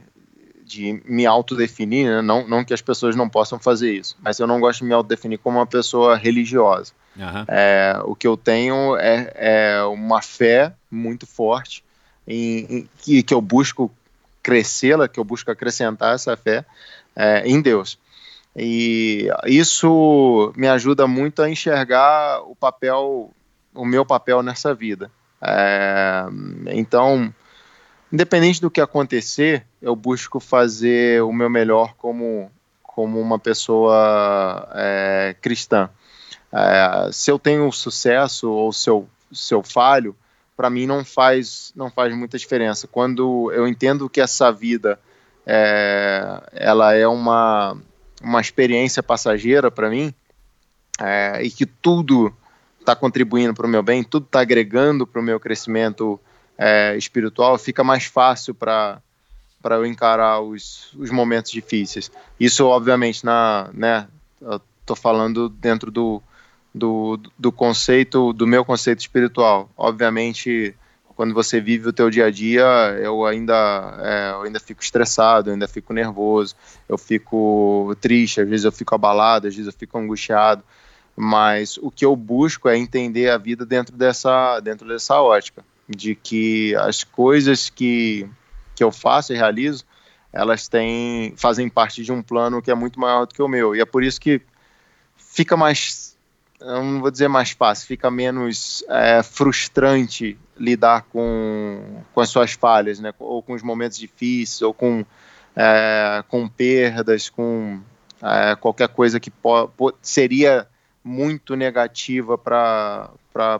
de 0.65 0.99
me 1.05 1.27
autodefinir, 1.27 2.07
né? 2.07 2.21
não, 2.21 2.47
não 2.47 2.65
que 2.65 2.73
as 2.73 2.81
pessoas 2.81 3.15
não 3.15 3.29
possam 3.29 3.59
fazer 3.59 3.93
isso, 3.93 4.17
mas 4.19 4.39
eu 4.39 4.47
não 4.47 4.59
gosto 4.59 4.79
de 4.79 4.85
me 4.85 4.93
autodefinir 4.93 5.37
como 5.37 5.59
uma 5.59 5.67
pessoa 5.67 6.17
religiosa. 6.17 6.93
Uhum. 7.15 7.45
É, 7.47 8.01
o 8.05 8.15
que 8.15 8.25
eu 8.25 8.35
tenho 8.35 8.97
é, 8.97 9.31
é 9.35 9.83
uma 9.83 10.19
fé 10.23 10.73
muito 10.89 11.27
forte 11.27 11.83
em, 12.27 12.59
em, 12.69 12.89
que, 12.99 13.23
que 13.23 13.33
eu 13.33 13.41
busco 13.41 13.91
crescê-la, 14.41 15.07
que 15.07 15.19
eu 15.19 15.23
busco 15.23 15.49
acrescentar 15.49 16.15
essa 16.15 16.35
fé 16.35 16.65
é, 17.15 17.47
em 17.47 17.61
Deus. 17.61 17.97
E 18.55 19.29
isso 19.45 20.53
me 20.55 20.67
ajuda 20.67 21.07
muito 21.07 21.41
a 21.41 21.49
enxergar 21.49 22.41
o 22.43 22.55
papel, 22.55 23.31
o 23.73 23.85
meu 23.85 24.05
papel 24.05 24.43
nessa 24.43 24.73
vida. 24.73 25.09
É, 25.41 26.25
então, 26.67 27.33
independente 28.11 28.61
do 28.61 28.69
que 28.69 28.79
acontecer, 28.79 29.65
eu 29.81 29.95
busco 29.95 30.39
fazer 30.39 31.23
o 31.23 31.33
meu 31.33 31.49
melhor 31.49 31.95
como, 31.95 32.51
como 32.83 33.19
uma 33.19 33.39
pessoa 33.39 34.69
é, 34.75 35.35
cristã. 35.41 35.89
É, 36.51 37.09
se 37.11 37.31
eu 37.31 37.39
tenho 37.39 37.71
sucesso 37.71 38.51
ou 38.51 38.71
se 38.71 38.87
eu, 38.87 39.07
se 39.31 39.53
eu 39.53 39.63
falho, 39.63 40.15
para 40.55 40.69
mim 40.69 40.85
não 40.85 41.03
faz, 41.03 41.71
não 41.75 41.89
faz 41.89 42.15
muita 42.15 42.37
diferença. 42.37 42.87
Quando 42.87 43.51
eu 43.51 43.67
entendo 43.67 44.09
que 44.09 44.21
essa 44.21 44.51
vida 44.51 44.99
é, 45.45 46.41
ela 46.53 46.93
é 46.93 47.07
uma, 47.07 47.77
uma 48.21 48.41
experiência 48.41 49.01
passageira 49.03 49.69
para 49.71 49.89
mim 49.89 50.13
é, 50.99 51.41
e 51.43 51.49
que 51.49 51.65
tudo 51.65 52.33
está 52.79 52.95
contribuindo 52.95 53.53
para 53.53 53.65
o 53.65 53.69
meu 53.69 53.81
bem, 53.81 54.03
tudo 54.03 54.25
está 54.25 54.41
agregando 54.41 55.07
para 55.07 55.19
o 55.19 55.23
meu 55.23 55.39
crescimento 55.39 56.19
é, 56.57 56.95
espiritual, 56.97 57.57
fica 57.57 57.83
mais 57.83 58.05
fácil 58.05 58.53
para 58.53 59.01
para 59.61 59.77
eu 59.77 59.85
encarar 59.85 60.41
os, 60.41 60.93
os 60.97 61.09
momentos 61.09 61.49
difíceis. 61.49 62.11
Isso, 62.37 62.65
obviamente, 62.65 63.23
na, 63.23 63.69
né, 63.73 64.09
eu 64.41 64.59
tô 64.85 64.93
falando 64.93 65.47
dentro 65.47 65.89
do, 65.89 66.21
do, 66.73 67.19
do 67.37 67.51
conceito, 67.51 68.33
do 68.33 68.47
meu 68.47 68.65
conceito 68.65 68.99
espiritual. 68.99 69.69
Obviamente, 69.77 70.75
quando 71.15 71.33
você 71.33 71.61
vive 71.61 71.89
o 71.89 71.93
teu 71.93 72.09
dia 72.09 72.25
a 72.25 72.31
dia, 72.31 72.63
eu 73.01 73.25
ainda, 73.25 73.97
é, 74.01 74.31
eu 74.31 74.41
ainda 74.43 74.59
fico 74.59 74.81
estressado, 74.81 75.49
eu 75.49 75.53
ainda 75.53 75.67
fico 75.67 75.93
nervoso, 75.93 76.55
eu 76.89 76.97
fico 76.97 77.95
triste, 78.01 78.41
às 78.41 78.49
vezes 78.49 78.65
eu 78.65 78.71
fico 78.71 78.95
abalado, 78.95 79.47
às 79.47 79.55
vezes 79.55 79.71
eu 79.71 79.77
fico 79.77 79.97
angustiado, 79.97 80.63
mas 81.15 81.77
o 81.77 81.91
que 81.91 82.03
eu 82.03 82.15
busco 82.15 82.67
é 82.67 82.77
entender 82.77 83.29
a 83.29 83.37
vida 83.37 83.65
dentro 83.65 83.95
dessa, 83.95 84.59
dentro 84.59 84.87
dessa 84.87 85.21
ótica 85.21 85.63
de 85.87 86.15
que 86.15 86.75
as 86.75 87.03
coisas 87.03 87.69
que, 87.69 88.27
que 88.75 88.83
eu 88.83 88.91
faço 88.91 89.33
e 89.33 89.37
realizo, 89.37 89.85
elas 90.31 90.67
têm, 90.67 91.33
fazem 91.37 91.69
parte 91.69 92.03
de 92.03 92.11
um 92.11 92.21
plano 92.23 92.61
que 92.61 92.71
é 92.71 92.75
muito 92.75 92.99
maior 92.99 93.25
do 93.25 93.33
que 93.33 93.41
o 93.41 93.47
meu. 93.47 93.75
E 93.75 93.81
é 93.81 93.85
por 93.85 94.03
isso 94.03 94.19
que 94.19 94.41
fica 95.15 95.55
mais, 95.55 96.12
não 96.63 97.01
vou 97.01 97.11
dizer 97.11 97.27
mais 97.27 97.51
fácil, 97.51 97.87
fica 97.87 98.09
menos 98.09 98.83
é, 98.89 99.21
frustrante 99.21 100.37
lidar 100.57 101.03
com, 101.11 102.01
com 102.13 102.21
as 102.21 102.29
suas 102.29 102.53
falhas, 102.53 102.99
né? 102.99 103.13
ou 103.19 103.41
com 103.41 103.53
os 103.53 103.61
momentos 103.61 103.97
difíceis, 103.97 104.61
ou 104.61 104.73
com, 104.73 105.05
é, 105.55 106.23
com 106.27 106.47
perdas, 106.47 107.29
com 107.29 107.81
é, 108.21 108.55
qualquer 108.55 108.87
coisa 108.87 109.19
que 109.19 109.31
seria 110.01 110.67
muito 111.03 111.55
negativa 111.55 112.37
para 112.37 113.09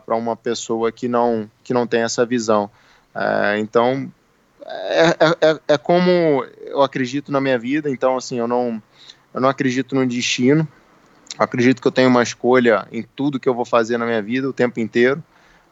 uma 0.08 0.34
pessoa 0.34 0.90
que 0.90 1.06
não, 1.06 1.50
que 1.62 1.74
não 1.74 1.86
tem 1.86 2.02
essa 2.02 2.24
visão. 2.24 2.70
É, 3.14 3.58
então, 3.58 4.10
é, 4.64 5.08
é, 5.08 5.50
é, 5.50 5.60
é, 5.68 5.78
como 5.78 6.44
eu 6.62 6.82
acredito 6.82 7.30
na 7.30 7.40
minha 7.40 7.58
vida, 7.58 7.90
então, 7.90 8.16
assim, 8.16 8.38
eu 8.38 8.48
não, 8.48 8.82
eu 9.32 9.40
não 9.40 9.48
acredito 9.48 9.94
no 9.94 10.06
destino, 10.06 10.60
eu 10.60 10.66
acredito 11.38 11.80
que 11.80 11.88
eu 11.88 11.92
tenho 11.92 12.08
uma 12.08 12.22
escolha 12.22 12.86
em 12.92 13.02
tudo 13.02 13.40
que 13.40 13.48
eu 13.48 13.54
vou 13.54 13.64
fazer 13.64 13.98
na 13.98 14.06
minha 14.06 14.22
vida 14.22 14.48
o 14.48 14.52
tempo 14.52 14.80
inteiro. 14.80 15.22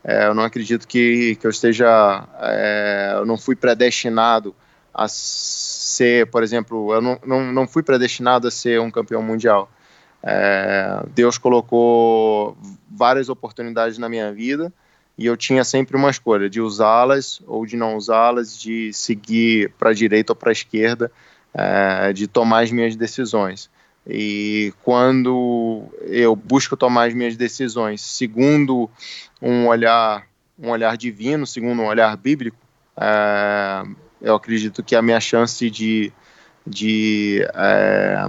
É, 0.04 0.26
eu 0.26 0.34
não 0.34 0.42
acredito 0.42 0.86
que, 0.86 1.36
que 1.36 1.46
eu 1.46 1.50
esteja, 1.50 2.26
é, 2.40 3.12
eu 3.14 3.26
não 3.26 3.36
fui 3.36 3.54
predestinado 3.54 4.54
a 4.92 5.06
ser, 5.08 6.26
por 6.26 6.42
exemplo, 6.42 6.92
eu 6.92 7.00
não, 7.00 7.18
não, 7.24 7.52
não 7.52 7.68
fui 7.68 7.82
predestinado 7.82 8.48
a 8.48 8.50
ser 8.50 8.80
um 8.80 8.90
campeão 8.90 9.22
mundial. 9.22 9.70
É, 10.22 11.02
Deus 11.14 11.38
colocou 11.38 12.56
várias 12.90 13.28
oportunidades 13.28 13.98
na 13.98 14.08
minha 14.08 14.32
vida 14.32 14.72
e 15.16 15.26
eu 15.26 15.36
tinha 15.36 15.64
sempre 15.64 15.96
uma 15.96 16.10
escolha 16.10 16.48
de 16.48 16.60
usá-las 16.60 17.40
ou 17.46 17.66
de 17.66 17.76
não 17.76 17.96
usá-las, 17.96 18.58
de 18.58 18.92
seguir 18.92 19.72
para 19.78 19.90
a 19.90 19.94
direita 19.94 20.32
ou 20.32 20.36
para 20.36 20.50
a 20.50 20.52
esquerda, 20.52 21.10
é, 21.54 22.12
de 22.12 22.26
tomar 22.26 22.64
as 22.64 22.70
minhas 22.70 22.96
decisões. 22.96 23.70
E 24.06 24.72
quando 24.82 25.84
eu 26.00 26.34
busco 26.34 26.76
tomar 26.76 27.08
as 27.08 27.14
minhas 27.14 27.36
decisões 27.36 28.00
segundo 28.00 28.90
um 29.40 29.68
olhar, 29.68 30.26
um 30.58 30.70
olhar 30.70 30.96
divino, 30.96 31.46
segundo 31.46 31.82
um 31.82 31.86
olhar 31.86 32.16
bíblico, 32.16 32.56
é, 32.96 33.84
eu 34.20 34.34
acredito 34.34 34.82
que 34.82 34.96
a 34.96 35.02
minha 35.02 35.20
chance 35.20 35.70
de, 35.70 36.12
de 36.66 37.46
é, 37.54 38.26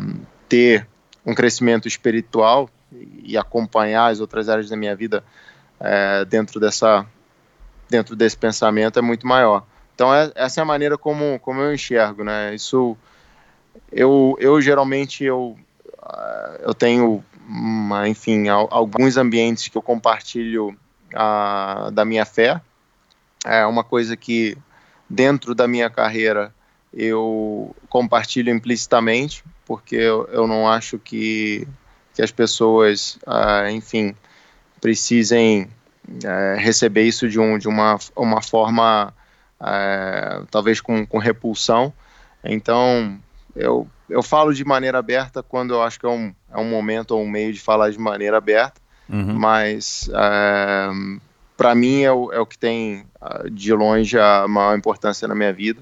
ter 0.47 0.87
um 1.25 1.33
crescimento 1.33 1.87
espiritual 1.87 2.69
e 3.23 3.37
acompanhar 3.37 4.11
as 4.11 4.19
outras 4.19 4.49
áreas 4.49 4.69
da 4.69 4.77
minha 4.77 4.95
vida 4.95 5.23
é, 5.79 6.23
dentro 6.25 6.59
dessa 6.59 7.05
dentro 7.89 8.15
desse 8.15 8.37
pensamento 8.37 8.97
é 8.97 9.01
muito 9.01 9.27
maior. 9.27 9.65
Então 9.93 10.13
é, 10.13 10.31
essa 10.35 10.61
é 10.61 10.63
a 10.63 10.65
maneira 10.65 10.97
como, 10.97 11.39
como 11.39 11.61
eu 11.61 11.73
enxergo, 11.73 12.23
né? 12.23 12.53
Isso 12.55 12.97
eu, 13.91 14.35
eu 14.39 14.61
geralmente 14.61 15.23
eu, 15.23 15.57
ah, 16.01 16.57
eu 16.61 16.73
tenho, 16.73 17.23
uma, 17.47 18.07
enfim, 18.07 18.47
alguns 18.47 19.17
ambientes 19.17 19.67
que 19.67 19.77
eu 19.77 19.81
compartilho 19.81 20.77
a, 21.13 21.89
da 21.93 22.05
minha 22.05 22.25
fé. 22.25 22.61
É 23.45 23.65
uma 23.65 23.83
coisa 23.83 24.15
que 24.15 24.57
dentro 25.09 25.53
da 25.53 25.67
minha 25.67 25.89
carreira 25.89 26.53
eu 26.93 27.75
compartilho 27.89 28.51
implicitamente, 28.51 29.43
porque 29.65 29.95
eu, 29.95 30.27
eu 30.31 30.47
não 30.47 30.69
acho 30.69 30.97
que, 30.99 31.67
que 32.13 32.21
as 32.21 32.31
pessoas, 32.31 33.17
uh, 33.27 33.69
enfim, 33.69 34.15
precisem 34.79 35.69
uh, 36.07 36.57
receber 36.57 37.03
isso 37.03 37.27
de, 37.27 37.39
um, 37.39 37.57
de 37.57 37.67
uma, 37.67 37.97
uma 38.15 38.41
forma, 38.41 39.13
uh, 39.59 40.45
talvez 40.51 40.79
com, 40.79 41.05
com 41.05 41.17
repulsão. 41.17 41.91
Então, 42.43 43.19
eu, 43.55 43.87
eu 44.09 44.23
falo 44.23 44.53
de 44.53 44.63
maneira 44.65 44.97
aberta 44.99 45.43
quando 45.43 45.73
eu 45.73 45.81
acho 45.81 45.99
que 45.99 46.05
é 46.05 46.09
um, 46.09 46.33
é 46.51 46.57
um 46.57 46.69
momento 46.69 47.11
ou 47.11 47.21
um 47.21 47.29
meio 47.29 47.53
de 47.53 47.59
falar 47.59 47.91
de 47.91 47.99
maneira 47.99 48.37
aberta, 48.37 48.81
uhum. 49.09 49.33
mas 49.33 50.09
uh, 50.09 51.21
para 51.55 51.75
mim 51.75 52.01
é 52.01 52.11
o, 52.11 52.31
é 52.31 52.39
o 52.39 52.45
que 52.45 52.57
tem 52.57 53.05
de 53.51 53.73
longe 53.73 54.17
a 54.19 54.47
maior 54.47 54.77
importância 54.77 55.27
na 55.27 55.35
minha 55.35 55.53
vida 55.53 55.81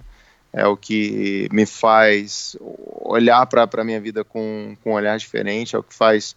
é 0.54 0.66
o 0.68 0.76
que 0.76 1.48
me 1.52 1.66
faz 1.66 2.58
olhar 2.60 3.46
para 3.46 3.68
a 3.74 3.84
minha 3.84 4.00
vida 4.00 4.24
com, 4.24 4.76
com 4.84 4.92
um 4.92 4.94
olhar 4.94 5.18
diferente, 5.18 5.76
é 5.76 5.80
o 5.80 5.84
que 5.84 5.96
faz 5.96 6.36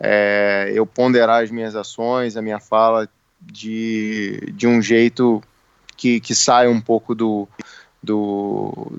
é, 0.00 0.72
eu 0.74 0.84
ponderar 0.84 1.44
as 1.44 1.50
minhas 1.50 1.76
ações, 1.76 2.36
a 2.36 2.42
minha 2.42 2.58
fala 2.58 3.08
de, 3.40 4.52
de 4.54 4.66
um 4.66 4.82
jeito 4.82 5.42
que, 5.96 6.20
que 6.20 6.34
sai 6.34 6.66
um 6.66 6.80
pouco 6.80 7.14
do, 7.14 7.48
do, 8.02 8.92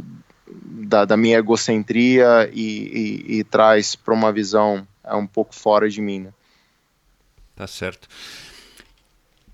da, 0.62 1.06
da 1.06 1.18
minha 1.18 1.38
egocentria 1.38 2.50
e, 2.54 3.26
e, 3.28 3.40
e 3.40 3.44
traz 3.44 3.96
para 3.96 4.14
uma 4.14 4.32
visão 4.32 4.88
é 5.04 5.16
um 5.16 5.28
pouco 5.28 5.54
fora 5.54 5.90
de 5.90 6.02
mim. 6.02 6.20
Né? 6.22 6.34
Tá 7.56 7.68
certo. 7.68 8.08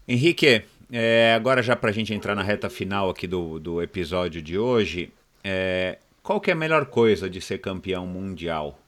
Henrique, 0.08 0.64
é, 0.92 1.34
agora 1.36 1.62
já 1.62 1.76
para 1.76 1.90
a 1.90 1.94
gente 1.94 2.14
entrar 2.14 2.36
na 2.36 2.44
reta 2.44 2.70
final 2.70 3.10
aqui 3.10 3.28
do, 3.28 3.60
do 3.60 3.82
episódio 3.82 4.42
de 4.42 4.58
hoje, 4.58 5.12
é, 5.44 5.98
qual 6.24 6.40
que 6.40 6.50
é 6.50 6.54
a 6.54 6.58
melhor 6.58 6.86
coisa 6.86 7.30
de 7.30 7.42
ser 7.42 7.60
campeão 7.60 8.06
mundial? 8.06 8.80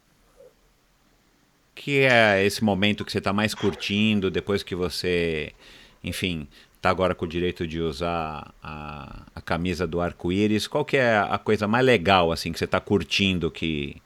Que 1.74 2.00
é 2.00 2.44
esse 2.44 2.64
momento 2.64 3.06
que 3.06 3.12
você 3.12 3.18
está 3.18 3.34
mais 3.34 3.54
curtindo 3.54 4.30
depois 4.30 4.62
que 4.62 4.76
você, 4.76 5.54
enfim, 6.04 6.48
está 6.82 6.90
agora 6.90 7.14
com 7.14 7.26
o 7.26 7.28
direito 7.28 7.68
de 7.68 7.80
usar 7.80 8.52
a, 8.62 9.22
a 9.36 9.40
camisa 9.42 9.86
do 9.86 10.02
arco-íris. 10.02 10.68
Qual 10.68 10.84
que 10.84 10.98
é 10.98 11.16
a 11.16 11.38
coisa 11.38 11.68
mais 11.68 11.86
legal 11.86 12.32
assim 12.32 12.52
que 12.52 12.58
você 12.58 12.66
está 12.66 12.80
curtindo 12.80 13.52
que 13.52 14.02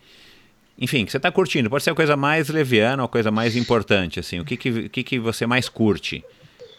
enfim, 0.78 1.06
que 1.06 1.12
você 1.12 1.16
está 1.16 1.32
curtindo. 1.32 1.70
Pode 1.70 1.86
ser 1.86 1.92
a 1.92 1.96
coisa 1.96 2.18
mais 2.18 2.50
leviana 2.50 3.02
ou 3.02 3.06
a 3.06 3.10
coisa 3.10 3.32
mais 3.32 3.56
importante, 3.56 4.20
assim. 4.20 4.42
O 4.42 4.44
que, 4.44 4.58
que, 4.58 4.90
que, 4.90 5.04
que 5.04 5.18
você 5.18 5.46
mais 5.48 5.70
curte? 5.70 6.22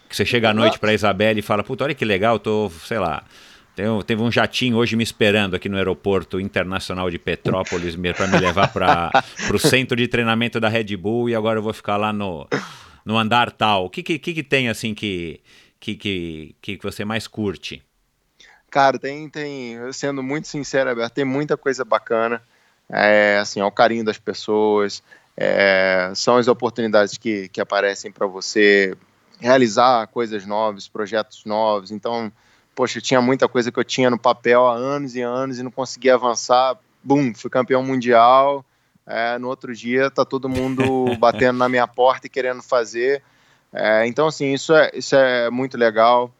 Que 0.06 0.14
você 0.14 0.26
chega 0.26 0.50
à 0.50 0.54
noite 0.54 0.78
para 0.78 0.92
Isabela 0.92 1.38
e 1.38 1.42
fala, 1.42 1.64
puta, 1.64 1.84
olha 1.84 1.94
que 1.94 2.04
legal, 2.04 2.38
tô, 2.38 2.70
sei 2.84 2.98
lá, 2.98 3.24
teve 4.06 4.22
um 4.22 4.30
jatinho 4.30 4.76
hoje 4.76 4.96
me 4.96 5.02
esperando 5.02 5.56
aqui 5.56 5.66
no 5.66 5.78
aeroporto 5.78 6.38
internacional 6.38 7.10
de 7.10 7.18
Petrópolis 7.18 7.96
para 8.14 8.26
me 8.26 8.38
levar 8.38 8.70
para 8.70 9.10
o 9.50 9.58
centro 9.58 9.96
de 9.96 10.06
treinamento 10.06 10.60
da 10.60 10.68
Red 10.68 10.94
Bull 10.94 11.30
e 11.30 11.34
agora 11.34 11.58
eu 11.58 11.62
vou 11.62 11.72
ficar 11.72 11.96
lá 11.96 12.12
no, 12.12 12.46
no 13.02 13.16
andar 13.16 13.50
tal. 13.50 13.86
O 13.86 13.90
que, 13.90 14.02
que, 14.02 14.18
que 14.18 14.42
tem 14.42 14.68
assim 14.68 14.92
que, 14.92 15.40
que, 15.94 16.56
que, 16.60 16.76
que 16.76 16.82
você 16.82 17.04
mais 17.04 17.28
curte? 17.28 17.82
Cara, 18.70 18.98
tem, 18.98 19.28
tem, 19.28 19.78
sendo 19.92 20.22
muito 20.22 20.48
sincero, 20.48 20.90
Alberto, 20.90 21.14
tem 21.14 21.24
muita 21.24 21.56
coisa 21.56 21.84
bacana. 21.84 22.42
É, 22.88 23.38
assim, 23.40 23.60
é 23.60 23.64
o 23.64 23.70
carinho 23.70 24.04
das 24.04 24.18
pessoas, 24.18 25.02
é, 25.36 26.10
são 26.14 26.36
as 26.36 26.48
oportunidades 26.48 27.18
que, 27.18 27.48
que 27.48 27.60
aparecem 27.60 28.10
para 28.10 28.26
você 28.26 28.96
realizar 29.40 30.06
coisas 30.08 30.46
novas, 30.46 30.88
projetos 30.88 31.44
novos. 31.44 31.90
Então, 31.90 32.32
poxa, 32.74 33.00
tinha 33.00 33.20
muita 33.20 33.48
coisa 33.48 33.70
que 33.70 33.78
eu 33.78 33.84
tinha 33.84 34.10
no 34.10 34.18
papel 34.18 34.66
há 34.66 34.74
anos 34.74 35.14
e 35.14 35.20
anos 35.20 35.58
e 35.58 35.62
não 35.62 35.70
conseguia 35.70 36.14
avançar. 36.14 36.78
Bum, 37.02 37.34
fui 37.34 37.50
campeão 37.50 37.82
mundial. 37.82 38.64
É, 39.06 39.38
no 39.38 39.48
outro 39.48 39.74
dia 39.74 40.10
tá 40.10 40.24
todo 40.24 40.48
mundo 40.48 40.84
batendo 41.20 41.58
na 41.58 41.68
minha 41.68 41.86
porta 41.86 42.26
e 42.26 42.30
querendo 42.30 42.62
fazer. 42.62 43.22
É, 43.76 44.06
então, 44.06 44.26
assim, 44.26 44.54
isso 44.54 44.74
é, 44.74 44.90
isso 44.94 45.14
é 45.14 45.50
muito 45.50 45.76
legal. 45.76 46.32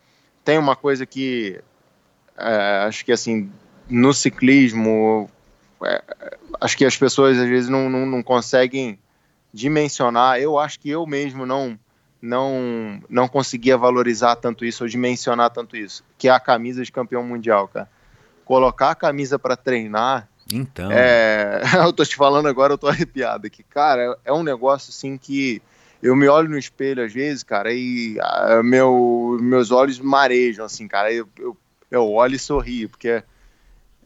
Tem 0.42 0.56
uma 0.56 0.74
coisa 0.74 1.04
que 1.04 1.60
é, 2.36 2.84
acho 2.86 3.04
que 3.04 3.12
assim 3.12 3.50
no 3.88 4.12
ciclismo 4.12 5.30
é, 5.84 6.02
acho 6.60 6.76
que 6.76 6.84
as 6.84 6.96
pessoas 6.96 7.38
às 7.38 7.48
vezes 7.48 7.68
não, 7.68 7.90
não, 7.90 8.06
não 8.06 8.22
conseguem 8.22 8.98
dimensionar. 9.52 10.38
Eu 10.38 10.58
acho 10.58 10.80
que 10.80 10.88
eu 10.88 11.06
mesmo 11.06 11.44
não 11.44 11.78
não 12.22 13.02
não 13.08 13.28
conseguia 13.28 13.76
valorizar 13.76 14.36
tanto 14.36 14.64
isso 14.64 14.82
ou 14.82 14.88
dimensionar 14.88 15.50
tanto 15.50 15.76
isso, 15.76 16.02
que 16.16 16.28
é 16.28 16.30
a 16.30 16.40
camisa 16.40 16.82
de 16.82 16.90
campeão 16.90 17.22
mundial, 17.22 17.68
cara. 17.68 17.88
Colocar 18.44 18.90
a 18.90 18.94
camisa 18.94 19.38
para 19.38 19.56
treinar. 19.56 20.28
Então. 20.50 20.90
É, 20.90 21.60
eu 21.84 21.92
tô 21.92 22.04
te 22.04 22.16
falando 22.16 22.46
agora, 22.46 22.72
eu 22.72 22.78
tô 22.78 22.88
arrepiado 22.88 23.46
aqui. 23.46 23.62
Cara, 23.62 24.16
é 24.24 24.32
um 24.32 24.42
negócio 24.42 24.90
assim 24.90 25.18
que 25.18 25.60
eu 26.02 26.14
me 26.14 26.28
olho 26.28 26.48
no 26.48 26.58
espelho 26.58 27.04
às 27.04 27.12
vezes, 27.12 27.42
cara, 27.42 27.72
e 27.72 28.18
a, 28.20 28.58
ah, 28.58 28.62
meu, 28.62 29.38
meus 29.40 29.70
olhos 29.70 29.98
marejam, 29.98 30.64
assim, 30.64 30.86
cara. 30.86 31.12
Eu, 31.12 31.28
eu, 31.38 31.56
eu 31.90 32.12
olho 32.12 32.36
e 32.36 32.38
sorrio, 32.38 32.88
porque 32.88 33.22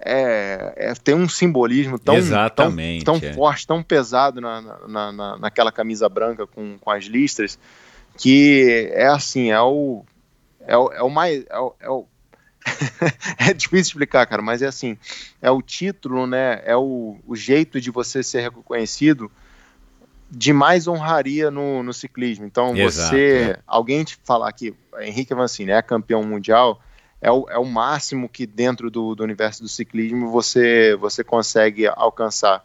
é, 0.03 0.73
é, 0.77 0.95
tem 0.95 1.15
um 1.15 1.29
simbolismo 1.29 1.99
tão, 1.99 2.15
tão, 2.55 2.75
tão 3.05 3.17
é. 3.17 3.33
forte, 3.35 3.67
tão 3.67 3.83
pesado 3.83 4.41
na, 4.41 4.61
na, 4.89 5.13
na, 5.13 5.39
naquela 5.39 5.71
camisa 5.71 6.09
branca 6.09 6.47
com, 6.47 6.79
com 6.79 6.91
as 6.91 7.05
listras, 7.05 7.59
que 8.17 8.91
é 8.93 9.07
assim, 9.07 9.51
é 9.51 9.61
o 9.61 10.05
é 10.67 10.77
o, 10.77 10.93
é 10.93 11.03
o 11.03 11.11
mais 11.11 11.45
é 11.49 11.59
o, 11.59 11.75
é, 11.81 11.91
o 11.91 12.07
é 13.39 13.53
difícil 13.53 13.93
explicar, 13.93 14.27
cara, 14.27 14.43
mas 14.43 14.63
é 14.63 14.67
assim, 14.67 14.97
é 15.41 15.51
o 15.51 15.63
título, 15.63 16.27
né? 16.27 16.63
É 16.65 16.77
o, 16.77 17.19
o 17.27 17.37
jeito 17.37 17.81
de 17.81 17.91
você 17.91 18.23
ser 18.23 18.41
reconhecido 18.43 19.31
de 20.31 20.53
mais 20.53 20.87
honraria 20.87 21.51
no, 21.51 21.83
no 21.83 21.93
ciclismo. 21.93 22.47
Então, 22.47 22.77
Exato, 22.77 23.11
você, 23.11 23.57
é. 23.57 23.59
alguém 23.67 24.05
te 24.05 24.19
falar 24.23 24.53
que 24.53 24.75
Henrique 25.01 25.33
Avancini 25.33 25.73
é 25.73 25.83
campeão 25.83 26.23
mundial, 26.23 26.81
é 27.21 27.31
o, 27.31 27.47
é 27.51 27.59
o 27.59 27.65
máximo 27.65 28.29
que 28.29 28.47
dentro 28.47 28.91
do, 28.91 29.15
do 29.15 29.25
universo 29.25 29.63
do 29.63 29.69
ciclismo 29.69 30.31
você, 30.31 30.97
você 30.97 31.25
consegue 31.25 31.87
alcançar. 31.89 32.65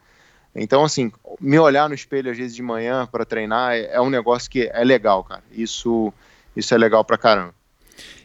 Então, 0.56 0.86
assim, 0.86 1.12
me 1.42 1.60
olhar 1.60 1.90
no 1.90 1.96
espelho 1.96 2.32
às 2.32 2.38
vezes 2.38 2.56
de 2.56 2.62
manhã 2.62 3.06
para 3.06 3.26
treinar 3.26 3.74
é, 3.74 3.96
é, 3.96 4.02
um 4.02 4.10
negócio 4.10 4.50
que 4.50 4.70
é 4.72 4.84
legal, 4.84 5.24
cara. 5.24 5.44
Isso, 5.52 6.14
isso 6.56 6.74
é 6.74 6.78
legal 6.78 7.04
pra 7.04 7.18
caramba. 7.18 7.54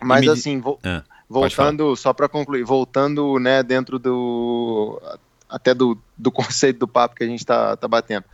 Mas, 0.00 0.20
me... 0.20 0.28
assim, 0.28 0.60
vo 0.60 0.78
ah, 0.84 1.02
voltando, 1.28 1.96
só 1.96 2.12
para 2.12 2.28
concluir, 2.28 2.62
voltando, 2.62 3.38
né, 3.40 3.62
dentro 3.62 3.98
do. 3.98 5.00
até 5.48 5.74
do, 5.74 5.98
do 6.16 6.30
conceito 6.32 6.78
do 6.78 6.88
papo 6.88 7.16
que 7.16 7.24
a 7.24 7.26
gente 7.26 7.44
tá, 7.44 7.76
tá 7.76 7.88
batendo. 7.88 8.24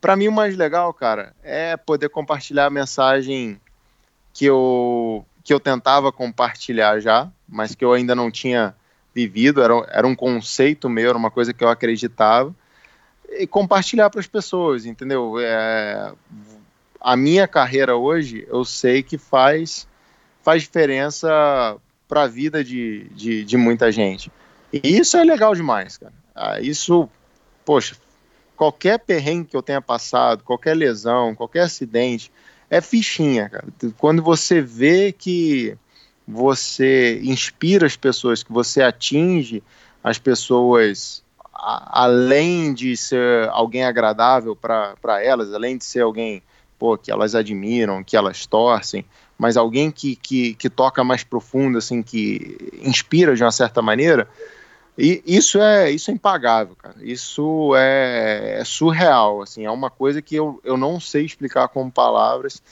Para 0.00 0.16
mim, 0.16 0.28
o 0.28 0.32
mais 0.32 0.56
legal, 0.56 0.92
cara, 0.92 1.34
é 1.42 1.76
poder 1.76 2.08
compartilhar 2.08 2.66
a 2.66 2.70
mensagem 2.70 3.60
que 4.32 4.44
eu, 4.44 5.24
que 5.42 5.52
eu 5.52 5.58
tentava 5.58 6.12
compartilhar 6.12 7.00
já, 7.00 7.30
mas 7.48 7.74
que 7.74 7.84
eu 7.84 7.92
ainda 7.92 8.14
não 8.14 8.30
tinha 8.30 8.74
vivido, 9.14 9.62
era, 9.62 9.74
era 9.88 10.06
um 10.06 10.14
conceito 10.14 10.90
meu, 10.90 11.08
era 11.08 11.18
uma 11.18 11.30
coisa 11.30 11.52
que 11.54 11.64
eu 11.64 11.68
acreditava 11.68 12.54
e 13.30 13.46
compartilhar 13.46 14.10
para 14.10 14.20
as 14.20 14.26
pessoas, 14.26 14.84
entendeu? 14.86 15.38
É, 15.40 16.12
a 17.00 17.16
minha 17.16 17.48
carreira 17.48 17.96
hoje, 17.96 18.46
eu 18.48 18.64
sei 18.64 19.02
que 19.02 19.18
faz, 19.18 19.86
faz 20.42 20.62
diferença 20.62 21.76
para 22.08 22.22
a 22.22 22.26
vida 22.26 22.62
de, 22.62 23.08
de, 23.10 23.44
de, 23.44 23.56
muita 23.56 23.90
gente. 23.90 24.30
E 24.72 24.80
isso 24.98 25.16
é 25.16 25.24
legal 25.24 25.54
demais, 25.54 25.96
cara. 25.96 26.12
Ah, 26.34 26.60
isso, 26.60 27.08
poxa, 27.64 27.96
qualquer 28.56 28.98
perrengue 28.98 29.50
que 29.50 29.56
eu 29.56 29.62
tenha 29.62 29.80
passado, 29.80 30.42
qualquer 30.42 30.74
lesão, 30.74 31.34
qualquer 31.34 31.60
acidente, 31.60 32.32
é 32.68 32.80
fichinha, 32.80 33.48
cara. 33.48 33.66
Quando 33.98 34.22
você 34.22 34.60
vê 34.60 35.12
que 35.12 35.76
você 36.26 37.20
inspira 37.22 37.86
as 37.86 37.96
pessoas, 37.96 38.42
que 38.42 38.52
você 38.52 38.82
atinge 38.82 39.62
as 40.02 40.18
pessoas 40.18 41.22
a, 41.54 42.02
além 42.02 42.74
de 42.74 42.96
ser 42.96 43.48
alguém 43.50 43.84
agradável 43.84 44.56
para 44.56 45.22
elas, 45.22 45.54
além 45.54 45.76
de 45.76 45.84
ser 45.84 46.00
alguém 46.00 46.42
pô, 46.78 46.98
que 46.98 47.10
elas 47.10 47.34
admiram, 47.34 48.04
que 48.04 48.16
elas 48.16 48.44
torcem, 48.46 49.04
mas 49.38 49.56
alguém 49.56 49.90
que, 49.90 50.16
que, 50.16 50.54
que 50.54 50.68
toca 50.68 51.02
mais 51.02 51.24
profundo, 51.24 51.78
assim, 51.78 52.02
que 52.02 52.56
inspira 52.82 53.34
de 53.34 53.42
uma 53.42 53.52
certa 53.52 53.80
maneira, 53.80 54.28
e 54.98 55.22
isso 55.26 55.60
é, 55.60 55.90
isso 55.90 56.10
é 56.10 56.14
impagável, 56.14 56.74
cara. 56.76 56.96
Isso 57.00 57.74
é, 57.76 58.60
é, 58.60 58.64
surreal, 58.64 59.42
assim, 59.42 59.64
é 59.64 59.70
uma 59.70 59.90
coisa 59.90 60.22
que 60.22 60.34
eu, 60.34 60.60
eu 60.64 60.76
não 60.76 60.98
sei 60.98 61.24
explicar 61.24 61.68
com 61.68 61.90
palavras. 61.90 62.62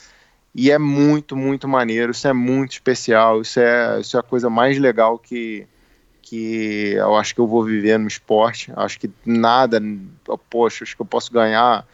E 0.53 0.71
é 0.71 0.77
muito, 0.79 1.35
muito 1.35 1.67
maneiro, 1.67 2.11
isso 2.11 2.27
é 2.27 2.33
muito 2.33 2.71
especial, 2.71 3.41
isso 3.41 3.59
é, 3.59 3.99
isso 3.99 4.15
é 4.15 4.19
a 4.21 4.23
coisa 4.23 4.49
mais 4.49 4.79
legal 4.79 5.19
que, 5.19 5.67
que 6.21 6.93
eu 6.93 7.15
acho 7.15 7.35
que 7.35 7.41
eu 7.41 7.47
vou 7.47 7.63
viver 7.63 7.99
no 7.99 8.07
esporte. 8.07 8.71
Acho 8.75 8.99
que 8.99 9.11
nada, 9.25 9.81
poxa, 10.49 10.83
acho 10.83 10.95
que 10.95 11.01
eu 11.01 11.05
posso 11.05 11.31
ganhar 11.31 11.85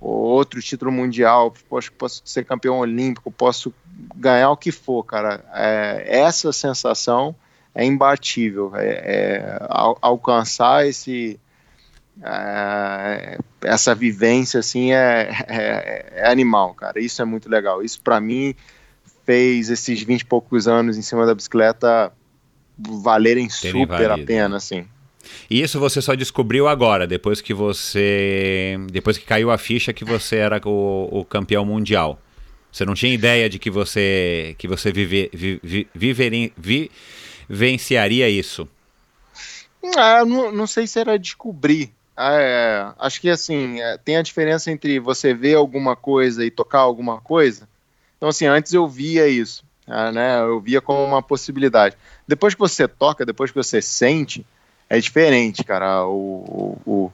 outro 0.00 0.60
título 0.60 0.92
mundial, 0.92 1.52
posso, 1.68 1.90
posso 1.92 2.22
ser 2.24 2.44
campeão 2.44 2.78
olímpico, 2.78 3.30
posso 3.32 3.72
ganhar 4.14 4.50
o 4.50 4.56
que 4.56 4.70
for, 4.70 5.02
cara. 5.02 5.42
É, 5.54 6.04
essa 6.20 6.52
sensação 6.52 7.34
é 7.74 7.84
imbatível. 7.84 8.72
É, 8.74 8.86
é, 8.86 9.58
al 9.68 9.98
alcançar 10.00 10.86
esse 10.86 11.38
é, 12.22 13.38
essa 13.62 13.94
vivência 13.94 14.60
assim 14.60 14.92
é, 14.92 15.30
é, 15.48 16.12
é, 16.14 16.30
animal, 16.30 16.74
cara. 16.74 17.00
Isso 17.00 17.20
é 17.20 17.24
muito 17.24 17.48
legal. 17.48 17.82
Isso 17.82 18.00
para 18.00 18.20
mim 18.20 18.54
fez 19.26 19.70
esses 19.70 20.02
20 20.02 20.20
e 20.20 20.24
poucos 20.24 20.68
anos 20.68 20.96
em 20.96 21.02
cima 21.02 21.26
da 21.26 21.34
bicicleta 21.34 22.12
valerem 22.78 23.48
Terem 23.48 23.80
super 23.82 24.08
valido. 24.08 24.22
a 24.22 24.26
pena, 24.26 24.56
assim. 24.56 24.86
E 25.48 25.62
isso 25.62 25.80
você 25.80 26.02
só 26.02 26.14
descobriu 26.14 26.68
agora, 26.68 27.06
depois 27.06 27.40
que 27.40 27.54
você. 27.54 28.76
Depois 28.90 29.16
que 29.16 29.24
caiu 29.24 29.50
a 29.50 29.58
ficha 29.58 29.92
que 29.92 30.04
você 30.04 30.36
era 30.36 30.60
o, 30.64 31.08
o 31.10 31.24
campeão 31.24 31.64
mundial. 31.64 32.20
Você 32.70 32.84
não 32.84 32.94
tinha 32.94 33.14
ideia 33.14 33.48
de 33.48 33.58
que 33.58 33.70
você 33.70 34.54
que 34.58 34.66
você 34.66 34.92
vive, 34.92 35.30
vi, 35.32 35.88
viveria, 35.94 36.50
vivenciaria 37.48 38.28
isso? 38.28 38.68
Ah, 39.96 40.24
não, 40.24 40.50
não 40.50 40.66
sei 40.66 40.86
se 40.86 40.98
era 40.98 41.18
descobrir. 41.18 41.92
Ah, 42.16 42.34
é, 42.40 42.92
acho 42.98 43.20
que 43.20 43.28
assim, 43.28 43.80
é, 43.80 43.98
tem 43.98 44.16
a 44.16 44.22
diferença 44.22 44.70
entre 44.70 45.00
você 45.00 45.34
ver 45.34 45.54
alguma 45.56 45.96
coisa 45.96 46.44
e 46.44 46.50
tocar 46.50 46.78
alguma 46.78 47.20
coisa. 47.20 47.68
Então, 48.16 48.28
assim, 48.28 48.46
antes 48.46 48.72
eu 48.72 48.86
via 48.86 49.28
isso, 49.28 49.64
ah, 49.86 50.12
né? 50.12 50.40
Eu 50.40 50.60
via 50.60 50.80
como 50.80 51.04
uma 51.04 51.22
possibilidade. 51.22 51.96
Depois 52.26 52.54
que 52.54 52.60
você 52.60 52.88
toca, 52.88 53.26
depois 53.26 53.50
que 53.50 53.56
você 53.56 53.82
sente, 53.82 54.46
é 54.88 54.98
diferente, 54.98 55.64
cara. 55.64 56.06
O, 56.06 56.78
o, 56.86 57.12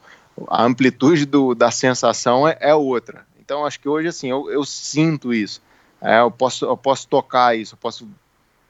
a 0.48 0.64
amplitude 0.64 1.26
do, 1.26 1.54
da 1.54 1.70
sensação 1.70 2.46
é, 2.46 2.56
é, 2.60 2.74
outra. 2.74 3.26
Então, 3.40 3.64
acho 3.64 3.80
que 3.80 3.88
hoje, 3.88 4.08
assim, 4.08 4.30
eu, 4.30 4.50
eu 4.50 4.64
sinto 4.64 5.34
isso. 5.34 5.60
É, 6.00 6.20
eu, 6.20 6.30
posso, 6.30 6.64
eu 6.64 6.76
posso 6.76 7.08
tocar 7.08 7.56
isso, 7.56 7.74
eu 7.74 7.78
posso 7.78 8.08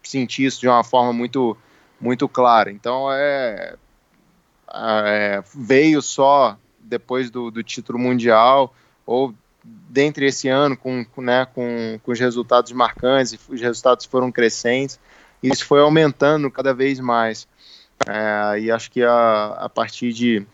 sentir 0.02 0.44
isso 0.46 0.60
de 0.60 0.68
uma 0.68 0.84
forma 0.84 1.12
muito, 1.12 1.56
muito 2.00 2.28
clara. 2.28 2.70
Então, 2.70 3.10
é, 3.12 3.76
é 4.72 5.42
veio 5.54 6.00
só 6.02 6.56
depois 6.78 7.30
do, 7.30 7.50
do 7.50 7.62
título 7.62 7.98
mundial 7.98 8.74
ou 9.06 9.34
dentre 9.62 10.26
esse 10.26 10.48
ano 10.48 10.76
com, 10.76 11.04
né, 11.18 11.46
com, 11.46 11.98
com 12.02 12.12
os 12.12 12.18
resultados 12.18 12.72
marcantes, 12.72 13.38
os 13.48 13.60
resultados 13.60 14.06
foram 14.06 14.32
crescentes, 14.32 14.98
e 15.42 15.48
isso 15.48 15.66
foi 15.66 15.80
aumentando 15.80 16.50
cada 16.50 16.72
vez 16.72 16.98
mais. 17.00 17.46
É, 18.06 18.60
e 18.60 18.70
acho 18.70 18.90
que 18.90 19.02
a, 19.02 19.56
a 19.58 19.68
partir 19.68 20.12
de, 20.12 20.46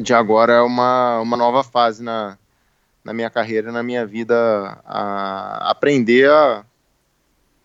de 0.00 0.14
agora 0.14 0.54
é 0.54 0.60
uma, 0.60 1.20
uma 1.20 1.36
nova 1.36 1.64
fase 1.64 2.02
na, 2.02 2.38
na 3.04 3.12
minha 3.12 3.30
carreira, 3.30 3.72
na 3.72 3.82
minha 3.82 4.06
vida, 4.06 4.78
a 4.84 5.70
aprender 5.70 6.30
a, 6.30 6.64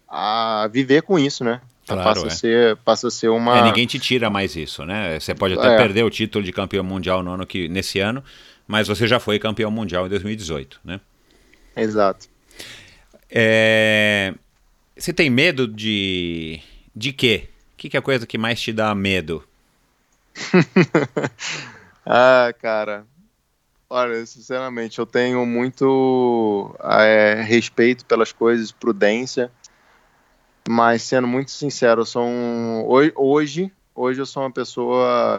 a 0.07 0.69
viver 0.72 1.02
com 1.02 1.18
isso, 1.18 1.44
né? 1.44 1.61
Claro, 1.88 2.03
passa, 2.03 2.26
é. 2.26 2.27
a 2.27 2.32
ser, 2.32 2.77
passa 2.77 3.07
a 3.07 3.11
ser 3.11 3.30
uma. 3.30 3.60
É, 3.60 3.61
ninguém 3.64 3.86
te 3.86 3.99
tira 3.99 4.30
mais 4.30 4.56
isso, 4.56 4.84
né? 4.86 5.19
Você 5.19 5.36
pode 5.36 5.53
até 5.53 5.76
é. 5.76 5.77
perder 5.77 6.03
o 6.03 6.10
título 6.10 6.44
de 6.44 6.52
campeão 6.52 6.84
mundial 6.84 7.22
no 7.22 7.32
ano 7.32 7.45
que, 7.45 7.68
nesse 7.68 7.99
ano, 7.99 8.23
mas 8.68 8.88
você 8.88 9.07
já 9.07 9.19
foi 9.19 9.38
campeão 9.38 9.69
mundial 9.69 10.07
em 10.07 10.10
2018, 10.10 10.80
né? 10.84 10.99
Exato. 11.76 12.27
É... 13.30 14.34
Você 14.98 15.14
tem 15.14 15.30
medo 15.30 15.68
de. 15.68 16.60
de 16.95 17.14
quê? 17.14 17.49
O 17.73 17.77
que, 17.77 17.90
que 17.90 17.98
é 17.98 17.99
a 17.99 18.03
coisa 18.03 18.26
que 18.26 18.38
mais 18.38 18.60
te 18.60 18.73
dá 18.73 18.95
medo? 18.95 19.44
ah, 22.06 22.53
cara. 22.60 23.06
Olha, 23.88 24.26
sinceramente, 24.26 24.98
eu 24.98 25.06
tenho 25.06 25.45
muito 25.45 26.76
é, 26.82 27.44
respeito 27.45 28.03
pelas 28.06 28.32
coisas, 28.32 28.72
prudência, 28.72 29.52
mas 30.67 31.03
sendo 31.03 31.27
muito 31.27 31.51
sincero, 31.51 32.01
eu 32.01 32.05
sou 32.05 32.25
um, 32.25 32.83
hoje, 33.15 33.71
hoje 33.93 34.19
eu 34.19 34.25
sou 34.25 34.43
uma 34.43 34.51
pessoa 34.51 35.37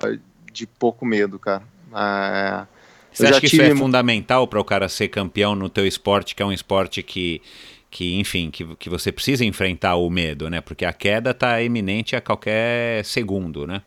de 0.53 0.67
pouco 0.67 1.05
medo, 1.05 1.39
cara. 1.39 1.63
É, 1.95 2.67
Você 3.13 3.27
acha 3.27 3.41
que 3.41 3.49
tive... 3.49 3.65
isso 3.65 3.73
é 3.73 3.77
fundamental 3.77 4.47
para 4.47 4.61
o 4.61 4.65
cara 4.65 4.89
ser 4.89 5.09
campeão 5.09 5.55
no 5.55 5.69
teu 5.69 5.87
esporte, 5.87 6.35
que 6.35 6.43
é 6.43 6.47
um 6.47 6.53
esporte 6.53 7.03
que 7.03 7.43
que 7.89 8.19
enfim, 8.19 8.51
que, 8.51 8.77
que 8.77 8.91
você 8.91 9.11
precisa 9.11 9.45
enfrentar 9.45 9.97
o 9.97 10.11
medo, 10.11 10.51
né? 10.51 10.61
Porque 10.61 10.85
a 10.85 10.93
queda 10.93 11.31
está 11.31 11.63
iminente 11.63 12.15
a 12.15 12.21
qualquer 12.21 13.03
segundo, 13.05 13.67
né? 13.67 13.81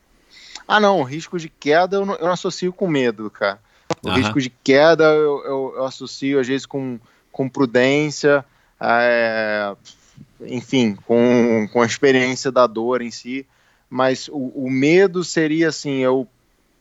Ah, 0.68 0.80
não, 0.80 1.00
o 1.00 1.04
risco 1.04 1.38
de 1.38 1.48
queda 1.48 1.98
eu 1.98 2.06
não, 2.06 2.16
eu 2.16 2.26
não 2.26 2.34
associo 2.34 2.74
com 2.74 2.88
medo, 2.88 3.30
cara. 3.30 3.60
O 4.04 4.10
risco 4.12 4.40
de 4.40 4.50
queda 4.50 5.04
eu, 5.04 5.44
eu, 5.44 5.74
eu, 5.78 5.86
associo 5.86 6.40
às 6.40 6.48
vezes 6.48 6.66
com, 6.66 7.00
com 7.32 7.50
prudência, 7.50 8.46
é, 8.80 9.76
enfim, 10.46 10.96
com, 11.06 11.68
com 11.72 11.82
a 11.82 11.86
experiência 11.86 12.52
da 12.52 12.68
dor 12.68 13.02
em 13.02 13.12
si. 13.12 13.46
Mas 13.90 14.28
o, 14.28 14.52
o 14.56 14.70
medo 14.70 15.24
seria 15.24 15.70
assim, 15.70 15.98
eu 16.00 16.28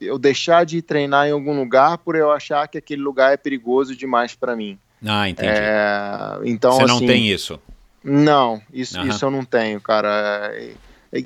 eu 0.00 0.18
deixar 0.18 0.64
de 0.64 0.80
treinar 0.80 1.26
em 1.26 1.32
algum 1.32 1.58
lugar 1.58 1.98
por 1.98 2.14
eu 2.14 2.30
achar 2.30 2.68
que 2.68 2.78
aquele 2.78 3.02
lugar 3.02 3.32
é 3.32 3.36
perigoso 3.36 3.96
demais 3.96 4.34
para 4.34 4.54
mim. 4.54 4.78
Ah, 5.04 5.28
entendi. 5.28 5.48
É, 5.50 6.38
então, 6.44 6.72
Você 6.72 6.82
assim, 6.84 6.92
não 6.92 7.06
tem 7.06 7.28
isso? 7.28 7.60
Não, 8.02 8.62
isso, 8.72 8.98
uhum. 8.98 9.08
isso 9.08 9.24
eu 9.24 9.30
não 9.30 9.44
tenho, 9.44 9.80
cara. 9.80 10.52
É, 10.54 10.72
é, 11.12 11.22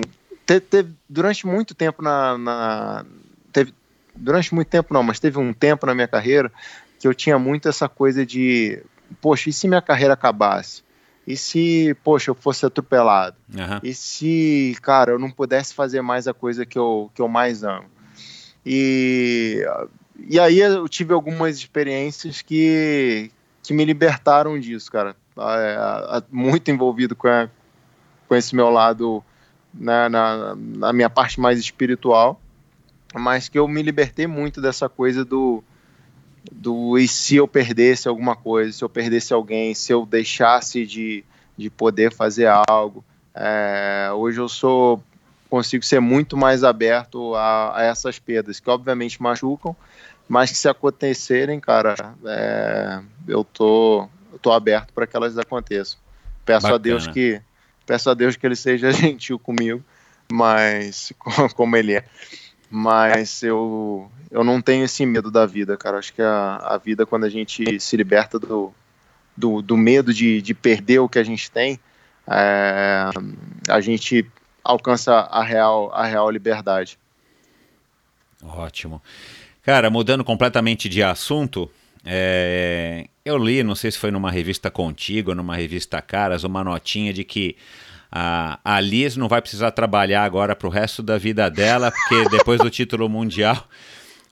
te, 0.46 0.60
teve, 0.60 0.92
durante 1.08 1.46
muito 1.46 1.74
tempo 1.74 2.02
na, 2.02 2.38
na, 2.38 3.04
teve, 3.52 3.74
durante 4.14 4.54
muito 4.54 4.68
tempo 4.68 4.92
não, 4.92 5.02
mas 5.02 5.20
teve 5.20 5.38
um 5.38 5.52
tempo 5.52 5.86
na 5.86 5.94
minha 5.94 6.08
carreira 6.08 6.50
que 6.98 7.06
eu 7.06 7.14
tinha 7.14 7.38
muito 7.38 7.68
essa 7.68 7.88
coisa 7.88 8.24
de, 8.24 8.82
poxa, 9.20 9.50
e 9.50 9.52
se 9.52 9.68
minha 9.68 9.82
carreira 9.82 10.14
acabasse? 10.14 10.82
E 11.26 11.36
se, 11.36 11.96
poxa, 12.02 12.30
eu 12.30 12.34
fosse 12.34 12.66
atropelado? 12.66 13.36
Uhum. 13.54 13.80
E 13.82 13.94
se, 13.94 14.76
cara, 14.82 15.12
eu 15.12 15.18
não 15.18 15.30
pudesse 15.30 15.72
fazer 15.72 16.02
mais 16.02 16.26
a 16.26 16.34
coisa 16.34 16.66
que 16.66 16.78
eu, 16.78 17.10
que 17.14 17.22
eu 17.22 17.28
mais 17.28 17.62
amo? 17.62 17.86
E, 18.66 19.64
e 20.18 20.38
aí 20.38 20.58
eu 20.58 20.88
tive 20.88 21.12
algumas 21.12 21.56
experiências 21.56 22.42
que, 22.42 23.30
que 23.62 23.72
me 23.72 23.84
libertaram 23.84 24.58
disso, 24.58 24.90
cara. 24.90 25.14
É, 25.38 26.22
muito 26.30 26.70
envolvido 26.70 27.14
com, 27.14 27.28
a, 27.28 27.48
com 28.28 28.34
esse 28.34 28.54
meu 28.54 28.68
lado, 28.68 29.22
né, 29.72 30.08
na, 30.08 30.54
na 30.56 30.92
minha 30.92 31.08
parte 31.08 31.40
mais 31.40 31.58
espiritual, 31.58 32.40
mas 33.14 33.48
que 33.48 33.58
eu 33.58 33.66
me 33.68 33.82
libertei 33.82 34.26
muito 34.26 34.60
dessa 34.60 34.88
coisa 34.88 35.24
do, 35.24 35.62
do 36.50 36.98
e 36.98 37.06
se 37.06 37.36
eu 37.36 37.46
perdesse 37.46 38.08
alguma 38.08 38.34
coisa, 38.34 38.72
se 38.72 38.82
eu 38.82 38.88
perdesse 38.88 39.32
alguém, 39.32 39.74
se 39.74 39.92
eu 39.92 40.04
deixasse 40.04 40.86
de, 40.86 41.24
de 41.56 41.70
poder 41.70 42.12
fazer 42.12 42.48
algo. 42.68 43.04
É, 43.34 44.10
hoje 44.14 44.40
eu 44.40 44.48
sou 44.48 45.02
consigo 45.48 45.84
ser 45.84 46.00
muito 46.00 46.34
mais 46.34 46.64
aberto 46.64 47.34
a, 47.34 47.78
a 47.78 47.82
essas 47.84 48.18
perdas, 48.18 48.58
que 48.58 48.70
obviamente 48.70 49.20
machucam, 49.20 49.76
mas 50.26 50.50
que 50.50 50.56
se 50.56 50.66
acontecerem, 50.66 51.60
cara, 51.60 51.94
é, 52.24 53.00
eu 53.28 53.44
tô, 53.44 54.08
eu 54.32 54.38
tô 54.38 54.50
aberto 54.50 54.94
para 54.94 55.06
que 55.06 55.14
elas 55.14 55.36
aconteçam. 55.36 55.98
Peço 56.44 56.62
Bacana. 56.62 56.76
a 56.76 56.78
Deus 56.78 57.06
que 57.06 57.40
peço 57.84 58.08
a 58.08 58.14
Deus 58.14 58.34
que 58.34 58.46
ele 58.46 58.56
seja 58.56 58.90
gentil 58.92 59.38
comigo, 59.38 59.84
mas 60.32 61.12
como 61.54 61.76
ele 61.76 61.94
é. 61.96 62.04
Mas 62.74 63.42
eu 63.42 64.10
eu 64.30 64.42
não 64.42 64.62
tenho 64.62 64.86
esse 64.86 65.04
medo 65.04 65.30
da 65.30 65.44
vida, 65.44 65.76
cara. 65.76 65.98
Acho 65.98 66.14
que 66.14 66.22
a, 66.22 66.56
a 66.56 66.78
vida 66.78 67.04
quando 67.04 67.24
a 67.24 67.28
gente 67.28 67.78
se 67.78 67.96
liberta 67.98 68.38
do, 68.38 68.72
do, 69.36 69.60
do 69.60 69.76
medo 69.76 70.14
de, 70.14 70.40
de 70.40 70.54
perder 70.54 70.98
o 71.00 71.08
que 71.08 71.18
a 71.18 71.22
gente 71.22 71.50
tem, 71.50 71.78
é, 72.26 73.10
a 73.68 73.80
gente 73.82 74.26
alcança 74.64 75.12
a 75.12 75.44
real 75.44 75.92
a 75.92 76.06
real 76.06 76.30
liberdade. 76.30 76.98
Ótimo. 78.42 79.02
Cara, 79.62 79.90
mudando 79.90 80.24
completamente 80.24 80.88
de 80.88 81.02
assunto, 81.02 81.70
é... 82.06 83.06
eu 83.22 83.36
li, 83.36 83.62
não 83.62 83.74
sei 83.74 83.90
se 83.90 83.98
foi 83.98 84.10
numa 84.10 84.30
revista 84.30 84.70
Contigo, 84.70 85.34
numa 85.34 85.56
revista 85.56 86.00
Caras, 86.00 86.42
uma 86.42 86.64
notinha 86.64 87.12
de 87.12 87.22
que 87.22 87.54
a, 88.12 88.60
a 88.62 88.78
Liz 88.78 89.16
não 89.16 89.26
vai 89.26 89.40
precisar 89.40 89.70
trabalhar 89.70 90.22
agora 90.22 90.54
para 90.54 90.68
o 90.68 90.70
resto 90.70 91.02
da 91.02 91.16
vida 91.16 91.48
dela, 91.48 91.90
porque 91.90 92.28
depois 92.36 92.60
do 92.60 92.68
título 92.68 93.08
mundial 93.08 93.66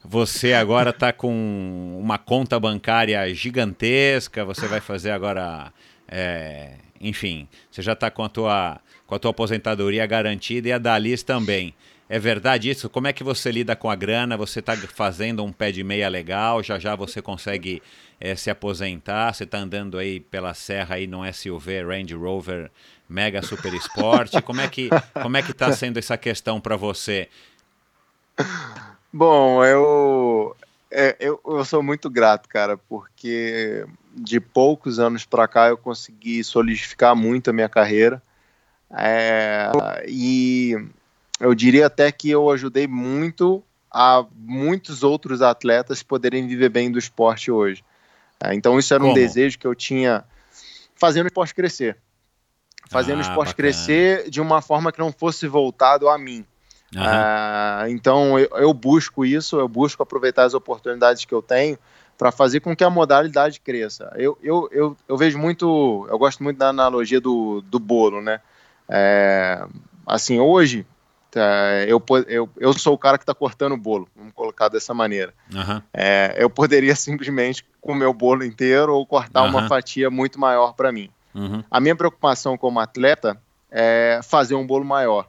você 0.05 0.55
agora 0.55 0.91
está 0.91 1.13
com 1.13 1.99
uma 2.01 2.19
conta 2.19 2.59
bancária 2.59 3.35
gigantesca, 3.35 4.45
você 4.45 4.67
vai 4.67 4.81
fazer 4.81 5.11
agora. 5.11 5.73
É, 6.09 6.73
enfim, 7.01 7.47
você 7.71 7.83
já 7.83 7.93
está 7.93 8.11
com, 8.11 8.25
a 8.25 8.29
tua, 8.29 8.81
com 9.07 9.15
a 9.15 9.19
tua 9.19 9.31
aposentadoria 9.31 10.05
garantida 10.07 10.69
e 10.69 10.73
a 10.73 10.79
da 10.79 10.99
Liz 10.99 11.23
também. 11.23 11.75
É 12.09 12.19
verdade 12.19 12.69
isso? 12.69 12.91
Como 12.91 13.07
é 13.07 13.13
que 13.13 13.23
você 13.23 13.53
lida 13.53 13.77
com 13.77 13.89
a 13.89 13.95
grana? 13.95 14.37
Você 14.37 14.59
está 14.59 14.77
fazendo 14.77 15.45
um 15.45 15.53
pé 15.53 15.71
de 15.71 15.85
meia 15.85 16.09
legal? 16.09 16.63
Já 16.63 16.79
já 16.79 16.97
você 16.97 17.23
consegue 17.23 17.81
é, 18.19 18.35
se 18.35 18.51
aposentar? 18.51 19.33
Você 19.33 19.45
está 19.45 19.59
andando 19.59 19.97
aí 19.97 20.19
pela 20.19 20.53
serra 20.53 20.97
aí 20.97 21.07
num 21.07 21.31
SUV 21.33 21.85
Range 21.85 22.15
Rover 22.15 22.71
Mega 23.11 23.43
Super 23.43 23.75
Sport? 23.75 24.41
Como 24.43 24.61
é 24.61 24.69
que 24.69 24.89
como 25.21 25.37
é 25.37 25.43
que 25.43 25.51
está 25.51 25.73
sendo 25.73 25.99
essa 25.99 26.17
questão 26.17 26.61
para 26.61 26.77
você? 26.77 27.29
Bom, 29.13 29.65
eu, 29.65 30.57
é, 30.91 31.17
eu 31.19 31.41
eu 31.45 31.65
sou 31.65 31.83
muito 31.83 32.09
grato, 32.09 32.49
cara, 32.49 32.79
porque 32.79 33.85
de 34.15 34.39
poucos 34.41 35.01
anos 35.01 35.25
para 35.25 35.49
cá 35.49 35.69
eu 35.69 35.77
consegui 35.77 36.43
solidificar 36.45 37.17
muito 37.17 37.51
a 37.51 37.53
minha 37.53 37.69
carreira. 37.69 38.23
É, 38.97 39.71
e 40.09 40.77
eu 41.41 41.55
diria 41.55 41.87
até 41.87 42.11
que 42.13 42.31
eu 42.31 42.51
ajudei 42.51 42.87
muito 42.87 43.63
a 43.91 44.25
muitos 44.37 45.03
outros 45.03 45.43
atletas 45.43 46.03
poderem 46.03 46.47
viver 46.47 46.69
bem 46.69 46.91
do 46.91 46.99
esporte 46.99 47.51
hoje. 47.51 47.85
É, 48.43 48.55
então 48.55 48.79
isso 48.79 48.95
era 48.95 49.01
Como? 49.01 49.13
um 49.13 49.15
desejo 49.15 49.59
que 49.59 49.67
eu 49.67 49.75
tinha 49.75 50.25
fazendo 50.95 51.25
o 51.25 51.29
esporte 51.29 51.55
crescer. 51.55 51.97
Fazendo 52.91 53.17
ah, 53.17 53.19
o 53.19 53.23
esporte 53.23 53.51
bacana. 53.51 53.55
crescer 53.55 54.29
de 54.29 54.41
uma 54.41 54.61
forma 54.61 54.91
que 54.91 54.99
não 54.99 55.13
fosse 55.13 55.47
voltado 55.47 56.09
a 56.09 56.19
mim. 56.19 56.45
Uhum. 56.93 57.87
então 57.89 58.37
eu, 58.37 58.49
eu, 58.57 58.75
busco 58.75 59.25
isso, 59.25 59.61
eu 59.61 59.69
busco 59.69 60.03
aproveitar 60.03 60.43
as 60.43 60.55
oportunidades 60.55 61.25
que 61.25 61.33
eu 61.33 61.41
tenho 61.41 61.79
para 62.19 62.33
fazer 62.33 62.59
com 62.59 62.75
que 62.75 62.83
a 62.83 62.91
modalidade 62.91 63.61
cresça. 63.61 64.13
Eu, 64.17 64.37
eu, 64.43 64.69
eu, 64.73 64.97
eu, 65.09 65.17
vejo 65.17 65.39
muito, 65.39 66.07
eu 66.11 66.19
gosto 66.19 66.43
muito 66.43 66.59
da 66.59 66.69
analogia 66.71 67.21
do, 67.21 67.61
do 67.63 67.79
bolo, 67.79 68.21
né? 68.21 68.41
É, 68.89 69.65
assim, 70.05 70.41
hoje 70.41 70.85
é, 71.35 71.87
eu, 71.89 72.03
eu, 72.27 72.51
eu 72.59 72.73
sou 72.73 72.95
o 72.95 72.99
cara 72.99 73.17
que 73.17 73.23
está 73.23 73.35
cortando 73.35 73.73
o 73.73 73.79
bolo, 73.79 74.09
vamos 74.17 74.33
colocar 74.35 74.69
dessa 74.69 74.93
maneira. 74.93 75.33
Uhum. 75.55 75.81
É, 75.95 76.35
eu 76.39 76.51
poderia 76.51 76.95
simplesmente 76.97 77.65
comer 77.81 78.07
o 78.07 78.13
bolo 78.13 78.45
inteiro 78.45 78.95
ou 78.95 79.07
cortar 79.07 79.45
uhum. 79.45 79.51
uma 79.51 79.69
fatia 79.69 80.11
muito 80.11 80.41
maior 80.41 80.75
para 80.75 80.91
mim. 80.91 81.09
Uhum. 81.35 81.63
A 81.71 81.81
minha 81.81 81.97
preocupação 81.97 82.57
como 82.59 82.81
atleta 82.81 83.41
é 83.71 84.21
fazer 84.23 84.55
um 84.55 84.67
bolo 84.67 84.85
maior. 84.85 85.29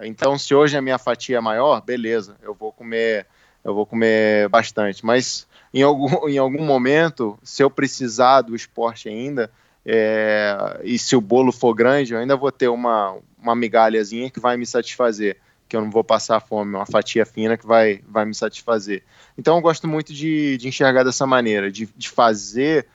Então, 0.00 0.38
se 0.38 0.54
hoje 0.54 0.76
a 0.76 0.82
minha 0.82 0.98
fatia 0.98 1.36
é 1.36 1.40
maior, 1.40 1.82
beleza, 1.82 2.36
eu 2.42 2.54
vou 2.54 2.72
comer, 2.72 3.26
eu 3.62 3.74
vou 3.74 3.84
comer 3.84 4.48
bastante. 4.48 5.04
Mas 5.04 5.46
em 5.72 5.82
algum, 5.82 6.08
em 6.28 6.38
algum 6.38 6.64
momento, 6.64 7.38
se 7.42 7.62
eu 7.62 7.70
precisar 7.70 8.42
do 8.42 8.56
esporte 8.56 9.08
ainda, 9.08 9.50
é, 9.84 10.80
e 10.84 10.98
se 10.98 11.14
o 11.16 11.20
bolo 11.20 11.52
for 11.52 11.74
grande, 11.74 12.14
eu 12.14 12.18
ainda 12.18 12.36
vou 12.36 12.52
ter 12.52 12.68
uma, 12.68 13.16
uma 13.38 13.54
migalhazinha 13.54 14.30
que 14.30 14.40
vai 14.40 14.56
me 14.56 14.64
satisfazer, 14.64 15.36
que 15.68 15.76
eu 15.76 15.80
não 15.80 15.90
vou 15.90 16.04
passar 16.04 16.40
fome, 16.40 16.74
uma 16.74 16.86
fatia 16.86 17.26
fina 17.26 17.56
que 17.56 17.66
vai, 17.66 18.00
vai 18.08 18.24
me 18.24 18.34
satisfazer. 18.34 19.02
Então 19.36 19.56
eu 19.56 19.62
gosto 19.62 19.88
muito 19.88 20.12
de, 20.12 20.56
de 20.56 20.68
enxergar 20.68 21.02
dessa 21.02 21.26
maneira, 21.26 21.70
de, 21.70 21.88
de 21.96 22.08
fazer 22.08 22.86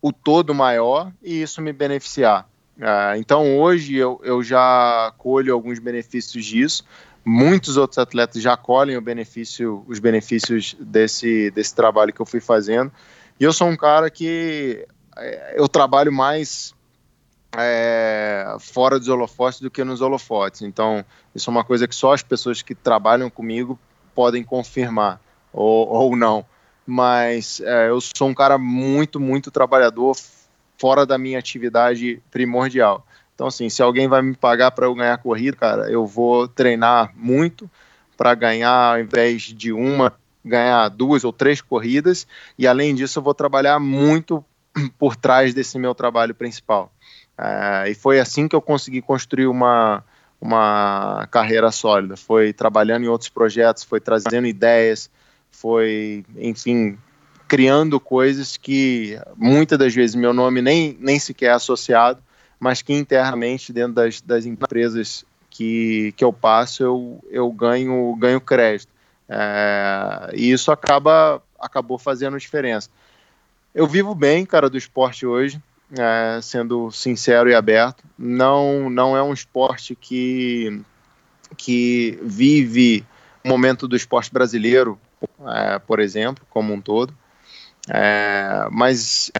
o 0.00 0.12
todo 0.12 0.54
maior 0.54 1.12
e 1.22 1.42
isso 1.42 1.60
me 1.60 1.72
beneficiar. 1.72 2.48
Uh, 2.76 3.16
então 3.16 3.58
hoje 3.58 3.96
eu, 3.96 4.20
eu 4.22 4.42
já 4.42 5.12
colho 5.18 5.52
alguns 5.52 5.78
benefícios 5.78 6.44
disso. 6.44 6.84
Muitos 7.24 7.76
outros 7.76 7.98
atletas 7.98 8.40
já 8.40 8.56
colhem 8.56 8.96
o 8.96 9.00
benefício, 9.00 9.84
os 9.86 9.98
benefícios 9.98 10.76
desse, 10.78 11.50
desse 11.50 11.74
trabalho 11.74 12.12
que 12.12 12.20
eu 12.20 12.26
fui 12.26 12.40
fazendo. 12.40 12.92
E 13.38 13.44
eu 13.44 13.52
sou 13.52 13.68
um 13.68 13.76
cara 13.76 14.10
que 14.10 14.86
é, 15.16 15.54
eu 15.56 15.68
trabalho 15.68 16.12
mais 16.12 16.74
é, 17.56 18.56
fora 18.60 18.98
dos 18.98 19.08
holofotes 19.08 19.60
do 19.60 19.70
que 19.70 19.84
nos 19.84 20.00
holofotes. 20.00 20.62
Então, 20.62 21.04
isso 21.34 21.50
é 21.50 21.52
uma 21.52 21.64
coisa 21.64 21.86
que 21.86 21.94
só 21.94 22.12
as 22.12 22.22
pessoas 22.22 22.62
que 22.62 22.74
trabalham 22.74 23.28
comigo 23.28 23.78
podem 24.14 24.42
confirmar 24.42 25.20
ou, 25.52 25.88
ou 25.88 26.16
não. 26.16 26.44
Mas 26.90 27.60
é, 27.60 27.90
eu 27.90 28.00
sou 28.00 28.28
um 28.28 28.34
cara 28.34 28.56
muito, 28.56 29.20
muito 29.20 29.50
trabalhador 29.50 30.16
fora 30.78 31.04
da 31.04 31.18
minha 31.18 31.38
atividade 31.38 32.22
primordial. 32.30 33.06
Então, 33.34 33.46
assim, 33.46 33.68
se 33.68 33.82
alguém 33.82 34.08
vai 34.08 34.22
me 34.22 34.34
pagar 34.34 34.70
para 34.70 34.86
eu 34.86 34.94
ganhar 34.94 35.18
corrida, 35.18 35.54
cara, 35.54 35.90
eu 35.90 36.06
vou 36.06 36.48
treinar 36.48 37.12
muito 37.14 37.70
para 38.16 38.34
ganhar, 38.34 38.94
ao 38.94 39.00
invés 39.00 39.42
de 39.42 39.70
uma, 39.70 40.14
ganhar 40.42 40.88
duas 40.88 41.24
ou 41.24 41.32
três 41.32 41.60
corridas. 41.60 42.26
E 42.58 42.66
além 42.66 42.94
disso, 42.94 43.18
eu 43.18 43.22
vou 43.22 43.34
trabalhar 43.34 43.78
muito 43.78 44.42
por 44.98 45.14
trás 45.14 45.52
desse 45.52 45.78
meu 45.78 45.94
trabalho 45.94 46.34
principal. 46.34 46.90
É, 47.36 47.90
e 47.90 47.94
foi 47.94 48.18
assim 48.18 48.48
que 48.48 48.56
eu 48.56 48.62
consegui 48.62 49.02
construir 49.02 49.46
uma, 49.46 50.02
uma 50.40 51.28
carreira 51.30 51.70
sólida. 51.70 52.16
Foi 52.16 52.54
trabalhando 52.54 53.04
em 53.04 53.08
outros 53.08 53.28
projetos, 53.28 53.84
foi 53.84 54.00
trazendo 54.00 54.46
ideias, 54.46 55.10
foi, 55.50 56.24
enfim, 56.36 56.98
criando 57.46 57.98
coisas 57.98 58.56
que 58.56 59.18
muitas 59.36 59.78
das 59.78 59.94
vezes 59.94 60.14
meu 60.14 60.32
nome 60.32 60.60
nem, 60.62 60.96
nem 61.00 61.18
sequer 61.18 61.46
é 61.46 61.52
associado, 61.52 62.22
mas 62.60 62.82
que 62.82 62.92
internamente 62.92 63.72
dentro 63.72 63.94
das, 63.94 64.20
das 64.20 64.44
empresas 64.46 65.24
que, 65.50 66.12
que 66.16 66.24
eu 66.24 66.32
passo 66.32 66.82
eu, 66.82 67.24
eu 67.30 67.50
ganho, 67.50 68.14
ganho 68.16 68.40
crédito. 68.40 68.92
É, 69.28 70.30
e 70.34 70.50
isso 70.50 70.70
acaba 70.70 71.42
acabou 71.58 71.98
fazendo 71.98 72.38
diferença. 72.38 72.88
Eu 73.74 73.86
vivo 73.86 74.14
bem, 74.14 74.46
cara, 74.46 74.70
do 74.70 74.78
esporte 74.78 75.26
hoje 75.26 75.60
é, 75.96 76.40
sendo 76.42 76.90
sincero 76.90 77.48
e 77.48 77.54
aberto. 77.54 78.04
Não, 78.18 78.90
não 78.90 79.16
é 79.16 79.22
um 79.22 79.32
esporte 79.32 79.94
que, 79.94 80.80
que 81.56 82.18
vive 82.22 83.04
o 83.44 83.48
momento 83.48 83.86
do 83.86 83.96
esporte 83.96 84.32
brasileiro, 84.32 84.98
é, 85.46 85.78
por 85.78 86.00
exemplo, 86.00 86.44
como 86.50 86.72
um 86.72 86.80
todo. 86.80 87.14
É, 87.88 88.68
mas 88.70 89.30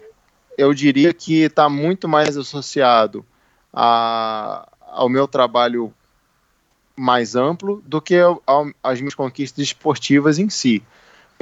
eu 0.57 0.73
diria 0.73 1.13
que 1.13 1.43
está 1.43 1.69
muito 1.69 2.07
mais 2.07 2.37
associado 2.37 3.25
a, 3.73 4.67
ao 4.81 5.07
meu 5.07 5.27
trabalho 5.27 5.93
mais 6.95 7.35
amplo 7.35 7.81
do 7.85 8.01
que 8.01 8.17
às 8.83 8.99
minhas 8.99 9.15
conquistas 9.15 9.63
esportivas 9.63 10.37
em 10.37 10.49
si. 10.49 10.83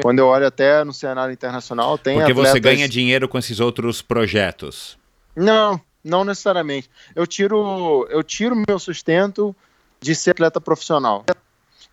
Quando 0.02 0.20
eu 0.20 0.28
olho 0.28 0.46
até 0.46 0.84
no 0.84 0.94
cenário 0.94 1.34
internacional, 1.34 1.98
tem 1.98 2.18
Porque 2.18 2.32
atletas... 2.32 2.52
você 2.52 2.60
ganha 2.60 2.88
dinheiro 2.88 3.28
com 3.28 3.40
esses 3.40 3.60
outros 3.60 4.02
projetos. 4.02 4.98
Não, 5.36 5.82
não 6.04 6.24
necessariamente. 6.24 6.90
Eu 7.16 7.26
tiro, 7.26 8.08
eu 8.12 8.24
tiro 8.24 8.56
meu 8.68 8.78
sustento 8.78 9.56
de 10.00 10.14
ser 10.14 10.32
atleta 10.32 10.62
profissional. 10.62 11.26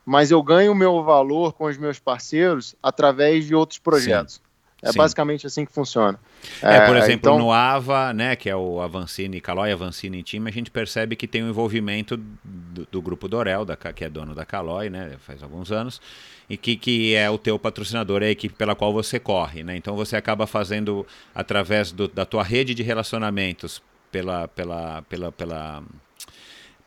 Mas 0.04 0.30
eu 0.30 0.42
ganho 0.42 0.72
o 0.72 0.74
meu 0.74 1.02
valor 1.02 1.52
com 1.54 1.64
os 1.64 1.78
meus 1.78 1.98
parceiros 1.98 2.74
através 2.82 3.46
de 3.46 3.54
outros 3.54 3.78
projetos. 3.78 4.34
Sim. 4.34 4.40
É 4.84 4.92
Sim. 4.92 4.98
basicamente 4.98 5.46
assim 5.46 5.64
que 5.64 5.72
funciona. 5.72 6.20
É, 6.60 6.86
por 6.86 6.94
é, 6.94 6.98
exemplo, 6.98 7.30
então... 7.30 7.38
no 7.38 7.50
AVA, 7.50 8.12
né, 8.12 8.36
que 8.36 8.50
é 8.50 8.54
o 8.54 8.82
Avancini, 8.82 9.40
Caloi 9.40 9.72
Avancini 9.72 10.22
Team, 10.22 10.46
a 10.46 10.50
gente 10.50 10.70
percebe 10.70 11.16
que 11.16 11.26
tem 11.26 11.42
o 11.42 11.46
um 11.46 11.48
envolvimento 11.48 12.18
do, 12.44 12.86
do, 12.92 13.00
grupo 13.00 13.26
Dorel, 13.26 13.64
da, 13.64 13.76
que 13.76 14.04
é 14.04 14.10
dono 14.10 14.34
da 14.34 14.44
Caloi, 14.44 14.90
né, 14.90 15.16
faz 15.20 15.42
alguns 15.42 15.72
anos, 15.72 16.02
e 16.50 16.58
que, 16.58 16.76
que 16.76 17.14
é 17.14 17.30
o 17.30 17.38
teu 17.38 17.58
patrocinador, 17.58 18.22
é 18.22 18.26
a 18.26 18.30
equipe 18.30 18.54
pela 18.54 18.74
qual 18.74 18.92
você 18.92 19.18
corre, 19.18 19.64
né? 19.64 19.74
Então 19.74 19.96
você 19.96 20.16
acaba 20.16 20.46
fazendo 20.46 21.06
através 21.34 21.90
do, 21.90 22.06
da 22.06 22.26
tua 22.26 22.42
rede 22.42 22.74
de 22.74 22.82
relacionamentos 22.82 23.82
pela, 24.12 24.46
pela, 24.48 25.00
pela, 25.08 25.32
pela 25.32 25.82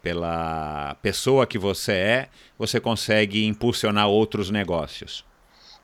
pela 0.07 0.95
pessoa 1.01 1.45
que 1.45 1.57
você 1.57 1.91
é, 1.91 2.29
você 2.57 2.79
consegue 2.79 3.45
impulsionar 3.45 4.07
outros 4.07 4.49
negócios. 4.49 5.25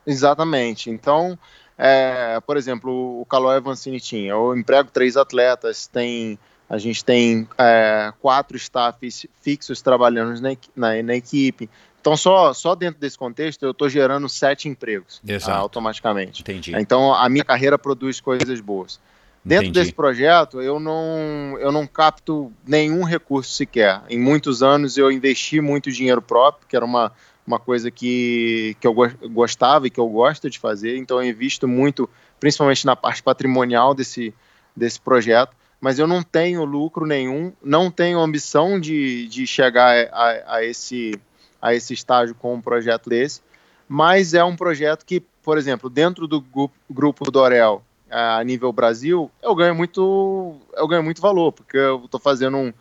Exatamente. 0.07 0.89
Então, 0.89 1.37
é, 1.77 2.39
por 2.47 2.55
exemplo, 2.55 3.19
o 3.19 3.25
Calói 3.25 3.57
Avancini 3.57 3.99
tinha. 3.99 4.31
Eu 4.31 4.55
emprego 4.55 4.89
três 4.89 5.17
atletas, 5.17 5.87
tem, 5.87 6.39
a 6.69 6.77
gente 6.77 7.03
tem 7.03 7.45
é, 7.57 8.13
quatro 8.21 8.55
staffs 8.55 9.25
fixos 9.41 9.81
trabalhando 9.81 10.39
na, 10.39 10.55
na, 10.73 11.03
na, 11.03 11.15
equipe. 11.15 11.69
Então, 11.99 12.15
só, 12.15 12.53
só 12.53 12.75
dentro 12.75 13.01
desse 13.01 13.17
contexto, 13.17 13.63
eu 13.63 13.71
estou 13.71 13.89
gerando 13.89 14.29
sete 14.29 14.69
empregos 14.69 15.21
ah, 15.45 15.55
automaticamente. 15.55 16.43
Entendi. 16.43 16.73
Então, 16.77 17.13
a 17.13 17.27
minha 17.27 17.43
carreira 17.43 17.77
produz 17.77 18.21
coisas 18.21 18.61
boas. 18.61 19.01
Dentro 19.45 19.65
Entendi. 19.65 19.79
desse 19.79 19.93
projeto, 19.93 20.61
eu 20.61 20.79
não, 20.79 21.57
eu 21.59 21.69
não 21.69 21.85
capto 21.85 22.51
nenhum 22.65 23.03
recurso 23.03 23.51
sequer. 23.51 24.01
Em 24.09 24.17
muitos 24.17 24.63
anos, 24.63 24.97
eu 24.97 25.11
investi 25.11 25.59
muito 25.59 25.91
dinheiro 25.91 26.21
próprio, 26.21 26.65
que 26.65 26.75
era 26.75 26.85
uma, 26.85 27.11
uma 27.45 27.59
coisa 27.59 27.91
que, 27.91 28.77
que 28.79 28.87
eu 28.87 28.95
gostava 29.31 29.87
e 29.87 29.89
que 29.89 29.99
eu 29.99 30.07
gosto 30.07 30.49
de 30.49 30.57
fazer, 30.57 30.97
então 30.97 31.21
eu 31.21 31.29
invisto 31.29 31.67
muito, 31.67 32.09
principalmente 32.39 32.85
na 32.85 32.95
parte 32.95 33.21
patrimonial 33.21 33.93
desse, 33.93 34.33
desse 34.73 34.99
projeto, 34.99 35.53
mas 35.79 35.99
eu 35.99 36.07
não 36.07 36.23
tenho 36.23 36.63
lucro 36.63 37.05
nenhum, 37.05 37.51
não 37.61 37.91
tenho 37.91 38.19
ambição 38.19 38.79
de, 38.79 39.27
de 39.27 39.45
chegar 39.45 40.07
a, 40.13 40.55
a, 40.55 40.63
esse, 40.63 41.19
a 41.61 41.73
esse 41.73 41.93
estágio 41.93 42.33
com 42.33 42.53
um 42.55 42.61
projeto 42.61 43.09
desse, 43.09 43.41
mas 43.89 44.33
é 44.33 44.41
um 44.41 44.55
projeto 44.55 45.05
que, 45.05 45.19
por 45.19 45.57
exemplo, 45.57 45.89
dentro 45.89 46.25
do 46.25 46.41
grupo 46.89 47.29
do 47.29 47.39
Orel, 47.39 47.83
a 48.13 48.43
nível 48.43 48.71
Brasil, 48.71 49.31
eu 49.41 49.55
ganho 49.55 49.73
muito, 49.73 50.55
eu 50.75 50.87
ganho 50.87 51.03
muito 51.03 51.21
valor, 51.21 51.51
porque 51.51 51.77
eu 51.77 52.05
estou 52.05 52.19
fazendo 52.19 52.57
um, 52.57 52.73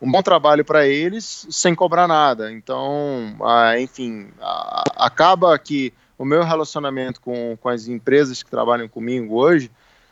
um 0.00 0.10
bom 0.10 0.22
trabalho 0.22 0.64
para 0.64 0.86
eles 0.86 1.46
sem 1.50 1.74
cobrar 1.74 2.06
nada. 2.06 2.52
Então, 2.52 3.34
ah, 3.42 3.80
enfim, 3.80 4.28
ah, 4.40 4.84
acaba 4.96 5.58
que 5.58 5.92
o 6.18 6.24
meu 6.24 6.44
relacionamento 6.44 7.20
com, 7.20 7.56
com 7.56 7.68
as 7.68 7.88
empresas 7.88 8.42
que 8.42 8.50
trabalham 8.50 8.86
comigo 8.86 9.34
hoje 9.34 9.70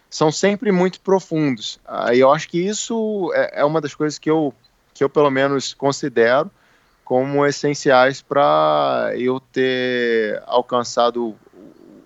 são 0.09 0.33
sempre 0.33 0.73
muito 0.73 1.01
profundos. 1.01 1.79
Ah, 1.87 2.15
e 2.15 2.21
eu 2.21 2.33
acho 2.33 2.49
que 2.49 2.59
isso 2.59 3.31
é, 3.35 3.61
é 3.61 3.65
uma 3.65 3.81
das 3.81 3.95
coisas 3.95 4.19
que 4.19 4.31
eu, 4.31 4.55
que 4.95 5.05
eu, 5.05 5.11
pelo 5.11 5.31
menos, 5.31 5.75
considero 5.75 6.51
como 7.05 7.45
essenciais 7.45 8.23
para 8.23 9.13
eu 9.17 9.39
ter 9.39 10.43
alcançado 10.47 11.37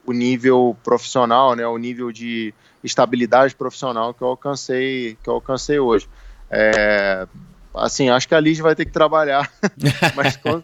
o 0.06 0.12
nível 0.12 0.76
profissional, 0.82 1.54
né, 1.54 1.66
o 1.66 1.76
nível 1.76 2.12
de 2.12 2.54
estabilidade 2.82 3.54
profissional 3.54 4.14
que 4.14 4.22
eu 4.22 4.28
alcancei, 4.28 5.18
que 5.22 5.28
eu 5.28 5.34
alcancei 5.34 5.78
hoje. 5.78 6.08
É, 6.50 7.26
assim, 7.74 8.08
acho 8.08 8.28
que 8.28 8.34
a 8.34 8.40
Liz 8.40 8.58
vai 8.58 8.74
ter 8.74 8.84
que 8.84 8.92
trabalhar, 8.92 9.50
mas 10.14 10.36
com, 10.36 10.62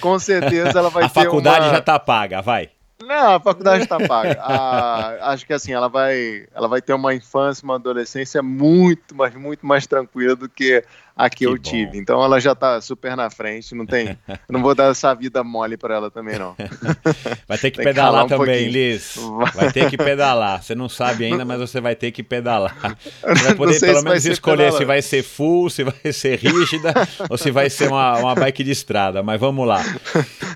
com, 0.00 0.18
certeza 0.18 0.78
ela 0.78 0.90
vai 0.90 1.04
a 1.04 1.08
ter 1.08 1.20
A 1.20 1.24
faculdade 1.24 1.66
uma... 1.66 1.74
já 1.74 1.80
tá 1.80 1.98
paga, 1.98 2.40
vai. 2.40 2.70
Não, 3.00 3.36
a 3.36 3.40
faculdade 3.40 3.84
está 3.84 3.96
paga. 3.98 4.40
A, 4.42 5.32
acho 5.32 5.46
que 5.46 5.52
assim, 5.52 5.72
ela 5.72 5.88
vai, 5.88 6.46
ela 6.52 6.66
vai 6.66 6.82
ter 6.82 6.92
uma 6.92 7.14
infância, 7.14 7.64
uma 7.64 7.76
adolescência 7.76 8.42
muito, 8.42 9.14
mas 9.14 9.34
muito 9.34 9.64
mais 9.64 9.86
tranquila 9.86 10.34
do 10.34 10.48
que 10.48 10.82
a 11.18 11.28
que, 11.28 11.38
que 11.38 11.46
eu 11.46 11.56
bom. 11.56 11.58
tive. 11.58 11.98
Então 11.98 12.22
ela 12.22 12.38
já 12.38 12.52
está 12.52 12.80
super 12.80 13.16
na 13.16 13.28
frente, 13.28 13.74
não 13.74 13.84
tem, 13.84 14.16
não 14.48 14.62
vou 14.62 14.72
dar 14.72 14.92
essa 14.92 15.12
vida 15.12 15.42
mole 15.42 15.76
para 15.76 15.96
ela 15.96 16.10
também 16.12 16.38
não. 16.38 16.54
Vai 17.48 17.58
ter 17.58 17.72
que 17.72 17.82
pedalar 17.82 18.22
que 18.22 18.36
também, 18.36 18.68
um 18.68 18.70
Liz. 18.70 19.16
Vai 19.54 19.72
ter 19.72 19.90
que 19.90 19.96
pedalar. 19.96 20.62
Você 20.62 20.76
não 20.76 20.88
sabe 20.88 21.24
ainda, 21.24 21.44
mas 21.44 21.58
você 21.58 21.80
vai 21.80 21.96
ter 21.96 22.12
que 22.12 22.22
pedalar. 22.22 22.96
Você 23.22 23.44
vai 23.44 23.54
poder 23.54 23.80
pelo 23.80 24.02
menos 24.02 24.24
escolher 24.24 24.72
se 24.72 24.84
vai 24.84 25.02
ser 25.02 25.24
full, 25.24 25.68
se 25.70 25.82
vai 25.82 26.12
ser 26.12 26.38
rígida 26.38 26.92
ou 27.28 27.36
se 27.36 27.50
vai 27.50 27.68
ser 27.68 27.88
uma, 27.88 28.18
uma 28.18 28.34
bike 28.34 28.62
de 28.62 28.70
estrada. 28.70 29.22
Mas 29.22 29.40
vamos 29.40 29.66
lá. 29.66 29.82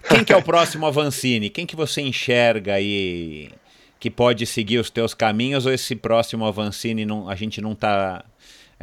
Quem 0.09 0.23
que 0.23 0.33
é 0.33 0.37
o 0.37 0.43
próximo 0.43 0.87
Avancini? 0.87 1.51
Quem 1.51 1.67
que 1.67 1.75
você 1.75 2.03
enxerga 2.03 2.75
aí 2.75 3.51
que 3.99 4.11
pode 4.11 4.45
seguir 4.47 4.79
os 4.79 4.91
teus 4.91 5.15
caminhos 5.15 5.65
ou 5.65 5.73
esse 5.73 5.95
próximo 5.97 6.45
Avancini 6.45 7.05
não, 7.05 7.29
a 7.29 7.35
gente 7.35 7.61
não 7.61 7.73
está 7.73 8.25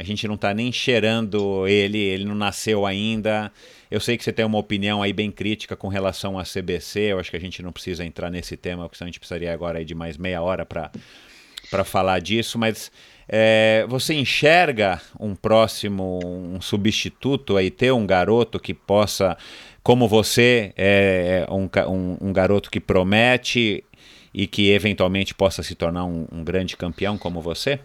a 0.00 0.02
gente 0.02 0.26
não 0.26 0.34
está 0.34 0.54
nem 0.54 0.72
cheirando 0.72 1.68
ele, 1.68 1.98
ele 1.98 2.24
não 2.24 2.34
nasceu 2.34 2.86
ainda. 2.86 3.52
Eu 3.90 4.00
sei 4.00 4.16
que 4.16 4.24
você 4.24 4.32
tem 4.32 4.46
uma 4.46 4.56
opinião 4.56 5.02
aí 5.02 5.12
bem 5.12 5.30
crítica 5.30 5.76
com 5.76 5.88
relação 5.88 6.38
à 6.38 6.42
CBC, 6.42 7.12
eu 7.12 7.18
acho 7.18 7.30
que 7.30 7.36
a 7.36 7.40
gente 7.40 7.62
não 7.62 7.70
precisa 7.70 8.02
entrar 8.02 8.30
nesse 8.30 8.56
tema, 8.56 8.84
porque 8.84 8.96
senão 8.96 9.08
a 9.08 9.10
gente 9.10 9.20
precisaria 9.20 9.52
agora 9.52 9.84
de 9.84 9.94
mais 9.94 10.16
meia 10.16 10.40
hora 10.40 10.64
para 10.64 11.84
falar 11.84 12.18
disso, 12.20 12.58
mas 12.58 12.90
é, 13.28 13.84
você 13.90 14.14
enxerga 14.14 15.02
um 15.20 15.34
próximo, 15.34 16.18
um 16.24 16.62
substituto 16.62 17.58
aí, 17.58 17.70
ter 17.70 17.92
um 17.92 18.06
garoto 18.06 18.58
que 18.58 18.72
possa, 18.72 19.36
como 19.82 20.08
você, 20.08 20.72
é, 20.78 21.46
é 21.46 21.52
um, 21.52 21.68
um, 21.90 22.28
um 22.28 22.32
garoto 22.32 22.70
que 22.70 22.80
promete 22.80 23.84
e 24.32 24.46
que 24.46 24.70
eventualmente 24.70 25.34
possa 25.34 25.62
se 25.62 25.74
tornar 25.74 26.06
um, 26.06 26.26
um 26.32 26.42
grande 26.42 26.74
campeão 26.74 27.18
como 27.18 27.42
você? 27.42 27.80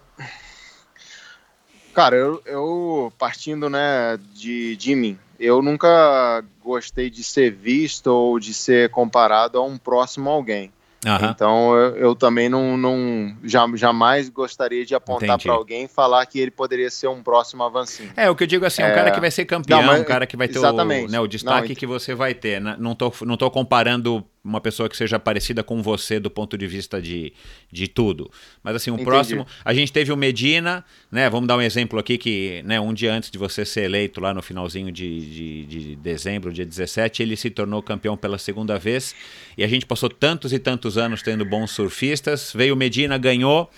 Cara, 1.96 2.18
eu, 2.18 2.42
eu, 2.46 3.14
partindo 3.18 3.70
né, 3.70 4.20
de, 4.34 4.76
de 4.76 4.94
mim, 4.94 5.18
eu 5.40 5.62
nunca 5.62 6.44
gostei 6.62 7.10
de 7.10 7.24
ser 7.24 7.52
visto 7.52 8.08
ou 8.08 8.38
de 8.38 8.54
ser 8.54 8.90
comparado 8.90 9.58
a 9.58 9.64
um 9.64 9.78
próximo 9.78 10.30
alguém. 10.30 10.74
Uhum. 11.06 11.30
Então 11.30 11.76
eu, 11.76 11.96
eu, 11.96 12.16
também 12.16 12.50
não, 12.50 12.76
não 12.76 13.38
jamais 13.44 14.28
gostaria 14.28 14.84
de 14.84 14.94
apontar 14.94 15.40
para 15.40 15.54
alguém 15.54 15.86
e 15.86 15.88
falar 15.88 16.26
que 16.26 16.40
ele 16.40 16.52
poderia 16.52 16.90
ser 16.90 17.08
um 17.08 17.24
próximo 17.24 17.64
avancinho. 17.64 18.12
É, 18.18 18.30
o 18.30 18.36
que 18.36 18.44
eu 18.44 18.48
digo 18.48 18.66
assim, 18.66 18.82
é... 18.82 18.92
um 18.92 18.96
cara 18.96 19.12
que 19.12 19.20
vai 19.20 19.32
ser 19.32 19.46
campeão, 19.46 19.82
não, 19.82 19.88
mas... 19.88 20.02
um 20.02 20.04
cara 20.04 20.26
que 20.26 20.36
vai 20.36 20.48
ter 20.48 20.60
o, 20.60 21.08
né, 21.08 21.20
o 21.20 21.28
destaque 21.28 21.70
não, 21.70 21.76
que 21.76 21.86
você 21.86 22.14
vai 22.14 22.34
ter. 22.34 22.60
Né? 22.60 22.76
Não 22.78 22.94
tô, 22.94 23.14
não 23.22 23.38
tô 23.38 23.50
comparando 23.50 24.26
uma 24.46 24.62
pessoa 24.62 24.88
que 24.88 24.96
seja 24.96 25.18
parecida 25.18 25.64
com 25.64 25.82
você 25.82 26.20
do 26.20 26.30
ponto 26.30 26.56
de 26.56 26.68
vista 26.68 27.02
de, 27.02 27.34
de 27.72 27.88
tudo. 27.88 28.30
Mas 28.64 28.76
assim, 28.76 28.92
o 28.92 28.94
Entendi. 28.94 29.06
próximo. 29.06 29.48
A 29.66 29.74
gente 29.74 29.92
teve 29.92 30.12
o 30.12 30.16
Medina, 30.16 30.86
né? 31.12 31.28
Vamos 31.30 31.48
dar 31.48 31.58
um 31.58 31.62
exemplo 31.62 31.98
aqui 31.98 32.16
que, 32.18 32.62
né, 32.64 32.80
um 32.80 32.94
dia 32.94 33.12
antes 33.12 33.32
de 33.32 33.40
você 33.40 33.66
ser 33.66 33.86
eleito, 33.86 34.22
lá 34.22 34.34
no 34.34 34.44
finalzinho 34.44 34.92
de, 34.92 35.66
de, 35.66 35.66
de 35.66 35.96
dezembro, 35.96 36.54
dia 36.54 36.66
17, 36.66 37.24
ele 37.24 37.36
se 37.36 37.50
tornou 37.50 37.82
campeão 37.82 38.16
pela 38.16 38.38
segunda 38.38 38.78
vez. 38.78 39.16
E 39.58 39.64
a 39.64 39.68
gente 39.68 39.86
passou 39.86 40.10
tantos 40.10 40.54
e 40.54 40.60
tantos 40.60 40.96
anos 40.96 41.24
tendo 41.24 41.44
bons 41.44 41.72
surfistas. 41.72 42.54
Veio 42.54 42.76
o 42.76 42.78
Medina, 42.78 43.18
ganhou. 43.18 43.70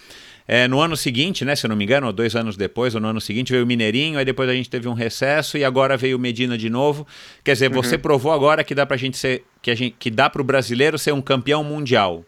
É, 0.48 0.68
no 0.68 0.80
ano 0.80 0.95
seguinte, 0.95 1.44
né, 1.44 1.56
se 1.56 1.65
eu 1.65 1.69
não 1.69 1.76
me 1.76 1.84
engano, 1.84 2.07
ou 2.07 2.14
dois 2.14 2.34
anos 2.36 2.56
depois, 2.56 2.95
ou 2.95 3.02
no 3.02 3.10
ano 3.10 3.19
seguinte, 3.19 3.52
veio 3.52 3.65
o 3.65 3.68
Mineirinho, 3.68 4.18
aí 4.18 4.24
depois 4.24 4.49
a 4.49 4.53
gente 4.53 4.69
teve 4.69 4.88
um 4.88 4.94
recesso 4.94 5.57
e 5.57 5.65
agora 5.65 5.98
veio 5.98 6.15
o 6.15 6.19
Medina 6.19 6.57
de 6.57 6.69
novo. 6.69 7.06
Quer 7.44 7.53
dizer, 7.53 7.69
uhum. 7.69 7.82
você 7.82 7.98
provou 7.98 8.32
agora 8.32 8.64
que 8.64 8.74
dá 8.74 8.86
pra 8.86 8.95
gente 8.95 9.18
ser. 9.18 9.44
que, 9.61 9.69
a 9.69 9.76
gente, 9.76 9.95
que 9.99 10.10
dá 10.10 10.30
pro 10.30 10.44
brasileiro 10.44 10.98
ser 10.98 11.11
um 11.11 11.22
campeão 11.22 11.64
mundial. 11.64 12.24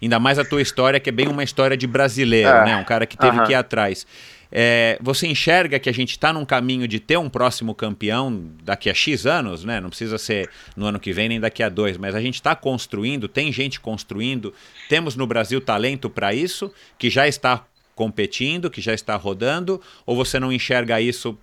Ainda 0.00 0.20
mais 0.20 0.38
a 0.38 0.44
tua 0.44 0.60
história, 0.60 1.00
que 1.00 1.08
é 1.08 1.12
bem 1.12 1.26
uma 1.26 1.42
história 1.42 1.76
de 1.76 1.86
brasileiro, 1.86 2.48
é. 2.48 2.64
né? 2.64 2.76
Um 2.76 2.84
cara 2.84 3.06
que 3.06 3.16
teve 3.16 3.38
uhum. 3.38 3.44
que 3.44 3.52
ir 3.52 3.56
atrás. 3.56 4.06
É, 4.56 4.96
você 5.00 5.26
enxerga 5.26 5.80
que 5.80 5.88
a 5.88 5.92
gente 5.92 6.10
está 6.10 6.32
num 6.32 6.44
caminho 6.44 6.86
de 6.86 7.00
ter 7.00 7.16
um 7.16 7.28
próximo 7.28 7.74
campeão 7.74 8.52
daqui 8.62 8.88
a 8.88 8.94
X 8.94 9.26
anos, 9.26 9.64
né? 9.64 9.80
Não 9.80 9.88
precisa 9.88 10.16
ser 10.16 10.48
no 10.76 10.86
ano 10.86 11.00
que 11.00 11.12
vem 11.12 11.28
nem 11.28 11.40
daqui 11.40 11.60
a 11.60 11.68
dois, 11.68 11.96
mas 11.96 12.14
a 12.14 12.20
gente 12.20 12.36
está 12.36 12.54
construindo, 12.54 13.26
tem 13.26 13.50
gente 13.50 13.80
construindo, 13.80 14.54
temos 14.88 15.16
no 15.16 15.26
Brasil 15.26 15.60
talento 15.60 16.08
para 16.08 16.32
isso, 16.32 16.72
que 16.96 17.10
já 17.10 17.26
está 17.26 17.64
competindo, 17.96 18.70
que 18.70 18.80
já 18.80 18.94
está 18.94 19.16
rodando, 19.16 19.80
ou 20.06 20.14
você 20.14 20.38
não 20.38 20.52
enxerga 20.52 21.00
isso, 21.00 21.36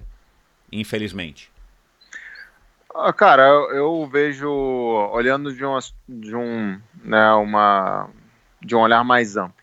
infelizmente? 0.71 1.51
Ah, 2.95 3.11
cara, 3.11 3.43
eu, 3.43 3.71
eu, 3.75 4.09
vejo 4.09 4.49
olhando 5.11 5.53
de, 5.53 5.65
uma, 5.65 5.79
de 6.07 6.33
um, 6.33 6.79
né, 7.03 7.31
uma, 7.33 8.09
de 8.61 8.73
um 8.73 8.79
olhar 8.79 9.03
mais 9.03 9.35
amplo. 9.35 9.55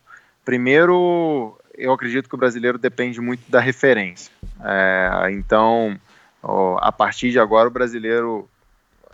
Primeiro, 0.45 1.59
eu 1.79 1.93
acredito 1.93 2.29
que 2.29 2.35
o 2.35 2.39
brasileiro 2.39 2.77
depende 2.77 3.21
muito 3.21 3.49
da 3.49 3.61
referência. 3.61 4.33
É, 4.65 5.31
então, 5.31 5.99
ó, 6.43 6.77
a 6.81 6.91
partir 6.91 7.31
de 7.31 7.39
agora, 7.39 7.69
o 7.69 7.71
brasileiro 7.71 8.49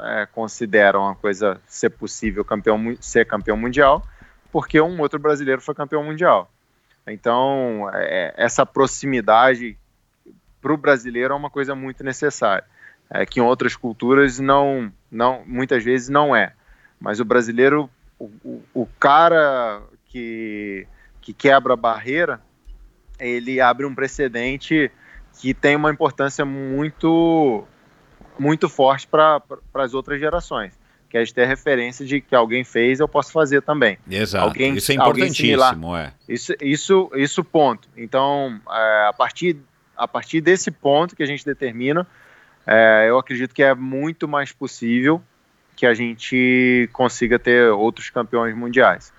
é, 0.00 0.26
considera 0.32 0.98
uma 0.98 1.14
coisa 1.14 1.60
ser 1.66 1.90
possível 1.90 2.44
campeão, 2.44 2.96
ser 3.00 3.26
campeão 3.26 3.56
mundial, 3.56 4.02
porque 4.50 4.80
um 4.80 4.98
outro 5.00 5.18
brasileiro 5.18 5.60
foi 5.60 5.74
campeão 5.74 6.02
mundial. 6.02 6.50
Então, 7.06 7.90
é, 7.92 8.32
essa 8.36 8.64
proximidade 8.64 9.76
para 10.60 10.72
o 10.72 10.78
brasileiro 10.78 11.34
é 11.34 11.36
uma 11.36 11.50
coisa 11.50 11.74
muito 11.74 12.02
necessária, 12.02 12.64
é, 13.10 13.26
que 13.26 13.40
em 13.40 13.42
outras 13.42 13.76
culturas 13.76 14.38
não, 14.40 14.90
não, 15.10 15.42
muitas 15.46 15.84
vezes 15.84 16.08
não 16.08 16.34
é. 16.34 16.54
Mas 16.98 17.20
o 17.20 17.24
brasileiro, 17.24 17.90
o, 18.18 18.30
o, 18.42 18.62
o 18.72 18.86
cara 18.98 19.82
que, 20.06 20.86
que 21.20 21.34
quebra 21.34 21.74
a 21.74 21.76
barreira, 21.76 22.40
ele 23.18 23.60
abre 23.60 23.86
um 23.86 23.94
precedente 23.94 24.90
que 25.40 25.52
tem 25.52 25.76
uma 25.76 25.90
importância 25.90 26.44
muito 26.44 27.64
muito 28.38 28.68
forte 28.68 29.06
para 29.06 29.42
as 29.74 29.94
outras 29.94 30.18
gerações 30.18 30.72
que 31.14 31.18
é 31.18 31.22
de 31.22 31.32
ter 31.32 31.46
referência 31.46 32.04
de 32.04 32.20
que 32.20 32.34
alguém 32.34 32.64
fez, 32.64 32.98
eu 32.98 33.06
posso 33.06 33.30
fazer 33.30 33.62
também. 33.62 33.96
Exato. 34.10 34.46
Alguém, 34.46 34.74
isso 34.74 34.90
é 34.90 34.96
importantíssimo, 34.96 35.96
é. 35.96 36.12
Isso, 36.28 36.52
isso, 36.60 37.08
isso 37.14 37.44
ponto. 37.44 37.88
Então, 37.96 38.60
é, 38.68 39.06
a 39.06 39.12
partir 39.12 39.56
a 39.96 40.08
partir 40.08 40.40
desse 40.40 40.72
ponto 40.72 41.14
que 41.14 41.22
a 41.22 41.26
gente 41.26 41.44
determina, 41.44 42.04
é, 42.66 43.06
eu 43.08 43.16
acredito 43.16 43.54
que 43.54 43.62
é 43.62 43.72
muito 43.76 44.26
mais 44.26 44.50
possível 44.50 45.22
que 45.76 45.86
a 45.86 45.94
gente 45.94 46.90
consiga 46.92 47.38
ter 47.38 47.70
outros 47.70 48.10
campeões 48.10 48.56
mundiais. 48.56 49.12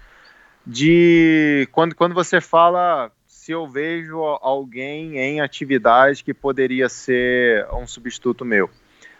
De 0.67 1.65
quando, 1.71 1.95
quando 1.95 2.13
você 2.13 2.41
fala 2.41 3.09
se 3.45 3.51
eu 3.51 3.67
vejo 3.67 4.23
alguém 4.41 5.19
em 5.19 5.39
atividade 5.39 6.23
que 6.23 6.33
poderia 6.33 6.89
ser 6.89 7.67
um 7.71 7.85
substituto 7.85 8.43
meu. 8.43 8.67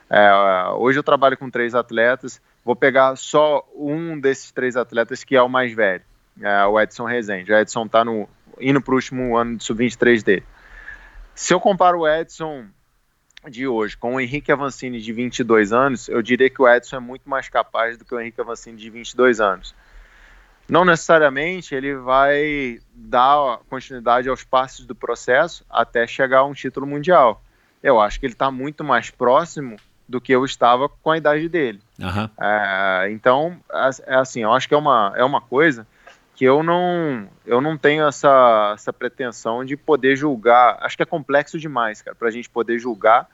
É, 0.10 0.68
hoje 0.80 0.97
eu 0.97 1.03
trabalho 1.03 1.38
com 1.38 1.47
três 1.47 1.76
atletas, 1.76 2.41
vou 2.64 2.76
pegar 2.76 3.15
só 3.18 3.64
um 3.76 4.19
desses 4.19 4.49
três 4.49 4.76
atletas 4.76 5.23
que 5.23 5.35
é 5.35 5.41
o 5.43 5.47
mais 5.47 5.76
velho, 5.76 6.02
é 6.41 6.65
o 6.65 6.81
Edson 6.81 7.06
Rezende. 7.06 7.53
O 7.53 7.56
Edson 7.56 7.85
está 7.85 8.03
indo 8.60 8.81
para 8.81 8.91
o 8.93 8.95
último 8.95 9.38
ano 9.38 9.57
de 9.57 9.64
sub-23 9.64 10.23
dele. 10.23 10.43
Se 11.35 11.53
eu 11.53 11.60
comparo 11.60 11.99
o 11.99 12.10
Edson 12.10 12.65
de 13.47 13.68
hoje, 13.68 13.95
com 13.95 14.15
o 14.15 14.19
Henrique 14.19 14.52
Avancini 14.52 14.99
de 14.99 15.14
22 15.14 15.72
anos, 15.72 16.10
eu 16.10 16.23
diria 16.23 16.49
que 16.49 16.60
o 16.60 16.68
Edson 16.68 16.95
é 16.95 16.99
muito 16.99 17.30
mais 17.30 17.47
capaz 17.47 17.95
do 17.95 18.03
que 18.03 18.15
o 18.15 18.19
Henrique 18.19 18.41
Avancini 18.41 18.76
de 18.76 18.89
22 18.89 19.39
anos. 19.39 19.76
Não 20.68 20.84
necessariamente 20.84 21.76
ele 21.76 21.96
vai 21.96 22.80
dar 22.94 23.60
continuidade 23.70 24.28
aos 24.28 24.44
passos 24.44 24.86
do 24.86 24.96
processo 24.96 25.66
até 25.70 26.08
chegar 26.08 26.40
a 26.40 26.46
um 26.46 26.54
título 26.54 26.88
mundial. 26.88 27.42
Eu 27.84 28.00
acho 28.00 28.20
que 28.20 28.26
ele 28.26 28.34
está 28.34 28.50
muito 28.50 28.84
mais 28.84 29.12
próximo 29.12 29.78
do 30.08 30.20
que 30.20 30.32
eu 30.32 30.44
estava 30.44 30.90
com 30.90 31.12
a 31.12 31.18
idade 31.18 31.48
dele. 31.50 31.80
Uhum. 32.00 32.30
É, 32.40 33.10
então, 33.12 33.58
é, 33.72 34.14
é 34.14 34.16
assim, 34.16 34.42
eu 34.42 34.54
acho 34.54 34.68
que 34.68 34.74
é 34.74 34.78
uma, 34.78 35.14
é 35.16 35.24
uma 35.24 35.42
coisa 35.42 35.86
que 36.36 36.44
eu 36.44 36.62
não 36.62 37.28
eu 37.46 37.62
não 37.62 37.78
tenho 37.78 38.06
essa, 38.06 38.74
essa 38.74 38.92
pretensão 38.92 39.64
de 39.64 39.78
poder 39.78 40.16
julgar. 40.16 40.78
Acho 40.82 40.98
que 40.98 41.04
é 41.04 41.06
complexo 41.06 41.58
demais, 41.58 42.02
cara, 42.02 42.16
para 42.16 42.28
a 42.28 42.32
gente 42.32 42.50
poder 42.50 42.78
julgar 42.78 43.28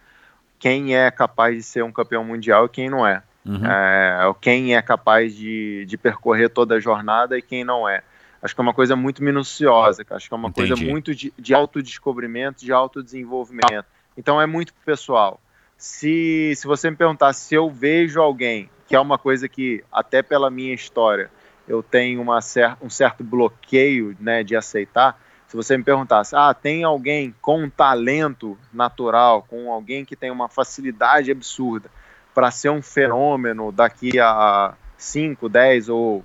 quem 0.60 0.95
é 0.95 1.10
capaz 1.10 1.56
de 1.56 1.64
ser 1.64 1.84
um 1.84 1.91
campeão 1.91 2.24
mundial 2.24 2.66
e 2.66 2.70
quem 2.70 2.90
não 2.90 3.06
é. 3.06 3.24
Uhum. 3.45 3.65
é 3.65 4.35
quem 4.39 4.76
é 4.76 4.81
capaz 4.81 5.35
de, 5.35 5.85
de 5.85 5.97
percorrer 5.97 6.49
toda 6.49 6.76
a 6.76 6.80
jornada 6.80 7.38
e 7.38 7.41
quem 7.41 7.63
não 7.63 7.89
é. 7.89 8.03
Acho 8.41 8.55
que 8.55 8.61
é 8.61 8.63
uma 8.63 8.73
coisa 8.73 8.95
muito 8.95 9.23
minuciosa, 9.23 10.03
acho 10.09 10.27
que 10.27 10.34
é 10.34 10.38
uma 10.38 10.49
Entendi. 10.49 10.69
coisa 10.69 10.84
muito 10.84 11.13
de, 11.13 11.34
de 11.38 11.53
autodescobrimento, 11.53 12.65
de 12.65 12.72
autodesenvolvimento. 12.72 13.85
Então 14.18 14.41
é 14.41 14.45
muito 14.45 14.73
pessoal. 14.85 15.39
Se, 15.77 16.53
se 16.55 16.68
você 16.68 16.89
me 16.89 16.95
perguntar 16.95 17.34
se 17.34 17.55
eu 17.55 17.69
vejo 17.69 18.19
alguém, 18.22 18.69
que 18.88 18.95
é 18.95 18.99
uma 18.99 19.18
coisa 19.18 19.47
que, 19.47 19.84
até 19.91 20.22
pela 20.22 20.49
minha 20.49 20.73
história, 20.73 21.31
eu 21.68 21.81
tenho 21.81 22.22
uma 22.22 22.41
cer 22.41 22.76
um 22.81 22.89
certo 22.89 23.23
bloqueio 23.23 24.15
né, 24.19 24.43
de 24.43 24.55
aceitar. 24.55 25.19
Se 25.47 25.55
você 25.55 25.77
me 25.77 25.84
perguntasse, 25.84 26.35
ah, 26.35 26.53
tem 26.53 26.84
alguém 26.84 27.34
com 27.41 27.63
um 27.63 27.69
talento 27.69 28.57
natural, 28.73 29.43
com 29.43 29.72
alguém 29.72 30.03
que 30.03 30.15
tem 30.15 30.31
uma 30.31 30.47
facilidade 30.49 31.31
absurda 31.31 31.89
para 32.34 32.52
ser 32.52 32.70
um 32.70 32.82
fenômeno 32.82 33.72
daqui 33.72 34.20
a 34.20 34.74
5, 34.98 35.49
10 35.49 35.90
ou 35.90 36.24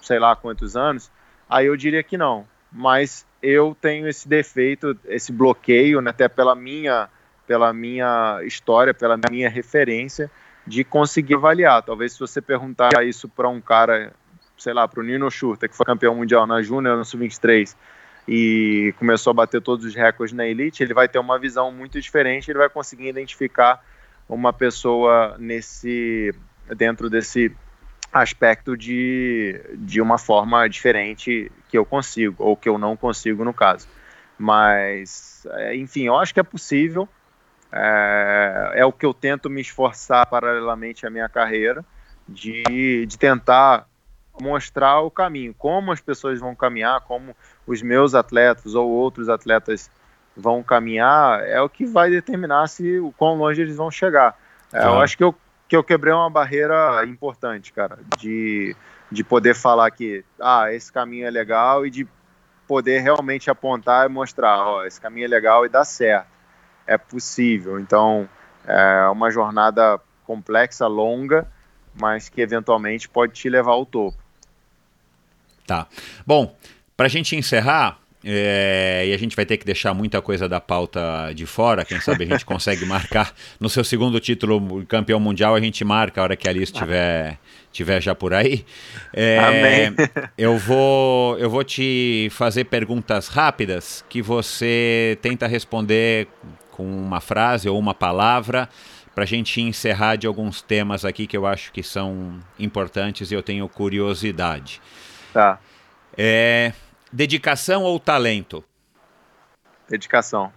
sei 0.00 0.18
lá 0.18 0.36
quantos 0.36 0.76
anos, 0.76 1.10
aí 1.48 1.66
eu 1.66 1.76
diria 1.76 2.02
que 2.02 2.16
não. 2.16 2.46
Mas 2.70 3.26
eu 3.42 3.76
tenho 3.80 4.08
esse 4.08 4.28
defeito, 4.28 4.96
esse 5.06 5.32
bloqueio, 5.32 6.00
né, 6.00 6.10
até 6.10 6.28
pela 6.28 6.54
minha, 6.54 7.08
pela 7.46 7.72
minha 7.72 8.40
história, 8.44 8.92
pela 8.92 9.18
minha 9.30 9.48
referência, 9.48 10.30
de 10.66 10.82
conseguir 10.82 11.34
avaliar. 11.34 11.82
Talvez 11.82 12.12
se 12.12 12.20
você 12.20 12.40
perguntar 12.40 13.04
isso 13.04 13.28
para 13.28 13.48
um 13.48 13.60
cara 13.60 14.12
sei 14.56 14.72
lá, 14.72 14.86
para 14.86 15.00
o 15.00 15.02
Nino 15.02 15.30
Schurter, 15.30 15.68
que 15.68 15.76
foi 15.76 15.84
campeão 15.84 16.14
mundial 16.14 16.46
na 16.46 16.62
Júnior, 16.62 16.96
no 16.96 17.04
Sub-23, 17.04 17.74
e 18.26 18.94
começou 18.98 19.30
a 19.32 19.34
bater 19.34 19.60
todos 19.60 19.84
os 19.84 19.94
recordes 19.94 20.34
na 20.34 20.46
Elite, 20.46 20.82
ele 20.82 20.94
vai 20.94 21.08
ter 21.08 21.18
uma 21.18 21.38
visão 21.38 21.70
muito 21.70 22.00
diferente, 22.00 22.50
ele 22.50 22.58
vai 22.58 22.68
conseguir 22.68 23.08
identificar 23.08 23.84
uma 24.28 24.52
pessoa 24.52 25.36
nesse 25.38 26.34
dentro 26.76 27.10
desse 27.10 27.54
aspecto 28.12 28.76
de, 28.76 29.60
de 29.74 30.00
uma 30.00 30.18
forma 30.18 30.68
diferente 30.68 31.50
que 31.68 31.76
eu 31.76 31.84
consigo, 31.84 32.42
ou 32.42 32.56
que 32.56 32.68
eu 32.68 32.78
não 32.78 32.96
consigo 32.96 33.44
no 33.44 33.52
caso. 33.52 33.88
Mas, 34.38 35.44
é, 35.50 35.76
enfim, 35.76 36.02
eu 36.02 36.16
acho 36.16 36.32
que 36.32 36.40
é 36.40 36.44
possível, 36.44 37.08
é, 37.72 38.72
é 38.76 38.86
o 38.86 38.92
que 38.92 39.04
eu 39.04 39.12
tento 39.12 39.50
me 39.50 39.60
esforçar 39.60 40.26
paralelamente 40.26 41.04
à 41.06 41.10
minha 41.10 41.28
carreira, 41.28 41.84
de, 42.28 43.04
de 43.06 43.18
tentar 43.18 43.86
mostrar 44.40 45.00
o 45.00 45.10
caminho, 45.10 45.54
como 45.54 45.92
as 45.92 46.00
pessoas 46.00 46.40
vão 46.40 46.54
caminhar, 46.54 47.00
como 47.02 47.36
os 47.66 47.82
meus 47.82 48.14
atletas 48.14 48.74
ou 48.74 48.88
outros 48.88 49.28
atletas 49.28 49.90
vão 50.36 50.62
caminhar, 50.62 51.42
é 51.46 51.60
o 51.60 51.68
que 51.68 51.86
vai 51.86 52.10
determinar 52.10 52.66
se 52.68 52.98
o 52.98 53.12
quão 53.12 53.36
longe 53.36 53.60
eles 53.60 53.76
vão 53.76 53.90
chegar. 53.90 54.36
É, 54.72 54.84
Eu 54.84 55.00
acho 55.00 55.16
que 55.16 55.24
eu, 55.24 55.34
que 55.68 55.76
eu 55.76 55.84
quebrei 55.84 56.12
uma 56.12 56.28
barreira 56.28 57.04
importante, 57.06 57.72
cara, 57.72 57.98
de, 58.18 58.74
de 59.10 59.22
poder 59.22 59.54
falar 59.54 59.90
que 59.90 60.24
ah, 60.40 60.72
esse 60.72 60.92
caminho 60.92 61.26
é 61.26 61.30
legal 61.30 61.86
e 61.86 61.90
de 61.90 62.06
poder 62.66 63.00
realmente 63.00 63.50
apontar 63.50 64.06
e 64.06 64.08
mostrar, 64.08 64.58
ó, 64.66 64.84
esse 64.84 65.00
caminho 65.00 65.26
é 65.26 65.28
legal 65.28 65.64
e 65.64 65.68
dá 65.68 65.84
certo. 65.84 66.28
É 66.86 66.98
possível. 66.98 67.78
Então, 67.78 68.28
é 68.66 69.08
uma 69.08 69.30
jornada 69.30 70.00
complexa, 70.24 70.86
longa, 70.86 71.46
mas 71.98 72.28
que 72.28 72.40
eventualmente 72.40 73.08
pode 73.08 73.32
te 73.32 73.48
levar 73.48 73.72
ao 73.72 73.86
topo. 73.86 74.18
Tá. 75.66 75.86
Bom, 76.26 76.54
para 76.96 77.06
a 77.06 77.08
gente 77.08 77.36
encerrar, 77.36 77.98
é, 78.24 79.04
e 79.06 79.12
a 79.12 79.18
gente 79.18 79.36
vai 79.36 79.44
ter 79.44 79.58
que 79.58 79.66
deixar 79.66 79.92
muita 79.92 80.22
coisa 80.22 80.48
da 80.48 80.58
pauta 80.58 81.32
de 81.34 81.44
fora. 81.44 81.84
Quem 81.84 82.00
sabe 82.00 82.24
a 82.24 82.26
gente 82.26 82.44
consegue 82.46 82.86
marcar 82.86 83.34
no 83.60 83.68
seu 83.68 83.84
segundo 83.84 84.18
título 84.18 84.84
campeão 84.86 85.20
mundial. 85.20 85.54
A 85.54 85.60
gente 85.60 85.84
marca 85.84 86.20
a 86.20 86.24
hora 86.24 86.36
que 86.36 86.48
a 86.48 86.50
Alice 86.50 86.72
estiver 86.72 87.38
tiver 87.70 88.00
já 88.00 88.14
por 88.14 88.32
aí. 88.32 88.64
É, 89.12 89.38
Amém. 89.38 89.96
Eu 90.38 90.56
vou, 90.56 91.36
eu 91.38 91.50
vou 91.50 91.64
te 91.64 92.28
fazer 92.30 92.64
perguntas 92.64 93.28
rápidas 93.28 94.04
que 94.08 94.22
você 94.22 95.18
tenta 95.20 95.46
responder 95.46 96.28
com 96.70 96.84
uma 96.84 97.20
frase 97.20 97.68
ou 97.68 97.78
uma 97.78 97.92
palavra 97.92 98.68
para 99.14 99.24
a 99.24 99.26
gente 99.26 99.60
encerrar 99.60 100.16
de 100.16 100.26
alguns 100.26 100.62
temas 100.62 101.04
aqui 101.04 101.26
que 101.26 101.36
eu 101.36 101.46
acho 101.46 101.72
que 101.72 101.82
são 101.82 102.40
importantes 102.58 103.30
e 103.30 103.34
eu 103.34 103.42
tenho 103.42 103.68
curiosidade. 103.68 104.80
Tá. 105.32 105.58
É, 106.16 106.72
dedicação 107.14 107.84
ou 107.84 108.00
talento? 108.00 108.64
Dedicação. 109.88 110.52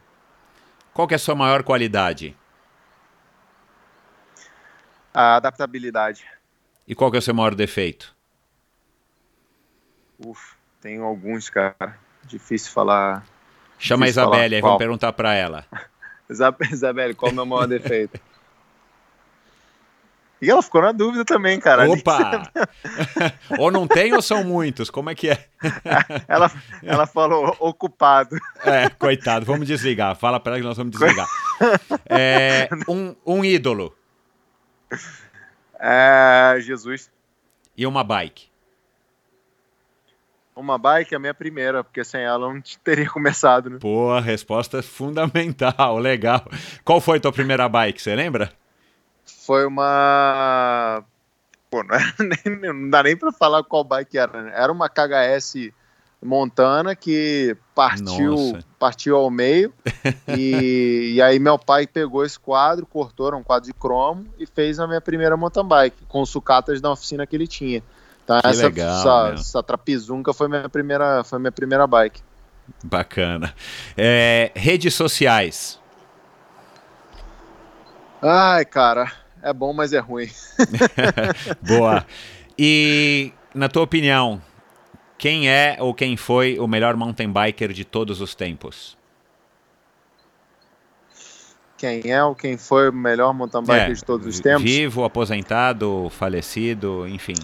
Qual 0.92 1.08
que 1.08 1.14
é 1.14 1.18
a 1.18 1.20
sua 1.20 1.36
maior 1.36 1.62
qualidade? 1.62 2.36
A 5.14 5.36
adaptabilidade. 5.36 6.26
E 6.88 6.96
qual 6.96 7.12
que 7.12 7.18
é 7.18 7.20
o 7.20 7.22
seu 7.22 7.34
maior 7.34 7.54
defeito? 7.54 8.16
Uf, 10.18 10.56
tenho 10.82 11.04
alguns, 11.04 11.48
cara. 11.50 12.00
Difícil 12.24 12.72
falar. 12.72 13.24
Chama 13.78 14.06
Difícil 14.06 14.24
a 14.24 14.26
Isabelle, 14.26 14.56
aí 14.56 14.62
vamos 14.62 14.80
perguntar 14.80 15.14
para 15.14 15.36
ela. 15.36 15.64
Isabelle, 16.28 17.14
qual 17.14 17.30
é 17.30 17.34
o 17.34 17.36
meu 17.36 17.46
maior 17.46 17.68
defeito? 17.70 18.20
E 20.42 20.50
ela 20.52 20.62
ficou 20.62 20.82
na 20.82 20.92
dúvida 20.92 21.26
também, 21.26 21.60
cara. 21.60 21.90
Opa! 21.90 22.44
ou 23.58 23.72
não 23.72 23.88
tem 23.88 24.14
ou 24.14 24.22
são 24.22 24.44
muitos? 24.44 24.90
Como 24.90 25.10
é 25.10 25.16
que 25.16 25.30
é? 25.30 25.46
ela, 26.28 26.52
ela 26.84 27.08
falou 27.08 27.56
ocupado. 27.60 28.38
É, 28.64 28.88
coitado, 28.90 29.46
vamos 29.46 29.68
desligar. 29.68 30.16
Fala 30.16 30.40
para 30.40 30.54
ela 30.54 30.62
que 30.62 30.68
nós 30.68 30.78
vamos 30.78 30.92
desligar. 30.92 31.28
É, 32.08 32.70
um, 32.88 33.16
um 33.26 33.44
ídolo. 33.44 33.98
É, 35.80 36.56
Jesus. 36.62 37.10
E 37.76 37.88
uma 37.88 38.04
bike? 38.04 38.48
Uma 40.56 40.78
bike 40.78 41.16
é 41.16 41.18
a 41.18 41.20
minha 41.20 41.34
primeira, 41.34 41.84
porque 41.84 42.04
sem 42.04 42.22
ela 42.22 42.46
eu 42.46 42.54
não 42.54 42.62
teria 42.84 43.10
começado, 43.10 43.72
né? 43.72 43.78
Pô, 43.80 44.12
a 44.12 44.22
resposta 44.22 44.78
é 44.78 44.82
fundamental, 44.84 45.98
legal. 45.98 46.46
Qual 46.86 47.02
foi 47.02 47.18
a 47.18 47.22
tua 47.22 47.32
primeira 47.32 47.68
bike, 47.68 48.00
você 48.00 48.16
lembra? 48.16 48.52
Foi 49.48 49.66
uma. 49.66 51.02
Pô, 51.72 51.82
não, 51.82 51.98
nem, 52.20 52.74
não 52.74 52.90
dá 52.90 53.02
nem 53.02 53.16
para 53.16 53.32
falar 53.32 53.64
qual 53.64 53.86
bike 53.86 54.18
era. 54.18 54.44
Né? 54.44 54.52
Era 54.54 54.70
uma 54.70 54.90
KHS 54.90 55.72
Montana 56.22 56.94
que 56.94 57.56
partiu, 57.74 58.60
partiu 58.78 59.16
ao 59.16 59.32
meio. 59.32 59.74
e, 60.38 61.14
e, 61.16 61.22
aí 61.22 61.40
meu 61.40 61.58
pai 61.58 61.88
pegou 61.88 62.26
esse 62.26 62.38
quadro, 62.38 62.86
cortou, 62.86 63.28
era 63.28 63.38
um 63.38 63.44
quadro 63.44 63.68
de 63.68 63.74
cromo, 63.74 64.26
e 64.38 64.46
fez 64.46 64.82
a 64.82 64.88
minha 64.88 65.00
primeira 65.00 65.38
mountain 65.38 65.66
bike, 65.66 66.04
com 66.10 66.26
sucatas 66.26 66.82
da 66.82 66.92
oficina 66.92 67.26
que 67.26 67.36
ele 67.36 67.48
tinha. 67.48 67.82
Então 68.26 68.42
que 68.42 68.48
essa, 68.48 68.64
legal, 68.64 69.28
essa, 69.28 69.34
essa 69.40 69.64
trapizunca 69.64 70.34
foi 70.34 70.50
minha 70.50 70.68
primeira, 70.68 71.24
foi 71.24 71.40
minha 71.40 71.54
primeira 71.54 71.88
bike. 71.88 72.22
Bacana. 72.84 73.54
É, 73.96 74.52
redes 74.54 74.94
sociais. 74.94 75.80
Ai, 78.22 78.66
cara 78.66 79.27
é 79.42 79.54
bom, 79.54 79.74
mas 79.74 79.94
é 79.94 80.00
ruim. 80.00 80.30
Boa. 81.62 82.06
E, 82.58 83.32
na 83.54 83.70
tua 83.70 83.84
opinião, 83.84 84.42
quem 85.18 85.50
é 85.50 85.78
ou 85.80 85.94
quem 85.94 86.18
foi 86.18 86.60
o 86.60 86.68
melhor 86.68 86.96
mountain 86.96 87.32
biker 87.32 87.72
de 87.72 87.86
todos 87.86 88.22
os 88.22 88.36
tempos? 88.36 88.98
Quem 91.78 92.12
é 92.12 92.24
ou 92.24 92.34
quem 92.34 92.58
foi 92.58 92.90
o 92.90 92.94
melhor 92.94 93.34
mountain 93.34 93.62
biker 93.62 93.92
é, 93.92 93.94
de 93.94 94.04
todos 94.04 94.26
os 94.26 94.40
tempos? 94.40 94.64
Vivo, 94.64 95.04
aposentado, 95.04 96.10
falecido, 96.10 97.08
enfim. 97.08 97.36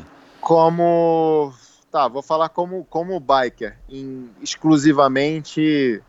Como. 0.41 1.53
Tá, 1.91 2.07
vou 2.07 2.23
falar 2.23 2.49
como, 2.49 2.83
como 2.85 3.19
biker. 3.19 3.77
Em, 3.87 4.29
exclusivamente 4.41 6.01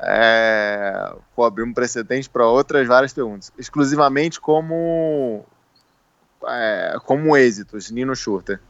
é, 0.00 1.12
vou 1.36 1.44
abrir 1.44 1.64
um 1.64 1.72
precedente 1.72 2.28
para 2.28 2.46
outras 2.46 2.86
várias 2.86 3.12
perguntas. 3.12 3.52
Exclusivamente 3.58 4.40
como 4.40 5.44
é, 6.46 6.96
como 7.04 7.36
êxitos, 7.36 7.90
Nino 7.90 8.14
Schurter. 8.14 8.60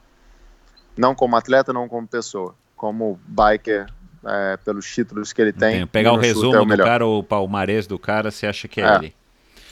Não 0.97 1.15
como 1.15 1.37
atleta, 1.37 1.73
não 1.73 1.89
como 1.89 2.07
pessoa. 2.07 2.55
Como 2.77 3.21
biker, 3.27 3.87
é, 4.25 4.57
pelos 4.59 4.87
títulos 4.91 5.33
que 5.33 5.43
ele 5.43 5.53
tem. 5.53 5.87
Pegar 5.87 6.11
Nino 6.11 6.21
o 6.21 6.25
resumo 6.25 6.57
é 6.57 6.61
o 6.61 6.65
do 6.65 6.77
cara, 6.77 7.07
o 7.07 7.23
palmarés 7.23 7.87
do 7.87 7.99
cara, 7.99 8.31
você 8.31 8.47
acha 8.47 8.67
que 8.67 8.81
é, 8.81 8.85
é. 8.85 8.95
ele? 8.97 9.15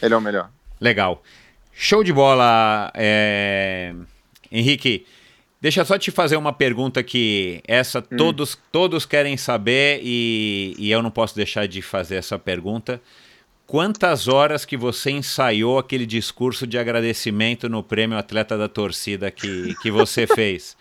Ele 0.03 0.15
é 0.15 0.16
o 0.16 0.20
melhor. 0.20 0.51
Legal. 0.81 1.23
Show 1.73 2.05
de 2.05 2.12
bola, 2.12 2.91
é... 2.95 3.95
Henrique. 4.51 5.07
Deixa 5.61 5.85
só 5.85 5.99
te 5.99 6.11
fazer 6.11 6.37
uma 6.37 6.53
pergunta 6.53 7.03
que 7.03 7.62
essa 7.66 8.01
hum. 8.01 8.16
todos, 8.16 8.59
todos 8.70 9.07
querem 9.07 9.37
saber 9.37 10.01
e, 10.03 10.74
e 10.78 10.91
eu 10.91 11.03
não 11.03 11.11
posso 11.11 11.35
deixar 11.35 11.66
de 11.66 11.81
fazer 11.81 12.16
essa 12.16 12.39
pergunta. 12.39 13.01
Quantas 13.66 14.28
horas 14.28 14.65
que 14.65 14.77
você 14.77 15.11
ensaiou 15.11 15.78
aquele 15.78 16.07
discurso 16.07 16.66
de 16.66 16.78
agradecimento 16.78 17.69
no 17.69 17.83
prêmio 17.83 18.16
Atleta 18.16 18.57
da 18.57 18.69
Torcida 18.69 19.31
que, 19.31 19.74
que 19.83 19.91
você 19.91 20.27
fez? 20.28 20.77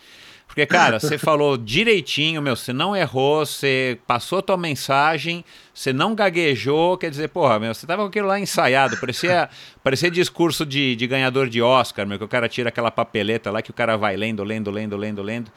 Porque, 0.55 0.67
cara, 0.67 1.01
você 1.01 1.17
falou 1.17 1.57
direitinho, 1.57 2.41
meu, 2.41 2.55
você 2.55 2.71
não 2.71 2.95
errou, 2.95 3.45
você 3.45 3.99
passou 4.07 4.39
a 4.39 4.41
tua 4.41 4.55
mensagem, 4.55 5.43
você 5.73 5.91
não 5.91 6.15
gaguejou, 6.15 6.97
quer 6.97 7.09
dizer, 7.09 7.27
porra, 7.27 7.59
meu, 7.59 7.73
você 7.73 7.85
tava 7.85 8.03
com 8.03 8.07
aquilo 8.07 8.29
lá 8.29 8.39
ensaiado, 8.39 8.95
parecia, 8.95 9.49
parecia 9.83 10.09
discurso 10.09 10.65
de, 10.65 10.95
de 10.95 11.07
ganhador 11.07 11.49
de 11.49 11.61
Oscar, 11.61 12.07
meu, 12.07 12.17
que 12.17 12.23
o 12.23 12.27
cara 12.29 12.47
tira 12.47 12.69
aquela 12.69 12.89
papeleta 12.89 13.51
lá 13.51 13.61
que 13.61 13.69
o 13.69 13.73
cara 13.73 13.97
vai 13.97 14.15
lendo, 14.15 14.45
lendo, 14.45 14.71
lendo, 14.71 14.95
lendo, 14.95 15.21
lendo. 15.21 15.51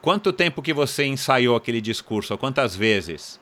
Quanto 0.00 0.32
tempo 0.32 0.62
que 0.62 0.72
você 0.72 1.04
ensaiou 1.04 1.56
aquele 1.56 1.80
discurso? 1.80 2.38
Quantas 2.38 2.76
vezes? 2.76 3.40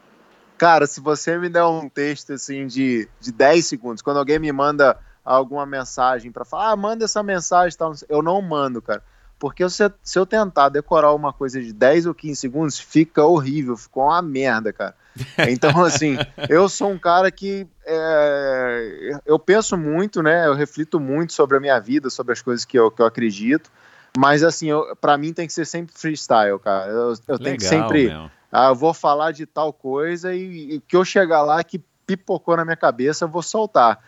Cara, 0.56 0.86
se 0.86 0.98
você 0.98 1.36
me 1.36 1.50
der 1.50 1.64
um 1.64 1.90
texto 1.90 2.32
assim 2.32 2.66
de, 2.66 3.06
de 3.20 3.32
10 3.32 3.66
segundos, 3.66 4.00
quando 4.00 4.16
alguém 4.16 4.38
me 4.38 4.50
manda 4.50 4.98
alguma 5.22 5.66
mensagem 5.66 6.32
para 6.32 6.46
falar, 6.46 6.70
ah, 6.70 6.76
manda 6.76 7.04
essa 7.04 7.22
mensagem, 7.22 7.76
tal, 7.76 7.92
eu 8.08 8.22
não 8.22 8.40
mando, 8.40 8.80
cara. 8.80 9.02
Porque 9.42 9.68
se, 9.68 9.92
se 10.04 10.16
eu 10.16 10.24
tentar 10.24 10.68
decorar 10.68 11.12
uma 11.12 11.32
coisa 11.32 11.60
de 11.60 11.72
10 11.72 12.06
ou 12.06 12.14
15 12.14 12.36
segundos, 12.36 12.78
fica 12.78 13.24
horrível, 13.24 13.76
ficou 13.76 14.04
uma 14.04 14.22
merda, 14.22 14.72
cara. 14.72 14.94
Então, 15.50 15.84
assim, 15.84 16.16
eu 16.48 16.68
sou 16.68 16.92
um 16.92 16.96
cara 16.96 17.28
que 17.28 17.66
é, 17.84 19.18
eu 19.26 19.40
penso 19.40 19.76
muito, 19.76 20.22
né? 20.22 20.46
Eu 20.46 20.54
reflito 20.54 21.00
muito 21.00 21.32
sobre 21.32 21.56
a 21.56 21.60
minha 21.60 21.76
vida, 21.80 22.08
sobre 22.08 22.32
as 22.32 22.40
coisas 22.40 22.64
que 22.64 22.78
eu, 22.78 22.88
que 22.88 23.02
eu 23.02 23.06
acredito. 23.06 23.68
Mas, 24.16 24.44
assim, 24.44 24.68
para 25.00 25.18
mim 25.18 25.32
tem 25.32 25.48
que 25.48 25.52
ser 25.52 25.64
sempre 25.64 25.92
freestyle, 25.92 26.60
cara. 26.60 26.92
Eu, 26.92 27.08
eu 27.08 27.14
Legal, 27.26 27.38
tenho 27.40 27.56
que 27.56 27.64
sempre. 27.64 28.12
Ah, 28.52 28.68
eu 28.68 28.76
vou 28.76 28.94
falar 28.94 29.32
de 29.32 29.44
tal 29.44 29.72
coisa 29.72 30.32
e, 30.32 30.74
e 30.74 30.80
que 30.80 30.96
eu 30.96 31.04
chegar 31.04 31.42
lá 31.42 31.64
que 31.64 31.82
pipocou 32.06 32.56
na 32.56 32.64
minha 32.64 32.76
cabeça, 32.76 33.24
eu 33.24 33.28
vou 33.28 33.42
soltar 33.42 33.98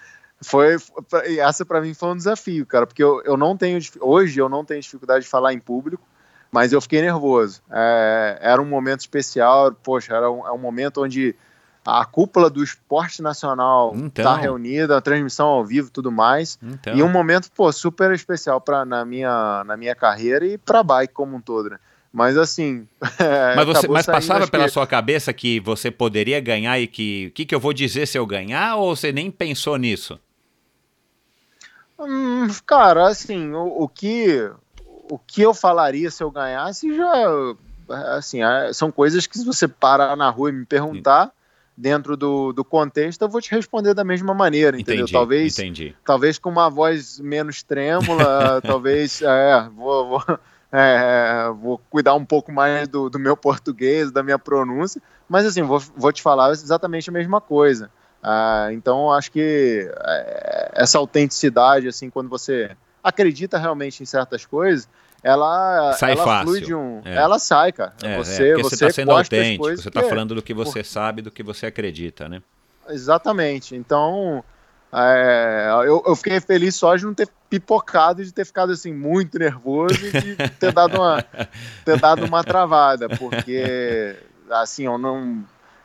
foi 0.44 0.76
essa 1.38 1.64
para 1.64 1.80
mim 1.80 1.94
foi 1.94 2.10
um 2.10 2.16
desafio, 2.16 2.66
cara, 2.66 2.86
porque 2.86 3.02
eu, 3.02 3.22
eu 3.24 3.36
não 3.36 3.56
tenho 3.56 3.78
hoje 4.00 4.40
eu 4.40 4.48
não 4.48 4.64
tenho 4.64 4.80
dificuldade 4.80 5.24
de 5.24 5.30
falar 5.30 5.52
em 5.52 5.58
público, 5.58 6.06
mas 6.52 6.72
eu 6.72 6.80
fiquei 6.80 7.02
nervoso. 7.02 7.60
É, 7.70 8.38
era 8.40 8.62
um 8.62 8.64
momento 8.64 9.00
especial, 9.00 9.72
poxa, 9.72 10.14
era 10.14 10.30
um, 10.30 10.46
é 10.46 10.52
um 10.52 10.58
momento 10.58 11.02
onde 11.02 11.34
a 11.84 12.04
cúpula 12.04 12.48
do 12.48 12.62
esporte 12.62 13.20
nacional 13.20 13.92
está 13.94 14.22
então. 14.22 14.36
reunida, 14.36 14.96
a 14.96 15.00
transmissão 15.00 15.48
ao 15.48 15.64
vivo, 15.64 15.90
tudo 15.90 16.10
mais, 16.10 16.58
então. 16.62 16.94
e 16.94 17.02
um 17.02 17.08
momento 17.08 17.50
pô 17.54 17.70
super 17.72 18.12
especial 18.12 18.60
para 18.60 18.84
na 18.84 19.04
minha 19.04 19.64
na 19.64 19.76
minha 19.76 19.94
carreira 19.94 20.46
e 20.46 20.56
para 20.56 20.82
bike 20.82 21.12
como 21.12 21.36
um 21.36 21.40
todo. 21.40 21.70
Né? 21.70 21.78
Mas 22.14 22.38
assim. 22.38 22.86
É, 23.18 23.54
mas, 23.54 23.66
você, 23.66 23.88
mas 23.88 24.06
passava 24.06 24.46
pela 24.46 24.64
que... 24.64 24.70
sua 24.70 24.86
cabeça 24.86 25.32
que 25.32 25.60
você 25.60 25.90
poderia 25.90 26.40
ganhar 26.40 26.78
e 26.78 26.86
que. 26.86 27.28
O 27.28 27.30
que, 27.32 27.44
que 27.44 27.54
eu 27.54 27.60
vou 27.60 27.72
dizer 27.72 28.06
se 28.06 28.18
eu 28.18 28.26
ganhar? 28.26 28.76
Ou 28.76 28.94
você 28.94 29.12
nem 29.12 29.30
pensou 29.30 29.76
nisso? 29.76 30.18
Hum, 31.98 32.48
cara, 32.66 33.08
assim, 33.08 33.52
o, 33.52 33.82
o, 33.82 33.88
que. 33.88 34.50
O 35.10 35.18
que 35.18 35.42
eu 35.42 35.54
falaria 35.54 36.10
se 36.10 36.22
eu 36.22 36.30
ganhasse 36.30 36.94
já. 36.94 37.12
Assim, 38.16 38.42
é, 38.42 38.72
são 38.72 38.90
coisas 38.90 39.26
que 39.26 39.38
se 39.38 39.44
você 39.44 39.68
parar 39.68 40.16
na 40.16 40.30
rua 40.30 40.50
e 40.50 40.52
me 40.52 40.66
perguntar. 40.66 41.32
Dentro 41.76 42.16
do, 42.16 42.52
do 42.52 42.64
contexto, 42.64 43.22
eu 43.22 43.28
vou 43.28 43.40
te 43.40 43.50
responder 43.50 43.94
da 43.94 44.04
mesma 44.04 44.32
maneira, 44.32 44.78
entendeu? 44.78 45.06
Entendi, 45.06 45.12
talvez, 45.12 45.58
entendi. 45.58 45.96
talvez 46.04 46.38
com 46.38 46.48
uma 46.48 46.70
voz 46.70 47.18
menos 47.18 47.64
trêmula, 47.64 48.62
talvez, 48.62 49.20
é, 49.20 49.68
vou, 49.74 50.08
vou 50.10 50.38
é, 50.76 51.48
vou 51.60 51.78
cuidar 51.88 52.14
um 52.14 52.24
pouco 52.24 52.50
mais 52.50 52.88
do, 52.88 53.08
do, 53.08 53.16
meu 53.16 53.36
português, 53.36 54.10
da 54.10 54.24
minha 54.24 54.38
pronúncia, 54.40 55.00
mas 55.28 55.46
assim, 55.46 55.62
vou, 55.62 55.78
vou 55.78 56.12
te 56.12 56.20
falar 56.20 56.50
exatamente 56.50 57.08
a 57.08 57.12
mesma 57.12 57.40
coisa. 57.40 57.88
Ah, 58.26 58.70
então, 58.72 59.12
acho 59.12 59.30
que 59.30 59.86
é, 60.02 60.70
essa 60.76 60.96
autenticidade, 60.96 61.86
assim, 61.86 62.08
quando 62.08 62.30
você 62.30 62.74
acredita 63.02 63.58
realmente 63.58 64.02
em 64.02 64.06
certas 64.06 64.46
coisas, 64.46 64.88
ela 65.22 65.92
sai 65.92 66.12
ela 66.12 66.24
fácil. 66.24 66.78
um, 66.78 67.02
é. 67.04 67.16
ela 67.16 67.38
sai, 67.38 67.70
cara. 67.70 67.92
É, 68.02 68.16
você, 68.16 68.48
é, 68.48 68.54
você, 68.54 68.62
você 68.62 68.86
tá 68.86 68.92
sendo 68.92 69.10
autêntico, 69.10 69.76
você 69.76 69.88
está 69.88 70.02
falando 70.02 70.34
do 70.34 70.42
que 70.42 70.54
você 70.54 70.78
por... 70.78 70.86
sabe, 70.86 71.20
do 71.20 71.30
que 71.30 71.42
você 71.42 71.66
acredita, 71.66 72.26
né? 72.26 72.42
Exatamente. 72.88 73.76
Então, 73.76 74.42
é, 74.90 75.68
eu, 75.86 76.02
eu, 76.06 76.16
fiquei 76.16 76.40
feliz 76.40 76.76
só 76.76 76.96
de 76.96 77.04
não 77.04 77.12
ter 77.12 77.28
pipocado, 77.50 78.24
de 78.24 78.32
ter 78.32 78.46
ficado 78.46 78.72
assim 78.72 78.94
muito 78.94 79.38
nervoso 79.38 79.96
e 80.02 80.10
de 80.10 80.36
ter 80.58 80.72
dado 80.72 80.96
uma, 80.96 81.22
ter 81.84 82.00
dado 82.00 82.24
uma 82.24 82.42
travada, 82.42 83.06
porque 83.06 84.16
assim, 84.48 84.86
eu 84.86 84.96
não 84.96 85.44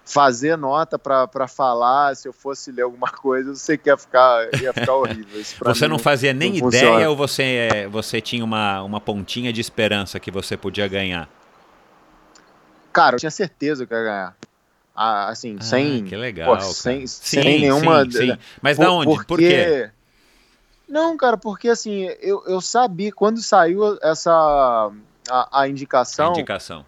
fazer 0.09 0.57
nota 0.57 0.97
para 0.97 1.47
falar, 1.47 2.15
se 2.15 2.27
eu 2.27 2.33
fosse 2.33 2.71
ler 2.71 2.81
alguma 2.81 3.09
coisa, 3.11 3.51
eu 3.51 3.55
sei 3.55 3.77
que 3.77 3.89
ia 3.89 3.97
ficar, 3.97 4.49
ia 4.59 4.73
ficar 4.73 4.95
horrível. 4.95 5.43
você 5.61 5.87
não 5.87 5.99
fazia 5.99 6.33
nem 6.33 6.59
não 6.59 6.67
ideia 6.67 7.09
ou 7.09 7.15
você, 7.15 7.87
você 7.91 8.19
tinha 8.19 8.43
uma, 8.43 8.81
uma 8.81 8.99
pontinha 8.99 9.53
de 9.53 9.61
esperança 9.61 10.19
que 10.19 10.31
você 10.31 10.57
podia 10.57 10.87
ganhar? 10.87 11.29
Cara, 12.91 13.15
eu 13.15 13.19
tinha 13.19 13.31
certeza 13.31 13.85
que 13.85 13.93
ia 13.93 14.03
ganhar 14.03 14.35
assim, 14.95 15.57
ah, 15.59 15.63
sem. 15.63 16.03
Que 16.03 16.15
legal. 16.15 16.57
Pô, 16.57 16.61
sem, 16.61 17.07
sim, 17.07 17.41
sem 17.41 17.43
nenhuma. 17.43 18.03
Sim, 18.05 18.11
sim. 18.11 18.37
Mas 18.61 18.75
por, 18.75 18.83
da 18.83 18.91
onde? 18.91 19.05
Porque... 19.05 19.25
Por 19.25 19.37
quê? 19.39 19.91
Não, 20.87 21.15
cara, 21.15 21.37
porque 21.37 21.69
assim, 21.69 22.09
eu, 22.19 22.43
eu 22.47 22.59
sabia 22.59 23.11
quando 23.11 23.41
saiu 23.41 23.97
essa 24.01 24.91
a, 25.29 25.61
a 25.61 25.67
indicação. 25.67 26.29
A 26.29 26.31
indicação. 26.31 26.85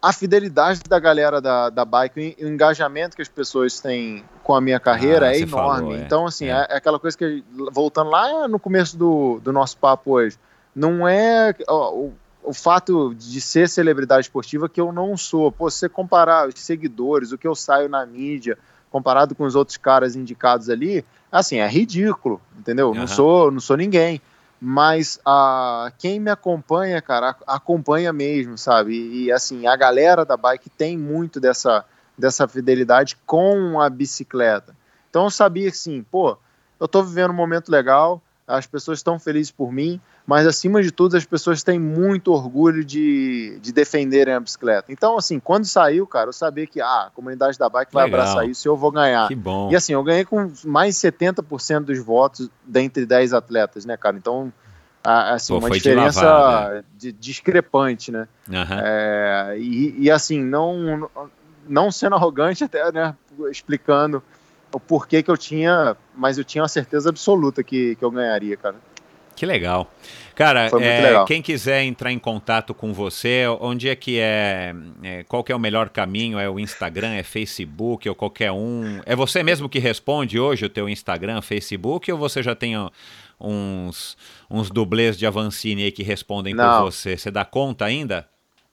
A 0.00 0.12
fidelidade 0.12 0.80
da 0.88 0.98
galera 0.98 1.40
da, 1.40 1.70
da 1.70 1.84
bike, 1.84 2.36
o 2.40 2.46
engajamento 2.46 3.16
que 3.16 3.22
as 3.22 3.28
pessoas 3.28 3.80
têm 3.80 4.24
com 4.44 4.54
a 4.54 4.60
minha 4.60 4.78
carreira 4.78 5.26
ah, 5.26 5.34
é 5.34 5.40
enorme. 5.40 5.80
Falou, 5.80 5.94
é. 5.94 6.00
Então, 6.00 6.26
assim, 6.26 6.46
é. 6.46 6.66
é. 6.70 6.76
aquela 6.76 6.98
coisa 6.98 7.18
que, 7.18 7.42
voltando 7.72 8.10
lá 8.10 8.46
no 8.46 8.60
começo 8.60 8.96
do, 8.96 9.40
do 9.42 9.52
nosso 9.52 9.76
papo 9.76 10.12
hoje, 10.12 10.38
não 10.74 11.06
é. 11.06 11.52
Ó, 11.66 12.10
o 12.48 12.54
fato 12.54 13.14
de 13.14 13.40
ser 13.40 13.68
celebridade 13.68 14.22
esportiva 14.22 14.68
que 14.68 14.80
eu 14.80 14.90
não 14.90 15.16
sou. 15.16 15.52
Pô, 15.52 15.70
se 15.70 15.80
você 15.80 15.88
comparar 15.88 16.48
os 16.48 16.58
seguidores, 16.58 17.30
o 17.30 17.36
que 17.36 17.46
eu 17.46 17.54
saio 17.54 17.88
na 17.88 18.06
mídia, 18.06 18.56
comparado 18.90 19.34
com 19.34 19.44
os 19.44 19.54
outros 19.54 19.76
caras 19.76 20.16
indicados 20.16 20.70
ali, 20.70 21.04
assim, 21.30 21.58
é 21.58 21.68
ridículo, 21.68 22.40
entendeu? 22.58 22.88
Uhum. 22.88 22.94
Não 22.94 23.06
sou, 23.06 23.50
não 23.50 23.60
sou 23.60 23.76
ninguém. 23.76 24.20
Mas 24.60 25.20
a, 25.24 25.92
quem 25.98 26.18
me 26.18 26.30
acompanha, 26.30 27.00
cara, 27.00 27.36
acompanha 27.46 28.12
mesmo, 28.12 28.58
sabe? 28.58 28.92
E, 28.92 29.24
e 29.24 29.32
assim, 29.32 29.66
a 29.66 29.76
galera 29.76 30.24
da 30.24 30.36
bike 30.36 30.68
tem 30.68 30.98
muito 30.98 31.38
dessa, 31.38 31.84
dessa 32.16 32.48
fidelidade 32.48 33.16
com 33.24 33.80
a 33.80 33.88
bicicleta. 33.88 34.74
Então 35.08 35.24
eu 35.24 35.30
sabia 35.30 35.68
assim, 35.68 36.02
pô, 36.02 36.36
eu 36.80 36.88
tô 36.88 37.02
vivendo 37.02 37.30
um 37.30 37.34
momento 37.34 37.70
legal, 37.70 38.20
as 38.46 38.66
pessoas 38.66 38.98
estão 38.98 39.18
felizes 39.18 39.52
por 39.52 39.72
mim, 39.72 40.00
mas 40.28 40.46
acima 40.46 40.82
de 40.82 40.90
tudo 40.90 41.16
as 41.16 41.24
pessoas 41.24 41.62
têm 41.62 41.78
muito 41.78 42.30
orgulho 42.34 42.84
de, 42.84 43.58
de 43.62 43.72
defenderem 43.72 44.34
a 44.34 44.38
bicicleta. 44.38 44.92
Então, 44.92 45.16
assim, 45.16 45.40
quando 45.40 45.64
saiu, 45.64 46.06
cara, 46.06 46.28
eu 46.28 46.34
sabia 46.34 46.66
que 46.66 46.82
ah, 46.82 47.06
a 47.06 47.10
comunidade 47.14 47.58
da 47.58 47.66
bike 47.66 47.94
vai 47.94 48.04
Legal. 48.04 48.20
abraçar 48.20 48.46
isso 48.46 48.68
e 48.68 48.68
eu 48.68 48.76
vou 48.76 48.92
ganhar. 48.92 49.26
Que 49.26 49.34
bom. 49.34 49.70
E 49.72 49.74
assim, 49.74 49.94
eu 49.94 50.04
ganhei 50.04 50.26
com 50.26 50.52
mais 50.66 50.96
70% 50.96 51.80
dos 51.80 51.98
votos 52.00 52.50
dentre 52.62 53.06
10 53.06 53.32
atletas, 53.32 53.86
né, 53.86 53.96
cara? 53.96 54.18
Então, 54.18 54.52
assim, 55.02 55.54
Pô, 55.54 55.60
uma 55.60 55.70
diferença 55.70 56.20
de 56.20 56.26
lavar, 56.26 56.72
né? 56.74 56.84
de, 56.94 57.10
discrepante, 57.10 58.12
né? 58.12 58.28
Uhum. 58.50 58.78
É, 58.82 59.56
e, 59.58 59.94
e, 59.98 60.10
assim, 60.10 60.44
não, 60.44 61.08
não 61.66 61.90
sendo 61.90 62.16
arrogante 62.16 62.64
até, 62.64 62.92
né, 62.92 63.14
explicando 63.50 64.22
o 64.70 64.78
porquê 64.78 65.22
que 65.22 65.30
eu 65.30 65.38
tinha, 65.38 65.96
mas 66.14 66.36
eu 66.36 66.44
tinha 66.44 66.60
uma 66.60 66.68
certeza 66.68 67.08
absoluta 67.08 67.62
que, 67.62 67.96
que 67.96 68.04
eu 68.04 68.10
ganharia, 68.10 68.58
cara. 68.58 68.76
Que 69.38 69.46
legal. 69.46 69.88
Cara, 70.34 70.66
é, 70.66 71.00
legal. 71.00 71.24
quem 71.24 71.40
quiser 71.40 71.84
entrar 71.84 72.10
em 72.10 72.18
contato 72.18 72.74
com 72.74 72.92
você, 72.92 73.44
onde 73.60 73.88
é 73.88 73.94
que 73.94 74.18
é, 74.18 74.74
é, 75.00 75.22
Qual 75.22 75.44
que 75.44 75.52
é 75.52 75.54
o 75.54 75.60
melhor 75.60 75.88
caminho? 75.90 76.40
É 76.40 76.50
o 76.50 76.58
Instagram, 76.58 77.12
é 77.12 77.22
Facebook 77.22 78.08
ou 78.08 78.16
qualquer 78.16 78.50
um? 78.50 79.00
É 79.06 79.14
você 79.14 79.44
mesmo 79.44 79.68
que 79.68 79.78
responde 79.78 80.40
hoje 80.40 80.64
o 80.64 80.68
teu 80.68 80.88
Instagram, 80.88 81.40
Facebook, 81.40 82.10
ou 82.10 82.18
você 82.18 82.42
já 82.42 82.56
tem 82.56 82.74
uns, 83.40 84.16
uns 84.50 84.70
dublês 84.70 85.16
de 85.16 85.24
Avancini 85.24 85.84
aí 85.84 85.92
que 85.92 86.02
respondem 86.02 86.52
Não. 86.52 86.82
por 86.82 86.90
você? 86.90 87.16
Você 87.16 87.30
dá 87.30 87.44
conta 87.44 87.84
ainda? 87.84 88.28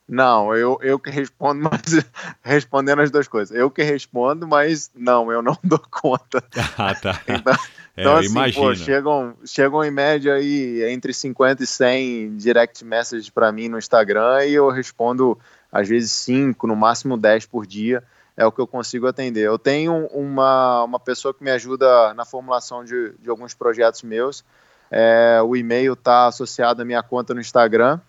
Não, 0.07 0.55
eu, 0.55 0.77
eu 0.81 0.99
que 0.99 1.09
respondo, 1.09 1.61
mas 1.69 2.05
respondendo 2.43 3.01
as 3.01 3.09
duas 3.09 3.27
coisas. 3.27 3.55
Eu 3.55 3.71
que 3.71 3.83
respondo, 3.83 4.47
mas 4.47 4.91
não, 4.95 5.31
eu 5.31 5.41
não 5.41 5.57
dou 5.63 5.81
conta. 5.89 6.43
Ah, 6.77 6.93
tá. 6.93 7.21
Então, 7.27 7.53
é, 7.95 8.01
então 8.01 8.17
assim. 8.17 8.53
Pô, 8.53 8.75
chegam, 8.75 9.33
chegam 9.45 9.83
em 9.83 9.91
média 9.91 10.35
aí 10.35 10.83
entre 10.91 11.13
50 11.13 11.63
e 11.63 11.67
100 11.67 12.37
direct 12.37 12.83
messages 12.83 13.29
para 13.29 13.51
mim 13.51 13.69
no 13.69 13.77
Instagram 13.77 14.45
e 14.45 14.53
eu 14.53 14.69
respondo 14.69 15.39
às 15.71 15.87
vezes 15.87 16.11
5, 16.11 16.67
no 16.67 16.75
máximo 16.75 17.17
10 17.17 17.45
por 17.45 17.65
dia. 17.65 18.03
é 18.35 18.45
o 18.45 18.51
que 18.51 18.59
eu 18.59 18.67
consigo 18.67 19.07
atender. 19.07 19.45
Eu 19.45 19.57
tenho 19.57 20.07
uma, 20.07 20.83
uma 20.83 20.99
pessoa 20.99 21.33
que 21.33 21.43
me 21.43 21.51
ajuda 21.51 22.13
na 22.13 22.25
formulação 22.25 22.83
de, 22.83 23.13
de 23.19 23.29
alguns 23.29 23.53
projetos 23.53 24.03
meus. 24.03 24.43
É, 24.91 25.39
o 25.43 25.55
e-mail 25.55 25.93
está 25.93 26.27
associado 26.27 26.81
à 26.81 26.85
minha 26.85 27.01
conta 27.01 27.33
no 27.33 27.39
Instagram 27.39 27.99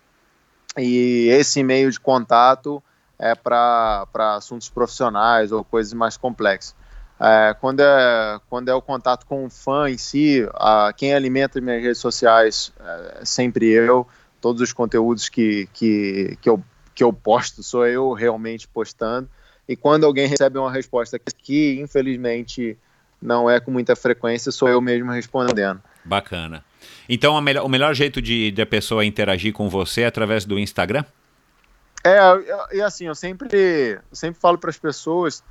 e 0.77 1.27
esse 1.29 1.59
e-mail 1.59 1.89
de 1.89 1.99
contato 1.99 2.81
é 3.17 3.33
para 3.33 4.05
assuntos 4.35 4.69
profissionais 4.69 5.51
ou 5.51 5.63
coisas 5.63 5.93
mais 5.93 6.17
complexas. 6.17 6.75
É, 7.19 7.55
quando, 7.59 7.79
é, 7.79 8.39
quando 8.47 8.69
é 8.69 8.73
o 8.75 8.81
contato 8.81 9.25
com 9.25 9.45
o 9.45 9.49
fã 9.49 9.89
em 9.89 9.97
si, 9.97 10.47
a, 10.53 10.93
quem 10.95 11.15
alimenta 11.15 11.59
minhas 11.59 11.81
redes 11.81 11.97
sociais 11.97 12.71
é 13.19 13.25
sempre 13.25 13.67
eu. 13.67 14.07
Todos 14.39 14.61
os 14.61 14.71
conteúdos 14.71 15.29
que, 15.29 15.67
que, 15.73 16.37
que, 16.39 16.47
eu, 16.47 16.63
que 16.93 17.03
eu 17.03 17.11
posto 17.11 17.63
sou 17.63 17.87
eu 17.87 18.13
realmente 18.13 18.67
postando. 18.67 19.27
E 19.67 19.75
quando 19.75 20.05
alguém 20.05 20.27
recebe 20.27 20.59
uma 20.59 20.71
resposta 20.71 21.17
que, 21.19 21.79
infelizmente, 21.81 22.77
não 23.21 23.49
é 23.49 23.59
com 23.59 23.71
muita 23.71 23.95
frequência, 23.95 24.51
sou 24.51 24.69
eu 24.69 24.79
mesmo 24.79 25.11
respondendo. 25.11 25.81
Bacana. 26.05 26.63
Então, 27.07 27.39
melhor, 27.41 27.65
o 27.65 27.69
melhor 27.69 27.93
jeito 27.93 28.21
de, 28.21 28.51
de 28.51 28.61
a 28.61 28.65
pessoa 28.65 29.05
interagir 29.05 29.53
com 29.53 29.69
você 29.69 30.01
é 30.01 30.07
através 30.07 30.45
do 30.45 30.57
Instagram? 30.59 31.03
É, 32.03 32.19
e 32.75 32.81
assim, 32.81 33.07
eu 33.07 33.15
sempre, 33.15 33.99
sempre 34.11 34.39
falo 34.39 34.57
para 34.57 34.69
as 34.69 34.77
pessoas, 34.77 35.43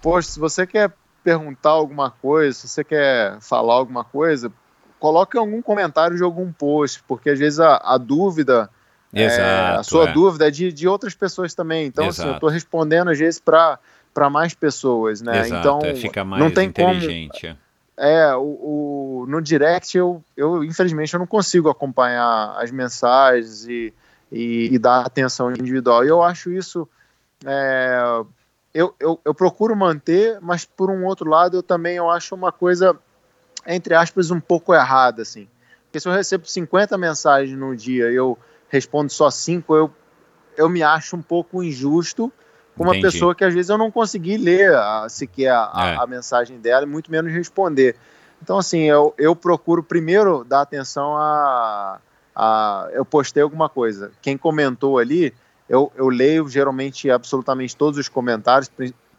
poxa, 0.00 0.28
se 0.30 0.40
você 0.40 0.66
quer 0.66 0.92
perguntar 1.22 1.70
alguma 1.70 2.10
coisa, 2.10 2.58
se 2.58 2.68
você 2.68 2.82
quer 2.82 3.38
falar 3.40 3.74
alguma 3.74 4.02
coisa, 4.02 4.52
coloque 4.98 5.36
algum 5.36 5.62
comentário 5.62 6.16
de 6.16 6.22
algum 6.22 6.52
post, 6.52 7.02
porque 7.06 7.30
às 7.30 7.38
vezes 7.38 7.60
a, 7.60 7.76
a 7.76 7.98
dúvida, 7.98 8.68
Exato, 9.12 9.40
é, 9.40 9.76
a 9.78 9.82
sua 9.82 10.08
é. 10.08 10.12
dúvida 10.12 10.48
é 10.48 10.50
de, 10.50 10.72
de 10.72 10.88
outras 10.88 11.14
pessoas 11.14 11.54
também. 11.54 11.86
Então, 11.86 12.08
assim, 12.08 12.26
eu 12.26 12.34
estou 12.34 12.48
respondendo 12.48 13.10
às 13.10 13.18
vezes 13.18 13.40
para 13.40 13.78
para 14.14 14.28
mais 14.28 14.52
pessoas, 14.52 15.22
né? 15.22 15.40
Exato, 15.40 15.54
então 15.54 15.80
é, 15.82 15.94
fica 15.94 16.22
mais 16.22 16.42
não 16.42 16.50
tem 16.50 16.68
inteligente. 16.68 17.46
Como, 17.46 17.58
é, 18.04 18.34
o, 18.34 18.40
o, 19.22 19.26
no 19.28 19.40
direct 19.40 19.96
eu, 19.96 20.24
eu, 20.36 20.64
infelizmente, 20.64 21.14
eu 21.14 21.20
não 21.20 21.26
consigo 21.26 21.68
acompanhar 21.68 22.56
as 22.58 22.72
mensagens 22.72 23.64
e, 23.68 23.94
e, 24.30 24.74
e 24.74 24.78
dar 24.80 25.06
atenção 25.06 25.52
individual. 25.52 26.04
E 26.04 26.08
eu 26.08 26.20
acho 26.20 26.50
isso. 26.50 26.88
É, 27.46 28.00
eu, 28.74 28.92
eu, 28.98 29.20
eu, 29.24 29.32
procuro 29.32 29.76
manter, 29.76 30.40
mas 30.40 30.64
por 30.64 30.90
um 30.90 31.06
outro 31.06 31.30
lado 31.30 31.58
eu 31.58 31.62
também 31.62 31.94
eu 31.94 32.10
acho 32.10 32.34
uma 32.34 32.50
coisa, 32.50 32.98
entre 33.64 33.94
aspas, 33.94 34.32
um 34.32 34.40
pouco 34.40 34.74
errada, 34.74 35.22
assim. 35.22 35.46
Porque 35.84 36.00
se 36.00 36.08
eu 36.08 36.12
recebo 36.12 36.44
50 36.44 36.98
mensagens 36.98 37.56
no 37.56 37.76
dia 37.76 38.10
eu 38.10 38.36
respondo 38.68 39.12
só 39.12 39.30
5, 39.30 39.76
eu, 39.76 39.94
eu 40.56 40.68
me 40.68 40.82
acho 40.82 41.14
um 41.14 41.22
pouco 41.22 41.62
injusto 41.62 42.32
com 42.76 42.84
uma 42.84 42.96
Entendi. 42.96 43.12
pessoa 43.12 43.34
que 43.34 43.44
às 43.44 43.52
vezes 43.52 43.68
eu 43.68 43.76
não 43.76 43.90
consegui 43.90 44.36
ler 44.36 44.74
a, 44.74 45.06
sequer 45.08 45.50
a, 45.50 45.96
é. 45.98 46.02
a, 46.02 46.06
mensagem 46.06 46.58
dela 46.58 46.84
e 46.84 46.88
muito 46.88 47.10
menos 47.10 47.32
responder. 47.32 47.96
Então, 48.42 48.58
assim, 48.58 48.80
eu, 48.82 49.14
eu 49.18 49.36
procuro 49.36 49.82
primeiro 49.82 50.42
dar 50.44 50.62
atenção 50.62 51.16
a, 51.16 52.00
a. 52.34 52.88
Eu 52.92 53.04
postei 53.04 53.42
alguma 53.42 53.68
coisa. 53.68 54.10
Quem 54.20 54.36
comentou 54.36 54.98
ali, 54.98 55.32
eu, 55.68 55.92
eu 55.94 56.08
leio 56.08 56.48
geralmente 56.48 57.10
absolutamente 57.10 57.76
todos 57.76 57.98
os 57.98 58.08
comentários, 58.08 58.70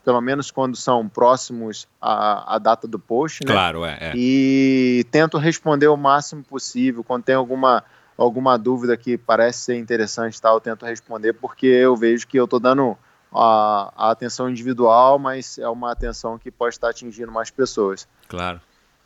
pelo 0.03 0.19
menos 0.19 0.51
quando 0.51 0.75
são 0.75 1.07
próximos 1.07 1.87
à, 2.01 2.55
à 2.55 2.57
data 2.57 2.87
do 2.87 2.99
post, 2.99 3.45
né? 3.45 3.53
Claro, 3.53 3.85
é, 3.85 3.97
é. 4.01 4.11
E 4.15 5.05
tento 5.09 5.37
responder 5.37 5.87
o 5.87 5.95
máximo 5.95 6.43
possível. 6.43 7.03
Quando 7.03 7.23
tem 7.23 7.35
alguma, 7.35 7.83
alguma 8.17 8.57
dúvida 8.57 8.97
que 8.97 9.17
parece 9.17 9.59
ser 9.59 9.77
interessante, 9.77 10.41
tal, 10.41 10.55
eu 10.55 10.61
tento 10.61 10.85
responder, 10.85 11.33
porque 11.33 11.67
eu 11.67 11.95
vejo 11.95 12.27
que 12.27 12.37
eu 12.37 12.43
estou 12.43 12.59
dando 12.59 12.97
a, 13.33 13.93
a, 13.95 14.11
atenção 14.11 14.49
individual, 14.49 15.17
mas 15.17 15.57
é 15.57 15.67
uma 15.67 15.91
atenção 15.91 16.37
que 16.37 16.51
pode 16.51 16.75
estar 16.75 16.89
atingindo 16.89 17.31
mais 17.31 17.49
pessoas. 17.49 18.07
Claro. 18.27 18.61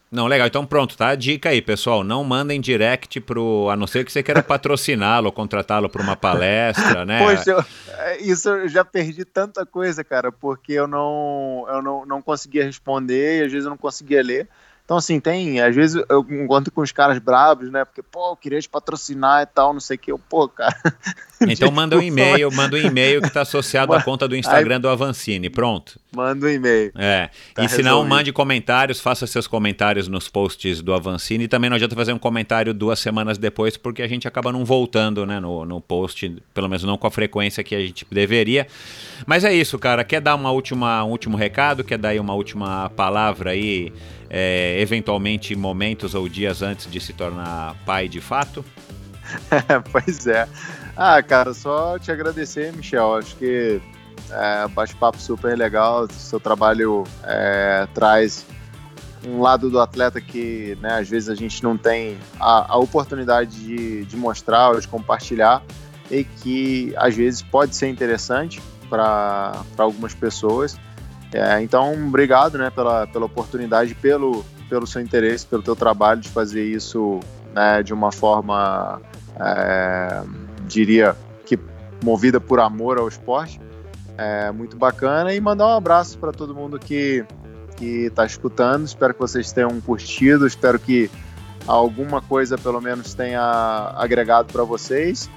Não, 0.09 0.25
legal. 0.25 0.47
Então 0.47 0.65
pronto, 0.65 0.95
tá? 0.95 1.13
Dica 1.15 1.49
aí, 1.49 1.61
pessoal. 1.61 2.03
Não 2.03 2.23
mandem 2.23 2.61
direct 2.61 3.19
pro. 3.19 3.69
A 3.69 3.75
não 3.75 3.85
ser 3.85 4.05
que 4.05 4.11
você 4.11 4.23
queira 4.23 4.41
patrociná-lo, 4.41 5.31
contratá-lo 5.33 5.89
para 5.89 6.01
uma 6.01 6.15
palestra, 6.15 7.03
né? 7.05 7.19
Poxa, 7.19 7.51
eu, 7.51 7.65
é, 7.97 8.17
isso 8.21 8.49
eu 8.49 8.69
já 8.69 8.85
perdi 8.85 9.25
tanta 9.25 9.65
coisa, 9.65 10.03
cara, 10.03 10.31
porque 10.31 10.71
eu 10.71 10.87
não, 10.87 11.65
eu 11.67 11.81
não, 11.81 12.05
não 12.05 12.21
conseguia 12.21 12.63
responder 12.63 13.39
e 13.39 13.45
às 13.45 13.51
vezes 13.51 13.65
eu 13.65 13.69
não 13.69 13.77
conseguia 13.77 14.23
ler. 14.23 14.47
Então, 14.87 14.95
assim, 14.95 15.19
tem, 15.19 15.59
às 15.59 15.75
vezes 15.75 16.01
eu 16.07 16.25
encontro 16.29 16.71
com 16.71 16.79
os 16.79 16.93
caras 16.93 17.19
bravos, 17.19 17.69
né? 17.69 17.83
Porque, 17.83 18.01
pô, 18.01 18.31
eu 18.31 18.37
queria 18.37 18.61
te 18.61 18.69
patrocinar 18.69 19.43
e 19.43 19.45
tal, 19.45 19.73
não 19.73 19.81
sei 19.81 19.97
o 19.97 19.99
que. 19.99 20.09
Eu, 20.13 20.17
pô, 20.17 20.47
cara. 20.47 20.73
Então 21.39 21.71
manda 21.71 21.95
um 21.95 22.01
e-mail, 22.01 22.51
manda 22.51 22.75
um 22.75 22.79
e-mail 22.79 23.21
que 23.21 23.27
está 23.27 23.41
associado 23.41 23.93
à 23.93 24.01
conta 24.01 24.27
do 24.27 24.35
Instagram 24.35 24.77
Aí, 24.77 24.81
do 24.81 24.89
Avancini. 24.89 25.51
Pronto. 25.51 25.99
Manda 26.11 26.47
um 26.47 26.49
e-mail. 26.49 26.91
É. 26.95 27.29
Tá 27.53 27.63
e 27.63 27.69
se 27.69 27.83
não, 27.83 28.03
mande 28.03 28.33
comentários, 28.33 28.99
faça 28.99 29.27
seus 29.27 29.45
comentários 29.45 30.07
nos 30.07 30.27
posts 30.27 30.81
do 30.81 30.95
Avancini. 30.95 31.43
E 31.43 31.47
também 31.47 31.69
não 31.69 31.75
adianta 31.75 31.95
fazer 31.95 32.11
um 32.11 32.17
comentário 32.17 32.73
duas 32.73 32.97
semanas 32.97 33.37
depois, 33.37 33.77
porque 33.77 34.01
a 34.01 34.07
gente 34.07 34.27
acaba 34.27 34.51
não 34.51 34.65
voltando 34.65 35.27
né, 35.27 35.39
no, 35.39 35.63
no 35.63 35.79
post, 35.79 36.41
pelo 36.55 36.67
menos 36.67 36.83
não 36.83 36.97
com 36.97 37.05
a 37.05 37.11
frequência 37.11 37.63
que 37.63 37.75
a 37.75 37.79
gente 37.79 38.03
deveria. 38.09 38.65
Mas 39.27 39.43
é 39.43 39.53
isso, 39.53 39.77
cara. 39.77 40.03
Quer 40.03 40.21
dar 40.21 40.33
uma 40.33 40.49
última, 40.49 41.03
um 41.03 41.11
último 41.11 41.37
recado? 41.37 41.83
Quer 41.83 41.99
dar 41.99 42.09
aí 42.09 42.19
uma 42.19 42.33
última 42.33 42.89
palavra 42.89 43.51
aí? 43.51 43.93
É, 44.29 44.79
eventualmente 44.79 45.55
momentos 45.55 46.13
ou 46.15 46.27
dias 46.27 46.61
antes 46.61 46.89
de 46.89 46.99
se 46.99 47.13
tornar 47.13 47.75
pai 47.85 48.07
de 48.07 48.21
fato? 48.21 48.63
pois 49.91 50.27
é. 50.27 50.47
Ah, 50.95 51.21
cara, 51.21 51.53
só 51.53 51.99
te 51.99 52.11
agradecer, 52.11 52.73
Michel. 52.73 53.15
Acho 53.15 53.35
que 53.35 53.81
é, 54.31 54.67
bate-papo 54.69 55.19
super 55.19 55.57
legal. 55.57 56.07
Seu 56.11 56.39
trabalho 56.39 57.03
é, 57.23 57.87
traz 57.93 58.45
um 59.25 59.41
lado 59.41 59.69
do 59.69 59.79
atleta 59.79 60.21
que 60.21 60.77
né, 60.81 60.99
às 60.99 61.09
vezes 61.09 61.29
a 61.29 61.35
gente 61.35 61.63
não 61.63 61.77
tem 61.77 62.17
a, 62.39 62.73
a 62.73 62.77
oportunidade 62.77 63.51
de, 63.59 64.05
de, 64.05 64.15
mostrar 64.15 64.69
ou 64.69 64.79
de 64.79 64.87
compartilhar 64.87 65.63
e 66.09 66.23
que 66.23 66.93
às 66.97 67.15
vezes 67.15 67.41
pode 67.41 67.75
ser 67.75 67.89
interessante 67.89 68.61
para 68.89 69.63
algumas 69.77 70.13
pessoas. 70.13 70.77
É, 71.33 71.61
então, 71.61 71.93
obrigado 72.07 72.57
né, 72.57 72.69
pela, 72.69 73.05
pela 73.07 73.25
oportunidade, 73.25 73.93
pelo, 73.95 74.45
pelo 74.69 74.87
seu 74.87 75.01
interesse, 75.01 75.45
pelo 75.45 75.61
teu 75.61 75.75
trabalho 75.75 76.21
de 76.21 76.29
fazer 76.29 76.63
isso 76.63 77.19
né, 77.53 77.83
de 77.83 77.93
uma 77.93 78.11
forma, 78.11 79.01
é, 79.39 80.23
diria 80.65 81.15
que 81.45 81.59
movida 82.03 82.39
por 82.39 82.59
amor 82.59 82.97
ao 82.97 83.07
esporte. 83.07 83.59
É 84.17 84.51
muito 84.51 84.77
bacana 84.77 85.33
e 85.33 85.39
mandar 85.39 85.67
um 85.67 85.77
abraço 85.77 86.17
para 86.17 86.31
todo 86.31 86.55
mundo 86.55 86.79
que 86.79 87.23
que 87.77 88.07
está 88.07 88.25
escutando. 88.25 88.85
Espero 88.85 89.13
que 89.13 89.19
vocês 89.19 89.51
tenham 89.51 89.79
curtido. 89.79 90.45
Espero 90.45 90.79
que 90.79 91.09
alguma 91.65 92.21
coisa 92.21 92.57
pelo 92.57 92.81
menos 92.81 93.13
tenha 93.13 93.93
agregado 93.95 94.51
para 94.51 94.63
vocês. 94.63 95.29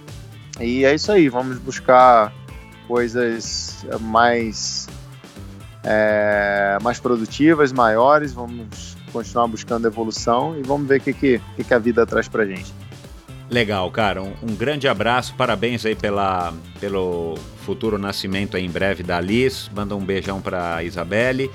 E 0.59 0.85
é 0.85 0.95
isso 0.95 1.13
aí. 1.13 1.29
Vamos 1.29 1.59
buscar 1.59 2.33
coisas 2.89 3.87
mais 4.01 4.89
é, 5.85 6.79
mais 6.83 7.01
produtivas, 7.01 7.73
maiores, 7.73 8.33
vamos 8.33 8.97
continuar 9.13 9.47
buscando 9.47 9.87
evolução 9.87 10.57
e 10.59 10.63
vamos 10.63 10.87
ver 10.87 11.01
o 11.01 11.03
que, 11.03 11.13
que, 11.13 11.41
que 11.67 11.75
a 11.75 11.79
vida 11.79 12.07
traz 12.07 12.29
pra 12.29 12.45
gente. 12.45 12.73
Legal, 13.51 13.91
cara. 13.91 14.23
Um, 14.23 14.33
um, 14.43 14.55
grande 14.55 14.87
abraço, 14.87 15.35
parabéns 15.35 15.85
aí 15.85 15.97
pela, 15.97 16.55
pelo 16.79 17.35
futuro 17.65 17.99
nascimento 17.99 18.57
aí 18.57 18.65
em 18.65 18.71
breve 18.71 19.03
da 19.03 19.17
Alice. 19.17 19.69
Manda 19.75 19.97
um 19.97 20.05
beijão 20.05 20.41
pra 20.41 20.85
Isabelle. 20.85 21.51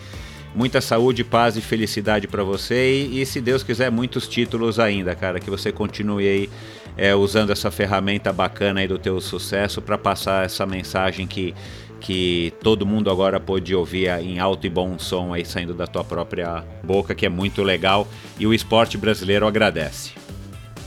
Muita 0.54 0.82
saúde, 0.82 1.24
paz 1.24 1.56
e 1.56 1.62
felicidade 1.62 2.28
para 2.28 2.44
você 2.44 2.94
e, 2.94 3.22
e, 3.22 3.26
se 3.26 3.42
Deus 3.42 3.62
quiser, 3.64 3.92
muitos 3.92 4.28
títulos 4.28 4.78
ainda, 4.78 5.16
cara. 5.16 5.40
Que 5.40 5.50
você 5.50 5.72
continue 5.72 6.28
aí 6.28 6.50
é, 6.98 7.16
usando 7.16 7.52
essa 7.52 7.72
ferramenta 7.72 8.32
bacana 8.34 8.82
aí 8.82 8.88
do 8.88 8.98
teu 8.98 9.20
sucesso 9.22 9.82
para 9.82 9.98
passar 9.98 10.46
essa 10.46 10.66
mensagem 10.66 11.26
que 11.26 11.54
que 11.96 12.54
todo 12.62 12.86
mundo 12.86 13.10
agora 13.10 13.40
pôde 13.40 13.74
ouvir 13.74 14.10
em 14.22 14.40
alto 14.40 14.68
e 14.68 14.70
bom 14.70 15.00
som 15.00 15.34
aí 15.34 15.46
saindo 15.46 15.74
da 15.74 15.88
tua 15.88 16.04
própria 16.04 16.64
boca, 16.84 17.16
que 17.16 17.26
é 17.26 17.30
muito 17.30 17.64
legal 17.64 18.08
e 18.40 18.46
o 18.46 18.54
esporte 18.54 18.98
brasileiro 18.98 19.48
agradece. 19.48 20.12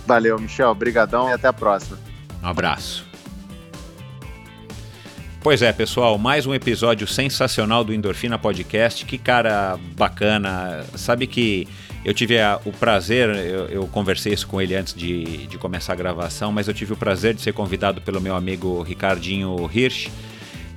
Valeu, 0.07 0.39
Michel, 0.39 0.75
brigadão 0.75 1.29
e 1.29 1.33
até 1.33 1.49
a 1.49 1.53
próxima. 1.53 1.99
Um 2.43 2.47
abraço. 2.47 3.07
Pois 5.41 5.63
é, 5.63 5.73
pessoal, 5.73 6.19
mais 6.19 6.47
um 6.47 6.55
episódio 6.55 7.07
sensacional 7.07 7.85
do 7.85 7.95
Endorfina 7.95 8.39
Podcast. 8.39 9.05
Que 9.05 9.17
cara 9.17 9.79
bacana. 9.97 10.85
Sabe 10.95 11.27
que 11.27 11.69
eu 12.05 12.13
tive 12.13 12.41
a, 12.41 12.61
o 12.65 12.73
prazer, 12.73 13.29
eu, 13.29 13.67
eu, 13.67 13.87
conversei 13.87 14.33
isso 14.33 14.47
com 14.47 14.61
ele 14.61 14.75
antes 14.75 14.95
de, 14.95 15.47
de 15.47 15.59
começar 15.59 15.93
a 15.93 15.97
gravação, 15.97 16.51
mas 16.51 16.69
eu 16.69 16.75
tive 16.75 16.93
o 16.93 16.97
prazer 16.97 17.35
de 17.35 17.41
ser 17.41 17.53
convidado 17.53 18.01
pelo 18.01 18.21
meu 18.21 18.35
amigo 18.35 18.83
Ricardinho 18.83 19.71
Hirsch 19.73 20.11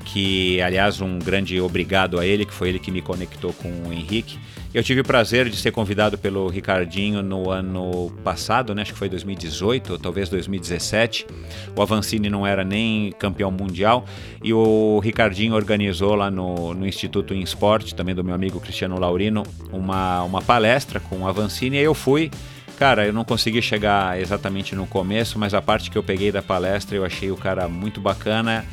que 0.06 0.61
aliás 0.61 1.02
um 1.02 1.19
grande 1.19 1.60
obrigado 1.60 2.19
a 2.19 2.26
ele, 2.26 2.45
que 2.45 2.53
foi 2.53 2.69
ele 2.69 2.80
que 2.80 2.91
me 2.91 3.02
conectou 3.02 3.53
com 3.53 3.69
o 3.88 3.94
Henrique. 3.94 4.38
Eu 4.73 4.82
tive 4.82 5.02
o 5.02 5.03
prazer 5.03 5.49
de 5.49 5.57
ser 5.57 5.72
convidado 5.72 6.18
pelo 6.18 6.48
Ricardinho 6.48 7.22
no 7.22 7.49
ano 7.49 8.10
passado, 8.23 8.73
né? 8.73 8.84
acho 8.84 8.94
que 8.94 8.98
foi 8.98 9.10
2018 9.10 9.94
ou 9.94 9.99
talvez 9.99 10.30
2017. 10.30 11.28
O 11.76 11.82
Avancini 11.82 12.30
não 12.30 12.48
era 12.48 12.64
nem 12.64 13.11
campeão 13.19 13.52
mundial 13.52 14.06
e 14.41 14.53
o 14.53 14.99
Ricardinho 14.99 15.56
organizou 15.56 16.15
lá 16.15 16.32
no, 16.32 16.73
no 16.73 16.88
Instituto 16.88 17.34
em 17.34 17.41
Esporte, 17.41 17.94
também 17.94 18.15
do 18.15 18.23
meu 18.23 18.34
amigo 18.34 18.61
Cristiano 18.61 18.98
Laurino, 18.98 19.44
uma, 19.73 20.23
uma 20.23 20.41
palestra 20.41 21.02
com 21.02 21.18
o 21.18 21.28
Avancini 21.28 21.76
e 21.76 21.82
eu 21.82 21.94
fui. 21.94 22.32
Cara, 22.80 23.06
eu 23.06 23.11
não 23.14 23.26
consegui 23.26 23.61
chegar 23.61 24.19
exatamente 24.19 24.73
no 24.73 24.88
começo, 24.88 25.38
mas 25.38 25.53
a 25.53 25.61
parte 25.61 25.91
que 25.91 25.98
eu 25.98 26.02
peguei 26.02 26.32
da 26.32 26.41
palestra 26.41 26.95
eu 26.95 27.06
achei 27.06 27.30
o 27.30 27.36
cara 27.36 27.68
muito 27.68 27.99
bacana 27.99 28.65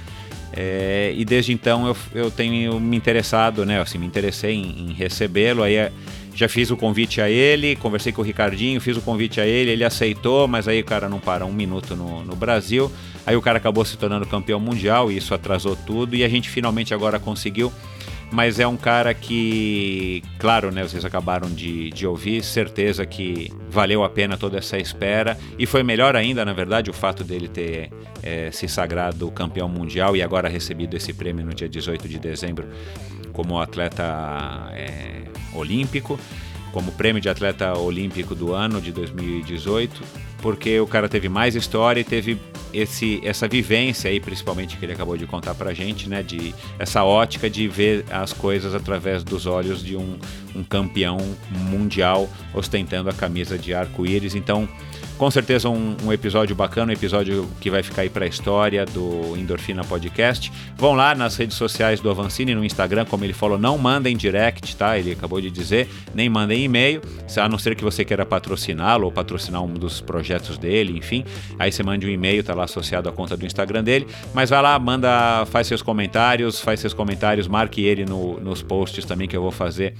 é, 0.52 1.12
e 1.16 1.24
desde 1.24 1.52
então 1.52 1.86
eu, 1.86 1.96
eu 2.14 2.30
tenho 2.30 2.80
me 2.80 2.96
interessado, 2.96 3.66
né? 3.66 3.80
Assim, 3.80 3.98
me 3.98 4.06
interessei 4.06 4.54
em, 4.54 4.90
em 4.90 4.92
recebê-lo. 4.92 5.62
Aí 5.62 5.76
é, 5.76 5.92
já 6.34 6.48
fiz 6.48 6.70
o 6.70 6.76
convite 6.76 7.20
a 7.20 7.28
ele, 7.28 7.76
conversei 7.76 8.12
com 8.12 8.22
o 8.22 8.24
Ricardinho, 8.24 8.80
fiz 8.80 8.96
o 8.96 9.02
convite 9.02 9.40
a 9.40 9.46
ele, 9.46 9.70
ele 9.70 9.84
aceitou, 9.84 10.46
mas 10.46 10.68
aí 10.68 10.80
o 10.80 10.84
cara 10.84 11.08
não 11.08 11.18
para 11.18 11.44
um 11.44 11.52
minuto 11.52 11.94
no, 11.96 12.24
no 12.24 12.36
Brasil. 12.36 12.90
Aí 13.26 13.36
o 13.36 13.42
cara 13.42 13.58
acabou 13.58 13.84
se 13.84 13.96
tornando 13.96 14.24
campeão 14.24 14.58
mundial 14.58 15.12
e 15.12 15.16
isso 15.16 15.34
atrasou 15.34 15.76
tudo. 15.76 16.16
E 16.16 16.24
a 16.24 16.28
gente 16.28 16.48
finalmente 16.48 16.94
agora 16.94 17.18
conseguiu 17.18 17.72
mas 18.30 18.60
é 18.60 18.66
um 18.66 18.76
cara 18.76 19.14
que, 19.14 20.22
claro, 20.38 20.70
né, 20.70 20.82
vocês 20.82 21.04
acabaram 21.04 21.48
de, 21.48 21.90
de 21.90 22.06
ouvir, 22.06 22.42
certeza 22.42 23.06
que 23.06 23.50
valeu 23.70 24.04
a 24.04 24.08
pena 24.08 24.36
toda 24.36 24.58
essa 24.58 24.76
espera. 24.76 25.36
E 25.58 25.64
foi 25.64 25.82
melhor 25.82 26.14
ainda, 26.14 26.44
na 26.44 26.52
verdade, 26.52 26.90
o 26.90 26.92
fato 26.92 27.24
dele 27.24 27.48
ter 27.48 27.90
é, 28.22 28.50
se 28.50 28.68
sagrado 28.68 29.30
campeão 29.30 29.68
mundial 29.68 30.14
e 30.14 30.22
agora 30.22 30.48
recebido 30.48 30.96
esse 30.96 31.12
prêmio 31.12 31.44
no 31.44 31.54
dia 31.54 31.68
18 31.68 32.06
de 32.06 32.18
dezembro 32.18 32.68
como 33.32 33.60
atleta 33.60 34.04
é, 34.72 35.22
olímpico, 35.54 36.18
como 36.72 36.92
prêmio 36.92 37.22
de 37.22 37.28
atleta 37.28 37.78
olímpico 37.78 38.34
do 38.34 38.52
ano 38.52 38.80
de 38.80 38.92
2018, 38.92 40.02
porque 40.40 40.78
o 40.80 40.86
cara 40.86 41.08
teve 41.08 41.28
mais 41.28 41.54
história 41.54 42.00
e 42.00 42.04
teve 42.04 42.38
esse, 42.72 43.20
essa 43.24 43.48
vivência 43.48 44.10
aí, 44.10 44.20
principalmente 44.20 44.76
que 44.76 44.84
ele 44.84 44.92
acabou 44.92 45.16
de 45.16 45.26
contar 45.26 45.54
pra 45.54 45.72
gente, 45.74 46.08
né? 46.08 46.22
De 46.22 46.54
essa 46.78 47.02
ótica 47.02 47.48
de 47.48 47.66
ver 47.66 48.04
as 48.10 48.32
coisas 48.32 48.74
através 48.74 49.24
dos 49.24 49.46
olhos 49.46 49.82
de 49.82 49.96
um, 49.96 50.18
um 50.54 50.62
campeão 50.62 51.18
mundial 51.50 52.28
ostentando 52.54 53.08
a 53.08 53.12
camisa 53.12 53.58
de 53.58 53.74
arco-íris. 53.74 54.34
Então, 54.34 54.68
com 55.18 55.30
certeza 55.30 55.68
um, 55.68 55.96
um, 56.04 56.12
episódio 56.12 56.54
bacana, 56.54 56.92
um 56.92 56.94
episódio 56.94 57.48
que 57.60 57.68
vai 57.68 57.82
ficar 57.82 58.02
aí 58.02 58.08
para 58.08 58.24
a 58.24 58.28
história 58.28 58.86
do 58.86 59.36
Endorfina 59.36 59.82
Podcast. 59.82 60.52
Vão 60.76 60.94
lá 60.94 61.12
nas 61.12 61.36
redes 61.36 61.56
sociais 61.56 62.00
do 62.00 62.08
Avancini, 62.08 62.54
no 62.54 62.64
Instagram, 62.64 63.04
como 63.04 63.24
ele 63.24 63.32
falou, 63.32 63.58
não 63.58 63.76
mandem 63.76 64.16
direct, 64.16 64.76
tá? 64.76 64.96
Ele 64.96 65.12
acabou 65.12 65.40
de 65.40 65.50
dizer, 65.50 65.88
nem 66.14 66.28
mandem 66.28 66.62
e-mail, 66.62 67.02
a 67.36 67.48
não 67.48 67.58
ser 67.58 67.74
que 67.74 67.82
você 67.82 68.04
queira 68.04 68.24
patrociná-lo 68.24 69.06
ou 69.06 69.12
patrocinar 69.12 69.62
um 69.62 69.74
dos 69.74 70.00
projetos 70.00 70.56
dele, 70.56 70.96
enfim. 70.96 71.24
Aí 71.58 71.72
você 71.72 71.82
mande 71.82 72.06
um 72.06 72.10
e-mail, 72.10 72.44
tá 72.44 72.54
lá 72.54 72.64
associado 72.64 73.08
à 73.08 73.12
conta 73.12 73.36
do 73.36 73.44
Instagram 73.44 73.82
dele. 73.82 74.06
Mas 74.32 74.50
vai 74.50 74.62
lá, 74.62 74.78
manda, 74.78 75.44
faz 75.46 75.66
seus 75.66 75.82
comentários, 75.82 76.60
faz 76.60 76.78
seus 76.78 76.94
comentários, 76.94 77.48
marque 77.48 77.84
ele 77.84 78.04
no, 78.04 78.38
nos 78.38 78.62
posts 78.62 79.04
também 79.04 79.26
que 79.26 79.36
eu 79.36 79.42
vou 79.42 79.50
fazer 79.50 79.94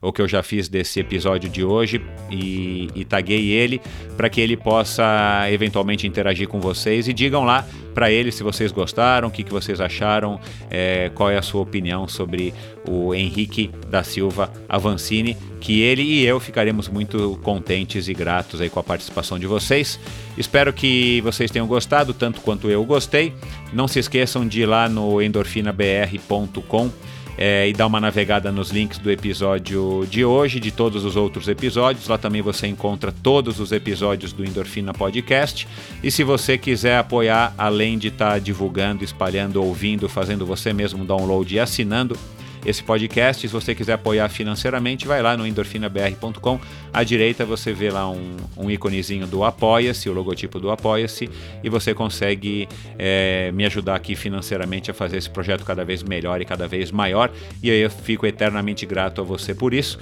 o 0.00 0.12
que 0.12 0.20
eu 0.20 0.28
já 0.28 0.42
fiz 0.42 0.68
desse 0.68 1.00
episódio 1.00 1.48
de 1.48 1.64
hoje 1.64 2.00
e, 2.30 2.88
e 2.94 3.04
taguei 3.04 3.50
ele 3.50 3.80
para 4.16 4.28
que 4.28 4.40
ele 4.40 4.56
possa 4.56 5.46
eventualmente 5.50 6.06
interagir 6.06 6.48
com 6.48 6.60
vocês 6.60 7.08
e 7.08 7.12
digam 7.12 7.44
lá 7.44 7.66
para 7.94 8.10
ele 8.10 8.32
se 8.32 8.42
vocês 8.42 8.72
gostaram, 8.72 9.28
o 9.28 9.30
que, 9.30 9.44
que 9.44 9.52
vocês 9.52 9.80
acharam, 9.80 10.40
é, 10.70 11.10
qual 11.14 11.30
é 11.30 11.36
a 11.36 11.42
sua 11.42 11.60
opinião 11.60 12.08
sobre 12.08 12.52
o 12.88 13.14
Henrique 13.14 13.70
da 13.88 14.02
Silva 14.02 14.50
Avancini, 14.68 15.36
que 15.60 15.80
ele 15.80 16.02
e 16.02 16.24
eu 16.24 16.40
ficaremos 16.40 16.88
muito 16.88 17.38
contentes 17.42 18.08
e 18.08 18.14
gratos 18.14 18.60
aí 18.60 18.68
com 18.68 18.80
a 18.80 18.82
participação 18.82 19.38
de 19.38 19.46
vocês. 19.46 20.00
Espero 20.36 20.72
que 20.72 21.20
vocês 21.20 21.50
tenham 21.50 21.66
gostado, 21.66 22.12
tanto 22.12 22.40
quanto 22.40 22.68
eu 22.68 22.84
gostei. 22.84 23.32
Não 23.72 23.86
se 23.86 23.98
esqueçam 23.98 24.46
de 24.46 24.62
ir 24.62 24.66
lá 24.66 24.88
no 24.88 25.22
endorfinabr.com 25.22 26.90
é, 27.36 27.68
e 27.68 27.72
dar 27.72 27.86
uma 27.86 28.00
navegada 28.00 28.52
nos 28.52 28.70
links 28.70 28.98
do 28.98 29.10
episódio 29.10 30.06
de 30.08 30.24
hoje, 30.24 30.60
de 30.60 30.70
todos 30.70 31.04
os 31.04 31.16
outros 31.16 31.48
episódios. 31.48 32.08
Lá 32.08 32.18
também 32.18 32.42
você 32.42 32.66
encontra 32.66 33.12
todos 33.12 33.58
os 33.58 33.72
episódios 33.72 34.32
do 34.32 34.44
Endorfina 34.44 34.92
Podcast. 34.92 35.66
E 36.02 36.10
se 36.10 36.22
você 36.22 36.58
quiser 36.58 36.98
apoiar, 36.98 37.54
além 37.56 37.98
de 37.98 38.08
estar 38.08 38.32
tá 38.32 38.38
divulgando, 38.38 39.04
espalhando, 39.04 39.62
ouvindo, 39.62 40.08
fazendo 40.08 40.44
você 40.44 40.72
mesmo 40.72 41.04
download 41.04 41.54
e 41.54 41.60
assinando, 41.60 42.16
esse 42.64 42.82
podcast. 42.82 43.46
Se 43.46 43.52
você 43.52 43.74
quiser 43.74 43.94
apoiar 43.94 44.28
financeiramente, 44.28 45.06
vai 45.06 45.22
lá 45.22 45.36
no 45.36 45.46
endorfinabr.com. 45.46 46.60
À 46.92 47.02
direita 47.02 47.44
você 47.44 47.72
vê 47.72 47.90
lá 47.90 48.08
um, 48.08 48.36
um 48.56 48.70
íconezinho 48.70 49.26
do 49.26 49.44
Apoia-se, 49.44 50.08
o 50.08 50.12
logotipo 50.12 50.58
do 50.60 50.70
Apoia-se, 50.70 51.30
e 51.62 51.68
você 51.68 51.94
consegue 51.94 52.68
é, 52.98 53.50
me 53.52 53.64
ajudar 53.64 53.96
aqui 53.96 54.14
financeiramente 54.14 54.90
a 54.90 54.94
fazer 54.94 55.16
esse 55.16 55.30
projeto 55.30 55.64
cada 55.64 55.84
vez 55.84 56.02
melhor 56.02 56.40
e 56.40 56.44
cada 56.44 56.66
vez 56.68 56.90
maior. 56.90 57.30
E 57.62 57.70
aí 57.70 57.80
eu 57.80 57.90
fico 57.90 58.26
eternamente 58.26 58.86
grato 58.86 59.20
a 59.20 59.24
você 59.24 59.54
por 59.54 59.74
isso. 59.74 59.98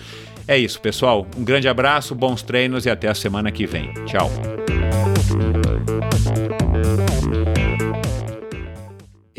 É 0.46 0.58
isso, 0.58 0.80
pessoal. 0.80 1.26
Um 1.36 1.44
grande 1.44 1.68
abraço, 1.68 2.14
bons 2.14 2.42
treinos 2.42 2.86
e 2.86 2.90
até 2.90 3.08
a 3.08 3.14
semana 3.14 3.52
que 3.52 3.66
vem. 3.66 3.92
Tchau. 4.06 4.30